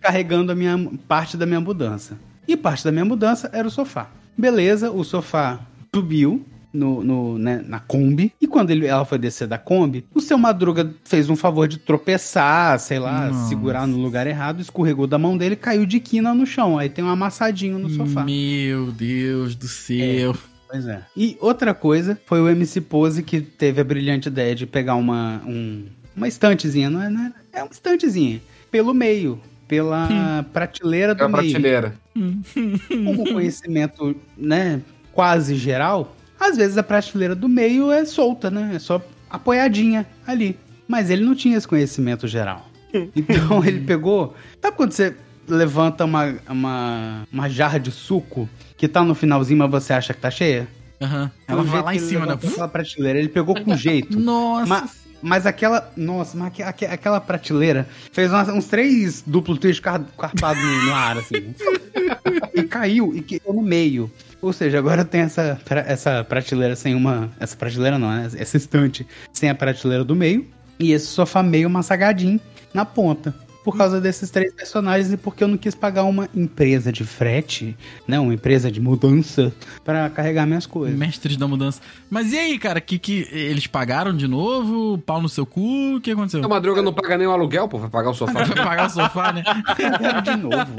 carregando 0.00 0.52
a 0.52 0.54
minha 0.54 0.78
parte 1.08 1.36
da 1.36 1.46
minha 1.46 1.60
mudança. 1.60 2.18
E 2.46 2.56
parte 2.56 2.84
da 2.84 2.90
minha 2.92 3.04
mudança 3.04 3.48
era 3.52 3.66
o 3.66 3.70
sofá. 3.70 4.10
Beleza, 4.36 4.90
o 4.90 5.04
sofá 5.04 5.60
subiu 5.94 6.44
no, 6.72 7.04
no, 7.04 7.38
né, 7.38 7.62
na 7.66 7.78
Kombi. 7.78 8.32
E 8.40 8.46
quando 8.46 8.70
ele, 8.70 8.86
ela 8.86 9.04
foi 9.04 9.18
descer 9.18 9.46
da 9.46 9.58
Kombi, 9.58 10.04
o 10.14 10.20
seu 10.20 10.38
Madruga 10.38 10.92
fez 11.04 11.28
um 11.28 11.36
favor 11.36 11.68
de 11.68 11.78
tropeçar, 11.78 12.78
sei 12.78 12.98
lá, 12.98 13.28
Nossa. 13.28 13.48
segurar 13.48 13.86
no 13.86 13.98
lugar 13.98 14.26
errado, 14.26 14.60
escorregou 14.60 15.06
da 15.06 15.18
mão 15.18 15.36
dele, 15.36 15.56
caiu 15.56 15.84
de 15.84 16.00
quina 16.00 16.34
no 16.34 16.46
chão. 16.46 16.78
Aí 16.78 16.88
tem 16.88 17.04
um 17.04 17.08
amassadinho 17.08 17.78
no 17.78 17.90
sofá. 17.90 18.24
Meu 18.24 18.90
Deus 18.90 19.54
do 19.54 19.68
céu. 19.68 20.34
Pois 20.68 20.86
é. 20.86 21.02
E 21.14 21.36
outra 21.38 21.74
coisa 21.74 22.18
foi 22.24 22.40
o 22.40 22.48
MC 22.48 22.80
Pose 22.80 23.22
que 23.22 23.42
teve 23.42 23.80
a 23.80 23.84
brilhante 23.84 24.28
ideia 24.28 24.54
de 24.54 24.66
pegar 24.66 24.94
uma, 24.94 25.42
um, 25.46 25.84
uma 26.16 26.26
estantezinha, 26.26 26.88
não 26.88 27.02
é, 27.02 27.10
não 27.10 27.26
é, 27.26 27.32
é 27.52 27.62
uma 27.62 27.72
estantezinha, 27.72 28.40
pelo 28.70 28.94
meio, 28.94 29.38
pela 29.72 30.44
prateleira 30.52 31.14
do 31.14 31.22
É 31.22 31.24
a 31.24 31.28
meio. 31.30 31.50
prateleira. 31.50 31.94
Com 32.14 33.24
conhecimento, 33.32 34.14
né, 34.36 34.82
quase 35.12 35.54
geral, 35.56 36.14
às 36.38 36.58
vezes 36.58 36.76
a 36.76 36.82
prateleira 36.82 37.34
do 37.34 37.48
meio 37.48 37.90
é 37.90 38.04
solta, 38.04 38.50
né? 38.50 38.72
É 38.74 38.78
só 38.78 39.00
apoiadinha 39.30 40.06
ali. 40.26 40.58
Mas 40.86 41.08
ele 41.08 41.24
não 41.24 41.34
tinha 41.34 41.56
esse 41.56 41.66
conhecimento 41.66 42.28
geral. 42.28 42.68
Então 43.16 43.64
ele 43.64 43.80
pegou. 43.80 44.34
Sabe 44.60 44.76
quando 44.76 44.92
você 44.92 45.16
levanta 45.48 46.04
uma, 46.04 46.34
uma, 46.46 47.22
uma 47.32 47.48
jarra 47.48 47.80
de 47.80 47.90
suco 47.90 48.46
que 48.76 48.86
tá 48.86 49.02
no 49.02 49.14
finalzinho, 49.14 49.58
mas 49.60 49.70
você 49.70 49.94
acha 49.94 50.12
que 50.12 50.20
tá 50.20 50.30
cheia? 50.30 50.68
Aham. 51.00 51.30
Pelo 51.46 51.60
Ela 51.60 51.70
vai 51.70 51.82
lá 51.82 51.94
em 51.94 51.98
cima, 51.98 52.20
né? 52.26 52.32
levantou 52.32 52.50
Aquela 52.50 52.68
prateleira, 52.68 53.18
ele 53.18 53.30
pegou 53.30 53.54
com 53.58 53.72
jeito. 53.74 54.20
Nossa. 54.20 54.66
Mas, 54.66 55.01
mas 55.22 55.46
aquela. 55.46 55.90
Nossa, 55.96 56.36
mas 56.36 56.48
aque- 56.48 56.62
aque- 56.62 56.84
aquela 56.86 57.20
prateleira 57.20 57.86
fez 58.12 58.32
uns 58.32 58.66
três 58.66 59.22
duplo 59.26 59.56
três 59.56 59.78
car- 59.80 60.04
carpados 60.18 60.62
no, 60.62 60.94
ar, 60.94 61.18
assim. 61.18 61.54
e 62.54 62.62
caiu 62.64 63.12
e 63.14 63.22
quebrou 63.22 63.54
no 63.54 63.62
meio. 63.62 64.10
Ou 64.40 64.52
seja, 64.52 64.78
agora 64.78 65.04
tem 65.04 65.20
essa, 65.22 65.60
essa 65.86 66.24
prateleira 66.24 66.74
sem 66.74 66.94
uma. 66.94 67.30
Essa 67.38 67.56
prateleira 67.56 67.98
não, 67.98 68.08
né? 68.10 68.28
Essa 68.36 68.56
estante 68.56 69.06
sem 69.32 69.48
a 69.48 69.54
prateleira 69.54 70.04
do 70.04 70.16
meio. 70.16 70.46
E 70.80 70.92
esse 70.92 71.06
sofá 71.06 71.42
meio 71.42 71.70
massagadinho 71.70 72.40
na 72.74 72.84
ponta. 72.84 73.32
Por 73.64 73.76
causa 73.76 74.00
desses 74.00 74.28
três 74.28 74.52
personagens 74.52 75.12
e 75.12 75.16
porque 75.16 75.44
eu 75.44 75.48
não 75.48 75.56
quis 75.56 75.74
pagar 75.74 76.02
uma 76.02 76.28
empresa 76.34 76.90
de 76.90 77.04
frete, 77.04 77.76
né? 78.08 78.18
Uma 78.18 78.34
empresa 78.34 78.72
de 78.72 78.80
mudança 78.80 79.52
pra 79.84 80.10
carregar 80.10 80.46
minhas 80.46 80.66
coisas. 80.66 80.98
Mestres 80.98 81.36
da 81.36 81.46
mudança. 81.46 81.80
Mas 82.10 82.32
e 82.32 82.38
aí, 82.38 82.58
cara? 82.58 82.80
Que, 82.80 82.98
que 82.98 83.28
eles 83.30 83.68
pagaram 83.68 84.16
de 84.16 84.26
novo? 84.26 84.98
Pau 84.98 85.22
no 85.22 85.28
seu 85.28 85.46
cu? 85.46 85.96
O 85.96 86.00
que 86.00 86.10
aconteceu? 86.10 86.44
A 86.44 86.48
Madruga 86.48 86.82
não 86.82 86.92
paga 86.92 87.16
nem 87.16 87.26
o 87.26 87.30
aluguel, 87.30 87.68
pô, 87.68 87.78
vai 87.78 87.88
pagar 87.88 88.10
o 88.10 88.14
sofá. 88.14 88.42
Vai 88.42 88.56
pagar 88.56 88.86
o 88.86 88.90
sofá, 88.90 89.32
né? 89.32 89.44
Pagaram 89.44 90.22
de 90.22 90.36
novo. 90.36 90.72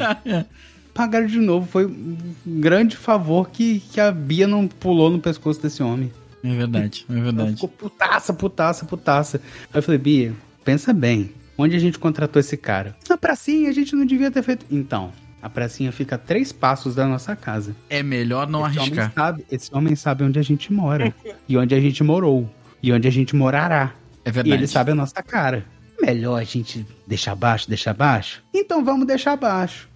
Pagaram 0.94 1.26
de 1.28 1.40
novo. 1.40 1.68
Foi 1.68 1.86
um 1.86 2.18
grande 2.46 2.98
favor 2.98 3.50
que, 3.50 3.80
que 3.92 4.00
a 4.00 4.12
Bia 4.12 4.46
não 4.48 4.68
pulou 4.68 5.10
no 5.10 5.20
pescoço 5.20 5.62
desse 5.62 5.82
homem. 5.82 6.12
É 6.44 6.54
verdade, 6.54 7.06
é 7.10 7.14
Ela 7.14 7.24
verdade. 7.24 7.54
ficou 7.54 7.70
putaça, 7.70 8.34
putaça, 8.34 8.86
putaça. 8.86 9.42
Aí 9.74 9.80
eu 9.80 9.82
falei, 9.84 9.98
Bia, 9.98 10.34
pensa 10.66 10.92
bem. 10.94 11.32
Onde 11.58 11.76
a 11.76 11.80
gente 11.80 11.99
contratou 11.99 12.39
esse 12.39 12.58
cara? 12.58 12.95
Na 13.10 13.18
pracinha, 13.18 13.70
a 13.70 13.74
gente 13.74 13.95
não 13.95 14.06
devia 14.06 14.32
ter 14.32 14.41
feito. 14.41 14.66
Então, 14.72 15.12
a 15.41 15.49
pracinha 15.49 15.91
fica 15.91 16.16
a 16.16 16.18
três 16.18 16.51
passos 16.51 16.95
da 16.95 17.08
nossa 17.08 17.36
casa. 17.36 17.76
É 17.89 18.01
melhor 18.01 18.47
não 18.47 18.66
esse, 18.68 18.80
homem 18.80 18.99
arriscar. 18.99 19.14
sabe, 19.14 19.45
esse 19.51 19.70
homem 19.76 19.95
sabe 19.95 20.24
onde 20.24 20.39
a 20.39 20.41
gente 20.41 20.72
mora. 20.74 21.14
e 21.47 21.58
onde 21.58 21.76
a 21.76 21.80
gente 21.80 22.04
morou. 22.04 22.49
E 22.82 22.91
onde 22.91 23.08
a 23.08 23.12
gente 23.12 23.36
morará. 23.36 23.93
É 24.26 24.30
E 24.30 24.32
verdade. 24.32 24.56
ele 24.62 24.68
sabe 24.68 24.91
a 24.91 24.95
nossa 24.95 25.22
cara. 25.22 25.64
Melhor 26.01 26.39
a 26.39 26.43
gente 26.43 26.86
deixar 27.08 27.36
baixo, 27.36 27.70
deixar 27.70 27.93
baixo? 27.93 28.43
Então 28.54 28.84
vamos 28.84 29.06
deixar 29.08 29.36
baixo. 29.38 29.88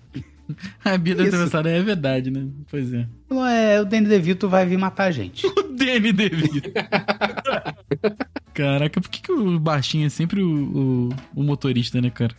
A 0.84 0.98
ter 0.98 1.20
Isso. 1.20 1.32
pensado, 1.32 1.68
é 1.68 1.82
verdade, 1.82 2.32
né? 2.32 2.48
Pois 2.70 2.94
é. 2.94 3.08
É, 3.50 3.82
o 3.82 3.86
Danny 3.86 4.08
DeVito 4.08 4.48
vai 4.48 4.66
vir 4.66 4.78
matar 4.78 5.06
a 5.06 5.12
gente. 5.12 5.46
O 5.78 5.78
Danny 5.78 6.12
DeVito. 6.12 6.72
Caraca, 8.52 9.00
por 9.00 9.10
que, 9.12 9.22
que 9.22 9.32
o 9.32 9.60
baixinho 9.60 10.08
é 10.08 10.10
sempre 10.10 10.42
o, 10.42 10.50
o, 10.50 11.10
o 11.36 11.44
motorista, 11.44 12.02
né, 12.02 12.10
cara? 12.10 12.34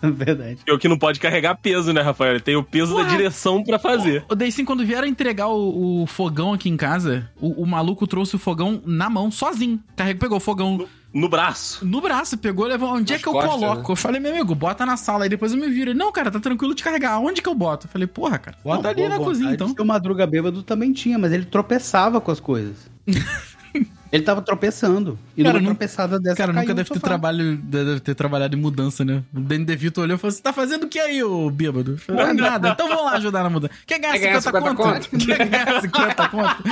Verdade. 0.00 0.60
É 0.64 0.72
o 0.72 0.78
que 0.78 0.86
não 0.86 0.96
pode 0.96 1.18
carregar 1.18 1.56
peso, 1.56 1.92
né, 1.92 2.00
Rafael? 2.00 2.34
Ele 2.34 2.40
tem 2.40 2.54
o 2.54 2.62
peso 2.62 2.94
da 2.94 3.02
Ué. 3.02 3.08
direção 3.08 3.64
pra 3.64 3.80
fazer. 3.80 4.24
O 4.30 4.34
Deicin, 4.36 4.64
quando 4.64 4.86
vieram 4.86 5.08
entregar 5.08 5.48
o, 5.48 6.02
o 6.02 6.06
fogão 6.06 6.52
aqui 6.52 6.68
em 6.68 6.76
casa, 6.76 7.28
o, 7.40 7.62
o 7.64 7.66
maluco 7.66 8.06
trouxe 8.06 8.36
o 8.36 8.38
fogão 8.38 8.80
na 8.86 9.10
mão, 9.10 9.28
sozinho. 9.28 9.82
Carregou, 9.96 10.20
pegou 10.20 10.36
o 10.36 10.40
fogão 10.40 10.86
No 11.12 11.28
braço. 11.28 11.84
no 11.86 12.00
braço, 12.02 12.36
pegou, 12.36 12.66
levou. 12.66 12.90
Onde 12.94 13.12
é 13.12 13.16
Nas 13.16 13.22
que 13.22 13.28
eu 13.28 13.32
costas, 13.32 13.54
coloco? 13.54 13.92
Eu 13.92 13.96
falei, 13.96 14.20
meu 14.20 14.30
amigo, 14.32 14.54
bota 14.54 14.84
na 14.84 14.96
sala. 14.96 15.24
Aí 15.24 15.30
depois 15.30 15.52
eu 15.52 15.58
me 15.58 15.68
viro. 15.70 15.90
Ele, 15.90 15.98
não, 15.98 16.12
cara, 16.12 16.30
tá 16.30 16.38
tranquilo 16.38 16.74
de 16.74 16.82
carregar. 16.82 17.18
Onde 17.18 17.40
que 17.40 17.48
eu 17.48 17.54
boto? 17.54 17.86
Eu 17.86 17.90
falei, 17.90 18.06
porra, 18.06 18.38
cara, 18.38 18.56
bota 18.62 18.82
Não, 18.82 18.90
ali 18.90 18.96
boa 18.98 19.08
na 19.08 19.16
vontade. 19.16 19.36
cozinha, 19.38 19.54
então. 19.54 19.74
O 19.78 19.84
Madruga 19.86 20.26
Bêbado 20.26 20.62
também 20.62 20.92
tinha, 20.92 21.18
mas 21.18 21.32
ele 21.32 21.46
tropeçava 21.46 22.20
com 22.20 22.30
as 22.30 22.40
coisas. 22.40 22.90
ele 24.12 24.22
tava 24.22 24.42
tropeçando. 24.42 25.18
E 25.34 25.42
Cara, 25.42 25.54
numa 25.54 25.60
nu- 25.70 25.74
tropeçada 25.74 26.20
dessa 26.20 26.36
Cara, 26.36 26.52
caiu 26.52 26.62
nunca 26.62 26.74
deve 26.74 26.90
ter, 26.90 27.00
trabalho, 27.00 27.56
deve 27.56 28.00
ter 28.00 28.14
trabalhado 28.14 28.54
em 28.54 28.60
mudança, 28.60 29.02
né? 29.04 29.22
O 29.34 29.40
Danny 29.40 29.64
DeVito 29.64 30.02
olhou 30.02 30.16
e 30.16 30.18
falou: 30.18 30.30
Você 30.32 30.42
tá 30.42 30.52
fazendo 30.52 30.84
o 30.84 30.88
que 30.88 30.98
aí, 30.98 31.22
ô 31.22 31.48
bêbado? 31.50 31.92
Eu 31.92 31.98
falei, 31.98 32.22
"Ah, 32.26 32.34
nada, 32.34 32.68
então 32.68 32.86
vamos 32.86 33.04
lá 33.04 33.12
ajudar 33.12 33.42
na 33.42 33.50
mudança. 33.50 33.72
Quer 33.86 33.98
ganhar 33.98 34.12
Quer 34.12 34.18
ganhar 34.20 34.40
50, 34.42 34.58
50 34.60 34.74
conto? 34.76 35.26
Quer 35.26 35.48
ganhar 35.48 35.80
50 35.80 36.28
conto? 36.28 36.62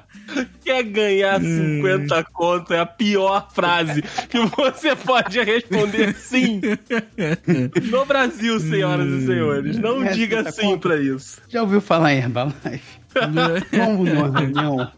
Quer 0.70 0.82
ganhar 0.84 1.40
Hum. 1.40 1.78
50 1.82 2.24
conto 2.32 2.72
é 2.72 2.78
a 2.78 2.86
pior 2.86 3.48
frase 3.52 4.02
que 4.02 4.38
você 4.56 4.94
pode 4.94 5.40
responder 5.42 6.14
sim. 6.14 6.60
No 7.90 8.04
Brasil, 8.04 8.60
senhoras 8.60 9.08
e 9.08 9.26
senhores. 9.26 9.76
Não 9.78 10.04
É, 10.04 10.12
diga 10.12 10.36
50 10.44 10.52
sim 10.52 10.78
pra 10.78 10.96
isso. 10.96 11.40
Já 11.48 11.62
ouviu 11.62 11.80
falar 11.80 12.14
em 12.14 12.18
Herbalife? 12.18 12.99
Vamos 13.72 14.08
numa 14.08 14.38
reunião 14.40 14.90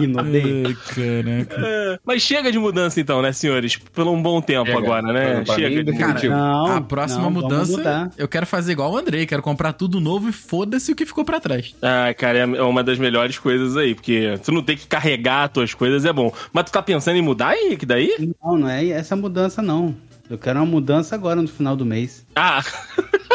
e 0.00 0.06
no 0.06 0.22
day. 0.22 0.64
Ai, 0.66 0.74
caraca. 0.74 1.66
É, 1.66 1.98
Mas 2.04 2.22
chega 2.22 2.52
de 2.52 2.58
mudança 2.58 3.00
então, 3.00 3.22
né, 3.22 3.32
senhores? 3.32 3.76
Por 3.76 4.06
um 4.06 4.20
bom 4.22 4.40
tempo 4.40 4.66
Chega. 4.66 4.78
agora, 4.78 5.12
né? 5.12 5.40
Pra 5.44 5.54
mim, 5.56 5.62
Chega. 5.62 5.76
de- 5.76 5.82
definitivo. 5.84 6.34
Não, 6.34 6.66
A 6.76 6.80
próxima 6.80 7.22
não, 7.22 7.30
mudança, 7.30 8.10
eu 8.18 8.28
quero 8.28 8.46
fazer 8.46 8.72
igual 8.72 8.92
o 8.92 8.96
Andrei, 8.96 9.26
quero 9.26 9.42
comprar 9.42 9.72
tudo 9.72 10.00
novo 10.00 10.28
e 10.28 10.32
foda-se 10.32 10.92
o 10.92 10.94
que 10.94 11.06
ficou 11.06 11.24
pra 11.24 11.40
trás. 11.40 11.74
Ah, 11.82 12.12
cara, 12.14 12.38
é 12.40 12.62
uma 12.62 12.82
das 12.84 12.98
melhores 12.98 13.38
coisas 13.38 13.76
aí, 13.76 13.94
porque 13.94 14.38
tu 14.44 14.52
não 14.52 14.62
tem 14.62 14.76
que 14.76 14.86
carregar 14.86 15.44
as 15.44 15.50
tuas 15.52 15.74
coisas 15.74 16.04
é 16.04 16.12
bom. 16.12 16.32
Mas 16.52 16.64
tu 16.66 16.72
tá 16.72 16.82
pensando 16.82 17.16
em 17.16 17.22
mudar, 17.22 17.56
Henrique, 17.56 17.86
daí? 17.86 18.14
Não, 18.42 18.56
não 18.58 18.68
é 18.68 18.86
essa 18.88 19.16
mudança, 19.16 19.62
não. 19.62 19.94
Eu 20.28 20.36
quero 20.36 20.58
uma 20.58 20.66
mudança 20.66 21.14
agora 21.14 21.40
no 21.40 21.46
final 21.48 21.76
do 21.76 21.86
mês. 21.86 22.26
Ah, 22.34 22.60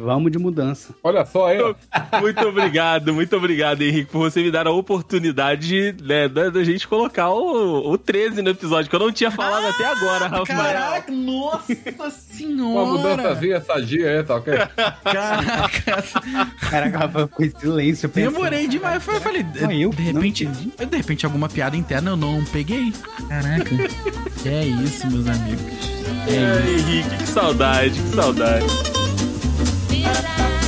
Vamos 0.00 0.32
de 0.32 0.38
mudança. 0.38 0.94
Olha 1.02 1.24
só 1.24 1.46
aí, 1.48 1.58
muito 2.20 2.40
obrigado, 2.46 3.12
muito 3.12 3.36
obrigado, 3.36 3.82
Henrique, 3.82 4.10
por 4.10 4.18
você 4.30 4.42
me 4.42 4.50
dar 4.50 4.66
a 4.66 4.70
oportunidade 4.72 5.94
né, 6.02 6.28
da, 6.28 6.48
da 6.50 6.64
gente 6.64 6.88
colocar 6.88 7.30
o, 7.30 7.90
o 7.90 7.98
13 7.98 8.42
no 8.42 8.50
episódio, 8.50 8.88
que 8.88 8.96
eu 8.96 9.00
não 9.00 9.12
tinha 9.12 9.30
falado 9.30 9.66
até 9.66 9.84
agora, 9.84 10.26
Rafael. 10.26 10.46
Caraca, 10.46 11.12
nossa 11.12 11.72
Uma 11.98 12.10
senhora! 12.10 12.86
mudançazinha 12.86 13.60
sadia 13.60 14.10
aí, 14.10 14.22
tá 14.22 14.36
ok? 14.36 14.54
Caraca, 15.04 16.04
Caraca, 16.70 16.98
Rafa 16.98 17.26
ficou 17.28 17.46
em 17.46 17.50
silêncio. 17.50 18.08
pensando. 18.08 18.32
demorei 18.32 18.66
demais. 18.68 19.06
Eu 19.06 19.20
falei, 19.20 19.44
Não, 19.60 19.70
eu 19.72 19.90
de 19.90 20.02
repente, 20.02 20.46
de 20.46 20.96
repente 20.96 21.26
alguma 21.26 21.48
piada 21.48 21.76
interna 21.76 22.10
eu 22.10 22.16
não 22.16 22.44
peguei. 22.46 22.92
Caraca. 23.28 23.70
é 24.46 24.64
isso, 24.64 25.06
meus 25.10 25.26
amigos. 25.28 25.90
É, 26.28 26.70
Henrique, 26.70 27.16
que 27.16 27.26
saudade, 27.26 28.00
que 28.00 28.08
saudade. 28.08 28.66
Yeah. 30.00 30.59